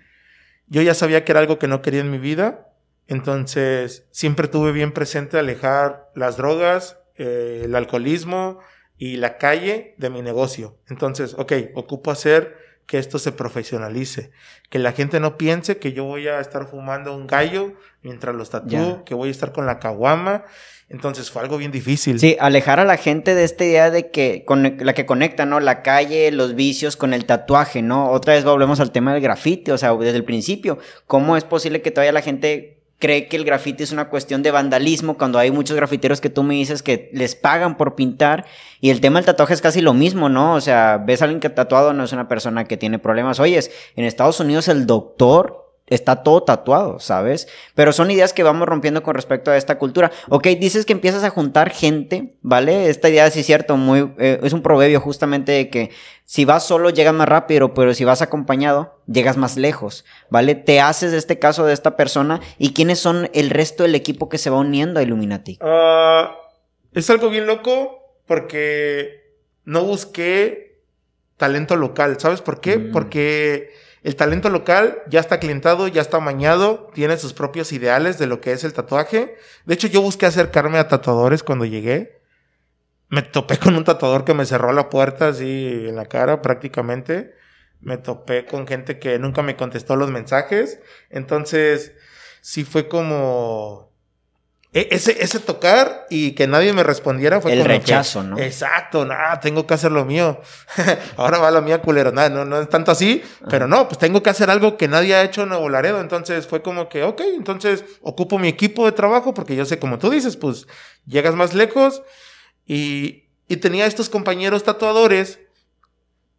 yo 0.66 0.82
ya 0.82 0.94
sabía 0.94 1.24
que 1.24 1.32
era 1.32 1.40
algo 1.40 1.58
que 1.58 1.68
no 1.68 1.82
quería 1.82 2.00
en 2.00 2.10
mi 2.10 2.18
vida. 2.18 2.72
Entonces, 3.06 4.08
siempre 4.10 4.48
tuve 4.48 4.72
bien 4.72 4.92
presente 4.92 5.38
alejar 5.38 6.10
las 6.14 6.36
drogas, 6.36 6.98
eh, 7.14 7.62
el 7.64 7.74
alcoholismo 7.76 8.58
y 8.98 9.16
la 9.16 9.38
calle 9.38 9.94
de 9.98 10.10
mi 10.10 10.22
negocio. 10.22 10.78
Entonces, 10.88 11.34
ok, 11.38 11.52
ocupo 11.74 12.10
hacer 12.10 12.65
que 12.86 12.98
esto 12.98 13.18
se 13.18 13.32
profesionalice. 13.32 14.30
Que 14.70 14.78
la 14.78 14.92
gente 14.92 15.20
no 15.20 15.36
piense 15.36 15.78
que 15.78 15.92
yo 15.92 16.04
voy 16.04 16.28
a 16.28 16.40
estar 16.40 16.66
fumando 16.68 17.14
un 17.14 17.26
gallo 17.26 17.74
mientras 18.02 18.34
los 18.34 18.50
tatúo, 18.50 19.04
que 19.04 19.14
voy 19.14 19.28
a 19.28 19.32
estar 19.32 19.52
con 19.52 19.66
la 19.66 19.78
caguama. 19.78 20.44
Entonces 20.88 21.30
fue 21.30 21.42
algo 21.42 21.58
bien 21.58 21.72
difícil. 21.72 22.20
Sí, 22.20 22.36
alejar 22.38 22.78
a 22.78 22.84
la 22.84 22.96
gente 22.96 23.34
de 23.34 23.42
esta 23.42 23.64
idea 23.64 23.90
de 23.90 24.10
que 24.12 24.44
con 24.44 24.76
la 24.78 24.94
que 24.94 25.04
conecta, 25.04 25.44
¿no? 25.44 25.58
La 25.58 25.82
calle, 25.82 26.30
los 26.30 26.54
vicios 26.54 26.96
con 26.96 27.12
el 27.12 27.26
tatuaje, 27.26 27.82
¿no? 27.82 28.10
Otra 28.10 28.34
vez 28.34 28.44
volvemos 28.44 28.78
al 28.78 28.92
tema 28.92 29.12
del 29.12 29.22
grafiti, 29.22 29.72
o 29.72 29.78
sea, 29.78 29.94
desde 29.96 30.16
el 30.16 30.24
principio, 30.24 30.78
¿cómo 31.08 31.36
es 31.36 31.42
posible 31.42 31.82
que 31.82 31.90
todavía 31.90 32.12
la 32.12 32.22
gente 32.22 32.75
cree 32.98 33.28
que 33.28 33.36
el 33.36 33.44
grafiti 33.44 33.82
es 33.82 33.92
una 33.92 34.08
cuestión 34.08 34.42
de 34.42 34.50
vandalismo 34.50 35.18
cuando 35.18 35.38
hay 35.38 35.50
muchos 35.50 35.76
grafiteros 35.76 36.20
que 36.20 36.30
tú 36.30 36.42
me 36.42 36.54
dices 36.54 36.82
que 36.82 37.10
les 37.12 37.34
pagan 37.34 37.76
por 37.76 37.94
pintar 37.94 38.46
y 38.80 38.90
el 38.90 39.00
tema 39.00 39.18
del 39.18 39.26
tatuaje 39.26 39.54
es 39.54 39.60
casi 39.60 39.80
lo 39.80 39.94
mismo, 39.94 40.28
¿no? 40.28 40.54
O 40.54 40.60
sea, 40.60 40.98
ves 40.98 41.20
a 41.20 41.24
alguien 41.24 41.40
que 41.40 41.50
tatuado 41.50 41.92
no 41.92 42.04
es 42.04 42.12
una 42.12 42.28
persona 42.28 42.64
que 42.64 42.76
tiene 42.76 42.98
problemas. 42.98 43.40
Oyes, 43.40 43.70
en 43.96 44.04
Estados 44.04 44.40
Unidos 44.40 44.68
el 44.68 44.86
doctor 44.86 45.65
está 45.86 46.22
todo 46.22 46.42
tatuado, 46.42 46.98
¿sabes? 46.98 47.48
Pero 47.74 47.92
son 47.92 48.10
ideas 48.10 48.32
que 48.32 48.42
vamos 48.42 48.68
rompiendo 48.68 49.02
con 49.02 49.14
respecto 49.14 49.50
a 49.50 49.56
esta 49.56 49.78
cultura. 49.78 50.10
Ok, 50.28 50.48
dices 50.58 50.84
que 50.84 50.92
empiezas 50.92 51.24
a 51.24 51.30
juntar 51.30 51.70
gente, 51.70 52.36
¿vale? 52.42 52.88
Esta 52.88 53.08
idea 53.08 53.30
sí 53.30 53.40
es 53.40 53.46
cierto, 53.46 53.76
muy, 53.76 54.12
eh, 54.18 54.40
es 54.42 54.52
un 54.52 54.62
proverbio 54.62 55.00
justamente 55.00 55.52
de 55.52 55.70
que 55.70 55.90
si 56.24 56.44
vas 56.44 56.66
solo 56.66 56.90
llegas 56.90 57.14
más 57.14 57.28
rápido, 57.28 57.72
pero 57.72 57.94
si 57.94 58.04
vas 58.04 58.20
acompañado 58.20 59.00
llegas 59.06 59.36
más 59.36 59.56
lejos, 59.56 60.04
¿vale? 60.28 60.56
Te 60.56 60.80
haces 60.80 61.12
de 61.12 61.18
este 61.18 61.38
caso 61.38 61.64
de 61.64 61.72
esta 61.72 61.96
persona 61.96 62.40
y 62.58 62.72
quiénes 62.72 62.98
son 62.98 63.30
el 63.32 63.50
resto 63.50 63.84
del 63.84 63.94
equipo 63.94 64.28
que 64.28 64.38
se 64.38 64.50
va 64.50 64.58
uniendo 64.58 64.98
a 64.98 65.02
Illuminati. 65.04 65.58
Ah, 65.60 66.36
es 66.92 67.08
algo 67.10 67.30
bien 67.30 67.46
loco 67.46 68.20
porque 68.26 69.26
no 69.64 69.84
busqué 69.84 70.82
talento 71.36 71.76
local, 71.76 72.18
¿sabes 72.18 72.40
por 72.40 72.60
qué? 72.60 72.78
Mm. 72.78 72.92
Porque 72.92 73.70
el 74.06 74.14
talento 74.14 74.50
local 74.50 75.02
ya 75.08 75.18
está 75.18 75.40
clientado, 75.40 75.88
ya 75.88 76.00
está 76.00 76.20
mañado, 76.20 76.92
tiene 76.94 77.16
sus 77.16 77.32
propios 77.32 77.72
ideales 77.72 78.20
de 78.20 78.28
lo 78.28 78.40
que 78.40 78.52
es 78.52 78.62
el 78.62 78.72
tatuaje. 78.72 79.36
De 79.64 79.74
hecho, 79.74 79.88
yo 79.88 80.00
busqué 80.00 80.26
acercarme 80.26 80.78
a 80.78 80.86
tatuadores 80.86 81.42
cuando 81.42 81.64
llegué. 81.64 82.22
Me 83.08 83.22
topé 83.22 83.58
con 83.58 83.74
un 83.74 83.82
tatuador 83.82 84.24
que 84.24 84.32
me 84.32 84.46
cerró 84.46 84.72
la 84.72 84.90
puerta 84.90 85.26
así 85.26 85.86
en 85.88 85.96
la 85.96 86.06
cara 86.06 86.40
prácticamente. 86.40 87.34
Me 87.80 87.98
topé 87.98 88.46
con 88.46 88.68
gente 88.68 89.00
que 89.00 89.18
nunca 89.18 89.42
me 89.42 89.56
contestó 89.56 89.96
los 89.96 90.12
mensajes. 90.12 90.78
Entonces, 91.10 91.92
sí 92.42 92.62
fue 92.62 92.86
como 92.86 93.92
ese, 94.76 95.22
ese 95.22 95.40
tocar 95.40 96.06
y 96.10 96.32
que 96.32 96.46
nadie 96.46 96.72
me 96.74 96.82
respondiera 96.82 97.40
fue 97.40 97.54
el 97.54 97.64
rechazo, 97.64 98.22
¿no? 98.22 98.38
Exacto, 98.38 99.06
nada, 99.06 99.40
tengo 99.40 99.66
que 99.66 99.72
hacer 99.72 99.90
lo 99.90 100.04
mío. 100.04 100.40
Ahora 101.16 101.38
va 101.38 101.50
la 101.50 101.62
mía 101.62 101.80
culero, 101.80 102.12
nada, 102.12 102.28
no, 102.28 102.44
no 102.44 102.60
es 102.60 102.68
tanto 102.68 102.90
así, 102.90 103.22
pero 103.48 103.66
no, 103.66 103.88
pues 103.88 103.98
tengo 103.98 104.22
que 104.22 104.28
hacer 104.28 104.50
algo 104.50 104.76
que 104.76 104.86
nadie 104.86 105.14
ha 105.14 105.22
hecho 105.22 105.44
en 105.44 105.48
Nuevo 105.48 105.70
Laredo. 105.70 106.00
Entonces 106.00 106.46
fue 106.46 106.60
como 106.60 106.90
que, 106.90 107.04
ok, 107.04 107.22
entonces 107.36 107.84
ocupo 108.02 108.38
mi 108.38 108.48
equipo 108.48 108.84
de 108.84 108.92
trabajo 108.92 109.32
porque 109.32 109.56
yo 109.56 109.64
sé, 109.64 109.78
como 109.78 109.98
tú 109.98 110.10
dices, 110.10 110.36
pues 110.36 110.66
llegas 111.06 111.34
más 111.34 111.54
lejos 111.54 112.02
y, 112.66 113.30
y 113.48 113.56
tenía 113.56 113.86
estos 113.86 114.10
compañeros 114.10 114.62
tatuadores 114.62 115.40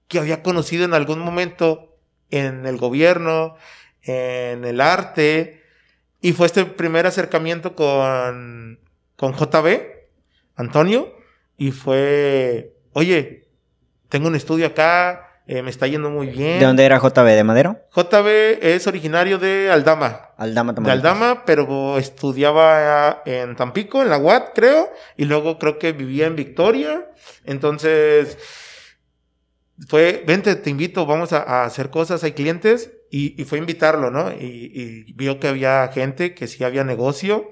que 0.08 0.20
había 0.20 0.44
conocido 0.44 0.86
en 0.86 0.94
algún 0.94 1.20
momento 1.20 1.98
en 2.30 2.68
el 2.68 2.78
gobierno, 2.78 3.56
en 4.04 4.64
el 4.64 4.80
arte, 4.80 5.64
y 6.22 6.34
fue 6.34 6.48
este 6.48 6.66
primer 6.66 7.06
acercamiento 7.06 7.76
con, 7.76 8.80
con 9.16 9.34
JB, 9.34 9.82
Antonio, 10.56 11.14
y 11.58 11.72
fue, 11.72 12.76
oye, 12.94 13.48
tengo 14.10 14.28
un 14.28 14.36
estudio 14.36 14.68
acá, 14.68 15.42
eh, 15.46 15.62
me 15.62 15.70
está 15.70 15.88
yendo 15.88 16.10
muy 16.10 16.28
bien. 16.28 16.60
¿De 16.60 16.66
dónde 16.66 16.84
era 16.84 17.00
JB? 17.00 17.24
¿De 17.24 17.44
Madero? 17.44 17.80
JB 17.96 18.60
es 18.62 18.86
originario 18.88 19.38
de 19.38 19.72
Aldama. 19.72 20.32
Aldama 20.38 20.76
también. 20.76 20.86
De 20.86 20.92
Aldama, 21.08 21.46
pero 21.46 21.98
estudiaba 21.98 23.22
en 23.26 23.56
Tampico, 23.56 24.02
en 24.02 24.10
la 24.10 24.18
UAT, 24.18 24.50
creo, 24.54 24.92
y 25.16 25.26
luego 25.26 25.58
creo 25.58 25.80
que 25.80 25.94
vivía 25.94 26.28
en 26.28 26.36
Victoria. 26.36 27.10
Entonces, 27.46 28.38
fue, 29.88 30.24
vente, 30.28 30.56
te 30.56 30.70
invito, 30.70 31.06
vamos 31.06 31.32
a 31.32 31.64
hacer 31.64 31.92
cosas, 31.92 32.24
hay 32.24 32.34
clientes. 32.34 32.92
Y, 33.10 33.44
fue 33.46 33.58
invitarlo, 33.58 34.12
¿no? 34.12 34.32
Y, 34.32 35.14
vio 35.14 35.40
que 35.40 35.48
había 35.48 35.90
gente, 35.94 36.34
que 36.34 36.48
sí 36.48 36.64
había 36.64 36.84
negocio. 36.84 37.52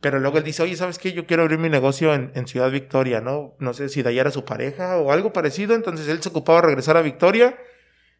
Pero 0.00 0.18
luego 0.18 0.38
él 0.38 0.44
dice, 0.44 0.62
oye, 0.62 0.76
¿sabes 0.76 0.98
qué? 0.98 1.12
Yo 1.12 1.26
quiero 1.26 1.44
abrir 1.44 1.58
mi 1.58 1.68
negocio 1.68 2.12
en, 2.12 2.46
Ciudad 2.46 2.70
Victoria, 2.70 3.20
¿no? 3.20 3.54
No 3.58 3.72
sé 3.72 3.88
si 3.88 4.02
de 4.02 4.10
allá 4.10 4.22
era 4.22 4.30
su 4.30 4.44
pareja 4.44 4.98
o 4.98 5.12
algo 5.12 5.32
parecido. 5.32 5.74
Entonces 5.74 6.08
él 6.08 6.22
se 6.22 6.28
ocupaba 6.28 6.60
de 6.60 6.66
regresar 6.68 6.96
a 6.96 7.02
Victoria. 7.02 7.56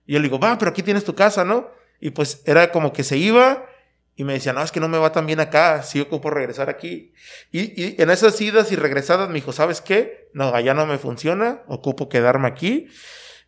Y 0.06 0.14
yo 0.14 0.18
le 0.18 0.24
digo, 0.24 0.38
va, 0.38 0.56
pero 0.58 0.70
aquí 0.70 0.82
tienes 0.82 1.04
tu 1.04 1.14
casa, 1.14 1.44
¿no? 1.44 1.70
Y 2.00 2.10
pues 2.10 2.42
era 2.46 2.70
como 2.72 2.92
que 2.92 3.04
se 3.04 3.16
iba 3.16 3.66
y 4.14 4.24
me 4.24 4.34
decía, 4.34 4.52
no, 4.52 4.62
es 4.62 4.70
que 4.70 4.80
no 4.80 4.88
me 4.88 4.98
va 4.98 5.12
tan 5.12 5.26
bien 5.26 5.40
acá, 5.40 5.82
sí 5.82 6.00
ocupo 6.00 6.30
regresar 6.30 6.68
aquí. 6.68 7.14
Y, 7.50 7.80
y 7.82 7.96
en 7.98 8.10
esas 8.10 8.40
idas 8.40 8.70
y 8.70 8.76
regresadas 8.76 9.28
me 9.28 9.36
dijo, 9.36 9.52
¿sabes 9.52 9.80
qué? 9.80 10.28
No, 10.34 10.54
allá 10.54 10.74
no 10.74 10.86
me 10.86 10.98
funciona, 10.98 11.62
ocupo 11.66 12.08
quedarme 12.08 12.48
aquí. 12.48 12.88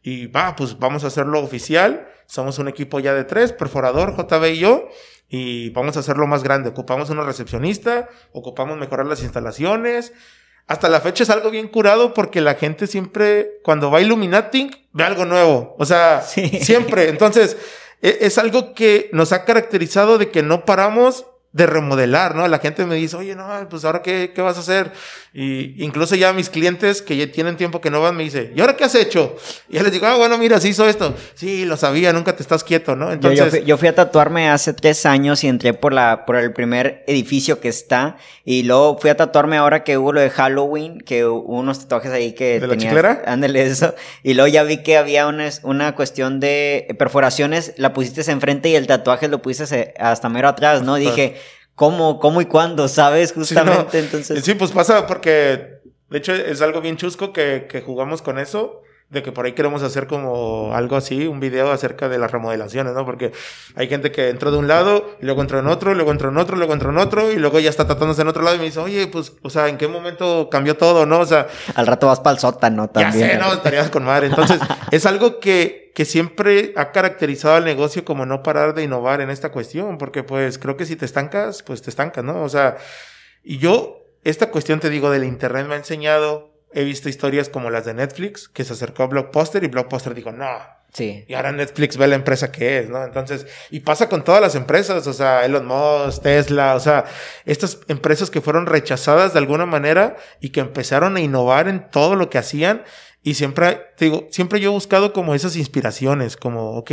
Y 0.06 0.26
va, 0.26 0.54
pues 0.54 0.78
vamos 0.78 1.02
a 1.02 1.06
hacerlo 1.06 1.40
oficial. 1.40 2.06
Somos 2.26 2.58
un 2.58 2.68
equipo 2.68 3.00
ya 3.00 3.14
de 3.14 3.24
tres, 3.24 3.52
perforador, 3.52 4.14
JB 4.14 4.44
y 4.52 4.58
yo. 4.58 4.88
Y 5.30 5.70
vamos 5.70 5.96
a 5.96 6.00
hacerlo 6.00 6.26
más 6.26 6.42
grande. 6.42 6.68
Ocupamos 6.68 7.08
una 7.08 7.24
recepcionista, 7.24 8.10
ocupamos 8.32 8.76
mejorar 8.76 9.06
las 9.06 9.22
instalaciones. 9.22 10.12
Hasta 10.66 10.90
la 10.90 11.00
fecha 11.00 11.22
es 11.22 11.30
algo 11.30 11.50
bien 11.50 11.68
curado 11.68 12.12
porque 12.12 12.42
la 12.42 12.54
gente 12.54 12.86
siempre, 12.86 13.60
cuando 13.62 13.90
va 13.90 14.02
Illuminating, 14.02 14.70
ve 14.92 15.04
algo 15.04 15.24
nuevo. 15.24 15.74
O 15.78 15.86
sea, 15.86 16.20
siempre. 16.20 17.08
Entonces, 17.08 17.56
e, 18.02 18.18
es 18.20 18.36
algo 18.36 18.74
que 18.74 19.08
nos 19.14 19.32
ha 19.32 19.46
caracterizado 19.46 20.18
de 20.18 20.30
que 20.30 20.42
no 20.42 20.66
paramos 20.66 21.24
de 21.54 21.66
remodelar, 21.66 22.34
¿no? 22.34 22.48
La 22.48 22.58
gente 22.58 22.84
me 22.84 22.96
dice, 22.96 23.14
oye, 23.14 23.36
no, 23.36 23.46
pues 23.70 23.84
ahora 23.84 24.02
qué, 24.02 24.32
qué 24.34 24.42
vas 24.42 24.56
a 24.56 24.60
hacer? 24.60 24.90
Y 25.32 25.84
incluso 25.84 26.16
ya 26.16 26.32
mis 26.32 26.50
clientes 26.50 27.00
que 27.00 27.16
ya 27.16 27.30
tienen 27.30 27.56
tiempo 27.56 27.80
que 27.80 27.90
no 27.90 28.00
van 28.02 28.16
me 28.16 28.24
dicen, 28.24 28.52
¿y 28.56 28.60
ahora 28.60 28.74
qué 28.76 28.82
has 28.82 28.96
hecho? 28.96 29.36
Y 29.68 29.74
ya 29.74 29.84
les 29.84 29.92
digo, 29.92 30.04
ah, 30.06 30.16
bueno, 30.16 30.36
mira, 30.36 30.58
se 30.58 30.68
hizo 30.68 30.88
esto. 30.88 31.14
Sí, 31.34 31.64
lo 31.64 31.76
sabía, 31.76 32.12
nunca 32.12 32.34
te 32.34 32.42
estás 32.42 32.64
quieto, 32.64 32.96
¿no? 32.96 33.12
Entonces. 33.12 33.64
Yo, 33.64 33.78
fui, 33.78 33.86
a 33.86 33.94
tatuarme 33.94 34.50
hace 34.50 34.72
tres 34.72 35.06
años 35.06 35.44
y 35.44 35.48
entré 35.48 35.74
por 35.74 35.92
la, 35.92 36.26
por 36.26 36.34
el 36.34 36.52
primer 36.52 37.04
edificio 37.06 37.60
que 37.60 37.68
está. 37.68 38.16
Y 38.44 38.64
luego 38.64 38.98
fui 38.98 39.10
a 39.10 39.16
tatuarme 39.16 39.56
ahora 39.56 39.84
que 39.84 39.96
hubo 39.96 40.12
lo 40.12 40.20
de 40.20 40.30
Halloween, 40.30 40.98
que 41.02 41.24
hubo 41.24 41.56
unos 41.56 41.78
tatuajes 41.78 42.10
ahí 42.10 42.32
que. 42.32 42.58
¿De 42.58 42.66
la 42.66 42.76
chiclera? 42.76 43.22
Ándale, 43.26 43.62
eso. 43.62 43.94
Y 44.24 44.34
luego 44.34 44.48
ya 44.48 44.64
vi 44.64 44.82
que 44.82 44.96
había 44.96 45.28
una, 45.28 45.48
una 45.62 45.94
cuestión 45.94 46.40
de 46.40 46.92
perforaciones, 46.98 47.74
la 47.76 47.92
pusiste 47.92 48.28
enfrente 48.28 48.70
y 48.70 48.74
el 48.74 48.88
tatuaje 48.88 49.28
lo 49.28 49.40
pusiste 49.40 49.94
hasta 50.00 50.28
mero 50.28 50.48
atrás, 50.48 50.82
¿no? 50.82 50.96
Dije, 50.96 51.43
cómo, 51.74 52.20
cómo 52.20 52.40
y 52.40 52.46
cuándo, 52.46 52.88
¿sabes? 52.88 53.32
Justamente, 53.32 53.90
sí, 53.90 53.98
entonces. 53.98 54.44
Sí, 54.44 54.54
pues 54.54 54.70
pasa 54.70 55.06
porque, 55.06 55.80
de 56.10 56.18
hecho, 56.18 56.32
es 56.34 56.62
algo 56.62 56.80
bien 56.80 56.96
chusco 56.96 57.32
que, 57.32 57.66
que 57.68 57.80
jugamos 57.80 58.22
con 58.22 58.38
eso 58.38 58.83
de 59.10 59.22
que 59.22 59.32
por 59.32 59.46
ahí 59.46 59.52
queremos 59.52 59.82
hacer 59.82 60.06
como 60.06 60.74
algo 60.74 60.96
así, 60.96 61.26
un 61.26 61.38
video 61.38 61.70
acerca 61.70 62.08
de 62.08 62.18
las 62.18 62.32
remodelaciones, 62.32 62.94
¿no? 62.94 63.04
Porque 63.04 63.32
hay 63.76 63.88
gente 63.88 64.10
que 64.10 64.28
entró 64.28 64.50
de 64.50 64.58
un 64.58 64.66
lado, 64.66 65.16
y 65.20 65.24
luego 65.24 65.40
entró 65.40 65.60
en 65.60 65.68
otro, 65.68 65.94
luego 65.94 66.10
entró 66.10 66.30
en 66.30 66.36
otro, 66.36 66.56
luego 66.56 66.72
entró 66.72 66.90
en 66.90 66.98
otro, 66.98 67.30
y 67.30 67.36
luego 67.36 67.60
ya 67.60 67.70
está 67.70 67.86
tratándose 67.86 68.22
en 68.22 68.28
otro 68.28 68.42
lado 68.42 68.56
y 68.56 68.58
me 68.58 68.64
dice, 68.64 68.80
oye, 68.80 69.06
pues, 69.06 69.32
o 69.42 69.50
sea, 69.50 69.68
¿en 69.68 69.78
qué 69.78 69.86
momento 69.86 70.48
cambió 70.50 70.76
todo, 70.76 71.06
no? 71.06 71.20
O 71.20 71.26
sea... 71.26 71.46
Al 71.74 71.86
rato 71.86 72.06
vas 72.08 72.20
para 72.20 72.34
el 72.34 72.40
sótano 72.40 72.88
también. 72.88 73.28
Ya 73.28 73.34
sé, 73.34 73.38
no, 73.38 73.52
estarías 73.52 73.90
con 73.90 74.04
madre. 74.04 74.26
Entonces, 74.26 74.58
es 74.90 75.06
algo 75.06 75.38
que, 75.38 75.92
que 75.94 76.04
siempre 76.04 76.72
ha 76.76 76.90
caracterizado 76.90 77.54
al 77.54 77.64
negocio 77.64 78.04
como 78.04 78.26
no 78.26 78.42
parar 78.42 78.74
de 78.74 78.82
innovar 78.82 79.20
en 79.20 79.30
esta 79.30 79.52
cuestión, 79.52 79.98
porque 79.98 80.22
pues 80.24 80.58
creo 80.58 80.76
que 80.76 80.86
si 80.86 80.96
te 80.96 81.04
estancas, 81.04 81.62
pues 81.62 81.82
te 81.82 81.90
estancas, 81.90 82.24
¿no? 82.24 82.42
O 82.42 82.48
sea, 82.48 82.78
y 83.44 83.58
yo, 83.58 84.04
esta 84.24 84.50
cuestión 84.50 84.80
te 84.80 84.90
digo 84.90 85.10
del 85.10 85.24
internet 85.24 85.66
me 85.68 85.74
ha 85.74 85.78
enseñado 85.78 86.53
he 86.74 86.84
visto 86.84 87.08
historias 87.08 87.48
como 87.48 87.70
las 87.70 87.84
de 87.84 87.94
Netflix, 87.94 88.48
que 88.48 88.64
se 88.64 88.72
acercó 88.72 89.04
a 89.04 89.06
Blockbuster 89.06 89.62
y 89.64 89.68
Blockbuster 89.68 90.14
dijo, 90.14 90.32
no. 90.32 90.48
Sí. 90.92 91.24
Y 91.26 91.34
ahora 91.34 91.50
Netflix 91.50 91.96
ve 91.96 92.06
la 92.06 92.14
empresa 92.14 92.52
que 92.52 92.78
es, 92.78 92.88
¿no? 92.88 93.02
Entonces, 93.02 93.46
y 93.70 93.80
pasa 93.80 94.08
con 94.08 94.22
todas 94.22 94.40
las 94.40 94.54
empresas, 94.54 95.06
o 95.06 95.12
sea, 95.12 95.44
Elon 95.44 95.66
Musk, 95.66 96.22
Tesla, 96.22 96.74
o 96.74 96.80
sea, 96.80 97.04
estas 97.44 97.80
empresas 97.88 98.30
que 98.30 98.40
fueron 98.40 98.66
rechazadas 98.66 99.32
de 99.32 99.40
alguna 99.40 99.66
manera 99.66 100.16
y 100.40 100.50
que 100.50 100.60
empezaron 100.60 101.16
a 101.16 101.20
innovar 101.20 101.68
en 101.68 101.90
todo 101.90 102.14
lo 102.14 102.30
que 102.30 102.38
hacían. 102.38 102.84
Y 103.22 103.34
siempre, 103.34 103.80
te 103.96 104.04
digo, 104.04 104.28
siempre 104.30 104.60
yo 104.60 104.70
he 104.70 104.72
buscado 104.72 105.12
como 105.12 105.34
esas 105.34 105.56
inspiraciones, 105.56 106.36
como, 106.36 106.76
ok, 106.76 106.92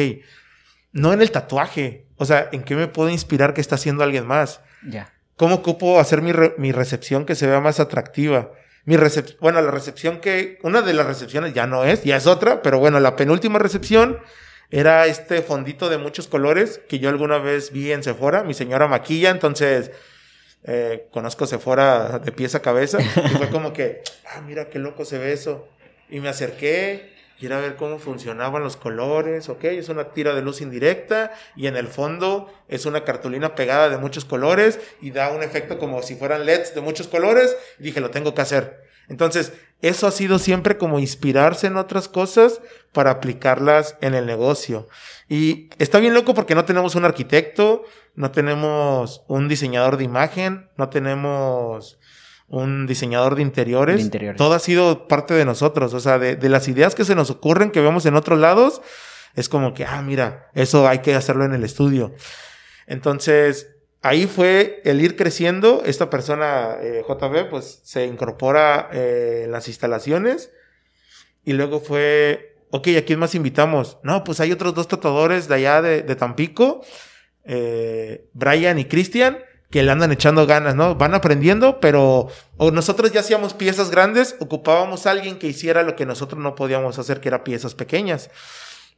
no 0.93 1.13
en 1.13 1.21
el 1.21 1.31
tatuaje, 1.31 2.05
o 2.17 2.25
sea, 2.25 2.49
¿en 2.51 2.63
qué 2.63 2.75
me 2.75 2.87
puedo 2.87 3.09
inspirar 3.09 3.53
que 3.53 3.61
está 3.61 3.75
haciendo 3.75 4.03
alguien 4.03 4.25
más? 4.25 4.61
Ya. 4.87 5.13
¿Cómo 5.35 5.55
ocupo 5.55 5.99
hacer 5.99 6.21
mi, 6.21 6.33
mi 6.57 6.71
recepción 6.71 7.25
que 7.25 7.35
se 7.35 7.47
vea 7.47 7.59
más 7.59 7.79
atractiva? 7.79 8.51
Mi 8.85 8.97
recepción, 8.97 9.37
bueno, 9.41 9.61
la 9.61 9.71
recepción 9.71 10.19
que, 10.19 10.57
una 10.63 10.81
de 10.81 10.93
las 10.93 11.05
recepciones 11.05 11.53
ya 11.53 11.67
no 11.67 11.83
es, 11.83 12.03
ya 12.03 12.17
es 12.17 12.27
otra, 12.27 12.61
pero 12.61 12.79
bueno, 12.79 12.99
la 12.99 13.15
penúltima 13.15 13.59
recepción 13.59 14.19
era 14.71 15.05
este 15.05 15.41
fondito 15.41 15.89
de 15.89 15.97
muchos 15.97 16.27
colores 16.27 16.81
que 16.89 16.99
yo 16.99 17.09
alguna 17.09 17.37
vez 17.37 17.71
vi 17.71 17.91
en 17.91 18.03
Sephora, 18.03 18.43
mi 18.43 18.53
señora 18.53 18.87
maquilla, 18.87 19.29
entonces 19.29 19.91
eh, 20.63 21.07
conozco 21.11 21.45
Sephora 21.45 22.19
de 22.19 22.31
pies 22.31 22.55
a 22.55 22.61
cabeza 22.61 22.99
y 23.01 23.37
fue 23.37 23.49
como 23.49 23.73
que, 23.73 24.01
ah, 24.33 24.41
mira 24.41 24.69
qué 24.69 24.79
loco 24.79 25.05
se 25.05 25.17
ve 25.17 25.33
eso. 25.33 25.67
Y 26.09 26.19
me 26.19 26.29
acerqué 26.29 27.13
y 27.41 27.47
era 27.47 27.59
ver 27.59 27.75
cómo 27.75 27.97
funcionaban 27.97 28.63
los 28.63 28.77
colores, 28.77 29.49
ok, 29.49 29.63
es 29.63 29.89
una 29.89 30.09
tira 30.13 30.35
de 30.35 30.43
luz 30.43 30.61
indirecta 30.61 31.31
y 31.55 31.65
en 31.65 31.75
el 31.75 31.87
fondo 31.87 32.53
es 32.67 32.85
una 32.85 33.03
cartulina 33.03 33.55
pegada 33.55 33.89
de 33.89 33.97
muchos 33.97 34.25
colores 34.25 34.79
y 35.01 35.09
da 35.09 35.31
un 35.31 35.41
efecto 35.41 35.79
como 35.79 36.03
si 36.03 36.15
fueran 36.15 36.45
LEDs 36.45 36.75
de 36.75 36.81
muchos 36.81 37.07
colores 37.07 37.57
y 37.79 37.83
dije, 37.83 37.99
lo 37.99 38.11
tengo 38.11 38.35
que 38.35 38.41
hacer. 38.41 38.83
Entonces, 39.09 39.53
eso 39.81 40.05
ha 40.05 40.11
sido 40.11 40.37
siempre 40.37 40.77
como 40.77 40.99
inspirarse 40.99 41.65
en 41.65 41.77
otras 41.77 42.07
cosas 42.07 42.61
para 42.93 43.09
aplicarlas 43.09 43.97
en 44.01 44.13
el 44.13 44.27
negocio. 44.27 44.87
Y 45.27 45.69
está 45.79 45.99
bien 45.99 46.13
loco 46.13 46.35
porque 46.35 46.53
no 46.53 46.65
tenemos 46.65 46.93
un 46.93 47.05
arquitecto, 47.05 47.83
no 48.13 48.29
tenemos 48.29 49.23
un 49.27 49.47
diseñador 49.47 49.97
de 49.97 50.03
imagen, 50.03 50.69
no 50.77 50.89
tenemos 50.89 51.97
un 52.51 52.85
diseñador 52.85 53.35
de 53.35 53.41
interiores. 53.41 54.11
Todo 54.35 54.53
ha 54.53 54.59
sido 54.59 55.07
parte 55.07 55.33
de 55.33 55.45
nosotros. 55.45 55.93
O 55.93 55.99
sea, 56.01 56.19
de, 56.19 56.49
las 56.49 56.67
ideas 56.67 56.95
que 56.95 57.05
se 57.05 57.15
nos 57.15 57.29
ocurren, 57.29 57.71
que 57.71 57.79
vemos 57.79 58.05
en 58.05 58.15
otros 58.15 58.39
lados, 58.39 58.81
es 59.35 59.47
como 59.47 59.73
que, 59.73 59.85
ah, 59.85 60.01
mira, 60.01 60.49
eso 60.53 60.87
hay 60.87 60.99
que 60.99 61.15
hacerlo 61.15 61.45
en 61.45 61.53
el 61.53 61.63
estudio. 61.63 62.13
Entonces, 62.87 63.69
ahí 64.01 64.27
fue 64.27 64.81
el 64.83 65.01
ir 65.01 65.15
creciendo. 65.15 65.81
Esta 65.85 66.09
persona, 66.09 66.75
eh, 66.81 67.05
JB, 67.07 67.49
pues 67.49 67.79
se 67.83 68.05
incorpora 68.05 68.89
eh, 68.91 69.43
en 69.45 69.51
las 69.53 69.69
instalaciones. 69.69 70.51
Y 71.45 71.53
luego 71.53 71.79
fue, 71.79 72.57
ok, 72.69 72.89
¿a 72.97 73.01
quién 73.03 73.17
más 73.17 73.33
invitamos? 73.33 73.97
No, 74.03 74.25
pues 74.25 74.41
hay 74.41 74.51
otros 74.51 74.75
dos 74.75 74.89
tatuadores 74.89 75.47
de 75.47 75.55
allá 75.55 75.81
de, 75.81 76.15
Tampico, 76.15 76.83
eh, 77.45 78.27
Brian 78.33 78.77
y 78.77 78.85
Cristian 78.85 79.37
que 79.71 79.81
le 79.83 79.91
andan 79.91 80.11
echando 80.11 80.45
ganas, 80.45 80.75
¿no? 80.75 80.95
Van 80.95 81.15
aprendiendo, 81.15 81.79
pero 81.79 82.27
o 82.57 82.71
nosotros 82.71 83.13
ya 83.13 83.21
hacíamos 83.21 83.53
piezas 83.53 83.89
grandes, 83.89 84.35
ocupábamos 84.39 85.07
a 85.07 85.11
alguien 85.11 85.39
que 85.39 85.47
hiciera 85.47 85.81
lo 85.81 85.95
que 85.95 86.05
nosotros 86.05 86.41
no 86.41 86.55
podíamos 86.55 86.99
hacer, 86.99 87.21
que 87.21 87.29
era 87.29 87.43
piezas 87.43 87.73
pequeñas. 87.73 88.29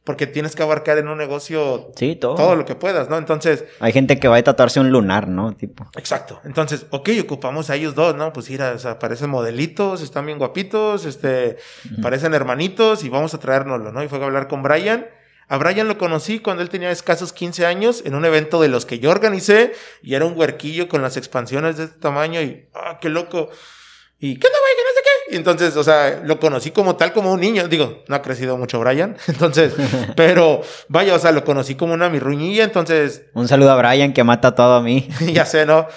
Porque 0.02 0.26
tienes 0.26 0.54
que 0.54 0.62
abarcar 0.62 0.98
en 0.98 1.08
un 1.08 1.16
negocio 1.16 1.90
sí, 1.96 2.14
todo. 2.14 2.34
todo 2.34 2.56
lo 2.56 2.66
que 2.66 2.74
puedas, 2.74 3.08
¿no? 3.08 3.16
Entonces. 3.16 3.64
Hay 3.80 3.90
gente 3.90 4.18
que 4.18 4.28
va 4.28 4.36
a 4.36 4.42
tatuarse 4.42 4.78
un 4.78 4.90
lunar, 4.90 5.28
¿no? 5.28 5.54
Tipo. 5.56 5.86
Exacto. 5.96 6.42
Entonces, 6.44 6.84
ok, 6.90 7.08
ocupamos 7.22 7.70
a 7.70 7.76
ellos 7.76 7.94
dos, 7.94 8.14
¿no? 8.14 8.30
Pues 8.30 8.50
mira, 8.50 8.72
o 8.72 8.78
sea, 8.78 8.98
parecen 8.98 9.30
modelitos, 9.30 10.02
están 10.02 10.26
bien 10.26 10.36
guapitos, 10.36 11.06
este, 11.06 11.56
parecen 12.02 12.34
hermanitos 12.34 13.02
y 13.02 13.08
vamos 13.08 13.32
a 13.32 13.38
traérnoslo, 13.38 13.92
¿no? 13.92 14.02
Y 14.02 14.08
fue 14.08 14.20
a 14.20 14.24
hablar 14.24 14.46
con 14.46 14.62
Brian 14.62 15.06
a 15.48 15.58
Brian 15.58 15.88
lo 15.88 15.98
conocí 15.98 16.38
cuando 16.38 16.62
él 16.62 16.68
tenía 16.68 16.90
escasos 16.90 17.32
15 17.32 17.66
años 17.66 18.02
en 18.04 18.14
un 18.14 18.24
evento 18.24 18.60
de 18.60 18.68
los 18.68 18.86
que 18.86 18.98
yo 18.98 19.10
organicé 19.10 19.72
y 20.02 20.14
era 20.14 20.24
un 20.24 20.38
huerquillo 20.38 20.88
con 20.88 21.02
las 21.02 21.16
expansiones 21.16 21.76
de 21.76 21.84
este 21.84 21.98
tamaño 21.98 22.40
y, 22.40 22.68
ah, 22.74 22.98
qué 23.00 23.08
loco. 23.08 23.50
Y, 24.18 24.38
¿qué 24.38 24.46
onda, 24.46 24.58
güey? 24.58 24.74
no 24.84 24.94
sé 24.94 25.00
qué. 25.02 25.34
Y 25.34 25.36
entonces, 25.36 25.76
o 25.76 25.84
sea, 25.84 26.22
lo 26.24 26.38
conocí 26.40 26.70
como 26.70 26.96
tal, 26.96 27.12
como 27.12 27.32
un 27.32 27.40
niño. 27.40 27.68
Digo, 27.68 28.04
no 28.08 28.16
ha 28.16 28.22
crecido 28.22 28.56
mucho 28.56 28.80
Brian. 28.80 29.16
Entonces, 29.26 29.74
pero 30.16 30.62
vaya, 30.88 31.14
o 31.14 31.18
sea, 31.18 31.32
lo 31.32 31.44
conocí 31.44 31.74
como 31.74 31.92
una 31.94 32.08
mirruñilla. 32.08 32.64
Entonces. 32.64 33.24
Un 33.34 33.48
saludo 33.48 33.72
a 33.72 33.76
Brian 33.76 34.12
que 34.12 34.24
mata 34.24 34.54
todo 34.54 34.74
a 34.76 34.82
mí. 34.82 35.08
ya 35.32 35.44
sé, 35.44 35.66
¿no? 35.66 35.88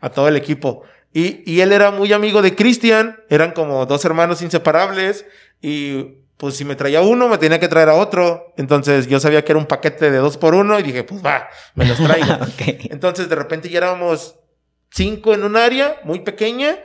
A 0.00 0.10
todo 0.10 0.28
el 0.28 0.36
equipo. 0.36 0.82
Y, 1.12 1.42
y 1.50 1.60
él 1.60 1.72
era 1.72 1.90
muy 1.90 2.12
amigo 2.12 2.42
de 2.42 2.54
Cristian. 2.54 3.20
Eran 3.28 3.52
como 3.52 3.86
dos 3.86 4.04
hermanos 4.04 4.42
inseparables. 4.42 5.26
Y 5.62 6.25
pues 6.36 6.56
si 6.56 6.64
me 6.64 6.76
traía 6.76 7.00
uno, 7.00 7.28
me 7.28 7.38
tenía 7.38 7.58
que 7.58 7.68
traer 7.68 7.88
a 7.88 7.94
otro. 7.94 8.52
Entonces 8.56 9.06
yo 9.06 9.20
sabía 9.20 9.44
que 9.44 9.52
era 9.52 9.58
un 9.58 9.66
paquete 9.66 10.10
de 10.10 10.18
dos 10.18 10.36
por 10.36 10.54
uno 10.54 10.78
y 10.78 10.82
dije, 10.82 11.04
pues 11.04 11.24
va, 11.24 11.48
me 11.74 11.86
los 11.86 11.98
traigo. 11.98 12.36
Entonces 12.90 13.28
de 13.28 13.36
repente 13.36 13.68
ya 13.68 13.78
éramos 13.78 14.36
cinco 14.90 15.34
en 15.34 15.44
un 15.44 15.56
área 15.56 16.00
muy 16.04 16.20
pequeña 16.20 16.78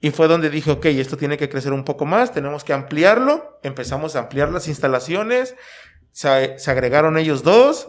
y 0.00 0.10
fue 0.10 0.28
donde 0.28 0.50
dije, 0.50 0.70
ok, 0.70 0.86
esto 0.86 1.16
tiene 1.16 1.36
que 1.36 1.48
crecer 1.48 1.72
un 1.72 1.84
poco 1.84 2.06
más, 2.06 2.32
tenemos 2.32 2.64
que 2.64 2.72
ampliarlo. 2.72 3.58
Empezamos 3.62 4.16
a 4.16 4.20
ampliar 4.20 4.50
las 4.50 4.68
instalaciones, 4.68 5.54
se, 6.10 6.58
se 6.58 6.70
agregaron 6.70 7.18
ellos 7.18 7.42
dos. 7.42 7.88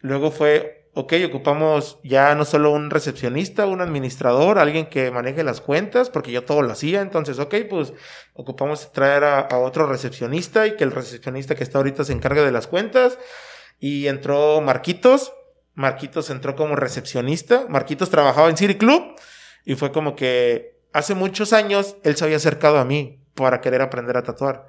Luego 0.00 0.30
fue 0.30 0.79
ok, 0.94 1.14
ocupamos 1.26 1.98
ya 2.02 2.34
no 2.34 2.44
solo 2.44 2.72
un 2.72 2.90
recepcionista, 2.90 3.66
un 3.66 3.80
administrador, 3.80 4.58
alguien 4.58 4.86
que 4.86 5.10
maneje 5.10 5.44
las 5.44 5.60
cuentas, 5.60 6.10
porque 6.10 6.32
yo 6.32 6.44
todo 6.44 6.62
lo 6.62 6.72
hacía, 6.72 7.00
entonces, 7.00 7.38
ok, 7.38 7.54
pues 7.68 7.92
ocupamos 8.34 8.92
traer 8.92 9.24
a, 9.24 9.58
otro 9.58 9.86
recepcionista 9.86 10.66
y 10.66 10.76
que 10.76 10.84
el 10.84 10.90
recepcionista 10.90 11.54
que 11.54 11.62
está 11.62 11.78
ahorita 11.78 12.04
se 12.04 12.12
encargue 12.12 12.42
de 12.42 12.52
las 12.52 12.66
cuentas. 12.66 13.18
Y 13.78 14.08
entró 14.08 14.60
Marquitos, 14.60 15.32
Marquitos 15.74 16.28
entró 16.30 16.56
como 16.56 16.76
recepcionista, 16.76 17.66
Marquitos 17.68 18.10
trabajaba 18.10 18.50
en 18.50 18.56
City 18.56 18.74
Club 18.74 19.14
y 19.64 19.76
fue 19.76 19.92
como 19.92 20.16
que 20.16 20.80
hace 20.92 21.14
muchos 21.14 21.52
años 21.52 21.96
él 22.02 22.16
se 22.16 22.24
había 22.24 22.36
acercado 22.36 22.78
a 22.78 22.84
mí 22.84 23.24
para 23.34 23.60
querer 23.60 23.80
aprender 23.80 24.16
a 24.16 24.22
tatuar. 24.22 24.68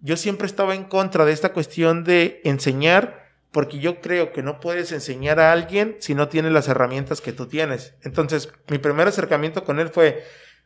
Yo 0.00 0.16
siempre 0.16 0.46
estaba 0.46 0.74
en 0.74 0.84
contra 0.84 1.24
de 1.24 1.32
esta 1.32 1.52
cuestión 1.52 2.04
de 2.04 2.42
enseñar 2.44 3.25
porque 3.52 3.78
yo 3.78 4.00
creo 4.00 4.32
que 4.32 4.42
no 4.42 4.60
puedes 4.60 4.92
enseñar 4.92 5.40
a 5.40 5.52
alguien 5.52 5.96
si 6.00 6.14
no 6.14 6.28
tiene 6.28 6.50
las 6.50 6.68
herramientas 6.68 7.20
que 7.20 7.32
tú 7.32 7.46
tienes. 7.46 7.94
Entonces, 8.02 8.52
mi 8.68 8.78
primer 8.78 9.08
acercamiento 9.08 9.64
con 9.64 9.80
él 9.80 9.88
fue, 9.88 10.24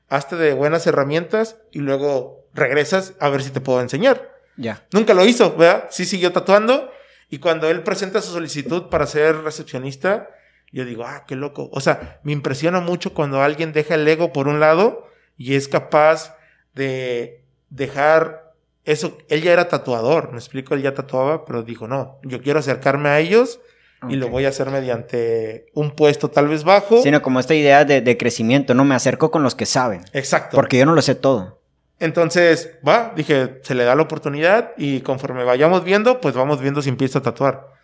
hazte 0.08 0.36
de 0.36 0.54
buenas 0.54 0.86
herramientas 0.86 1.58
y 1.70 1.78
luego 1.78 2.48
regresas 2.52 3.14
a 3.20 3.28
ver 3.28 3.42
si 3.42 3.50
te 3.50 3.60
puedo 3.60 3.80
enseñar. 3.80 4.34
Ya. 4.56 4.86
Nunca 4.92 5.14
lo 5.14 5.24
hizo, 5.24 5.56
¿verdad? 5.56 5.88
Sí 5.90 6.04
siguió 6.04 6.32
tatuando 6.32 6.90
y 7.28 7.38
cuando 7.38 7.70
él 7.70 7.82
presenta 7.82 8.20
su 8.20 8.32
solicitud 8.32 8.88
para 8.88 9.06
ser 9.06 9.36
recepcionista, 9.36 10.28
yo 10.72 10.84
digo, 10.84 11.04
ah, 11.04 11.24
qué 11.26 11.36
loco. 11.36 11.70
O 11.72 11.80
sea, 11.80 12.20
me 12.24 12.32
impresiona 12.32 12.80
mucho 12.80 13.14
cuando 13.14 13.40
alguien 13.40 13.72
deja 13.72 13.94
el 13.94 14.06
ego 14.06 14.32
por 14.32 14.48
un 14.48 14.60
lado 14.60 15.08
y 15.36 15.54
es 15.54 15.68
capaz 15.68 16.36
de 16.74 17.44
dejar 17.70 18.39
eso, 18.84 19.18
él 19.28 19.42
ya 19.42 19.52
era 19.52 19.68
tatuador, 19.68 20.32
me 20.32 20.38
explico, 20.38 20.74
él 20.74 20.82
ya 20.82 20.94
tatuaba, 20.94 21.44
pero 21.44 21.62
dijo, 21.62 21.86
no, 21.86 22.18
yo 22.22 22.40
quiero 22.40 22.58
acercarme 22.58 23.08
a 23.10 23.20
ellos 23.20 23.60
y 24.08 24.16
lo 24.16 24.28
voy 24.28 24.46
a 24.46 24.48
hacer 24.48 24.70
mediante 24.70 25.66
un 25.74 25.90
puesto 25.90 26.30
tal 26.30 26.48
vez 26.48 26.64
bajo. 26.64 27.02
Sino 27.02 27.20
como 27.20 27.38
esta 27.38 27.54
idea 27.54 27.84
de, 27.84 28.16
crecimiento, 28.16 28.72
¿no? 28.74 28.84
Me 28.84 28.94
acerco 28.94 29.30
con 29.30 29.42
los 29.42 29.54
que 29.54 29.66
saben. 29.66 30.02
Exacto. 30.12 30.56
Porque 30.56 30.78
yo 30.78 30.86
no 30.86 30.94
lo 30.94 31.02
sé 31.02 31.14
todo. 31.14 31.60
Entonces, 31.98 32.78
va, 32.86 33.12
dije, 33.14 33.60
se 33.62 33.74
le 33.74 33.84
da 33.84 33.94
la 33.94 34.02
oportunidad 34.02 34.72
y 34.78 35.00
conforme 35.02 35.44
vayamos 35.44 35.84
viendo, 35.84 36.20
pues 36.20 36.34
vamos 36.34 36.60
viendo 36.60 36.80
si 36.80 36.88
empieza 36.88 37.18
a 37.18 37.22
tatuar. 37.22 37.74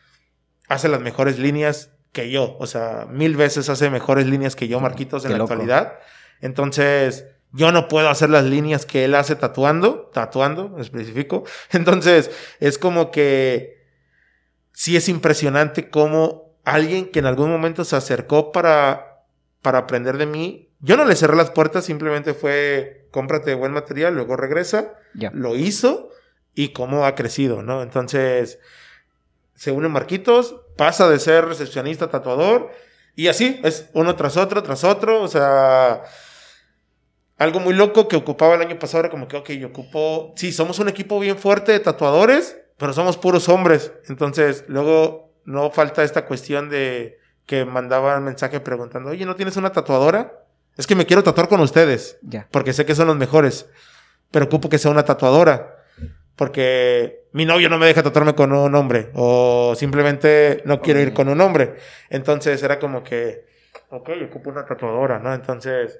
Hace 0.68 0.88
las 0.88 1.02
mejores 1.02 1.38
líneas 1.38 1.90
que 2.12 2.30
yo, 2.30 2.56
o 2.58 2.66
sea, 2.66 3.06
mil 3.10 3.36
veces 3.36 3.68
hace 3.68 3.90
mejores 3.90 4.26
líneas 4.26 4.56
que 4.56 4.68
yo, 4.68 4.80
Marquitos, 4.80 5.26
en 5.26 5.32
la 5.32 5.44
actualidad. 5.44 5.98
Entonces, 6.40 7.26
yo 7.56 7.72
no 7.72 7.88
puedo 7.88 8.10
hacer 8.10 8.28
las 8.28 8.44
líneas 8.44 8.84
que 8.84 9.04
él 9.04 9.14
hace 9.14 9.34
tatuando, 9.34 10.10
tatuando, 10.12 10.76
específico. 10.78 11.44
Entonces, 11.72 12.30
es 12.60 12.78
como 12.78 13.10
que 13.10 13.82
sí 14.72 14.96
es 14.96 15.08
impresionante 15.08 15.88
cómo 15.88 16.54
alguien 16.64 17.10
que 17.10 17.20
en 17.20 17.26
algún 17.26 17.50
momento 17.50 17.84
se 17.84 17.96
acercó 17.96 18.52
para, 18.52 19.22
para 19.62 19.78
aprender 19.78 20.18
de 20.18 20.26
mí, 20.26 20.66
yo 20.80 20.96
no 20.96 21.04
le 21.04 21.16
cerré 21.16 21.36
las 21.36 21.50
puertas, 21.50 21.84
simplemente 21.84 22.34
fue 22.34 23.08
cómprate 23.10 23.54
buen 23.54 23.72
material, 23.72 24.14
luego 24.14 24.36
regresa, 24.36 24.92
lo 25.32 25.56
hizo 25.56 26.10
y 26.54 26.74
cómo 26.74 27.06
ha 27.06 27.14
crecido, 27.14 27.62
¿no? 27.62 27.82
Entonces, 27.82 28.58
se 29.54 29.70
une 29.70 29.88
Marquitos, 29.88 30.60
pasa 30.76 31.08
de 31.08 31.18
ser 31.18 31.46
recepcionista 31.46 32.10
tatuador 32.10 32.70
y 33.14 33.28
así 33.28 33.58
es 33.64 33.88
uno 33.94 34.14
tras 34.16 34.36
otro, 34.36 34.62
tras 34.62 34.84
otro, 34.84 35.22
o 35.22 35.28
sea, 35.28 36.02
algo 37.38 37.60
muy 37.60 37.74
loco 37.74 38.08
que 38.08 38.16
ocupaba 38.16 38.54
el 38.54 38.62
año 38.62 38.78
pasado 38.78 39.00
era 39.00 39.10
como 39.10 39.28
que, 39.28 39.36
ok, 39.36 39.50
yo 39.50 39.68
ocupo, 39.68 40.32
sí, 40.36 40.52
somos 40.52 40.78
un 40.78 40.88
equipo 40.88 41.20
bien 41.20 41.36
fuerte 41.36 41.72
de 41.72 41.80
tatuadores, 41.80 42.58
pero 42.78 42.92
somos 42.92 43.18
puros 43.18 43.48
hombres. 43.48 43.92
Entonces, 44.08 44.64
luego 44.68 45.34
no 45.44 45.70
falta 45.70 46.02
esta 46.02 46.24
cuestión 46.24 46.70
de 46.70 47.18
que 47.44 47.64
mandaban 47.64 48.24
mensaje 48.24 48.60
preguntando, 48.60 49.10
oye, 49.10 49.26
¿no 49.26 49.36
tienes 49.36 49.56
una 49.56 49.70
tatuadora? 49.70 50.44
Es 50.76 50.86
que 50.86 50.94
me 50.94 51.06
quiero 51.06 51.22
tatuar 51.22 51.48
con 51.48 51.60
ustedes. 51.60 52.18
Ya. 52.22 52.48
Porque 52.50 52.72
sé 52.72 52.84
que 52.84 52.94
son 52.94 53.06
los 53.06 53.16
mejores. 53.16 53.68
Pero 54.30 54.46
ocupo 54.46 54.68
que 54.68 54.78
sea 54.78 54.90
una 54.90 55.04
tatuadora. 55.04 55.84
Porque 56.34 57.28
mi 57.32 57.46
novio 57.46 57.70
no 57.70 57.78
me 57.78 57.86
deja 57.86 58.02
tatuarme 58.02 58.34
con 58.34 58.52
un 58.52 58.74
hombre. 58.74 59.10
O 59.14 59.74
simplemente 59.74 60.62
no 60.66 60.82
quiero 60.82 61.00
ir 61.00 61.14
con 61.14 61.28
un 61.28 61.40
hombre. 61.40 61.76
Entonces 62.10 62.62
era 62.62 62.78
como 62.78 63.02
que, 63.02 63.46
ok, 63.90 64.10
ocupo 64.28 64.50
una 64.50 64.66
tatuadora, 64.66 65.18
¿no? 65.18 65.32
Entonces 65.32 65.98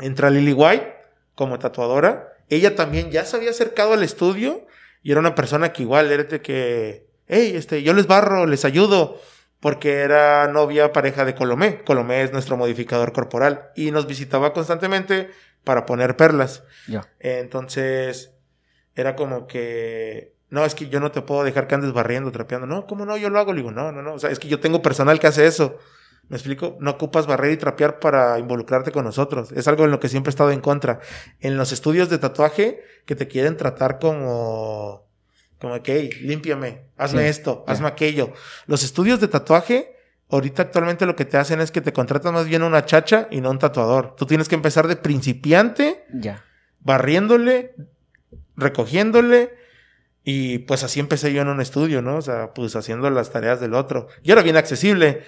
entra 0.00 0.30
Lily 0.30 0.52
White 0.52 0.94
como 1.34 1.58
tatuadora. 1.58 2.34
Ella 2.48 2.74
también 2.74 3.10
ya 3.10 3.24
se 3.24 3.36
había 3.36 3.50
acercado 3.50 3.92
al 3.92 4.02
estudio 4.02 4.66
y 5.02 5.12
era 5.12 5.20
una 5.20 5.34
persona 5.34 5.72
que 5.72 5.82
igual 5.82 6.10
era 6.10 6.24
de 6.24 6.40
que, 6.40 7.06
hey, 7.26 7.52
este, 7.54 7.82
yo 7.82 7.94
les 7.94 8.06
barro, 8.06 8.46
les 8.46 8.64
ayudo, 8.64 9.20
porque 9.60 10.00
era 10.00 10.48
novia 10.48 10.92
pareja 10.92 11.24
de 11.24 11.34
Colomé. 11.34 11.82
Colomé 11.84 12.22
es 12.22 12.32
nuestro 12.32 12.56
modificador 12.56 13.12
corporal 13.12 13.70
y 13.76 13.90
nos 13.90 14.06
visitaba 14.06 14.52
constantemente 14.52 15.30
para 15.64 15.86
poner 15.86 16.16
perlas. 16.16 16.64
Ya. 16.88 17.08
Entonces, 17.18 18.32
era 18.94 19.16
como 19.16 19.46
que, 19.46 20.34
no, 20.48 20.64
es 20.64 20.74
que 20.74 20.88
yo 20.88 21.00
no 21.00 21.12
te 21.12 21.22
puedo 21.22 21.44
dejar 21.44 21.66
que 21.66 21.76
andes 21.76 21.92
barriendo, 21.92 22.32
trapeando. 22.32 22.66
No, 22.66 22.86
¿cómo 22.86 23.06
no? 23.06 23.16
Yo 23.16 23.30
lo 23.30 23.38
hago. 23.38 23.52
Le 23.52 23.58
digo, 23.58 23.70
no, 23.70 23.92
no, 23.92 24.02
no. 24.02 24.14
O 24.14 24.18
sea, 24.18 24.30
es 24.30 24.38
que 24.38 24.48
yo 24.48 24.60
tengo 24.60 24.82
personal 24.82 25.20
que 25.20 25.28
hace 25.28 25.46
eso. 25.46 25.78
¿Me 26.30 26.36
explico? 26.36 26.76
No 26.78 26.92
ocupas 26.92 27.26
barrer 27.26 27.50
y 27.50 27.56
trapear 27.56 27.98
para 27.98 28.38
involucrarte 28.38 28.92
con 28.92 29.04
nosotros. 29.04 29.50
Es 29.50 29.66
algo 29.66 29.84
en 29.84 29.90
lo 29.90 29.98
que 29.98 30.08
siempre 30.08 30.28
he 30.28 30.32
estado 30.32 30.52
en 30.52 30.60
contra. 30.60 31.00
En 31.40 31.56
los 31.56 31.72
estudios 31.72 32.08
de 32.08 32.18
tatuaje 32.18 32.84
que 33.04 33.16
te 33.16 33.26
quieren 33.26 33.56
tratar 33.56 33.98
como, 33.98 35.08
como 35.58 35.82
que, 35.82 35.98
hey, 35.98 36.10
límpiame, 36.22 36.86
hazme 36.96 37.28
esto, 37.28 37.64
hazme 37.66 37.88
aquello. 37.88 38.32
Los 38.68 38.84
estudios 38.84 39.20
de 39.20 39.26
tatuaje, 39.26 39.96
ahorita 40.28 40.62
actualmente 40.62 41.04
lo 41.04 41.16
que 41.16 41.24
te 41.24 41.36
hacen 41.36 41.60
es 41.60 41.72
que 41.72 41.80
te 41.80 41.92
contratan 41.92 42.32
más 42.32 42.46
bien 42.46 42.62
una 42.62 42.84
chacha 42.84 43.26
y 43.32 43.40
no 43.40 43.50
un 43.50 43.58
tatuador. 43.58 44.14
Tú 44.14 44.24
tienes 44.24 44.48
que 44.48 44.54
empezar 44.54 44.86
de 44.86 44.94
principiante, 44.94 46.04
ya. 46.12 46.44
barriéndole, 46.78 47.74
recogiéndole, 48.56 49.52
y 50.22 50.58
pues 50.58 50.84
así 50.84 51.00
empecé 51.00 51.32
yo 51.32 51.42
en 51.42 51.48
un 51.48 51.60
estudio, 51.60 52.02
¿no? 52.02 52.18
O 52.18 52.22
sea, 52.22 52.54
pues 52.54 52.76
haciendo 52.76 53.10
las 53.10 53.32
tareas 53.32 53.60
del 53.60 53.74
otro. 53.74 54.06
Y 54.22 54.30
era 54.30 54.42
bien 54.42 54.56
accesible. 54.56 55.24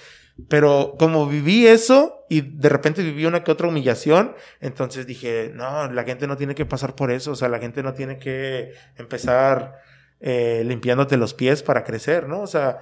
Pero 0.49 0.97
como 0.99 1.27
viví 1.27 1.67
eso 1.67 2.25
y 2.29 2.41
de 2.41 2.69
repente 2.69 3.03
viví 3.03 3.27
una 3.27 3.45
que 3.45 3.53
otra 3.53 3.69
humillación, 3.69 4.35
entonces 4.61 5.07
dije, 5.07 5.53
no, 5.55 5.91
la 5.91 6.05
gente 6.05 6.27
no 6.27 6.37
tiene 6.37 6.55
que 6.55 6.65
pasar 6.65 6.95
por 6.95 7.11
eso, 7.11 7.33
o 7.33 7.37
sea, 7.37 7.49
la 7.49 7.59
gente 7.59 7.83
no 7.83 7.93
tiene 7.93 8.19
que 8.19 8.73
empezar 8.97 9.79
eh, 10.21 10.63
limpiándote 10.65 11.17
los 11.17 11.35
pies 11.35 11.63
para 11.63 11.85
crecer, 11.85 12.29
¿no? 12.29 12.41
O 12.41 12.47
sea, 12.47 12.79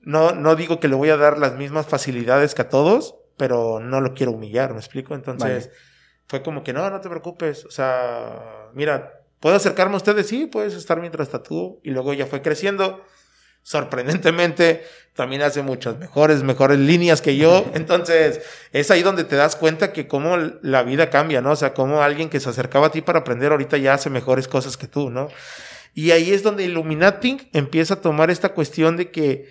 no, 0.00 0.32
no 0.32 0.56
digo 0.56 0.80
que 0.80 0.88
le 0.88 0.94
voy 0.94 1.10
a 1.10 1.16
dar 1.16 1.38
las 1.38 1.56
mismas 1.56 1.86
facilidades 1.86 2.54
que 2.54 2.62
a 2.62 2.68
todos, 2.68 3.16
pero 3.36 3.80
no 3.80 4.00
lo 4.00 4.14
quiero 4.14 4.32
humillar, 4.32 4.72
¿me 4.72 4.78
explico? 4.78 5.14
Entonces 5.14 5.70
fue 6.26 6.42
como 6.42 6.62
que, 6.64 6.72
no, 6.72 6.88
no 6.88 7.00
te 7.00 7.08
preocupes, 7.08 7.64
o 7.66 7.70
sea, 7.70 8.68
mira, 8.74 9.22
¿puedo 9.40 9.56
acercarme 9.56 9.94
a 9.94 9.98
ustedes? 9.98 10.26
Sí, 10.28 10.46
puedes 10.46 10.74
estar 10.74 11.00
mientras 11.00 11.28
tatúo 11.28 11.80
y 11.82 11.90
luego 11.90 12.14
ya 12.14 12.26
fue 12.26 12.42
creciendo 12.42 13.04
sorprendentemente 13.62 14.84
también 15.18 15.42
hace 15.42 15.62
muchas 15.62 15.98
mejores, 15.98 16.44
mejores 16.44 16.78
líneas 16.78 17.20
que 17.20 17.36
yo. 17.36 17.68
Entonces, 17.74 18.40
es 18.72 18.90
ahí 18.92 19.02
donde 19.02 19.24
te 19.24 19.34
das 19.34 19.56
cuenta 19.56 19.92
que 19.92 20.06
cómo 20.06 20.36
la 20.62 20.84
vida 20.84 21.10
cambia, 21.10 21.40
¿no? 21.40 21.50
O 21.50 21.56
sea, 21.56 21.74
cómo 21.74 22.02
alguien 22.02 22.30
que 22.30 22.38
se 22.38 22.48
acercaba 22.48 22.86
a 22.86 22.90
ti 22.92 23.02
para 23.02 23.18
aprender 23.18 23.50
ahorita 23.50 23.76
ya 23.78 23.94
hace 23.94 24.10
mejores 24.10 24.46
cosas 24.46 24.76
que 24.76 24.86
tú, 24.86 25.10
¿no? 25.10 25.28
Y 25.92 26.12
ahí 26.12 26.32
es 26.32 26.44
donde 26.44 26.62
Illuminating 26.62 27.48
empieza 27.52 27.94
a 27.94 28.00
tomar 28.00 28.30
esta 28.30 28.50
cuestión 28.50 28.96
de 28.96 29.10
que 29.10 29.48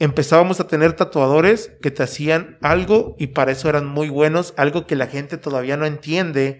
empezábamos 0.00 0.58
a 0.58 0.66
tener 0.66 0.94
tatuadores 0.94 1.70
que 1.80 1.92
te 1.92 2.02
hacían 2.02 2.58
algo 2.60 3.14
y 3.16 3.28
para 3.28 3.52
eso 3.52 3.68
eran 3.68 3.86
muy 3.86 4.08
buenos, 4.08 4.54
algo 4.56 4.88
que 4.88 4.96
la 4.96 5.06
gente 5.06 5.38
todavía 5.38 5.76
no 5.76 5.86
entiende, 5.86 6.58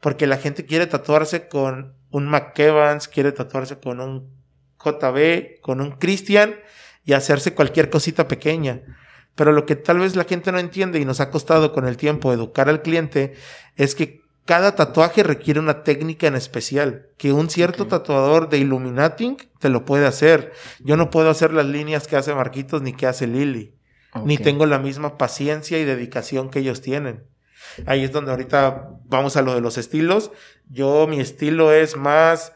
porque 0.00 0.26
la 0.26 0.38
gente 0.38 0.64
quiere 0.64 0.86
tatuarse 0.86 1.46
con 1.48 1.94
un 2.10 2.26
McEvans, 2.26 3.06
quiere 3.06 3.32
tatuarse 3.32 3.78
con 3.78 4.00
un 4.00 4.41
JB, 4.84 5.60
con 5.60 5.80
un 5.80 5.92
Christian 5.92 6.56
y 7.04 7.12
hacerse 7.12 7.54
cualquier 7.54 7.90
cosita 7.90 8.28
pequeña. 8.28 8.82
Pero 9.34 9.52
lo 9.52 9.66
que 9.66 9.76
tal 9.76 9.98
vez 9.98 10.14
la 10.16 10.24
gente 10.24 10.52
no 10.52 10.58
entiende 10.58 11.00
y 11.00 11.04
nos 11.04 11.20
ha 11.20 11.30
costado 11.30 11.72
con 11.72 11.86
el 11.86 11.96
tiempo 11.96 12.32
educar 12.32 12.68
al 12.68 12.82
cliente 12.82 13.34
es 13.76 13.94
que 13.94 14.22
cada 14.44 14.74
tatuaje 14.74 15.22
requiere 15.22 15.60
una 15.60 15.84
técnica 15.84 16.26
en 16.26 16.34
especial, 16.34 17.06
que 17.16 17.32
un 17.32 17.48
cierto 17.48 17.86
tatuador 17.86 18.48
de 18.48 18.58
Illuminating 18.58 19.36
te 19.60 19.68
lo 19.68 19.84
puede 19.84 20.06
hacer. 20.06 20.52
Yo 20.80 20.96
no 20.96 21.10
puedo 21.10 21.30
hacer 21.30 21.52
las 21.52 21.66
líneas 21.66 22.08
que 22.08 22.16
hace 22.16 22.34
Marquitos 22.34 22.82
ni 22.82 22.92
que 22.92 23.06
hace 23.06 23.26
Lily, 23.26 23.74
ni 24.24 24.38
tengo 24.38 24.66
la 24.66 24.80
misma 24.80 25.16
paciencia 25.16 25.78
y 25.78 25.84
dedicación 25.84 26.50
que 26.50 26.58
ellos 26.58 26.80
tienen. 26.80 27.24
Ahí 27.86 28.02
es 28.02 28.12
donde 28.12 28.32
ahorita 28.32 28.90
vamos 29.04 29.36
a 29.36 29.42
lo 29.42 29.54
de 29.54 29.60
los 29.60 29.78
estilos. 29.78 30.32
Yo 30.68 31.06
mi 31.06 31.20
estilo 31.20 31.72
es 31.72 31.96
más 31.96 32.52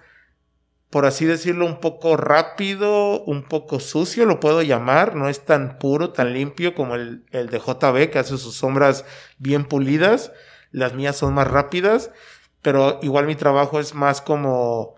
por 0.97 1.05
así 1.05 1.27
decirlo, 1.27 1.67
un 1.67 1.79
poco 1.79 2.17
rápido, 2.17 3.23
un 3.25 3.43
poco 3.43 3.81
sucio, 3.81 4.25
lo 4.25 4.41
puedo 4.41 4.63
llamar, 4.63 5.15
no 5.15 5.29
es 5.29 5.45
tan 5.45 5.79
puro, 5.79 6.09
tan 6.15 6.33
limpio 6.33 6.75
como 6.75 6.95
el, 6.95 7.27
el 7.33 7.51
de 7.51 7.59
JB, 7.59 8.09
que 8.11 8.19
hace 8.19 8.39
sus 8.39 8.55
sombras 8.55 9.05
bien 9.37 9.67
pulidas, 9.67 10.33
las 10.71 10.95
mías 10.95 11.15
son 11.17 11.35
más 11.35 11.49
rápidas, 11.49 12.13
pero 12.63 12.99
igual 13.03 13.27
mi 13.27 13.35
trabajo 13.35 13.79
es 13.79 13.93
más 13.93 14.23
como, 14.23 14.95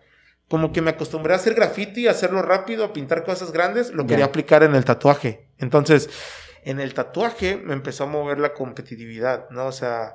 como 0.47 0.70
que 0.70 0.83
me 0.83 0.91
acostumbré 0.91 1.33
a 1.33 1.37
hacer 1.39 1.55
graffiti, 1.55 2.07
a 2.07 2.12
hacerlo 2.12 2.43
rápido, 2.43 2.85
a 2.85 2.93
pintar 2.93 3.25
cosas 3.25 3.51
grandes, 3.51 3.91
lo 3.91 4.07
quería 4.07 4.27
aplicar 4.27 4.62
en 4.62 4.77
el 4.77 4.85
tatuaje. 4.85 5.49
Entonces, 5.59 6.11
en 6.62 6.79
el 6.79 6.95
tatuaje 6.95 7.57
me 7.57 7.73
empezó 7.73 8.05
a 8.05 8.07
mover 8.07 8.39
la 8.39 8.55
competitividad, 8.55 9.51
¿no? 9.51 9.66
O 9.66 9.73
sea, 9.73 10.15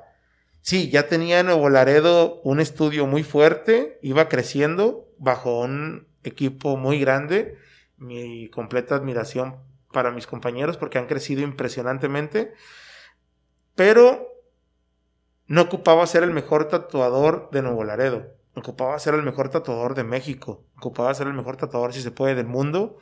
sí, 0.64 0.90
ya 0.90 1.08
tenía 1.08 1.40
en 1.40 1.46
Nuevo 1.46 1.68
Laredo 1.68 2.40
un 2.42 2.58
estudio 2.58 3.06
muy 3.06 3.22
fuerte, 3.22 3.98
iba 4.02 4.28
creciendo 4.30 5.06
bajo 5.18 5.60
un 5.60 6.08
equipo 6.22 6.76
muy 6.76 6.98
grande. 6.98 7.58
Mi 7.96 8.48
completa 8.48 8.96
admiración 8.96 9.56
para 9.92 10.10
mis 10.10 10.26
compañeros 10.26 10.76
porque 10.78 10.98
han 10.98 11.06
crecido 11.06 11.42
impresionantemente. 11.42 12.54
Pero 13.74 14.26
no 15.46 15.62
ocupaba 15.62 16.06
ser 16.06 16.22
el 16.22 16.32
mejor 16.32 16.68
tatuador 16.68 17.50
de 17.52 17.62
Nuevo 17.62 17.84
Laredo. 17.84 18.34
Ocupaba 18.56 18.98
ser 18.98 19.14
el 19.14 19.22
mejor 19.22 19.50
tatuador 19.50 19.94
de 19.94 20.04
México. 20.04 20.64
Ocupaba 20.78 21.14
ser 21.14 21.26
el 21.26 21.34
mejor 21.34 21.56
tatuador, 21.56 21.92
si 21.92 22.00
se 22.00 22.10
puede, 22.10 22.34
del 22.34 22.46
mundo 22.46 22.98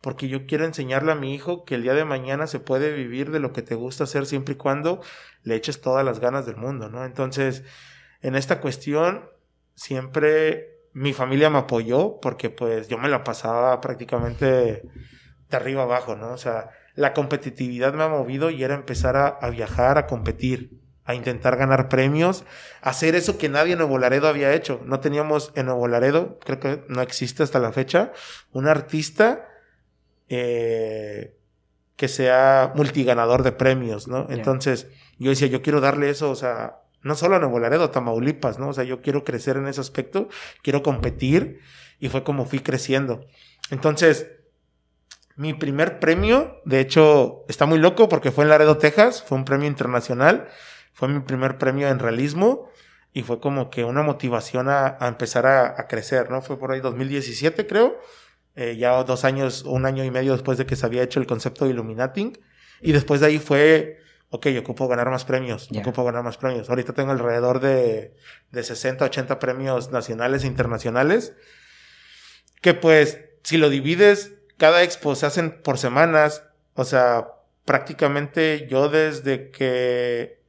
porque 0.00 0.28
yo 0.28 0.46
quiero 0.46 0.64
enseñarle 0.64 1.12
a 1.12 1.16
mi 1.16 1.34
hijo 1.34 1.64
que 1.64 1.74
el 1.74 1.82
día 1.82 1.94
de 1.94 2.04
mañana 2.04 2.46
se 2.46 2.60
puede 2.60 2.92
vivir 2.92 3.30
de 3.30 3.40
lo 3.40 3.52
que 3.52 3.62
te 3.62 3.74
gusta 3.74 4.04
hacer 4.04 4.26
siempre 4.26 4.54
y 4.54 4.56
cuando 4.56 5.00
le 5.42 5.56
eches 5.56 5.80
todas 5.80 6.04
las 6.04 6.20
ganas 6.20 6.46
del 6.46 6.56
mundo, 6.56 6.88
¿no? 6.88 7.04
Entonces, 7.04 7.64
en 8.22 8.36
esta 8.36 8.60
cuestión, 8.60 9.28
siempre 9.74 10.78
mi 10.92 11.12
familia 11.12 11.50
me 11.50 11.58
apoyó 11.58 12.20
porque 12.20 12.50
pues 12.50 12.88
yo 12.88 12.98
me 12.98 13.08
la 13.08 13.24
pasaba 13.24 13.80
prácticamente 13.80 14.46
de 14.46 15.56
arriba 15.56 15.82
abajo, 15.82 16.16
¿no? 16.16 16.32
O 16.32 16.38
sea, 16.38 16.70
la 16.94 17.12
competitividad 17.12 17.94
me 17.94 18.04
ha 18.04 18.08
movido 18.08 18.50
y 18.50 18.62
era 18.62 18.74
empezar 18.74 19.16
a, 19.16 19.28
a 19.28 19.50
viajar, 19.50 19.98
a 19.98 20.06
competir, 20.06 20.80
a 21.04 21.14
intentar 21.14 21.56
ganar 21.56 21.88
premios, 21.88 22.44
hacer 22.82 23.14
eso 23.14 23.38
que 23.38 23.48
nadie 23.48 23.72
en 23.72 23.78
Nuevo 23.78 23.98
Laredo 23.98 24.28
había 24.28 24.52
hecho. 24.52 24.80
No 24.84 25.00
teníamos 25.00 25.52
en 25.54 25.66
Nuevo 25.66 25.88
Laredo, 25.88 26.38
creo 26.44 26.60
que 26.60 26.84
no 26.88 27.00
existe 27.00 27.42
hasta 27.42 27.58
la 27.58 27.72
fecha, 27.72 28.12
un 28.52 28.68
artista 28.68 29.47
eh, 30.28 31.36
que 31.96 32.08
sea 32.08 32.72
multiganador 32.74 33.42
de 33.42 33.52
premios, 33.52 34.08
¿no? 34.08 34.26
Entonces, 34.30 34.88
yo 35.18 35.30
decía, 35.30 35.48
yo 35.48 35.62
quiero 35.62 35.80
darle 35.80 36.10
eso, 36.10 36.30
o 36.30 36.36
sea, 36.36 36.82
no 37.02 37.14
solo 37.14 37.36
a 37.36 37.38
Nuevo 37.38 37.58
Laredo, 37.58 37.84
a 37.84 37.90
Tamaulipas, 37.90 38.58
¿no? 38.58 38.68
O 38.68 38.72
sea, 38.72 38.84
yo 38.84 39.02
quiero 39.02 39.24
crecer 39.24 39.56
en 39.56 39.66
ese 39.66 39.80
aspecto, 39.80 40.28
quiero 40.62 40.82
competir, 40.82 41.60
y 41.98 42.08
fue 42.08 42.22
como 42.22 42.46
fui 42.46 42.60
creciendo. 42.60 43.26
Entonces, 43.70 44.28
mi 45.36 45.54
primer 45.54 45.98
premio, 46.00 46.60
de 46.64 46.80
hecho, 46.80 47.44
está 47.48 47.66
muy 47.66 47.78
loco 47.78 48.08
porque 48.08 48.30
fue 48.30 48.44
en 48.44 48.50
Laredo, 48.50 48.78
Texas, 48.78 49.22
fue 49.22 49.38
un 49.38 49.44
premio 49.44 49.68
internacional, 49.68 50.48
fue 50.92 51.08
mi 51.08 51.20
primer 51.20 51.58
premio 51.58 51.88
en 51.88 51.98
realismo 51.98 52.70
y 53.12 53.22
fue 53.22 53.40
como 53.40 53.70
que 53.70 53.84
una 53.84 54.02
motivación 54.02 54.68
a, 54.68 54.98
empezar 55.00 55.46
a, 55.46 55.80
a, 55.80 55.86
crecer, 55.86 56.30
¿no? 56.30 56.42
Fue 56.42 56.58
por 56.58 56.72
ahí 56.72 56.80
2017, 56.80 57.66
creo. 57.66 57.98
Eh, 58.60 58.76
ya 58.76 59.04
dos 59.04 59.24
años, 59.24 59.62
un 59.62 59.86
año 59.86 60.02
y 60.02 60.10
medio 60.10 60.32
después 60.32 60.58
de 60.58 60.66
que 60.66 60.74
se 60.74 60.84
había 60.84 61.04
hecho 61.04 61.20
el 61.20 61.28
concepto 61.28 61.64
de 61.64 61.70
Illuminating. 61.70 62.36
Y 62.80 62.90
después 62.90 63.20
de 63.20 63.28
ahí 63.28 63.38
fue, 63.38 64.00
ok, 64.30 64.48
ocupo 64.58 64.88
ganar 64.88 65.08
más 65.10 65.24
premios, 65.24 65.68
ocupo 65.78 66.02
ganar 66.02 66.24
más 66.24 66.38
premios. 66.38 66.68
Ahorita 66.68 66.92
tengo 66.92 67.12
alrededor 67.12 67.60
de, 67.60 68.16
de 68.50 68.62
60, 68.64 69.04
80 69.04 69.38
premios 69.38 69.92
nacionales 69.92 70.42
e 70.42 70.48
internacionales. 70.48 71.34
Que 72.60 72.74
pues, 72.74 73.20
si 73.44 73.58
lo 73.58 73.70
divides, 73.70 74.32
cada 74.56 74.82
expo 74.82 75.14
se 75.14 75.26
hacen 75.26 75.62
por 75.62 75.78
semanas. 75.78 76.42
O 76.74 76.82
sea, 76.82 77.28
prácticamente 77.64 78.66
yo 78.68 78.88
desde 78.88 79.52
que 79.52 80.42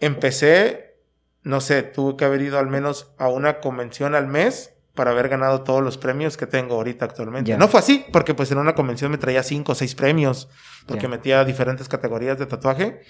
empecé, 0.00 0.98
no 1.44 1.62
sé, 1.62 1.82
tuve 1.82 2.18
que 2.18 2.26
haber 2.26 2.42
ido 2.42 2.58
al 2.58 2.66
menos 2.66 3.14
a 3.16 3.28
una 3.28 3.60
convención 3.60 4.14
al 4.14 4.26
mes 4.26 4.75
para 4.96 5.12
haber 5.12 5.28
ganado 5.28 5.62
todos 5.62 5.84
los 5.84 5.96
premios 5.98 6.36
que 6.36 6.46
tengo 6.46 6.74
ahorita 6.74 7.04
actualmente. 7.04 7.56
No 7.56 7.68
fue 7.68 7.78
así, 7.78 8.04
porque 8.12 8.34
pues 8.34 8.50
en 8.50 8.58
una 8.58 8.74
convención 8.74 9.12
me 9.12 9.18
traía 9.18 9.44
cinco 9.44 9.72
o 9.72 9.74
seis 9.76 9.94
premios, 9.94 10.48
porque 10.86 11.06
metía 11.06 11.44
diferentes 11.44 11.88
categorías 11.88 12.38
de 12.38 12.46
tatuaje. 12.46 13.02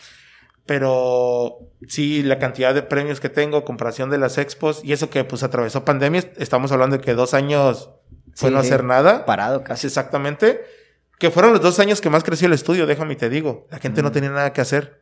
Pero 0.66 1.70
sí, 1.86 2.24
la 2.24 2.40
cantidad 2.40 2.74
de 2.74 2.82
premios 2.82 3.20
que 3.20 3.28
tengo, 3.28 3.64
comparación 3.64 4.10
de 4.10 4.18
las 4.18 4.36
expos, 4.36 4.80
y 4.84 4.92
eso 4.92 5.08
que 5.08 5.22
pues 5.22 5.44
atravesó 5.44 5.84
pandemia, 5.84 6.24
estamos 6.38 6.72
hablando 6.72 6.98
de 6.98 7.02
que 7.02 7.14
dos 7.14 7.34
años 7.34 7.90
fue 8.34 8.50
no 8.50 8.58
hacer 8.58 8.82
nada. 8.82 9.24
Parado 9.24 9.62
casi. 9.62 9.86
Exactamente. 9.86 10.62
Que 11.18 11.30
fueron 11.30 11.52
los 11.52 11.62
dos 11.62 11.78
años 11.78 12.00
que 12.00 12.10
más 12.10 12.24
creció 12.24 12.48
el 12.48 12.52
estudio, 12.52 12.84
déjame 12.86 13.14
te 13.14 13.30
digo. 13.30 13.66
La 13.70 13.78
gente 13.78 14.02
no 14.02 14.10
mm. 14.10 14.12
tenía 14.12 14.30
nada 14.30 14.52
que 14.52 14.60
hacer. 14.60 15.00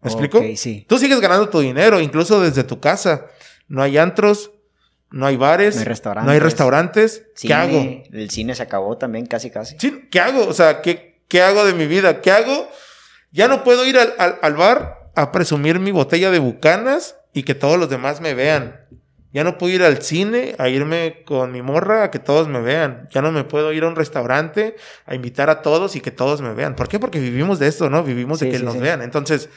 ¿Me 0.00 0.10
explico? 0.10 0.40
Sí. 0.54 0.86
Tú 0.88 0.96
sigues 0.96 1.20
ganando 1.20 1.48
tu 1.48 1.58
dinero, 1.58 2.00
incluso 2.00 2.40
desde 2.40 2.62
tu 2.62 2.78
casa. 2.78 3.26
No 3.66 3.82
hay 3.82 3.98
antros, 3.98 4.52
no 5.10 5.26
hay 5.26 5.36
bares, 5.36 5.74
no 5.76 5.80
hay 5.80 5.86
restaurantes. 5.86 6.26
No 6.26 6.32
hay 6.32 6.38
restaurantes. 6.38 7.22
¿Qué 7.40 7.54
hago? 7.54 8.02
El 8.12 8.30
cine 8.30 8.54
se 8.54 8.62
acabó 8.62 8.98
también, 8.98 9.26
casi, 9.26 9.50
casi. 9.50 9.76
Sí, 9.78 10.08
¿qué 10.10 10.20
hago? 10.20 10.46
O 10.46 10.52
sea, 10.52 10.82
¿qué, 10.82 11.22
qué 11.28 11.42
hago 11.42 11.64
de 11.64 11.72
mi 11.74 11.86
vida? 11.86 12.20
¿Qué 12.20 12.30
hago? 12.30 12.68
Ya 13.30 13.48
no 13.48 13.64
puedo 13.64 13.86
ir 13.86 13.98
al, 13.98 14.14
al, 14.40 14.54
bar 14.54 15.10
a 15.14 15.32
presumir 15.32 15.78
mi 15.80 15.90
botella 15.90 16.30
de 16.30 16.38
bucanas 16.38 17.16
y 17.32 17.42
que 17.42 17.54
todos 17.54 17.78
los 17.78 17.88
demás 17.90 18.20
me 18.20 18.34
vean. 18.34 18.80
Ya 19.32 19.44
no 19.44 19.58
puedo 19.58 19.74
ir 19.74 19.82
al 19.82 20.02
cine 20.02 20.54
a 20.58 20.70
irme 20.70 21.22
con 21.26 21.52
mi 21.52 21.60
morra 21.60 22.04
a 22.04 22.10
que 22.10 22.18
todos 22.18 22.48
me 22.48 22.60
vean. 22.62 23.08
Ya 23.10 23.20
no 23.20 23.30
me 23.30 23.44
puedo 23.44 23.72
ir 23.74 23.84
a 23.84 23.88
un 23.88 23.96
restaurante 23.96 24.76
a 25.04 25.14
invitar 25.14 25.50
a 25.50 25.60
todos 25.60 25.96
y 25.96 26.00
que 26.00 26.10
todos 26.10 26.40
me 26.40 26.54
vean. 26.54 26.74
¿Por 26.76 26.88
qué? 26.88 26.98
Porque 26.98 27.20
vivimos 27.20 27.58
de 27.58 27.68
esto, 27.68 27.90
¿no? 27.90 28.02
Vivimos 28.02 28.40
de 28.40 28.46
Sí, 28.46 28.52
que 28.52 28.58
sí, 28.58 28.64
nos 28.64 28.74
sí. 28.74 28.80
vean. 28.80 29.02
Entonces, 29.02 29.50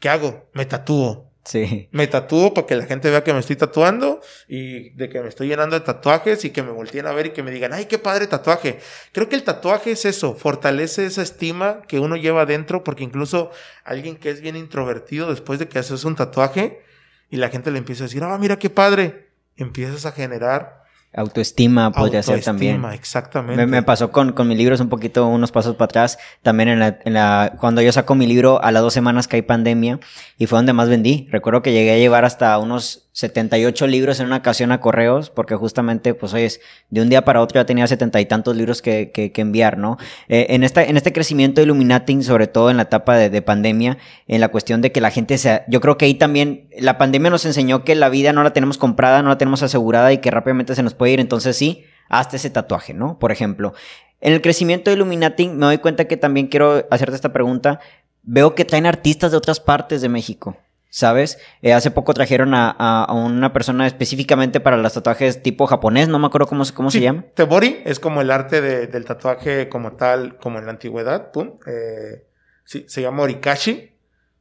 ¿qué 0.00 0.08
hago? 0.08 0.48
Me 0.54 0.66
tatúo. 0.66 1.30
Sí. 1.46 1.88
Me 1.92 2.08
tatúo 2.08 2.52
para 2.52 2.66
que 2.66 2.74
la 2.74 2.86
gente 2.86 3.08
vea 3.08 3.22
que 3.22 3.32
me 3.32 3.38
estoy 3.38 3.54
tatuando 3.54 4.20
y 4.48 4.90
de 4.90 5.08
que 5.08 5.22
me 5.22 5.28
estoy 5.28 5.46
llenando 5.46 5.78
de 5.78 5.84
tatuajes 5.84 6.44
y 6.44 6.50
que 6.50 6.64
me 6.64 6.72
volteen 6.72 7.06
a 7.06 7.12
ver 7.12 7.26
y 7.26 7.30
que 7.30 7.44
me 7.44 7.52
digan, 7.52 7.72
ay, 7.72 7.84
qué 7.84 7.98
padre 8.00 8.26
tatuaje. 8.26 8.80
Creo 9.12 9.28
que 9.28 9.36
el 9.36 9.44
tatuaje 9.44 9.92
es 9.92 10.04
eso, 10.04 10.34
fortalece 10.34 11.06
esa 11.06 11.22
estima 11.22 11.82
que 11.86 12.00
uno 12.00 12.16
lleva 12.16 12.42
adentro 12.42 12.82
porque 12.82 13.04
incluso 13.04 13.52
alguien 13.84 14.16
que 14.16 14.30
es 14.30 14.40
bien 14.40 14.56
introvertido 14.56 15.30
después 15.30 15.60
de 15.60 15.68
que 15.68 15.78
haces 15.78 16.04
un 16.04 16.16
tatuaje 16.16 16.82
y 17.30 17.36
la 17.36 17.48
gente 17.48 17.70
le 17.70 17.78
empieza 17.78 18.02
a 18.02 18.08
decir, 18.08 18.24
ah, 18.24 18.36
mira 18.38 18.58
qué 18.58 18.68
padre, 18.68 19.28
empiezas 19.56 20.04
a 20.04 20.10
generar 20.10 20.85
Autoestima 21.16 21.90
podría 21.92 22.22
ser 22.22 22.42
también. 22.42 22.76
autoestima, 22.76 22.94
exactamente. 22.94 23.56
Me, 23.56 23.66
me 23.66 23.82
pasó 23.82 24.12
con, 24.12 24.32
con 24.32 24.46
mi 24.46 24.54
libro, 24.54 24.74
es 24.74 24.80
un 24.80 24.90
poquito 24.90 25.26
unos 25.26 25.50
pasos 25.50 25.74
para 25.74 25.86
atrás. 25.86 26.18
También 26.42 26.68
en 26.68 26.78
la, 26.78 26.98
en 27.04 27.14
la, 27.14 27.54
cuando 27.58 27.80
yo 27.80 27.90
saco 27.90 28.14
mi 28.14 28.26
libro, 28.26 28.62
a 28.62 28.70
las 28.70 28.82
dos 28.82 28.92
semanas 28.92 29.26
que 29.26 29.36
hay 29.36 29.42
pandemia, 29.42 29.98
y 30.36 30.46
fue 30.46 30.58
donde 30.58 30.74
más 30.74 30.88
vendí. 30.90 31.26
Recuerdo 31.32 31.62
que 31.62 31.72
llegué 31.72 31.92
a 31.92 31.98
llevar 31.98 32.26
hasta 32.26 32.58
unos 32.58 33.05
78 33.16 33.86
libros 33.86 34.20
en 34.20 34.26
una 34.26 34.36
ocasión 34.36 34.72
a 34.72 34.80
correos, 34.82 35.30
porque 35.30 35.54
justamente, 35.54 36.12
pues, 36.12 36.34
oyes, 36.34 36.60
de 36.90 37.00
un 37.00 37.08
día 37.08 37.24
para 37.24 37.40
otro 37.40 37.58
ya 37.58 37.64
tenía 37.64 37.86
setenta 37.86 38.20
y 38.20 38.26
tantos 38.26 38.54
libros 38.54 38.82
que, 38.82 39.10
que, 39.10 39.32
enviar, 39.40 39.78
¿no? 39.78 39.96
Eh, 40.28 40.48
en, 40.50 40.62
esta, 40.62 40.84
en 40.84 40.98
este 40.98 41.14
crecimiento 41.14 41.62
de 41.62 41.64
Illuminati, 41.64 42.22
sobre 42.22 42.46
todo 42.46 42.68
en 42.70 42.76
la 42.76 42.82
etapa 42.82 43.16
de, 43.16 43.30
de 43.30 43.40
pandemia, 43.40 43.96
en 44.28 44.42
la 44.42 44.48
cuestión 44.48 44.82
de 44.82 44.92
que 44.92 45.00
la 45.00 45.10
gente 45.10 45.38
se... 45.38 45.62
Yo 45.66 45.80
creo 45.80 45.96
que 45.96 46.04
ahí 46.04 46.12
también, 46.12 46.68
la 46.78 46.98
pandemia 46.98 47.30
nos 47.30 47.46
enseñó 47.46 47.84
que 47.84 47.94
la 47.94 48.10
vida 48.10 48.34
no 48.34 48.42
la 48.42 48.52
tenemos 48.52 48.76
comprada, 48.76 49.22
no 49.22 49.30
la 49.30 49.38
tenemos 49.38 49.62
asegurada 49.62 50.12
y 50.12 50.18
que 50.18 50.30
rápidamente 50.30 50.74
se 50.74 50.82
nos 50.82 50.92
puede 50.92 51.12
ir, 51.12 51.20
entonces 51.20 51.56
sí, 51.56 51.84
hasta 52.10 52.36
ese 52.36 52.50
tatuaje, 52.50 52.92
¿no? 52.92 53.18
Por 53.18 53.32
ejemplo, 53.32 53.72
en 54.20 54.34
el 54.34 54.42
crecimiento 54.42 54.90
de 54.90 54.96
Illuminati 54.96 55.48
me 55.48 55.64
doy 55.64 55.78
cuenta 55.78 56.04
que 56.04 56.18
también 56.18 56.48
quiero 56.48 56.86
hacerte 56.90 57.16
esta 57.16 57.32
pregunta. 57.32 57.80
Veo 58.22 58.54
que 58.54 58.66
traen 58.66 58.84
artistas 58.84 59.30
de 59.30 59.38
otras 59.38 59.58
partes 59.58 60.02
de 60.02 60.10
México, 60.10 60.58
¿sabes? 60.96 61.36
Eh, 61.60 61.74
hace 61.74 61.90
poco 61.90 62.14
trajeron 62.14 62.54
a, 62.54 62.70
a- 62.70 63.04
a 63.04 63.12
una 63.12 63.52
persona 63.52 63.86
específicamente 63.86 64.60
para 64.60 64.78
los 64.78 64.94
tatuajes 64.94 65.42
tipo 65.42 65.66
japonés, 65.66 66.08
no 66.08 66.18
me 66.18 66.26
acuerdo 66.26 66.46
cómo, 66.46 66.64
se- 66.64 67.00
llama. 67.00 67.26
Tebori 67.34 67.82
es 67.84 68.00
como 68.00 68.22
el 68.22 68.30
arte 68.30 68.62
de- 68.62 68.86
del 68.86 69.04
tatuaje 69.04 69.68
como 69.68 69.92
tal, 69.96 70.38
como 70.38 70.58
en 70.58 70.64
la 70.64 70.70
antigüedad, 70.70 71.32
pum. 71.32 71.58
Eh, 71.66 72.24
sí, 72.64 72.86
se 72.88 73.02
llama 73.02 73.24
Orikashi. 73.24 73.92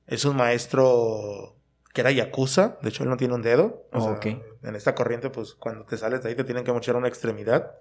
Es 0.07 0.23
un 0.23 0.37
maestro 0.37 1.57
que 1.93 1.99
era 1.99 2.11
yakuza, 2.11 2.77
de 2.81 2.87
hecho 2.87 3.03
él 3.03 3.09
no 3.09 3.17
tiene 3.17 3.33
un 3.33 3.41
dedo. 3.41 3.87
O 3.91 3.97
Oh, 3.97 4.01
sea, 4.01 4.11
ok. 4.13 4.25
En 4.63 4.75
esta 4.77 4.95
corriente, 4.95 5.29
pues 5.29 5.55
cuando 5.55 5.83
te 5.83 5.97
sales 5.97 6.23
de 6.23 6.29
ahí 6.29 6.35
te 6.35 6.45
tienen 6.45 6.63
que 6.63 6.71
mochar 6.71 6.95
una 6.95 7.09
extremidad. 7.09 7.71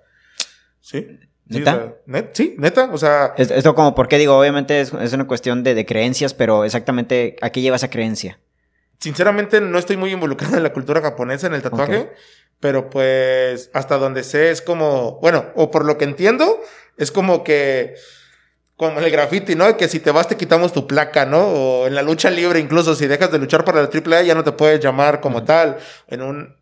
Sí. 0.81 1.07
Sí, 1.49 1.59
¿Neta? 1.59 1.75
o 1.75 1.77
sea, 1.79 1.95
net- 2.07 2.31
sí, 2.33 2.57
neta. 2.59 2.89
O 2.93 2.99
sea, 2.99 3.35
Es- 3.37 3.51
Esto 3.53 3.75
como, 3.77 3.95
porque 3.95 4.19
digo, 4.19 4.37
obviamente 4.37 4.81
es, 4.81 4.93
es 4.95 5.13
una 5.13 5.27
cuestión 5.29 5.63
de, 5.63 5.75
de 5.75 5.87
creencias, 5.87 6.35
pero 6.35 6.65
exactamente, 6.65 7.37
¿a 7.41 7.51
qué 7.51 7.61
lleva 7.61 7.77
esa 7.77 7.91
creencia? 7.91 8.41
Sinceramente 8.99 9.61
no 9.61 9.79
estoy 9.79 9.97
muy 9.97 10.13
involucrado 10.13 10.57
en 10.57 10.63
la 10.63 10.73
cultura 10.73 11.01
japonesa, 11.01 11.47
en 11.47 11.55
el 11.55 11.63
tatuaje. 11.63 12.13
Pero 12.61 12.89
pues 12.89 13.71
hasta 13.75 13.99
donde 13.99 14.23
sé 14.23 14.51
es 14.51 14.63
como, 14.63 15.19
bueno, 15.21 15.47
o 15.55 15.71
por 15.71 15.85
lo 15.85 15.99
que 15.99 16.05
entiendo, 16.05 16.61
es 16.97 17.11
como 17.11 17.45
que, 17.45 17.95
como 18.77 19.01
el 19.01 19.11
graffiti, 19.11 19.55
¿no? 19.55 19.77
Que 19.77 19.89
si 19.89 20.01
te 20.01 20.11
vas 20.11 20.29
te 20.29 20.37
quitamos 20.37 20.73
tu 20.73 20.87
placa, 20.87 21.27
¿no? 21.27 21.43
O 21.47 21.87
en 21.87 21.95
la 21.95 22.03
lucha 22.03 22.31
libre 22.31 22.61
incluso, 22.61 22.95
si 22.95 23.07
dejas 23.07 23.31
de 23.33 23.39
luchar 23.39 23.65
para 23.65 23.83
la 23.83 23.91
AAA 23.93 24.23
ya 24.23 24.35
no 24.35 24.45
te 24.45 24.53
puedes 24.53 24.81
llamar 24.81 25.21
como 25.21 25.45
tal. 25.45 25.77
En 26.09 26.23
un, 26.23 26.57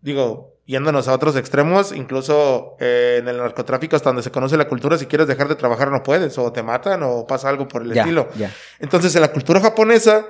digo, 0.00 0.56
yéndonos 0.64 1.08
a 1.08 1.12
otros 1.14 1.36
extremos, 1.36 1.92
incluso 1.92 2.76
eh, 2.80 3.16
en 3.20 3.28
el 3.28 3.36
narcotráfico 3.38 3.96
hasta 3.96 4.08
donde 4.10 4.22
se 4.22 4.30
conoce 4.30 4.56
la 4.56 4.68
cultura, 4.68 4.96
si 4.96 5.06
quieres 5.06 5.26
dejar 5.26 5.48
de 5.48 5.56
trabajar 5.56 5.90
no 5.90 6.02
puedes, 6.02 6.38
o 6.38 6.52
te 6.52 6.62
matan 6.62 7.02
o 7.02 7.26
pasa 7.26 7.48
algo 7.50 7.68
por 7.68 7.82
el 7.82 7.92
Ya, 7.92 8.02
estilo. 8.02 8.28
ya. 8.36 8.50
Entonces 8.78 9.14
en 9.14 9.20
la 9.22 9.32
cultura 9.32 9.60
japonesa, 9.60 10.24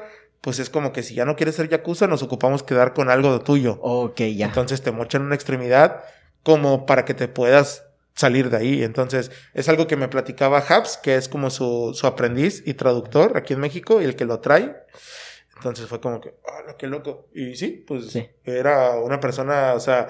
pues 0.49 0.61
es 0.61 0.71
como 0.71 0.95
que 0.95 1.03
si 1.03 1.13
ya 1.15 1.27
no 1.27 1.37
quieres 1.37 1.57
ser 1.57 1.69
yakuza, 1.69 2.07
nos 2.07 2.23
ocupamos 2.23 2.63
quedar 2.63 2.95
con 2.95 3.11
algo 3.11 3.35
de 3.37 3.45
tuyo. 3.45 3.79
Ok, 3.83 4.19
ya. 4.35 4.47
Entonces 4.47 4.81
te 4.81 4.93
mochan 4.93 5.21
una 5.21 5.35
extremidad 5.35 6.03
como 6.43 6.87
para 6.87 7.05
que 7.05 7.13
te 7.13 7.29
puedas 7.29 7.85
salir 8.15 8.49
de 8.49 8.57
ahí. 8.57 8.83
Entonces 8.83 9.31
es 9.53 9.69
algo 9.69 9.87
que 9.87 9.97
me 9.97 10.09
platicaba 10.09 10.65
Habs, 10.67 10.97
que 10.97 11.17
es 11.17 11.29
como 11.29 11.51
su, 11.51 11.91
su 11.93 12.07
aprendiz 12.07 12.63
y 12.67 12.73
traductor 12.73 13.37
aquí 13.37 13.53
en 13.53 13.61
México 13.61 14.01
y 14.01 14.07
el 14.07 14.17
que 14.17 14.25
lo 14.25 14.41
trae. 14.41 14.75
Entonces 15.57 15.85
fue 15.87 16.01
como 16.01 16.19
que, 16.23 16.33
¡ah, 16.47 16.77
qué 16.79 16.87
loco! 16.87 17.29
Y 17.35 17.55
sí, 17.57 17.85
pues 17.87 18.07
Sí. 18.07 18.27
era 18.43 18.93
una 19.01 19.21
persona, 19.21 19.75
o 19.75 19.81
sea, 19.81 20.09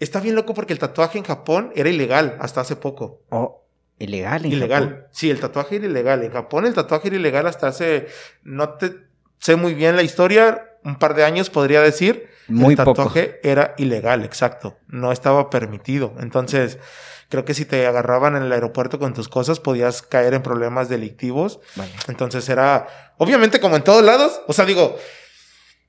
está 0.00 0.18
bien 0.18 0.34
loco 0.34 0.52
porque 0.52 0.72
el 0.72 0.80
tatuaje 0.80 1.16
en 1.18 1.24
Japón 1.24 1.70
era 1.76 1.88
ilegal 1.88 2.36
hasta 2.40 2.62
hace 2.62 2.74
poco. 2.74 3.22
Oh, 3.28 3.62
ilegal. 4.00 4.46
en 4.46 4.50
Ilegal. 4.50 4.84
Japón. 4.88 5.06
Sí, 5.12 5.30
el 5.30 5.38
tatuaje 5.38 5.76
era 5.76 5.86
ilegal. 5.86 6.24
En 6.24 6.32
Japón 6.32 6.66
el 6.66 6.74
tatuaje 6.74 7.06
era 7.06 7.16
ilegal 7.18 7.46
hasta 7.46 7.68
hace, 7.68 8.08
no 8.42 8.70
te 8.70 9.05
sé 9.38 9.56
muy 9.56 9.74
bien 9.74 9.96
la 9.96 10.02
historia, 10.02 10.70
un 10.84 10.96
par 10.96 11.14
de 11.14 11.24
años 11.24 11.50
podría 11.50 11.80
decir. 11.80 12.28
Muy 12.48 12.74
el 12.74 12.76
poco. 12.76 12.94
tatuaje 12.94 13.40
era 13.42 13.74
ilegal, 13.76 14.24
exacto. 14.24 14.78
No 14.86 15.10
estaba 15.10 15.50
permitido. 15.50 16.14
Entonces, 16.20 16.78
creo 17.28 17.44
que 17.44 17.54
si 17.54 17.64
te 17.64 17.86
agarraban 17.86 18.36
en 18.36 18.44
el 18.44 18.52
aeropuerto 18.52 18.98
con 18.98 19.14
tus 19.14 19.28
cosas, 19.28 19.58
podías 19.58 20.02
caer 20.02 20.34
en 20.34 20.42
problemas 20.42 20.88
delictivos. 20.88 21.60
Vale. 21.74 21.90
Entonces 22.08 22.48
era, 22.48 22.86
obviamente 23.18 23.60
como 23.60 23.76
en 23.76 23.82
todos 23.82 24.04
lados, 24.04 24.40
o 24.46 24.52
sea, 24.52 24.64
digo, 24.64 24.96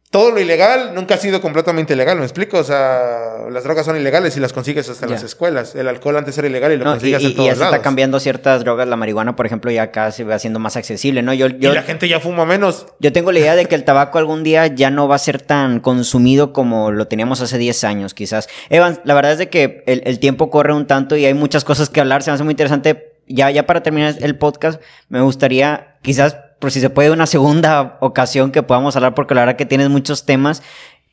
todo 0.09 0.31
lo 0.31 0.39
ilegal 0.39 0.95
nunca 0.95 1.15
ha 1.15 1.17
sido 1.17 1.41
completamente 1.41 1.93
ilegal, 1.93 2.17
¿me 2.17 2.23
explico? 2.23 2.57
O 2.59 2.63
sea, 2.63 3.39
las 3.51 3.63
drogas 3.65 3.85
son 3.85 3.97
ilegales 3.97 4.37
y 4.37 4.39
las 4.39 4.53
consigues 4.53 4.87
hasta 4.89 5.05
en 5.05 5.09
Ya. 5.09 5.15
las 5.15 5.23
escuelas. 5.23 5.75
El 5.75 5.87
alcohol 5.87 6.15
antes 6.17 6.37
era 6.37 6.47
ilegal 6.47 6.71
y 6.71 6.77
lo 6.77 6.85
No, 6.85 6.95
y, 6.95 7.09
y- 7.09 7.13
en 7.13 7.21
y 7.21 7.33
todos 7.33 7.47
ya 7.47 7.53
se 7.55 7.59
lados. 7.59 7.73
está 7.75 7.83
cambiando 7.83 8.19
ciertas 8.21 8.61
drogas, 8.63 8.87
la 8.87 8.95
marihuana, 8.95 9.35
por 9.35 9.45
ejemplo, 9.45 9.69
ya 9.69 9.83
acá 9.83 10.11
se 10.11 10.23
va 10.23 10.35
haciendo 10.35 10.59
más 10.59 10.77
accesible, 10.77 11.21
¿no? 11.23 11.33
Yo, 11.33 11.47
yo, 11.47 11.71
y 11.71 11.75
la 11.75 11.83
gente 11.83 12.07
ya 12.07 12.21
fuma 12.21 12.45
menos. 12.45 12.85
yo 12.99 13.11
tengo 13.11 13.33
la 13.33 13.39
idea 13.39 13.55
de 13.55 13.65
que 13.65 13.75
el 13.75 13.83
tabaco 13.83 14.17
algún 14.17 14.43
día 14.43 14.67
ya 14.67 14.89
no 14.89 15.09
va 15.09 15.15
a 15.15 15.19
ser 15.19 15.41
tan 15.41 15.81
consumido 15.81 16.53
como 16.53 16.91
lo 16.91 17.07
teníamos 17.07 17.41
hace 17.41 17.57
10 17.57 17.83
años, 17.83 18.13
quizás. 18.13 18.47
Evan, 18.69 19.01
la 19.03 19.13
verdad 19.13 19.33
es 19.33 19.37
de 19.39 19.49
que 19.49 19.83
el, 19.87 20.03
el 20.05 20.19
tiempo 20.19 20.49
corre 20.49 20.73
un 20.73 20.87
tanto 20.87 21.17
y 21.17 21.25
hay 21.25 21.33
muchas 21.33 21.65
cosas 21.65 21.89
que 21.89 21.99
hablar, 21.99 22.23
se 22.23 22.31
me 22.31 22.35
hace 22.35 22.43
muy 22.45 22.51
interesante. 22.53 23.13
Ya, 23.27 23.51
ya 23.51 23.65
para 23.65 23.83
terminar 23.83 24.15
el 24.21 24.37
podcast, 24.37 24.81
me 25.09 25.19
gustaría, 25.19 25.97
quizás, 26.01 26.37
por 26.59 26.71
si 26.71 26.79
se 26.81 26.89
puede, 26.89 27.11
una 27.11 27.27
segunda 27.27 27.97
ocasión 28.01 28.51
que 28.51 28.63
podamos 28.63 28.95
hablar, 28.95 29.13
porque 29.13 29.35
la 29.35 29.41
verdad 29.41 29.55
que 29.55 29.65
tienes 29.65 29.89
muchos 29.89 30.25
temas. 30.25 30.63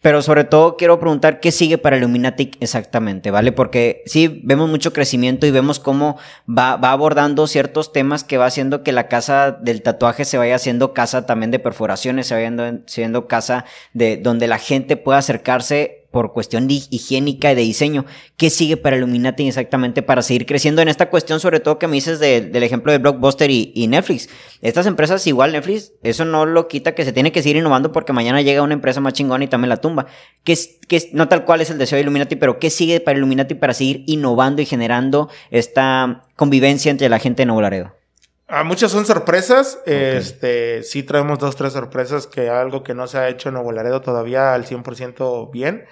Pero 0.01 0.21
sobre 0.21 0.45
todo 0.45 0.77
quiero 0.77 1.01
preguntar 1.01 1.41
qué 1.41 1.51
sigue 1.51 1.79
para 1.79 1.97
Illuminati 1.97 2.51
exactamente, 2.61 3.31
¿vale? 3.31 3.53
Porque 3.53 4.03
sí, 4.05 4.43
vemos 4.45 4.69
mucho 4.69 4.93
crecimiento 4.93 5.47
y 5.47 5.51
vemos 5.51 5.81
cómo 5.81 6.19
va, 6.47 6.77
va 6.77 6.93
abordando 6.93 7.47
ciertos 7.47 7.91
temas 7.91 8.23
que 8.23 8.37
va 8.37 8.45
haciendo 8.45 8.83
que 8.83 8.93
la 8.93 9.09
casa 9.09 9.53
del 9.53 9.81
tatuaje 9.81 10.27
se 10.27 10.37
vaya 10.37 10.57
haciendo 10.57 10.93
casa 10.93 11.25
también 11.25 11.51
de 11.51 11.59
perforaciones, 11.59 12.27
se 12.27 12.35
vaya 12.35 12.49
siendo- 12.49 12.83
siendo 12.87 13.29
casa 13.29 13.65
de 13.95 14.19
donde 14.19 14.47
la 14.47 14.59
gente 14.59 14.99
pueda 14.99 15.17
acercarse 15.17 16.04
por 16.15 16.33
cuestión 16.33 16.69
higiénica 16.71 17.51
y 17.51 17.57
de 17.57 17.63
diseño. 17.63 18.05
¿Qué 18.37 18.49
sigue 18.49 18.77
para 18.77 18.97
Illuminati 18.97 19.49
exactamente 19.49 20.01
para 20.01 20.23
seguir 20.23 20.47
creciendo 20.47 20.81
en 20.81 20.87
esta 20.87 21.11
cuestión, 21.11 21.41
sobre 21.41 21.59
todo 21.59 21.81
que 21.81 21.89
me 21.89 21.97
dices 21.97 22.21
de- 22.21 22.41
del 22.41 22.63
ejemplo 22.63 22.93
de 22.93 22.99
Blockbuster 22.99 23.51
y, 23.51 23.87
Netflix? 23.89 24.29
Estas 24.63 24.87
empresas, 24.87 25.27
igual 25.27 25.51
Netflix, 25.51 25.93
eso 26.05 26.25
no 26.25 26.47
lo 26.47 26.69
quita 26.69 26.95
que 26.95 27.05
se 27.05 27.13
tiene 27.13 27.33
que 27.33 27.43
seguir 27.43 27.57
innovando 27.57 27.91
porque 27.91 28.13
mañana 28.13 28.43
llega 28.43 28.63
una 28.63 28.75
empresa 28.75 29.01
más 29.01 29.13
chingona 29.13 29.43
y 29.45 29.49
también 29.49 29.71
la 29.71 29.79
tumba. 29.79 30.07
¿Qué 30.45 30.53
es, 30.53 30.79
qué 30.87 30.95
es- 30.97 31.13
no 31.13 31.27
tal 31.27 31.45
cual 31.45 31.61
es 31.63 31.71
el 31.71 31.79
deseo 31.79 31.97
de 31.97 32.03
Illuminati, 32.03 32.37
pero 32.37 32.61
qué 32.61 32.71
sigue 32.71 33.01
para 33.01 33.19
Illuminati 33.19 33.55
para 33.55 33.75
seguir 33.75 34.05
innovando 34.07 34.63
y 34.63 34.67
generando 34.67 35.29
esta 35.51 36.23
convivencia 36.37 36.93
entre 36.93 37.09
la 37.09 37.19
gente 37.19 37.43
de 37.43 37.47
Nuevo 37.47 37.61
Laredo? 37.63 38.04
A 38.47 38.63
muchas 38.63 38.93
son 38.93 39.07
sorpresas. 39.07 39.79
Este, 39.87 40.83
sí 40.83 41.03
traemos 41.03 41.39
dos, 41.39 41.57
tres 41.57 41.73
sorpresas 41.73 42.27
que 42.27 42.51
algo 42.51 42.83
que 42.83 42.95
no 42.95 43.07
se 43.07 43.19
ha 43.19 43.29
hecho 43.29 43.49
en 43.49 43.55
Nuevo 43.55 43.73
Laredo 43.73 44.01
todavía 44.03 44.53
al 44.55 44.67
100% 44.67 45.51
bien. 45.51 45.87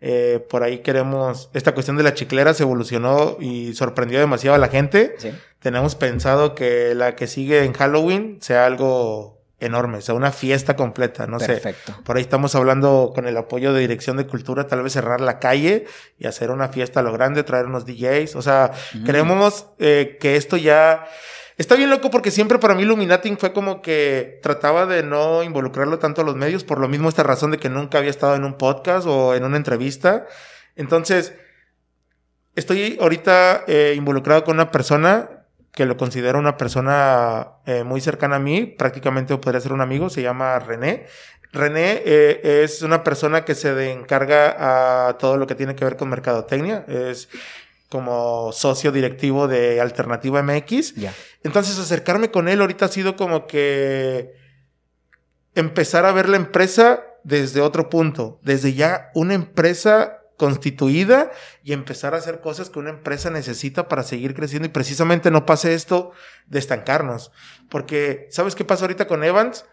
Eh, 0.00 0.44
por 0.48 0.62
ahí 0.62 0.78
queremos, 0.78 1.50
esta 1.52 1.74
cuestión 1.74 1.98
de 1.98 2.02
la 2.02 2.14
chiclera 2.14 2.54
se 2.54 2.62
evolucionó 2.62 3.36
y 3.38 3.74
sorprendió 3.74 4.18
demasiado 4.18 4.54
a 4.54 4.58
la 4.58 4.68
gente. 4.68 5.14
Sí. 5.18 5.30
Tenemos 5.58 5.94
pensado 5.94 6.54
que 6.54 6.94
la 6.94 7.16
que 7.16 7.26
sigue 7.26 7.64
en 7.64 7.74
Halloween 7.74 8.38
sea 8.40 8.64
algo 8.64 9.38
enorme, 9.58 10.00
sea 10.00 10.14
una 10.14 10.32
fiesta 10.32 10.74
completa, 10.76 11.26
no 11.26 11.38
sé. 11.38 11.48
Perfecto. 11.48 11.94
Por 12.02 12.16
ahí 12.16 12.22
estamos 12.22 12.54
hablando 12.54 13.12
con 13.14 13.26
el 13.26 13.36
apoyo 13.36 13.74
de 13.74 13.80
Dirección 13.82 14.16
de 14.16 14.26
Cultura, 14.26 14.66
tal 14.66 14.82
vez 14.82 14.94
cerrar 14.94 15.20
la 15.20 15.38
calle 15.38 15.84
y 16.18 16.26
hacer 16.26 16.50
una 16.50 16.68
fiesta 16.70 17.00
a 17.00 17.02
lo 17.02 17.12
grande, 17.12 17.42
traer 17.42 17.66
unos 17.66 17.84
DJs. 17.84 18.36
O 18.36 18.42
sea, 18.42 18.72
Mm. 18.94 19.04
queremos 19.04 19.66
eh, 19.78 20.16
que 20.18 20.36
esto 20.36 20.56
ya... 20.56 21.04
Está 21.60 21.74
bien 21.74 21.90
loco 21.90 22.10
porque 22.10 22.30
siempre 22.30 22.58
para 22.58 22.74
mí 22.74 22.84
Illuminating 22.84 23.36
fue 23.36 23.52
como 23.52 23.82
que 23.82 24.40
trataba 24.42 24.86
de 24.86 25.02
no 25.02 25.42
involucrarlo 25.42 25.98
tanto 25.98 26.22
a 26.22 26.24
los 26.24 26.34
medios, 26.34 26.64
por 26.64 26.78
lo 26.80 26.88
mismo 26.88 27.10
esta 27.10 27.22
razón 27.22 27.50
de 27.50 27.58
que 27.58 27.68
nunca 27.68 27.98
había 27.98 28.08
estado 28.08 28.34
en 28.34 28.44
un 28.44 28.54
podcast 28.54 29.06
o 29.06 29.34
en 29.34 29.44
una 29.44 29.58
entrevista. 29.58 30.26
Entonces, 30.74 31.34
estoy 32.56 32.96
ahorita 32.98 33.64
eh, 33.66 33.92
involucrado 33.94 34.42
con 34.42 34.54
una 34.54 34.70
persona 34.70 35.44
que 35.72 35.84
lo 35.84 35.98
considero 35.98 36.38
una 36.38 36.56
persona 36.56 37.48
eh, 37.66 37.84
muy 37.84 38.00
cercana 38.00 38.36
a 38.36 38.40
mí, 38.40 38.64
prácticamente 38.64 39.36
podría 39.36 39.60
ser 39.60 39.74
un 39.74 39.82
amigo, 39.82 40.08
se 40.08 40.22
llama 40.22 40.58
René, 40.60 41.08
René 41.52 42.00
eh, 42.06 42.62
es 42.64 42.80
una 42.80 43.04
persona 43.04 43.44
que 43.44 43.54
se 43.54 43.92
encarga 43.92 45.08
a 45.08 45.18
todo 45.18 45.36
lo 45.36 45.46
que 45.46 45.56
tiene 45.56 45.74
que 45.74 45.84
ver 45.84 45.98
con 45.98 46.08
mercadotecnia. 46.08 46.86
Es 46.88 47.28
como 47.90 48.52
socio 48.52 48.92
directivo 48.92 49.48
de 49.48 49.80
Alternativa 49.80 50.42
MX. 50.42 50.94
Entonces 51.42 51.78
acercarme 51.78 52.30
con 52.30 52.48
él 52.48 52.60
ahorita 52.60 52.86
ha 52.86 52.88
sido 52.88 53.16
como 53.16 53.46
que 53.46 54.32
empezar 55.54 56.06
a 56.06 56.12
ver 56.12 56.28
la 56.28 56.36
empresa 56.36 57.04
desde 57.24 57.60
otro 57.60 57.90
punto, 57.90 58.38
desde 58.42 58.72
ya 58.74 59.10
una 59.14 59.34
empresa 59.34 60.20
constituida 60.36 61.30
y 61.64 61.72
empezar 61.72 62.14
a 62.14 62.18
hacer 62.18 62.40
cosas 62.40 62.70
que 62.70 62.78
una 62.78 62.90
empresa 62.90 63.28
necesita 63.28 63.88
para 63.88 64.04
seguir 64.04 64.34
creciendo 64.34 64.66
y 64.66 64.70
precisamente 64.70 65.30
no 65.30 65.44
pase 65.44 65.74
esto 65.74 66.12
de 66.46 66.60
estancarnos. 66.60 67.32
Porque, 67.68 68.28
¿sabes 68.30 68.54
qué 68.54 68.64
pasa 68.64 68.84
ahorita 68.84 69.06
con 69.06 69.24
Evans? 69.24 69.66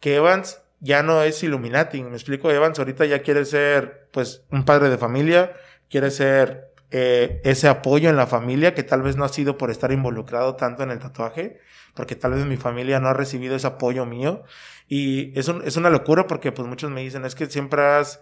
Que 0.00 0.14
Evans 0.14 0.62
ya 0.78 1.02
no 1.02 1.22
es 1.22 1.42
Illuminati. 1.42 2.02
Me 2.04 2.14
explico, 2.14 2.50
Evans 2.50 2.78
ahorita 2.78 3.04
ya 3.04 3.20
quiere 3.20 3.44
ser, 3.44 4.08
pues, 4.12 4.44
un 4.50 4.64
padre 4.64 4.88
de 4.88 4.96
familia, 4.96 5.52
quiere 5.90 6.10
ser 6.10 6.73
eh, 6.96 7.40
ese 7.42 7.66
apoyo 7.68 8.08
en 8.08 8.16
la 8.16 8.28
familia 8.28 8.72
que 8.72 8.84
tal 8.84 9.02
vez 9.02 9.16
no 9.16 9.24
ha 9.24 9.28
sido 9.28 9.58
por 9.58 9.72
estar 9.72 9.90
involucrado 9.90 10.54
tanto 10.54 10.84
en 10.84 10.92
el 10.92 11.00
tatuaje, 11.00 11.58
porque 11.92 12.14
tal 12.14 12.34
vez 12.34 12.46
mi 12.46 12.56
familia 12.56 13.00
no 13.00 13.08
ha 13.08 13.14
recibido 13.14 13.56
ese 13.56 13.66
apoyo 13.66 14.06
mío. 14.06 14.44
Y 14.86 15.36
es, 15.36 15.48
es 15.64 15.76
una 15.76 15.90
locura 15.90 16.28
porque 16.28 16.52
pues 16.52 16.68
muchos 16.68 16.92
me 16.92 17.00
dicen, 17.00 17.24
es 17.24 17.34
que 17.34 17.46
siempre 17.46 17.82
has 17.82 18.20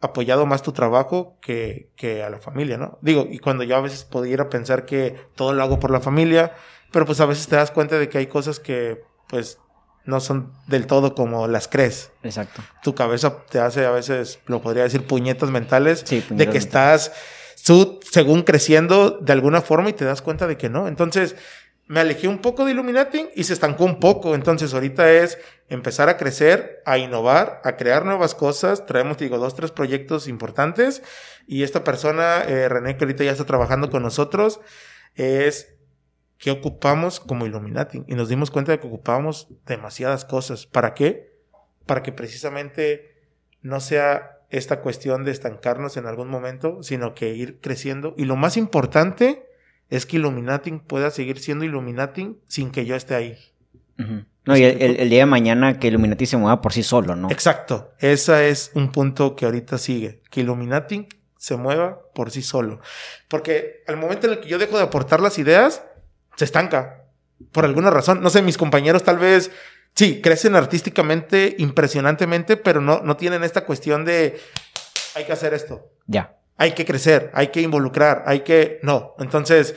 apoyado 0.00 0.46
más 0.46 0.62
tu 0.62 0.70
trabajo 0.70 1.38
que, 1.42 1.90
que 1.96 2.22
a 2.22 2.30
la 2.30 2.38
familia, 2.38 2.78
¿no? 2.78 2.98
Digo, 3.02 3.26
y 3.28 3.38
cuando 3.40 3.64
yo 3.64 3.76
a 3.76 3.80
veces 3.80 4.04
pudiera 4.04 4.48
pensar 4.48 4.86
que 4.86 5.16
todo 5.34 5.52
lo 5.52 5.62
hago 5.62 5.80
por 5.80 5.90
la 5.90 6.00
familia, 6.00 6.52
pero 6.92 7.04
pues 7.04 7.20
a 7.20 7.26
veces 7.26 7.48
te 7.48 7.56
das 7.56 7.72
cuenta 7.72 7.98
de 7.98 8.08
que 8.08 8.18
hay 8.18 8.26
cosas 8.28 8.60
que 8.60 9.02
pues 9.28 9.58
no 10.04 10.20
son 10.20 10.52
del 10.68 10.86
todo 10.86 11.16
como 11.16 11.48
las 11.48 11.66
crees. 11.68 12.12
Exacto. 12.22 12.62
Tu 12.82 12.94
cabeza 12.94 13.44
te 13.50 13.58
hace 13.58 13.84
a 13.84 13.90
veces, 13.90 14.38
lo 14.46 14.62
podría 14.62 14.84
decir, 14.84 15.04
puñetas 15.06 15.50
mentales 15.50 16.02
Sí, 16.06 16.16
de 16.20 16.26
que 16.26 16.34
mentales. 16.34 16.64
estás 16.64 17.12
tú, 17.64 18.00
según 18.10 18.42
creciendo 18.42 19.18
de 19.20 19.32
alguna 19.32 19.60
forma 19.60 19.90
y 19.90 19.92
te 19.92 20.04
das 20.04 20.22
cuenta 20.22 20.46
de 20.46 20.56
que 20.56 20.68
no. 20.68 20.88
Entonces 20.88 21.36
me 21.86 21.98
alejé 21.98 22.28
un 22.28 22.38
poco 22.38 22.64
de 22.64 22.70
Illuminati 22.70 23.30
y 23.34 23.42
se 23.42 23.52
estancó 23.52 23.84
un 23.84 23.98
poco. 23.98 24.36
Entonces 24.36 24.72
ahorita 24.72 25.10
es 25.10 25.38
empezar 25.68 26.08
a 26.08 26.16
crecer, 26.16 26.82
a 26.86 26.98
innovar, 26.98 27.60
a 27.64 27.76
crear 27.76 28.04
nuevas 28.04 28.36
cosas. 28.36 28.86
Traemos, 28.86 29.18
digo, 29.18 29.38
dos, 29.38 29.56
tres 29.56 29.72
proyectos 29.72 30.28
importantes 30.28 31.02
y 31.48 31.64
esta 31.64 31.82
persona, 31.82 32.44
eh, 32.44 32.68
René, 32.68 32.96
que 32.96 33.04
ahorita 33.04 33.24
ya 33.24 33.32
está 33.32 33.44
trabajando 33.44 33.90
con 33.90 34.04
nosotros, 34.04 34.60
es 35.16 35.74
que 36.38 36.52
ocupamos 36.52 37.18
como 37.18 37.44
Illuminati 37.44 38.04
y 38.06 38.14
nos 38.14 38.28
dimos 38.28 38.52
cuenta 38.52 38.70
de 38.70 38.78
que 38.78 38.86
ocupábamos 38.86 39.48
demasiadas 39.66 40.24
cosas. 40.24 40.66
¿Para 40.66 40.94
qué? 40.94 41.36
Para 41.86 42.04
que 42.04 42.12
precisamente 42.12 43.16
no 43.62 43.80
sea 43.80 44.39
esta 44.50 44.80
cuestión 44.80 45.24
de 45.24 45.30
estancarnos 45.30 45.96
en 45.96 46.06
algún 46.06 46.28
momento, 46.28 46.82
sino 46.82 47.14
que 47.14 47.34
ir 47.34 47.60
creciendo. 47.60 48.14
Y 48.18 48.24
lo 48.24 48.36
más 48.36 48.56
importante 48.56 49.46
es 49.88 50.06
que 50.06 50.16
Illuminati 50.18 50.72
pueda 50.72 51.10
seguir 51.10 51.38
siendo 51.38 51.64
Illuminati 51.64 52.36
sin 52.46 52.70
que 52.70 52.84
yo 52.84 52.94
esté 52.96 53.14
ahí. 53.14 53.38
No, 54.46 54.56
y 54.56 54.64
el, 54.64 54.80
el- 54.82 54.96
el 55.00 55.10
día 55.10 55.20
de 55.20 55.26
mañana 55.26 55.78
que 55.78 55.88
Illuminati 55.88 56.24
se 56.26 56.36
mueva 56.36 56.60
por 56.62 56.72
sí 56.72 56.82
solo, 56.82 57.14
¿no? 57.16 57.30
Exacto. 57.30 57.92
Ese 57.98 58.48
es 58.48 58.70
un 58.74 58.90
punto 58.92 59.36
que 59.36 59.44
ahorita 59.44 59.76
sigue. 59.78 60.22
Que 60.30 60.40
Illuminati 60.40 61.06
se 61.36 61.56
mueva 61.56 62.00
por 62.14 62.30
sí 62.30 62.40
solo. 62.42 62.80
Porque 63.28 63.82
al 63.86 63.98
momento 63.98 64.26
en 64.26 64.34
el 64.34 64.40
que 64.40 64.48
yo 64.48 64.58
dejo 64.58 64.78
de 64.78 64.84
aportar 64.84 65.20
las 65.20 65.38
ideas, 65.38 65.84
se 66.36 66.44
estanca. 66.46 67.04
Por 67.52 67.64
alguna 67.66 67.90
razón. 67.90 68.22
No 68.22 68.30
sé, 68.30 68.40
mis 68.42 68.56
compañeros 68.58 69.02
tal 69.02 69.18
vez, 69.18 69.50
sí, 69.94 70.20
crecen 70.20 70.56
artísticamente, 70.56 71.54
impresionantemente, 71.58 72.56
pero 72.56 72.80
no, 72.80 73.00
no 73.00 73.16
tienen 73.16 73.44
esta 73.44 73.64
cuestión 73.64 74.04
de 74.04 74.40
hay 75.14 75.24
que 75.24 75.32
hacer 75.32 75.54
esto. 75.54 75.90
Ya. 76.06 76.36
Hay 76.56 76.72
que 76.72 76.84
crecer, 76.84 77.30
hay 77.34 77.48
que 77.48 77.62
involucrar, 77.62 78.24
hay 78.26 78.40
que... 78.40 78.80
No. 78.82 79.14
Entonces, 79.18 79.74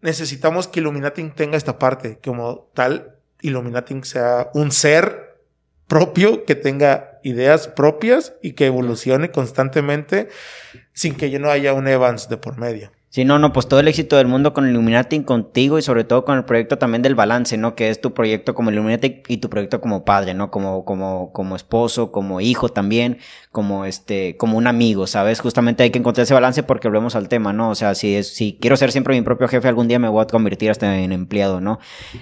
necesitamos 0.00 0.68
que 0.68 0.80
Illuminati 0.80 1.22
tenga 1.30 1.56
esta 1.56 1.78
parte. 1.78 2.18
Como 2.22 2.70
tal, 2.74 3.16
Illuminati 3.40 4.02
sea 4.02 4.50
un 4.54 4.72
ser 4.72 5.38
propio 5.86 6.44
que 6.44 6.54
tenga 6.54 7.18
ideas 7.22 7.68
propias 7.68 8.34
y 8.42 8.52
que 8.52 8.66
evolucione 8.66 9.30
constantemente 9.30 10.28
sin 10.92 11.16
que 11.16 11.30
ya 11.30 11.38
no 11.38 11.50
haya 11.50 11.72
un 11.72 11.88
Evans 11.88 12.28
de 12.28 12.36
por 12.36 12.58
medio. 12.58 12.92
Sí, 13.12 13.24
no, 13.24 13.40
no, 13.40 13.52
pues 13.52 13.66
todo 13.66 13.80
el 13.80 13.88
éxito 13.88 14.16
del 14.16 14.28
mundo 14.28 14.52
con 14.52 14.70
Illuminati, 14.70 15.24
contigo 15.24 15.80
y 15.80 15.82
sobre 15.82 16.04
todo 16.04 16.24
con 16.24 16.38
el 16.38 16.44
proyecto 16.44 16.78
también 16.78 17.02
del 17.02 17.16
balance, 17.16 17.56
¿no? 17.56 17.74
Que 17.74 17.90
es 17.90 18.00
tu 18.00 18.14
proyecto 18.14 18.54
como 18.54 18.70
Illuminati 18.70 19.24
y 19.26 19.38
tu 19.38 19.50
proyecto 19.50 19.80
como 19.80 20.04
padre, 20.04 20.32
¿no? 20.32 20.52
Como, 20.52 20.84
como, 20.84 21.32
como 21.32 21.56
esposo, 21.56 22.12
como 22.12 22.40
hijo 22.40 22.68
también, 22.68 23.18
como 23.50 23.84
este, 23.84 24.36
como 24.36 24.56
un 24.56 24.68
amigo, 24.68 25.08
¿sabes? 25.08 25.40
Justamente 25.40 25.82
hay 25.82 25.90
que 25.90 25.98
encontrar 25.98 26.22
ese 26.22 26.34
balance 26.34 26.62
porque 26.62 26.86
volvemos 26.86 27.16
al 27.16 27.28
tema, 27.28 27.52
¿no? 27.52 27.70
O 27.70 27.74
sea, 27.74 27.96
si 27.96 28.14
es, 28.14 28.32
si 28.32 28.56
quiero 28.60 28.76
ser 28.76 28.92
siempre 28.92 29.16
mi 29.16 29.22
propio 29.22 29.48
jefe, 29.48 29.66
algún 29.66 29.88
día 29.88 29.98
me 29.98 30.08
voy 30.08 30.22
a 30.22 30.26
convertir 30.26 30.70
hasta 30.70 31.00
en 31.00 31.10
empleado, 31.10 31.60
¿no? 31.60 31.80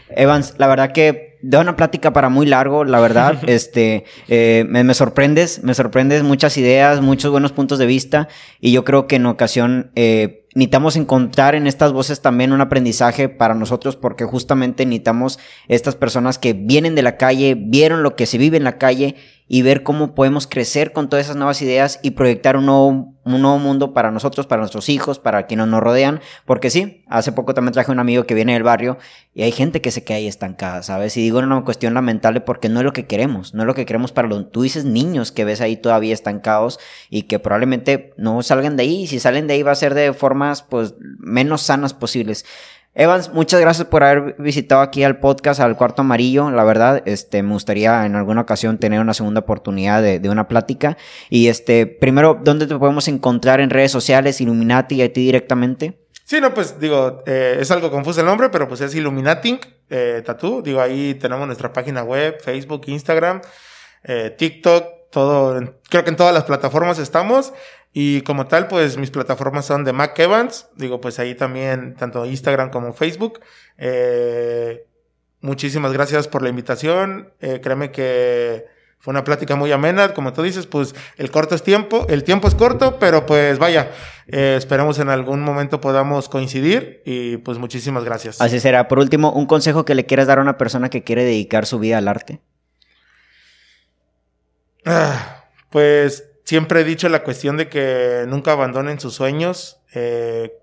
Evans, 0.08 0.54
la 0.56 0.68
verdad 0.68 0.92
que 0.92 1.36
da 1.42 1.60
una 1.60 1.76
plática 1.76 2.14
para 2.14 2.30
muy 2.30 2.46
largo, 2.46 2.84
la 2.84 3.00
verdad, 3.00 3.38
este, 3.46 4.04
eh, 4.28 4.64
me, 4.66 4.84
me 4.84 4.94
sorprendes, 4.94 5.62
me 5.62 5.74
sorprendes 5.74 6.22
muchas 6.22 6.56
ideas, 6.56 7.02
muchos 7.02 7.30
buenos 7.30 7.52
puntos 7.52 7.78
de 7.78 7.84
vista 7.84 8.28
y 8.58 8.72
yo 8.72 8.84
creo 8.84 9.06
que 9.06 9.16
en 9.16 9.26
ocasión, 9.26 9.90
eh, 9.94 10.46
necesitamos 10.58 10.96
encontrar 10.96 11.54
en 11.54 11.68
estas 11.68 11.92
voces 11.92 12.20
también 12.20 12.52
un 12.52 12.60
aprendizaje 12.60 13.28
para 13.28 13.54
nosotros 13.54 13.94
porque 13.94 14.24
justamente 14.24 14.84
necesitamos 14.84 15.38
estas 15.68 15.94
personas 15.94 16.36
que 16.36 16.52
vienen 16.52 16.96
de 16.96 17.02
la 17.02 17.16
calle, 17.16 17.54
vieron 17.56 18.02
lo 18.02 18.16
que 18.16 18.26
se 18.26 18.38
vive 18.38 18.56
en 18.56 18.64
la 18.64 18.76
calle 18.76 19.14
y 19.48 19.62
ver 19.62 19.82
cómo 19.82 20.14
podemos 20.14 20.46
crecer 20.46 20.92
con 20.92 21.08
todas 21.08 21.24
esas 21.24 21.36
nuevas 21.36 21.62
ideas 21.62 21.98
y 22.02 22.10
proyectar 22.12 22.58
un 22.58 22.66
nuevo, 22.66 22.88
un 22.88 23.42
nuevo 23.42 23.58
mundo 23.58 23.94
para 23.94 24.10
nosotros, 24.10 24.46
para 24.46 24.60
nuestros 24.60 24.90
hijos, 24.90 25.18
para 25.18 25.46
quienes 25.46 25.66
nos 25.68 25.80
rodean. 25.80 26.20
Porque 26.44 26.68
sí, 26.68 27.02
hace 27.08 27.32
poco 27.32 27.54
también 27.54 27.72
traje 27.72 27.90
un 27.90 27.98
amigo 27.98 28.24
que 28.24 28.34
viene 28.34 28.52
del 28.52 28.62
barrio 28.62 28.98
y 29.32 29.42
hay 29.42 29.52
gente 29.52 29.80
que 29.80 29.90
se 29.90 30.04
queda 30.04 30.18
ahí 30.18 30.28
estancada, 30.28 30.82
¿sabes? 30.82 31.16
Y 31.16 31.22
digo 31.22 31.38
una 31.38 31.64
cuestión 31.64 31.94
lamentable 31.94 32.42
porque 32.42 32.68
no 32.68 32.80
es 32.80 32.84
lo 32.84 32.92
que 32.92 33.06
queremos, 33.06 33.54
no 33.54 33.62
es 33.62 33.66
lo 33.66 33.74
que 33.74 33.86
queremos 33.86 34.12
para 34.12 34.28
los, 34.28 34.50
tú 34.50 34.62
dices 34.62 34.84
niños 34.84 35.32
que 35.32 35.44
ves 35.44 35.62
ahí 35.62 35.76
todavía 35.76 36.12
estancados 36.12 36.78
y 37.08 37.22
que 37.22 37.38
probablemente 37.38 38.12
no 38.18 38.42
salgan 38.42 38.76
de 38.76 38.82
ahí 38.82 39.02
y 39.02 39.06
si 39.06 39.18
salen 39.18 39.46
de 39.46 39.54
ahí 39.54 39.62
va 39.62 39.72
a 39.72 39.76
ser 39.76 39.94
de 39.94 40.12
formas 40.12 40.62
pues 40.62 40.94
menos 41.18 41.62
sanas 41.62 41.94
posibles. 41.94 42.44
Evans, 42.94 43.32
muchas 43.32 43.60
gracias 43.60 43.86
por 43.86 44.02
haber 44.02 44.34
visitado 44.38 44.80
aquí 44.80 45.04
al 45.04 45.20
podcast, 45.20 45.60
al 45.60 45.76
Cuarto 45.76 46.02
Amarillo. 46.02 46.50
La 46.50 46.64
verdad, 46.64 47.02
este, 47.06 47.42
me 47.42 47.52
gustaría 47.52 48.04
en 48.04 48.16
alguna 48.16 48.40
ocasión 48.40 48.78
tener 48.78 49.00
una 49.00 49.14
segunda 49.14 49.40
oportunidad 49.40 50.02
de, 50.02 50.18
de 50.18 50.28
una 50.28 50.48
plática. 50.48 50.96
Y 51.30 51.48
este, 51.48 51.86
primero, 51.86 52.40
¿dónde 52.42 52.66
te 52.66 52.76
podemos 52.76 53.06
encontrar 53.06 53.60
en 53.60 53.70
redes 53.70 53.92
sociales, 53.92 54.40
Illuminati 54.40 54.96
y 54.96 55.02
a 55.02 55.12
ti 55.12 55.24
directamente? 55.24 55.98
Sí, 56.28 56.42
no, 56.42 56.52
pues 56.52 56.78
digo, 56.78 57.22
eh, 57.24 57.56
es 57.58 57.70
algo 57.70 57.90
confuso 57.90 58.20
el 58.20 58.26
nombre, 58.26 58.50
pero 58.50 58.68
pues 58.68 58.82
es 58.82 58.94
Illuminating 58.94 59.60
eh, 59.88 60.22
Tattoo. 60.26 60.60
Digo, 60.60 60.78
ahí 60.82 61.14
tenemos 61.14 61.46
nuestra 61.46 61.72
página 61.72 62.02
web, 62.02 62.38
Facebook, 62.42 62.82
Instagram, 62.86 63.40
eh, 64.04 64.34
TikTok, 64.36 65.10
todo, 65.10 65.58
creo 65.88 66.04
que 66.04 66.10
en 66.10 66.16
todas 66.16 66.34
las 66.34 66.44
plataformas 66.44 66.98
estamos. 66.98 67.54
Y 67.92 68.20
como 68.22 68.46
tal, 68.46 68.68
pues 68.68 68.96
mis 68.96 69.10
plataformas 69.10 69.64
son 69.64 69.84
de 69.84 69.92
Mac 69.92 70.18
Evans. 70.18 70.68
Digo, 70.76 71.00
pues 71.00 71.18
ahí 71.18 71.34
también, 71.34 71.94
tanto 71.96 72.26
Instagram 72.26 72.70
como 72.70 72.92
Facebook. 72.92 73.40
Eh, 73.76 74.86
muchísimas 75.40 75.92
gracias 75.92 76.28
por 76.28 76.42
la 76.42 76.48
invitación. 76.48 77.32
Eh, 77.40 77.60
créeme 77.62 77.90
que 77.90 78.66
fue 78.98 79.12
una 79.12 79.24
plática 79.24 79.56
muy 79.56 79.72
amena. 79.72 80.12
Como 80.12 80.32
tú 80.32 80.42
dices, 80.42 80.66
pues 80.66 80.94
el 81.16 81.30
corto 81.30 81.54
es 81.54 81.62
tiempo, 81.62 82.06
el 82.08 82.24
tiempo 82.24 82.48
es 82.48 82.54
corto, 82.54 82.98
pero 82.98 83.26
pues 83.26 83.58
vaya, 83.58 83.90
eh, 84.26 84.56
esperemos 84.58 84.98
en 84.98 85.08
algún 85.08 85.40
momento 85.40 85.80
podamos 85.80 86.28
coincidir 86.28 87.02
y 87.06 87.38
pues 87.38 87.58
muchísimas 87.58 88.04
gracias. 88.04 88.40
Así 88.40 88.60
será. 88.60 88.88
Por 88.88 88.98
último, 88.98 89.32
un 89.32 89.46
consejo 89.46 89.84
que 89.84 89.94
le 89.94 90.04
quieras 90.04 90.26
dar 90.26 90.38
a 90.38 90.42
una 90.42 90.58
persona 90.58 90.90
que 90.90 91.04
quiere 91.04 91.24
dedicar 91.24 91.64
su 91.64 91.78
vida 91.78 91.98
al 91.98 92.08
arte. 92.08 92.40
Ah, 94.84 95.44
pues 95.70 96.24
siempre 96.48 96.80
he 96.80 96.84
dicho 96.84 97.10
la 97.10 97.24
cuestión 97.24 97.58
de 97.58 97.68
que 97.68 98.24
nunca 98.26 98.52
abandonen 98.52 98.98
sus 98.98 99.12
sueños. 99.14 99.82
eh, 99.92 100.54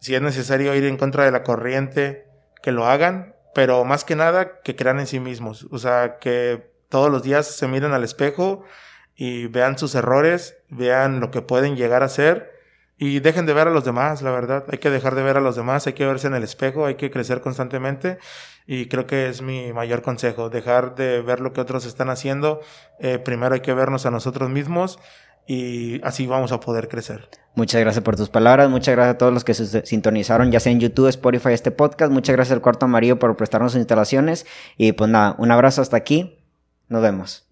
si 0.00 0.14
es 0.14 0.20
necesario 0.20 0.74
ir 0.74 0.84
en 0.84 0.98
contra 0.98 1.24
de 1.24 1.32
la 1.32 1.42
corriente, 1.42 2.26
que 2.62 2.72
lo 2.72 2.86
hagan, 2.86 3.34
pero 3.54 3.86
más 3.86 4.04
que 4.04 4.16
nada 4.16 4.60
que 4.60 4.76
crean 4.76 5.00
en 5.00 5.06
sí 5.06 5.18
mismos. 5.18 5.66
O 5.70 5.78
sea, 5.78 6.18
que 6.18 6.70
todos 6.90 7.10
los 7.10 7.22
días 7.22 7.46
se 7.46 7.66
miren 7.66 7.92
al 7.92 8.04
espejo 8.04 8.64
y 9.14 9.46
vean 9.46 9.78
sus 9.78 9.94
errores, 9.94 10.58
vean 10.68 11.20
lo 11.20 11.30
que 11.30 11.40
pueden 11.40 11.74
llegar 11.74 12.02
a 12.02 12.10
ser 12.10 12.52
y 12.98 13.20
dejen 13.20 13.46
de 13.46 13.54
ver 13.54 13.66
a 13.66 13.70
los 13.70 13.86
demás, 13.86 14.20
la 14.20 14.30
verdad. 14.30 14.66
Hay 14.70 14.76
que 14.76 14.90
dejar 14.90 15.14
de 15.14 15.22
ver 15.22 15.38
a 15.38 15.40
los 15.40 15.56
demás, 15.56 15.86
hay 15.86 15.94
que 15.94 16.06
verse 16.06 16.26
en 16.26 16.34
el 16.34 16.44
espejo, 16.44 16.84
hay 16.84 16.96
que 16.96 17.10
crecer 17.10 17.40
constantemente 17.40 18.18
y 18.70 18.86
creo 18.86 19.06
que 19.06 19.30
es 19.30 19.40
mi 19.40 19.72
mayor 19.72 20.02
consejo, 20.02 20.50
dejar 20.50 20.94
de 20.94 21.22
ver 21.22 21.40
lo 21.40 21.54
que 21.54 21.62
otros 21.62 21.86
están 21.86 22.10
haciendo. 22.10 22.60
Eh, 23.00 23.18
primero 23.18 23.54
hay 23.54 23.62
que 23.62 23.72
vernos 23.72 24.04
a 24.04 24.10
nosotros 24.10 24.50
mismos 24.50 24.98
y 25.46 26.02
así 26.04 26.26
vamos 26.26 26.52
a 26.52 26.60
poder 26.60 26.86
crecer. 26.86 27.30
Muchas 27.54 27.80
gracias 27.80 28.04
por 28.04 28.16
tus 28.16 28.28
palabras, 28.28 28.68
muchas 28.68 28.94
gracias 28.94 29.14
a 29.14 29.18
todos 29.18 29.32
los 29.32 29.42
que 29.42 29.54
se 29.54 29.86
sintonizaron, 29.86 30.52
ya 30.52 30.60
sea 30.60 30.70
en 30.70 30.80
YouTube, 30.80 31.08
Spotify, 31.08 31.54
este 31.54 31.70
podcast. 31.70 32.12
Muchas 32.12 32.36
gracias 32.36 32.54
al 32.54 32.60
Cuarto 32.60 32.84
Amarillo 32.84 33.18
por 33.18 33.34
prestarnos 33.38 33.74
instalaciones. 33.74 34.44
Y 34.76 34.92
pues 34.92 35.10
nada, 35.10 35.34
un 35.38 35.50
abrazo 35.50 35.80
hasta 35.80 35.96
aquí. 35.96 36.38
Nos 36.88 37.00
vemos. 37.00 37.47